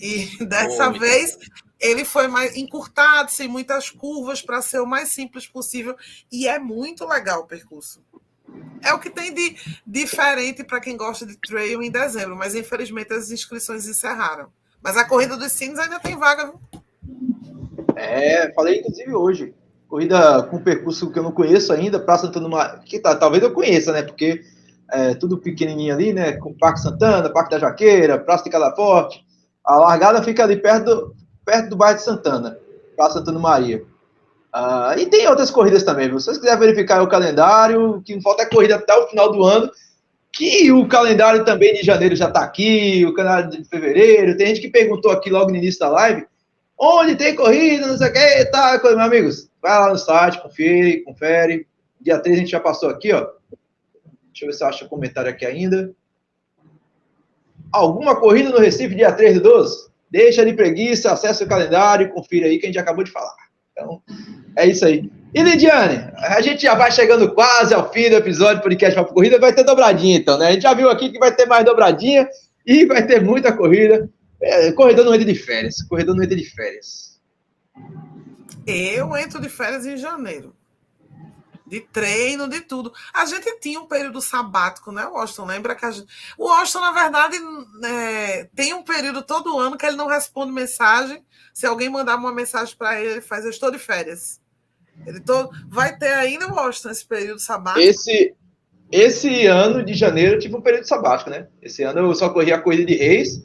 e 0.00 0.28
dessa 0.44 0.90
vez 0.90 1.36
ele 1.80 2.04
foi 2.04 2.28
mais 2.28 2.56
encurtado, 2.56 3.30
sem 3.30 3.46
muitas 3.46 3.90
curvas, 3.90 4.40
para 4.40 4.62
ser 4.62 4.80
o 4.80 4.86
mais 4.86 5.10
simples 5.10 5.46
possível. 5.46 5.94
E 6.32 6.48
é 6.48 6.58
muito 6.58 7.06
legal 7.06 7.40
o 7.40 7.46
percurso. 7.46 8.02
É 8.82 8.92
o 8.92 8.98
que 8.98 9.10
tem 9.10 9.32
de 9.34 9.56
diferente 9.86 10.62
para 10.62 10.80
quem 10.80 10.96
gosta 10.96 11.26
de 11.26 11.36
trail 11.36 11.82
em 11.82 11.90
dezembro, 11.90 12.36
mas 12.36 12.54
infelizmente 12.54 13.12
as 13.12 13.30
inscrições 13.30 13.86
encerraram. 13.86 14.48
Mas 14.82 14.96
a 14.96 15.04
corrida 15.04 15.36
dos 15.36 15.52
sinos 15.52 15.78
ainda 15.78 15.98
tem 15.98 16.16
vaga, 16.16 16.46
viu? 16.46 16.60
É, 17.96 18.52
falei 18.54 18.80
inclusive 18.80 19.14
hoje. 19.14 19.54
Corrida 19.88 20.42
com 20.44 20.62
percurso 20.62 21.10
que 21.10 21.18
eu 21.18 21.22
não 21.22 21.32
conheço 21.32 21.72
ainda, 21.72 22.00
Praça 22.00 22.26
Santana 22.26 22.48
Maria. 22.48 22.80
Que 22.84 22.98
tá, 22.98 23.14
talvez 23.14 23.42
eu 23.42 23.52
conheça, 23.52 23.92
né? 23.92 24.02
Porque 24.02 24.42
é 24.90 25.14
tudo 25.14 25.38
pequenininho 25.38 25.94
ali, 25.94 26.12
né? 26.12 26.32
Com 26.32 26.52
Parque 26.52 26.80
Santana, 26.80 27.30
Parque 27.30 27.50
da 27.50 27.58
Jaqueira, 27.58 28.18
Praça 28.18 28.44
de 28.44 28.50
Calaforte. 28.50 29.24
A 29.64 29.76
largada 29.76 30.22
fica 30.22 30.42
ali 30.42 30.56
perto 30.56 30.84
do, 30.84 31.16
perto 31.44 31.70
do 31.70 31.76
bairro 31.76 31.96
de 31.96 32.04
Santana, 32.04 32.58
Praça 32.94 33.18
Santana 33.18 33.38
Maria. 33.38 33.82
Uh, 34.54 34.98
e 34.98 35.06
tem 35.06 35.26
outras 35.26 35.50
corridas 35.50 35.82
também, 35.82 36.08
viu? 36.08 36.20
Se 36.20 36.26
vocês 36.26 36.38
quiserem 36.38 36.60
verificar 36.60 37.02
o 37.02 37.08
calendário, 37.08 38.02
que 38.04 38.14
não 38.14 38.22
falta 38.22 38.42
é 38.42 38.46
corrida 38.46 38.76
até 38.76 38.94
o 38.94 39.08
final 39.08 39.32
do 39.32 39.42
ano, 39.42 39.70
que 40.32 40.70
o 40.70 40.86
calendário 40.86 41.44
também 41.44 41.74
de 41.74 41.82
janeiro 41.82 42.14
já 42.14 42.28
está 42.28 42.44
aqui, 42.44 43.04
o 43.06 43.14
calendário 43.14 43.50
de 43.50 43.64
fevereiro. 43.64 44.36
Tem 44.36 44.48
gente 44.48 44.60
que 44.60 44.68
perguntou 44.68 45.10
aqui 45.10 45.30
logo 45.30 45.50
no 45.50 45.56
início 45.56 45.80
da 45.80 45.88
live, 45.88 46.26
onde 46.78 47.16
tem 47.16 47.34
corrida, 47.34 47.86
não 47.86 47.96
sei 47.96 48.08
o 48.08 48.12
que, 48.12 48.44
tá, 48.46 48.80
meus 48.82 48.98
amigos. 48.98 49.50
Vai 49.60 49.72
lá 49.72 49.88
no 49.90 49.98
site, 49.98 50.40
confere, 50.40 51.02
confere. 51.02 51.66
Dia 52.00 52.18
3 52.18 52.36
a 52.36 52.40
gente 52.40 52.50
já 52.50 52.60
passou 52.60 52.90
aqui, 52.90 53.12
ó. 53.12 53.26
Deixa 54.30 54.44
eu 54.44 54.46
ver 54.46 54.52
se 54.52 54.62
eu 54.62 54.68
acho 54.68 54.84
o 54.84 54.88
comentário 54.88 55.30
aqui 55.30 55.46
ainda 55.46 55.92
alguma 57.74 58.16
corrida 58.16 58.50
no 58.50 58.58
Recife 58.58 58.94
dia 58.94 59.12
3 59.12 59.34
de 59.34 59.40
12? 59.40 59.88
Deixa 60.10 60.44
de 60.44 60.52
preguiça, 60.52 61.12
acessa 61.12 61.44
o 61.44 61.48
calendário 61.48 62.06
e 62.06 62.10
confira 62.10 62.46
aí 62.46 62.58
que 62.58 62.66
a 62.66 62.68
gente 62.68 62.78
acabou 62.78 63.02
de 63.02 63.10
falar. 63.10 63.34
Então, 63.72 64.00
é 64.56 64.66
isso 64.66 64.84
aí. 64.84 65.10
E 65.34 65.42
Lidiane, 65.42 66.12
a 66.16 66.40
gente 66.40 66.62
já 66.62 66.76
vai 66.76 66.92
chegando 66.92 67.34
quase 67.34 67.74
ao 67.74 67.92
fim 67.92 68.08
do 68.08 68.16
episódio 68.16 68.58
do 68.58 68.62
podcast 68.62 68.94
Papo 68.94 69.12
Corrida, 69.12 69.40
vai 69.40 69.52
ter 69.52 69.64
dobradinha 69.64 70.16
então, 70.16 70.38
né? 70.38 70.46
A 70.46 70.52
gente 70.52 70.62
já 70.62 70.72
viu 70.72 70.88
aqui 70.88 71.10
que 71.10 71.18
vai 71.18 71.34
ter 71.34 71.46
mais 71.46 71.64
dobradinha 71.64 72.28
e 72.64 72.86
vai 72.86 73.04
ter 73.04 73.20
muita 73.20 73.52
corrida. 73.52 74.08
É, 74.40 74.70
corredor 74.72 75.04
não 75.04 75.14
entra 75.14 75.26
de 75.26 75.34
férias, 75.34 75.82
corredor 75.82 76.14
não 76.14 76.22
entra 76.22 76.36
de 76.36 76.44
férias. 76.44 77.20
Eu 78.64 79.16
entro 79.16 79.40
de 79.40 79.48
férias 79.48 79.84
em 79.84 79.96
janeiro 79.96 80.54
de 81.66 81.80
treino, 81.80 82.48
de 82.48 82.60
tudo. 82.60 82.92
A 83.12 83.24
gente 83.24 83.58
tinha 83.58 83.80
um 83.80 83.86
período 83.86 84.20
sabático, 84.20 84.92
né, 84.92 85.06
Washington? 85.06 85.46
Lembra 85.46 85.74
que 85.74 85.86
a 85.86 85.90
gente... 85.90 86.06
O 86.36 86.48
Washington, 86.48 86.80
na 86.80 86.92
verdade, 86.92 87.36
é... 87.84 88.44
tem 88.54 88.74
um 88.74 88.82
período 88.82 89.22
todo 89.22 89.58
ano 89.58 89.76
que 89.76 89.86
ele 89.86 89.96
não 89.96 90.06
responde 90.06 90.52
mensagem. 90.52 91.24
Se 91.52 91.66
alguém 91.66 91.88
mandar 91.88 92.16
uma 92.16 92.32
mensagem 92.32 92.76
para 92.76 93.00
ele, 93.00 93.12
ele 93.12 93.20
faz, 93.20 93.44
eu 93.44 93.50
estou 93.50 93.70
de 93.70 93.78
férias. 93.78 94.40
Ele 95.06 95.20
todo... 95.20 95.50
Vai 95.68 95.96
ter 95.96 96.12
ainda, 96.12 96.52
Washington, 96.52 96.90
esse 96.90 97.06
período 97.06 97.40
sabático? 97.40 97.80
Esse, 97.80 98.34
esse 98.92 99.46
ano 99.46 99.82
de 99.82 99.94
janeiro 99.94 100.34
eu 100.34 100.38
tive 100.38 100.56
um 100.56 100.60
período 100.60 100.86
sabático, 100.86 101.30
né? 101.30 101.48
Esse 101.62 101.82
ano 101.82 102.00
eu 102.00 102.14
só 102.14 102.28
corri 102.28 102.52
a 102.52 102.60
corrida 102.60 102.86
de 102.86 102.94
reis 102.94 103.42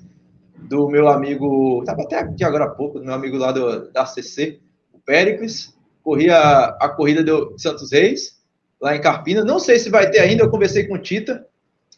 do 0.57 0.89
meu 0.89 1.07
amigo, 1.07 1.79
estava 1.79 2.01
até 2.01 2.19
aqui 2.19 2.43
agora 2.43 2.65
há 2.65 2.69
pouco, 2.69 2.99
do 2.99 3.05
meu 3.05 3.13
amigo 3.13 3.37
lá 3.37 3.51
do, 3.51 3.89
da 3.91 4.05
CC, 4.05 4.59
o 4.91 4.99
Péricles 4.99 5.73
corri 6.09 6.27
a, 6.31 6.75
a 6.79 6.89
corrida 6.89 7.23
do 7.23 7.53
Santos 7.55 7.91
Reis, 7.91 8.39
lá 8.81 8.95
em 8.95 9.01
Carpina. 9.01 9.43
Não 9.43 9.59
sei 9.59 9.77
se 9.77 9.91
vai 9.91 10.09
ter 10.09 10.21
ainda, 10.21 10.43
eu 10.43 10.49
conversei 10.49 10.87
com 10.87 10.95
o 10.95 10.97
Tita, 10.97 11.45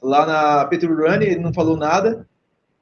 lá 0.03 0.25
na 0.25 0.65
Petro 0.65 0.93
Run, 0.93 1.21
ele 1.21 1.39
não 1.39 1.53
falou 1.53 1.77
nada. 1.77 2.27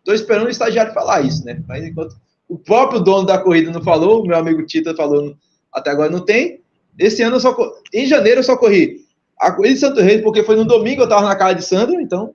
Tô 0.04 0.12
esperando 0.12 0.48
o 0.48 0.50
estagiário 0.50 0.92
falar 0.92 1.22
isso, 1.22 1.46
né? 1.46 1.62
Mas 1.68 1.86
enquanto 1.86 2.16
o 2.48 2.58
próprio 2.58 3.00
dono 3.00 3.28
da 3.28 3.38
corrida 3.38 3.72
não 3.72 3.84
falou, 3.84 4.26
meu 4.26 4.36
amigo 4.36 4.66
Tita 4.66 4.96
falou, 4.96 5.36
até 5.72 5.92
agora 5.92 6.10
não 6.10 6.26
tem. 6.26 6.62
Esse 6.98 7.22
ano 7.22 7.36
eu 7.36 7.40
só 7.40 7.56
em 7.94 8.08
janeiro 8.08 8.40
eu 8.40 8.44
só 8.44 8.58
corri 8.58 9.06
a 9.40 9.52
corrida 9.52 9.76
de 9.76 9.80
Santo 9.82 10.02
Reis, 10.02 10.22
porque 10.24 10.42
foi 10.42 10.56
no 10.56 10.66
domingo, 10.66 11.04
eu 11.04 11.08
tava 11.08 11.28
na 11.28 11.36
casa 11.36 11.56
de 11.56 11.64
Sandro, 11.64 12.02
então 12.02 12.34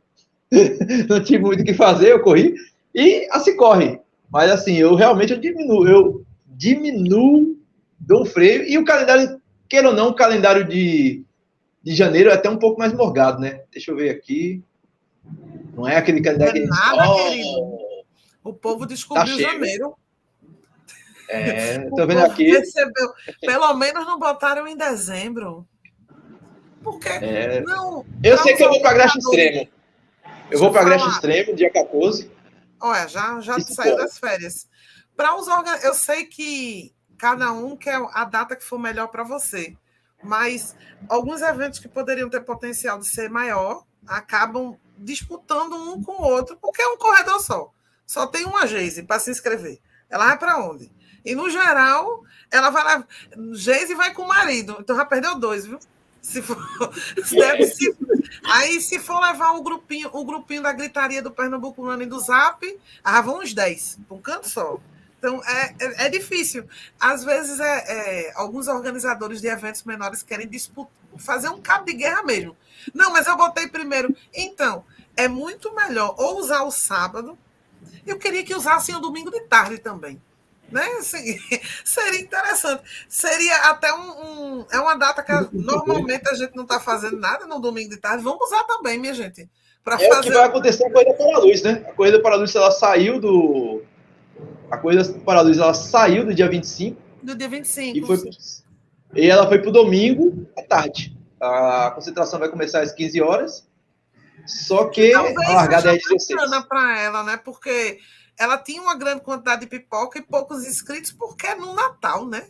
não 1.10 1.20
tive 1.20 1.42
muito 1.42 1.62
o 1.62 1.64
que 1.64 1.74
fazer, 1.74 2.12
eu 2.12 2.20
corri. 2.20 2.54
E 2.94 3.26
assim 3.32 3.56
corre. 3.56 3.98
Mas 4.30 4.52
assim, 4.52 4.76
eu 4.76 4.94
realmente 4.94 5.32
eu 5.32 5.40
diminuo, 5.40 5.88
eu 5.88 6.24
diminuo, 6.46 7.56
dou 7.98 8.22
um 8.22 8.26
freio. 8.26 8.64
E 8.64 8.78
o 8.78 8.84
calendário, 8.84 9.40
queira 9.68 9.88
ou 9.88 9.94
não, 9.94 10.08
o 10.08 10.14
calendário 10.14 10.64
de, 10.64 11.24
de 11.82 11.94
janeiro 11.94 12.30
é 12.30 12.34
até 12.34 12.48
um 12.48 12.58
pouco 12.58 12.78
mais 12.78 12.92
morgado, 12.92 13.40
né? 13.40 13.62
Deixa 13.70 13.90
eu 13.90 13.96
ver 13.96 14.10
aqui. 14.10 14.62
Não 15.74 15.88
é 15.88 15.96
aquele 15.96 16.20
calendário. 16.20 16.62
É 16.62 16.66
nada, 16.66 17.10
oh, 17.10 17.16
querido. 17.16 17.78
O 18.44 18.52
povo 18.52 18.86
descobriu 18.86 19.36
tá 19.36 19.42
janeiro. 19.42 19.94
É, 21.28 21.78
tô 21.90 22.06
vendo 22.06 22.24
aqui. 22.24 22.52
Percebeu. 22.52 23.12
Pelo 23.40 23.74
menos 23.74 24.04
não 24.04 24.18
botaram 24.18 24.68
em 24.68 24.76
dezembro. 24.76 25.66
Porque 26.82 27.08
é... 27.08 27.62
não. 27.62 28.04
Eu 28.22 28.36
sei 28.38 28.54
que 28.54 28.62
eu 28.62 28.68
vou 28.68 28.80
para 28.82 28.94
Graxa 28.94 29.18
Extremo. 29.18 29.68
Eu 30.50 30.58
vou 30.58 30.70
para 30.70 30.84
Graxa 30.84 31.08
Extremo, 31.08 31.56
dia 31.56 31.70
14. 31.70 32.30
Olha, 32.80 33.08
já, 33.08 33.40
já 33.40 33.58
saiu 33.60 33.96
das 33.96 34.18
férias. 34.18 34.68
Para 35.16 35.34
os 35.36 35.48
organ... 35.48 35.76
Eu 35.82 35.94
sei 35.94 36.26
que 36.26 36.94
cada 37.24 37.52
um 37.52 37.74
quer 37.74 37.98
a 38.12 38.26
data 38.26 38.54
que 38.54 38.62
for 38.62 38.78
melhor 38.78 39.06
para 39.06 39.24
você. 39.24 39.74
Mas 40.22 40.76
alguns 41.08 41.40
eventos 41.40 41.78
que 41.78 41.88
poderiam 41.88 42.28
ter 42.28 42.42
potencial 42.42 42.98
de 42.98 43.06
ser 43.06 43.30
maior 43.30 43.82
acabam 44.06 44.76
disputando 44.98 45.74
um 45.74 46.02
com 46.02 46.12
o 46.12 46.22
outro, 46.22 46.58
porque 46.60 46.82
é 46.82 46.88
um 46.88 46.98
corredor 46.98 47.40
só. 47.40 47.72
Só 48.06 48.26
tem 48.26 48.44
uma 48.44 48.66
Geise 48.66 49.04
para 49.04 49.18
se 49.18 49.30
inscrever. 49.30 49.80
Ela 50.10 50.26
vai 50.26 50.38
para 50.38 50.58
onde? 50.58 50.92
E 51.24 51.34
no 51.34 51.48
geral, 51.48 52.22
ela 52.50 52.68
vai 52.68 52.84
lá. 52.84 53.06
Geise 53.54 53.94
vai 53.94 54.12
com 54.12 54.24
o 54.24 54.28
marido. 54.28 54.76
Então 54.78 54.94
já 54.94 55.06
perdeu 55.06 55.34
dois, 55.38 55.64
viu? 55.64 55.78
Se 56.20 56.42
for, 56.42 56.58
deve, 57.30 57.64
se, 57.72 57.96
aí, 58.44 58.82
se 58.82 58.98
for 58.98 59.18
levar 59.18 59.52
o 59.52 59.62
grupinho, 59.62 60.10
o 60.12 60.26
grupinho 60.26 60.62
da 60.62 60.74
gritaria 60.74 61.22
do 61.22 61.30
Pernambuco 61.30 61.82
Running 61.86 62.08
do 62.08 62.20
Zap, 62.20 62.80
ah, 63.02 63.22
vão 63.22 63.38
uns 63.38 63.54
10, 63.54 64.00
um 64.10 64.20
canto 64.20 64.46
só. 64.46 64.78
Então, 65.24 65.42
é, 65.42 65.74
é, 65.80 66.06
é 66.06 66.08
difícil. 66.10 66.68
Às 67.00 67.24
vezes, 67.24 67.58
é, 67.58 67.84
é, 68.26 68.32
alguns 68.34 68.68
organizadores 68.68 69.40
de 69.40 69.48
eventos 69.48 69.82
menores 69.84 70.22
querem 70.22 70.46
disputar, 70.46 70.92
fazer 71.16 71.48
um 71.48 71.62
cabo 71.62 71.86
de 71.86 71.94
guerra 71.94 72.22
mesmo. 72.22 72.54
Não, 72.92 73.10
mas 73.10 73.26
eu 73.26 73.34
botei 73.34 73.66
primeiro. 73.66 74.14
Então, 74.34 74.84
é 75.16 75.26
muito 75.26 75.74
melhor 75.74 76.14
ou 76.18 76.38
usar 76.38 76.62
o 76.64 76.70
sábado. 76.70 77.38
Eu 78.06 78.18
queria 78.18 78.44
que 78.44 78.54
usassem 78.54 78.94
o 78.94 79.00
domingo 79.00 79.30
de 79.30 79.40
tarde 79.42 79.78
também. 79.78 80.20
Né? 80.70 80.84
Assim, 80.98 81.38
seria 81.82 82.20
interessante. 82.20 82.82
Seria 83.08 83.56
até 83.70 83.94
um, 83.94 84.10
um, 84.10 84.66
É 84.70 84.78
uma 84.78 84.96
data 84.96 85.22
que 85.22 85.56
normalmente 85.56 86.28
a 86.28 86.34
gente 86.34 86.54
não 86.54 86.64
está 86.64 86.78
fazendo 86.78 87.16
nada 87.16 87.46
no 87.46 87.60
domingo 87.60 87.88
de 87.88 87.96
tarde. 87.96 88.22
Vamos 88.22 88.46
usar 88.46 88.64
também, 88.64 88.98
minha 88.98 89.14
gente. 89.14 89.48
É 89.86 90.08
fazer... 90.08 90.10
o 90.10 90.22
que 90.22 90.30
vai 90.30 90.44
acontecer 90.44 90.82
com 90.82 90.88
a 90.88 90.92
Corrida 90.92 91.14
para 91.14 91.36
a 91.36 91.38
Luz, 91.38 91.62
né? 91.62 91.84
A 91.88 91.92
Corrida 91.92 92.20
para 92.20 92.34
a 92.34 92.38
Luz 92.38 92.54
ela 92.54 92.70
saiu 92.70 93.18
do. 93.18 93.82
A 94.74 94.78
Corrida 94.78 95.04
para 95.24 95.38
a 95.38 95.42
Luz 95.42 95.56
ela 95.56 95.72
saiu 95.72 96.26
do 96.26 96.34
dia 96.34 96.48
25. 96.48 97.00
Do 97.22 97.34
dia 97.36 97.48
25. 97.48 97.96
E, 97.96 98.02
foi 98.04 98.30
e 99.14 99.30
ela 99.30 99.46
foi 99.46 99.60
para 99.60 99.68
o 99.68 99.72
domingo 99.72 100.46
à 100.58 100.62
tarde. 100.62 101.16
A 101.40 101.92
concentração 101.94 102.40
vai 102.40 102.48
começar 102.48 102.80
às 102.80 102.92
15 102.92 103.22
horas. 103.22 103.66
Só 104.46 104.86
que 104.86 105.12
Talvez 105.12 105.36
a 105.36 105.52
largada 105.52 105.94
é 105.94 105.98
16. 105.98 106.64
para 106.68 107.00
ela, 107.00 107.22
né? 107.22 107.36
Porque 107.36 108.00
ela 108.36 108.58
tinha 108.58 108.82
uma 108.82 108.96
grande 108.96 109.22
quantidade 109.22 109.60
de 109.60 109.68
pipoca 109.68 110.18
e 110.18 110.22
poucos 110.22 110.66
inscritos, 110.66 111.12
porque 111.12 111.46
é 111.46 111.54
no 111.54 111.72
Natal, 111.72 112.26
né? 112.26 112.48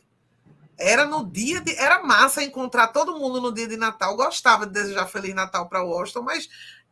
Era 0.78 1.04
no 1.04 1.30
dia 1.30 1.60
de. 1.60 1.76
Era 1.76 2.02
massa 2.02 2.42
encontrar 2.42 2.88
todo 2.88 3.18
mundo 3.18 3.40
no 3.40 3.52
dia 3.52 3.68
de 3.68 3.76
Natal. 3.76 4.16
Gostava 4.16 4.66
de 4.66 4.72
desejar 4.72 5.06
Feliz 5.06 5.34
Natal 5.34 5.68
para 5.68 5.84
Washington, 5.84 6.22
mas 6.22 6.48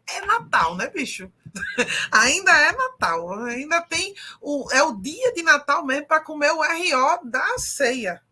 é 0.08 0.24
Natal, 0.26 0.76
né, 0.76 0.88
bicho? 0.88 1.30
ainda 2.10 2.50
é 2.52 2.72
Natal. 2.72 3.32
Ainda 3.44 3.80
tem. 3.82 4.14
O, 4.40 4.68
é 4.72 4.82
o 4.82 4.94
dia 4.94 5.32
de 5.32 5.42
Natal 5.42 5.84
mesmo 5.84 6.06
para 6.06 6.20
comer 6.20 6.50
o 6.52 6.62
RO 6.62 7.24
da 7.24 7.58
ceia. 7.58 8.22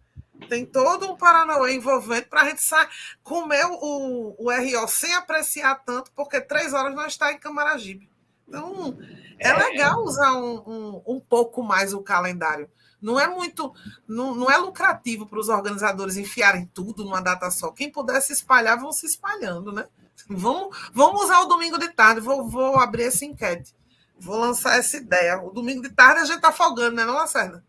Tem 0.49 0.65
todo 0.65 1.11
um 1.11 1.17
Paranauê 1.17 1.75
envolvente 1.75 2.29
para 2.29 2.43
a 2.43 2.45
gente 2.49 2.63
sair, 2.63 2.89
comer 3.23 3.65
o, 3.67 4.35
o 4.39 4.51
RO 4.51 4.89
sem 4.89 5.15
apreciar 5.15 5.75
tanto, 5.85 6.11
porque 6.13 6.41
três 6.41 6.73
horas 6.73 6.95
nós 6.95 7.13
está 7.13 7.31
em 7.33 7.39
Camaragibe. 7.39 8.11
Então, 8.49 8.99
é 9.39 9.53
legal 9.53 10.03
usar 10.03 10.33
um, 10.33 10.57
um, 10.67 11.03
um 11.07 11.21
pouco 11.21 11.63
mais 11.63 11.93
o 11.93 12.03
calendário. 12.03 12.71
Não 13.01 13.19
é 13.19 13.27
muito, 13.27 13.73
não, 14.07 14.35
não 14.35 14.51
é 14.51 14.57
lucrativo 14.57 15.27
para 15.27 15.39
os 15.39 15.49
organizadores 15.49 16.17
enfiarem 16.17 16.71
tudo 16.75 17.05
numa 17.05 17.21
data 17.21 17.51
só. 17.51 17.71
Quem 17.71 17.91
puder 17.91 18.21
se 18.21 18.33
espalhar, 18.33 18.79
vão 18.79 18.93
se 18.93 19.07
espalhando, 19.07 19.73
né? 19.73 19.87
Vamos, 20.29 20.77
vamos 20.93 21.25
usar 21.25 21.41
o 21.41 21.47
domingo 21.47 21.79
de 21.79 21.89
tarde. 21.89 22.21
Vou, 22.21 22.47
vou 22.49 22.79
abrir 22.79 23.05
essa 23.05 23.25
enquete. 23.25 23.75
Vou 24.19 24.39
lançar 24.39 24.79
essa 24.79 24.97
ideia. 24.97 25.41
O 25.41 25.51
domingo 25.51 25.83
de 25.83 25.89
tarde 25.91 26.21
a 26.21 26.25
gente 26.25 26.37
está 26.37 26.53
folgando, 26.53 26.97
né, 26.97 27.05
não, 27.05 27.15
Lacerda? 27.15 27.65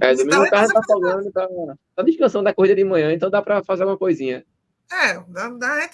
É, 0.00 0.14
domingo 0.14 0.44
de 0.44 0.50
tarde 0.50 0.66
está 0.66 0.82
folgando, 0.84 1.28
está 1.28 1.48
tá 1.96 2.02
descansando 2.02 2.44
da 2.44 2.54
corrida 2.54 2.76
de 2.76 2.84
manhã, 2.84 3.12
então 3.12 3.30
dá 3.30 3.42
para 3.42 3.62
fazer 3.62 3.84
uma 3.84 3.96
coisinha. 3.96 4.44
É, 4.92 5.18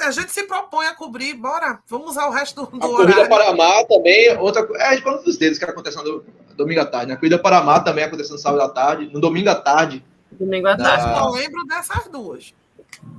a 0.05 0.11
gente 0.11 0.33
se 0.33 0.43
propõe 0.45 0.87
a 0.87 0.95
cobrir, 0.95 1.35
bora, 1.35 1.79
vamos 1.87 2.11
usar 2.11 2.27
o 2.27 2.31
resto 2.31 2.67
do, 2.67 2.79
do 2.79 2.85
a 2.85 2.89
horário. 2.89 3.15
Corrida 3.15 3.29
Paramá 3.29 3.85
também, 3.85 4.37
outra 4.39 4.67
é 4.77 4.87
a 4.89 4.97
gente 4.97 5.25
dos 5.25 5.39
dedos 5.39 5.59
que 5.59 5.65
acontece 5.65 5.97
no 5.97 6.25
domingo 6.57 6.81
à 6.81 6.87
tarde, 6.87 7.09
né? 7.09 7.15
A 7.15 7.17
Corrida 7.17 7.39
Paramá 7.39 7.81
também 7.81 8.05
acontecendo 8.05 8.33
no 8.35 8.39
sábado 8.39 8.63
à 8.63 8.69
tarde, 8.69 9.11
no 9.13 9.21
domingo 9.21 9.49
à 9.51 9.55
tarde. 9.55 10.05
Domingo 10.33 10.69
à 10.69 10.77
tarde. 10.77 11.05
Da... 11.05 11.19
Eu 11.19 11.31
lembro 11.31 11.65
dessas 11.67 12.09
duas. 12.09 12.55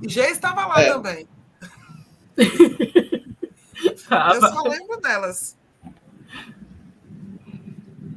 Gê 0.06 0.26
estava 0.28 0.66
lá 0.66 0.80
é. 0.80 0.92
também. 0.92 1.28
Eu 3.82 4.40
só 4.40 4.62
lembro 4.68 5.00
delas. 5.00 5.56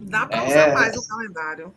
Dá 0.01 0.27
para 0.27 0.43
usar 0.45 0.69
é... 0.69 0.73
mais 0.73 0.95
o 0.95 1.07
calendário. 1.07 1.73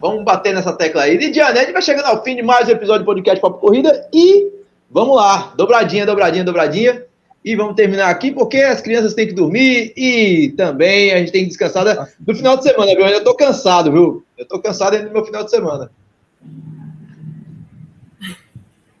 Vamos 0.00 0.24
bater 0.24 0.54
nessa 0.54 0.72
tecla 0.72 1.02
aí. 1.02 1.16
Lidiane, 1.16 1.58
a 1.58 1.62
gente 1.62 1.72
vai 1.72 1.82
chegando 1.82 2.06
ao 2.06 2.22
fim 2.22 2.36
de 2.36 2.42
mais 2.42 2.68
um 2.68 2.72
episódio 2.72 3.02
do 3.02 3.06
podcast 3.06 3.40
Papo 3.40 3.58
Corrida 3.58 4.08
e 4.12 4.56
Vamos 4.90 5.16
lá, 5.16 5.52
dobradinha, 5.56 6.06
dobradinha, 6.06 6.44
dobradinha. 6.44 7.05
E 7.46 7.54
vamos 7.54 7.76
terminar 7.76 8.10
aqui, 8.10 8.32
porque 8.32 8.56
as 8.56 8.80
crianças 8.80 9.14
têm 9.14 9.28
que 9.28 9.32
dormir 9.32 9.92
e 9.96 10.52
também 10.56 11.12
a 11.12 11.18
gente 11.18 11.30
tem 11.30 11.42
que 11.42 11.50
descansar 11.50 12.12
no 12.26 12.34
final 12.34 12.56
de 12.56 12.64
semana, 12.64 12.92
viu? 12.92 13.06
Eu 13.06 13.22
tô 13.22 13.36
cansado, 13.36 13.92
viu? 13.92 14.26
Eu 14.36 14.48
tô 14.48 14.60
cansado 14.60 14.96
ainda 14.96 15.06
no 15.06 15.12
meu 15.12 15.24
final 15.24 15.44
de 15.44 15.50
semana. 15.52 15.92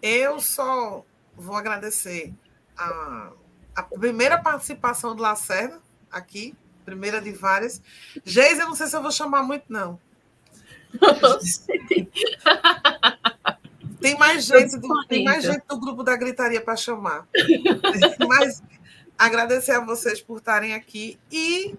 Eu 0.00 0.38
só 0.38 1.04
vou 1.36 1.56
agradecer 1.56 2.32
a, 2.78 3.32
a 3.74 3.82
primeira 3.82 4.38
participação 4.38 5.16
do 5.16 5.22
Lacerda 5.22 5.80
aqui, 6.08 6.54
primeira 6.84 7.20
de 7.20 7.32
várias. 7.32 7.82
Geis, 8.24 8.60
eu 8.60 8.66
não 8.66 8.76
sei 8.76 8.86
se 8.86 8.96
eu 8.96 9.02
vou 9.02 9.10
chamar 9.10 9.42
muito, 9.42 9.64
não. 9.68 9.98
Tem 14.00 14.16
mais 14.18 14.44
gente 14.44 14.76
do, 14.78 15.06
tem 15.06 15.24
mais 15.24 15.44
gente 15.44 15.62
do 15.68 15.78
grupo 15.78 16.02
da 16.02 16.16
gritaria 16.16 16.60
para 16.60 16.76
chamar. 16.76 17.26
Mas 18.28 18.62
agradecer 19.18 19.72
a 19.72 19.80
vocês 19.80 20.20
por 20.20 20.38
estarem 20.38 20.74
aqui 20.74 21.18
e 21.30 21.74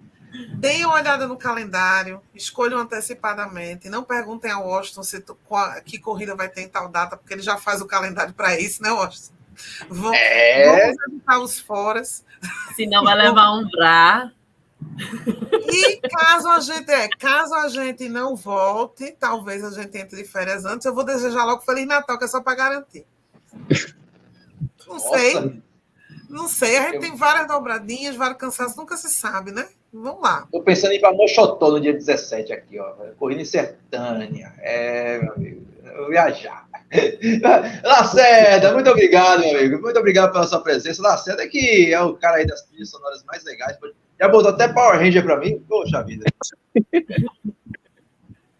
deem 0.55 0.85
uma 0.85 0.95
olhada 0.95 1.27
no 1.27 1.37
calendário, 1.37 2.21
escolham 2.33 2.79
antecipadamente. 2.79 3.89
Não 3.89 4.03
perguntem 4.03 4.51
ao 4.51 4.67
Washington 4.67 5.03
se 5.03 5.21
tu, 5.21 5.35
qual, 5.45 5.73
que 5.83 5.99
corrida 5.99 6.35
vai 6.35 6.49
ter 6.49 6.61
em 6.61 6.69
tal 6.69 6.89
data, 6.89 7.15
porque 7.15 7.33
ele 7.33 7.41
já 7.41 7.57
faz 7.57 7.81
o 7.81 7.85
calendário 7.85 8.33
para 8.33 8.59
isso, 8.59 8.81
né, 8.81 8.91
Washington? 8.91 9.33
Vamos, 9.89 10.17
é... 10.17 10.65
vamos 10.65 10.95
evitar 11.07 11.39
os 11.39 11.59
foras. 11.59 12.23
Senão 12.75 13.03
vai 13.03 13.15
levar 13.15 13.53
um 13.53 13.67
brá. 13.69 14.31
E 15.71 16.01
caso 16.09 16.47
a 16.49 16.59
gente 16.59 16.91
é, 16.91 17.07
caso 17.19 17.53
a 17.53 17.67
gente 17.69 18.09
não 18.09 18.35
volte, 18.35 19.15
talvez 19.19 19.63
a 19.63 19.71
gente 19.71 19.97
entre 19.97 20.17
de 20.17 20.27
férias 20.27 20.65
antes, 20.65 20.85
eu 20.85 20.93
vou 20.93 21.03
desejar 21.03 21.45
logo 21.45 21.61
Feliz 21.61 21.85
Natal, 21.85 22.17
que 22.17 22.25
é 22.25 22.27
só 22.27 22.41
para 22.41 22.55
garantir. 22.55 23.05
Não 24.87 24.95
Nossa. 24.95 25.17
sei. 25.17 25.61
Não 26.29 26.47
sei, 26.47 26.77
a 26.77 26.83
gente 26.83 26.95
eu... 26.95 27.01
tem 27.01 27.15
várias 27.15 27.47
dobradinhas, 27.47 28.15
vários 28.15 28.37
cansaços, 28.37 28.75
nunca 28.75 28.97
se 28.97 29.09
sabe, 29.09 29.51
né? 29.51 29.67
Vamos 29.93 30.21
lá. 30.21 30.47
Tô 30.51 30.61
pensando 30.61 30.91
em 30.91 30.97
ir 30.97 30.99
para 30.99 31.13
Mochotó 31.13 31.71
no 31.71 31.79
dia 31.79 31.93
17 31.93 32.51
aqui, 32.51 32.77
ó. 32.79 32.91
Corrida 33.17 33.41
em 33.41 33.45
Sertânia. 33.45 34.53
É, 34.59 35.19
meu 35.19 35.33
amigo. 35.33 35.65
Eu 35.85 36.09
viajar. 36.09 36.67
Lacerda, 37.83 38.73
muito 38.73 38.89
obrigado, 38.89 39.39
meu 39.39 39.57
amigo. 39.57 39.81
Muito 39.81 39.97
obrigado 39.97 40.31
pela 40.31 40.45
sua 40.45 40.61
presença. 40.61 41.01
Lacerda, 41.01 41.47
que 41.47 41.93
é 41.93 42.01
o 42.01 42.15
cara 42.15 42.37
aí 42.37 42.45
das 42.45 42.63
trilhas 42.63 42.89
sonoras 42.89 43.23
mais 43.23 43.43
legais. 43.45 43.77
Já 44.19 44.27
botou 44.27 44.49
até 44.51 44.67
Power 44.67 44.99
Ranger 44.99 45.23
para 45.23 45.37
mim? 45.37 45.59
Poxa 45.67 46.03
vida. 46.03 46.25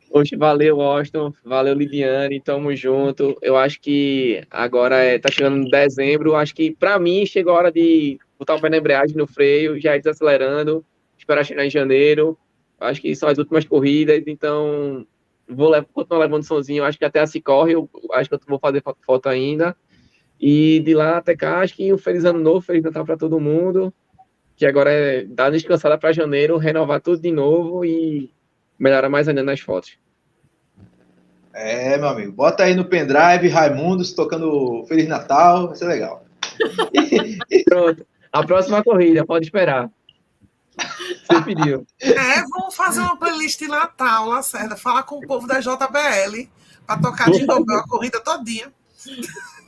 Poxa, 0.09 0.37
valeu, 0.37 0.81
Austin. 0.81 1.33
Valeu, 1.43 1.73
Lidiane. 1.73 2.39
Tamo 2.39 2.75
junto. 2.75 3.37
Eu 3.41 3.57
acho 3.57 3.79
que 3.79 4.43
agora 4.49 4.97
é, 4.97 5.19
tá 5.19 5.29
chegando 5.31 5.69
dezembro. 5.69 6.35
Acho 6.35 6.55
que 6.55 6.71
para 6.71 6.97
mim 6.97 7.25
chegou 7.25 7.53
a 7.53 7.57
hora 7.57 7.71
de 7.71 8.17
botar 8.37 8.55
o 8.55 8.61
pé 8.61 8.69
na 8.69 8.77
embreagem 8.77 9.15
no 9.15 9.27
freio, 9.27 9.79
já 9.79 9.95
ir 9.95 9.99
desacelerando. 9.99 10.85
esperar 11.17 11.43
chegar 11.43 11.65
em 11.65 11.69
janeiro. 11.69 12.37
Acho 12.79 13.01
que 13.01 13.15
são 13.15 13.27
as 13.27 13.37
últimas 13.37 13.65
corridas, 13.65 14.23
então 14.27 15.05
vou 15.49 15.69
levar, 15.69 15.87
continuar 15.91 16.19
levando 16.19 16.43
somzinho. 16.43 16.83
Acho 16.83 16.97
que 16.97 17.05
até 17.05 17.19
a 17.19 17.25
corre, 17.43 17.73
eu 17.73 17.89
acho 18.13 18.29
que 18.29 18.35
eu 18.35 18.39
vou 18.47 18.59
fazer 18.59 18.83
foto 19.05 19.27
ainda. 19.27 19.75
E 20.39 20.79
de 20.81 20.93
lá 20.93 21.17
até 21.17 21.35
cá, 21.35 21.61
acho 21.61 21.75
que 21.75 21.91
um 21.91 21.97
feliz 21.97 22.23
ano 22.23 22.39
novo, 22.39 22.61
feliz 22.61 22.83
Natal 22.83 23.03
para 23.05 23.17
todo 23.17 23.39
mundo. 23.39 23.91
Que 24.57 24.65
agora 24.65 24.91
é 24.91 25.23
dar 25.23 25.51
descansada 25.51 25.97
para 25.97 26.11
janeiro, 26.11 26.57
renovar 26.57 26.99
tudo 26.99 27.21
de 27.21 27.31
novo 27.31 27.85
e 27.85 28.33
melhorar 28.77 29.07
mais 29.07 29.27
ainda 29.27 29.43
nas 29.43 29.61
fotos. 29.61 29.97
É, 31.53 31.97
meu 31.97 32.09
amigo. 32.09 32.31
Bota 32.31 32.63
aí 32.63 32.75
no 32.75 32.85
pendrive 32.85 33.47
Raimundos 33.47 34.13
tocando 34.13 34.83
Feliz 34.87 35.07
Natal, 35.07 35.67
vai 35.67 35.75
ser 35.75 35.85
legal. 35.85 36.25
Pronto. 37.65 38.05
A 38.31 38.45
próxima 38.45 38.83
corrida, 38.83 39.25
pode 39.25 39.45
esperar. 39.45 39.89
Você 40.77 41.41
pediu. 41.43 41.85
É, 41.99 42.41
vamos 42.49 42.75
fazer 42.75 42.99
uma 42.99 43.17
playlist 43.17 43.59
de 43.59 43.67
Natal, 43.67 44.27
Lacerda. 44.27 44.75
Falar 44.75 45.03
com 45.03 45.17
o 45.17 45.27
povo 45.27 45.47
da 45.47 45.59
JBL 45.59 46.47
para 46.85 47.01
tocar 47.01 47.31
de 47.31 47.45
novo 47.45 47.65
a 47.71 47.87
corrida 47.87 48.19
todinha. 48.19 48.71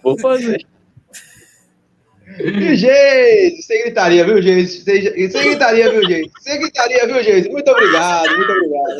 Vou 0.04 0.20
fazer. 0.20 0.66
Viu, 2.38 2.76
gente? 2.76 3.62
Você 3.62 3.84
gritaria, 3.84 4.24
viu, 4.24 4.42
gente? 4.42 4.68
Você, 4.68 5.00
gritaria, 5.00 5.92
viu, 5.92 6.08
gente? 6.08 6.32
Você 6.40 6.58
gritaria, 6.58 7.08
viu, 7.08 7.24
gente? 7.24 7.50
Muito 7.50 7.72
obrigado, 7.72 8.38
muito 8.38 8.52
obrigado. 8.52 9.00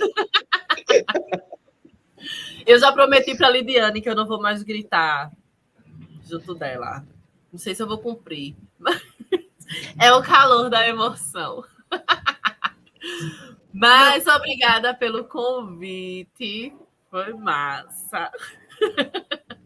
Eu 2.66 2.80
já 2.80 2.92
prometi 2.92 3.36
para 3.36 3.50
Lidiane 3.50 4.02
que 4.02 4.10
eu 4.10 4.16
não 4.16 4.28
vou 4.28 4.42
mais 4.42 4.64
gritar 4.64 5.32
junto 6.28 6.56
dela. 6.56 7.06
Não 7.52 7.60
sei 7.60 7.74
se 7.76 7.82
eu 7.82 7.88
vou 7.88 7.98
cumprir. 7.98 8.56
É 10.00 10.12
o 10.12 10.24
calor 10.24 10.68
da 10.68 10.88
emoção. 10.88 11.64
Mas 13.72 14.26
obrigada 14.26 14.96
pelo 14.96 15.26
convite. 15.26 16.74
Foi 17.12 17.34
massa. 17.36 18.32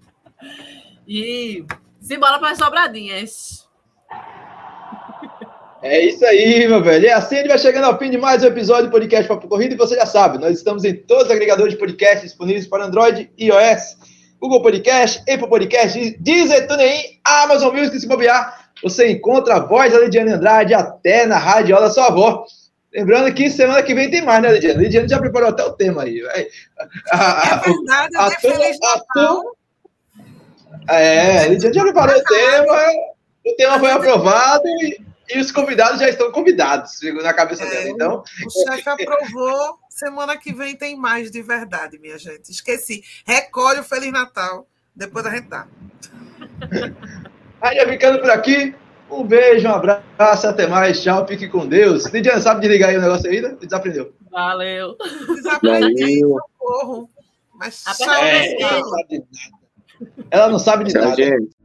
E 1.07 1.65
simbora 2.03 2.37
para 2.37 2.51
as 2.51 2.57
dobradinhas. 2.57 3.63
É 5.85 5.99
isso 5.99 6.25
aí, 6.25 6.65
meu 6.65 6.81
velho. 6.81 7.03
E 7.03 7.09
assim 7.09 7.35
a 7.35 7.37
gente 7.39 7.49
vai 7.49 7.59
chegando 7.59 7.83
ao 7.83 7.99
fim 7.99 8.09
de 8.09 8.17
mais 8.17 8.41
um 8.41 8.47
episódio 8.47 8.85
do 8.85 8.91
podcast 8.91 9.27
Papo 9.27 9.49
Corrida. 9.49 9.73
E 9.73 9.77
você 9.77 9.97
já 9.97 10.05
sabe, 10.05 10.37
nós 10.37 10.57
estamos 10.57 10.85
em 10.85 10.95
todos 10.95 11.25
os 11.25 11.31
agregadores 11.31 11.73
de 11.73 11.77
podcast 11.77 12.23
disponíveis 12.23 12.65
para 12.65 12.85
Android 12.85 13.29
e 13.37 13.47
iOS. 13.47 13.97
Google 14.39 14.61
Podcast, 14.61 15.19
Apple 15.29 15.49
Podcast, 15.49 16.17
Deezer, 16.21 16.67
TuneIn, 16.69 17.19
Amazon 17.25 17.75
Music, 17.75 17.99
se 17.99 18.07
bobear. 18.07 18.71
Você 18.81 19.11
encontra 19.11 19.55
a 19.55 19.59
voz 19.59 19.91
da 19.91 19.99
Lidiane 19.99 20.31
Andrade 20.31 20.73
até 20.73 21.25
na 21.25 21.37
rádio 21.37 21.77
da 21.77 21.89
sua 21.89 22.07
avó. 22.07 22.45
Lembrando 22.93 23.33
que 23.33 23.49
semana 23.49 23.83
que 23.83 23.93
vem 23.93 24.09
tem 24.09 24.21
mais, 24.21 24.41
né, 24.41 24.53
Lidiane? 24.53 24.83
Lidiane 24.83 25.09
já 25.09 25.19
preparou 25.19 25.49
até 25.49 25.65
o 25.65 25.73
tema 25.73 26.03
aí. 26.03 26.21
A, 27.11 27.55
é 27.55 27.59
verdade, 27.59 28.15
a, 28.15 28.27
a, 28.27 28.31
Feliz 28.31 28.79
Natal. 28.79 29.43
É, 30.87 31.47
Lidiane 31.47 31.75
já 31.75 31.83
preparou 31.83 32.15
o 32.15 32.23
tema, 32.23 32.77
o 33.45 33.55
tema 33.55 33.79
foi 33.79 33.91
aprovado 33.91 34.67
e 34.67 35.13
e 35.29 35.39
os 35.39 35.51
convidados 35.51 35.99
já 35.99 36.09
estão 36.09 36.31
convidados, 36.31 36.99
na 37.23 37.33
cabeça 37.33 37.63
é, 37.63 37.69
dela. 37.69 37.89
Então. 37.89 38.23
O 38.45 38.69
chefe 38.69 38.89
aprovou. 38.89 39.79
Semana 39.89 40.37
que 40.37 40.53
vem 40.53 40.75
tem 40.75 40.95
mais 40.95 41.31
de 41.31 41.41
verdade, 41.41 41.97
minha 41.97 42.17
gente. 42.17 42.51
Esqueci. 42.51 43.03
Recolhe 43.25 43.79
o 43.79 43.83
Feliz 43.83 44.11
Natal. 44.11 44.67
Depois 44.95 45.23
da 45.23 45.31
gente 45.31 45.47
dá. 45.47 45.67
Aí, 47.61 47.85
ficando 47.87 48.19
por 48.19 48.29
aqui. 48.29 48.75
Um 49.09 49.23
beijo, 49.23 49.67
um 49.67 49.71
abraço, 49.71 50.47
até 50.47 50.65
mais. 50.65 51.01
Tchau, 51.01 51.25
fique 51.27 51.47
com 51.47 51.67
Deus. 51.67 52.05
Lidiane, 52.05 52.41
sabe 52.41 52.61
desligar 52.61 52.89
aí 52.89 52.97
o 52.97 53.01
negócio 53.01 53.29
ainda? 53.29 53.55
Desaprendeu. 53.55 54.13
Valeu. 54.31 54.97
Desaprendi, 55.35 56.21
socorro. 56.21 57.09
Mas 57.53 57.83
tchau, 57.83 58.23
é, 58.23 58.57
ela, 60.31 60.49
não 60.49 60.59
sabe 60.59 60.85
de 60.85 60.93
tchau, 60.93 61.01
nada. 61.01 61.15
Gente. 61.15 61.62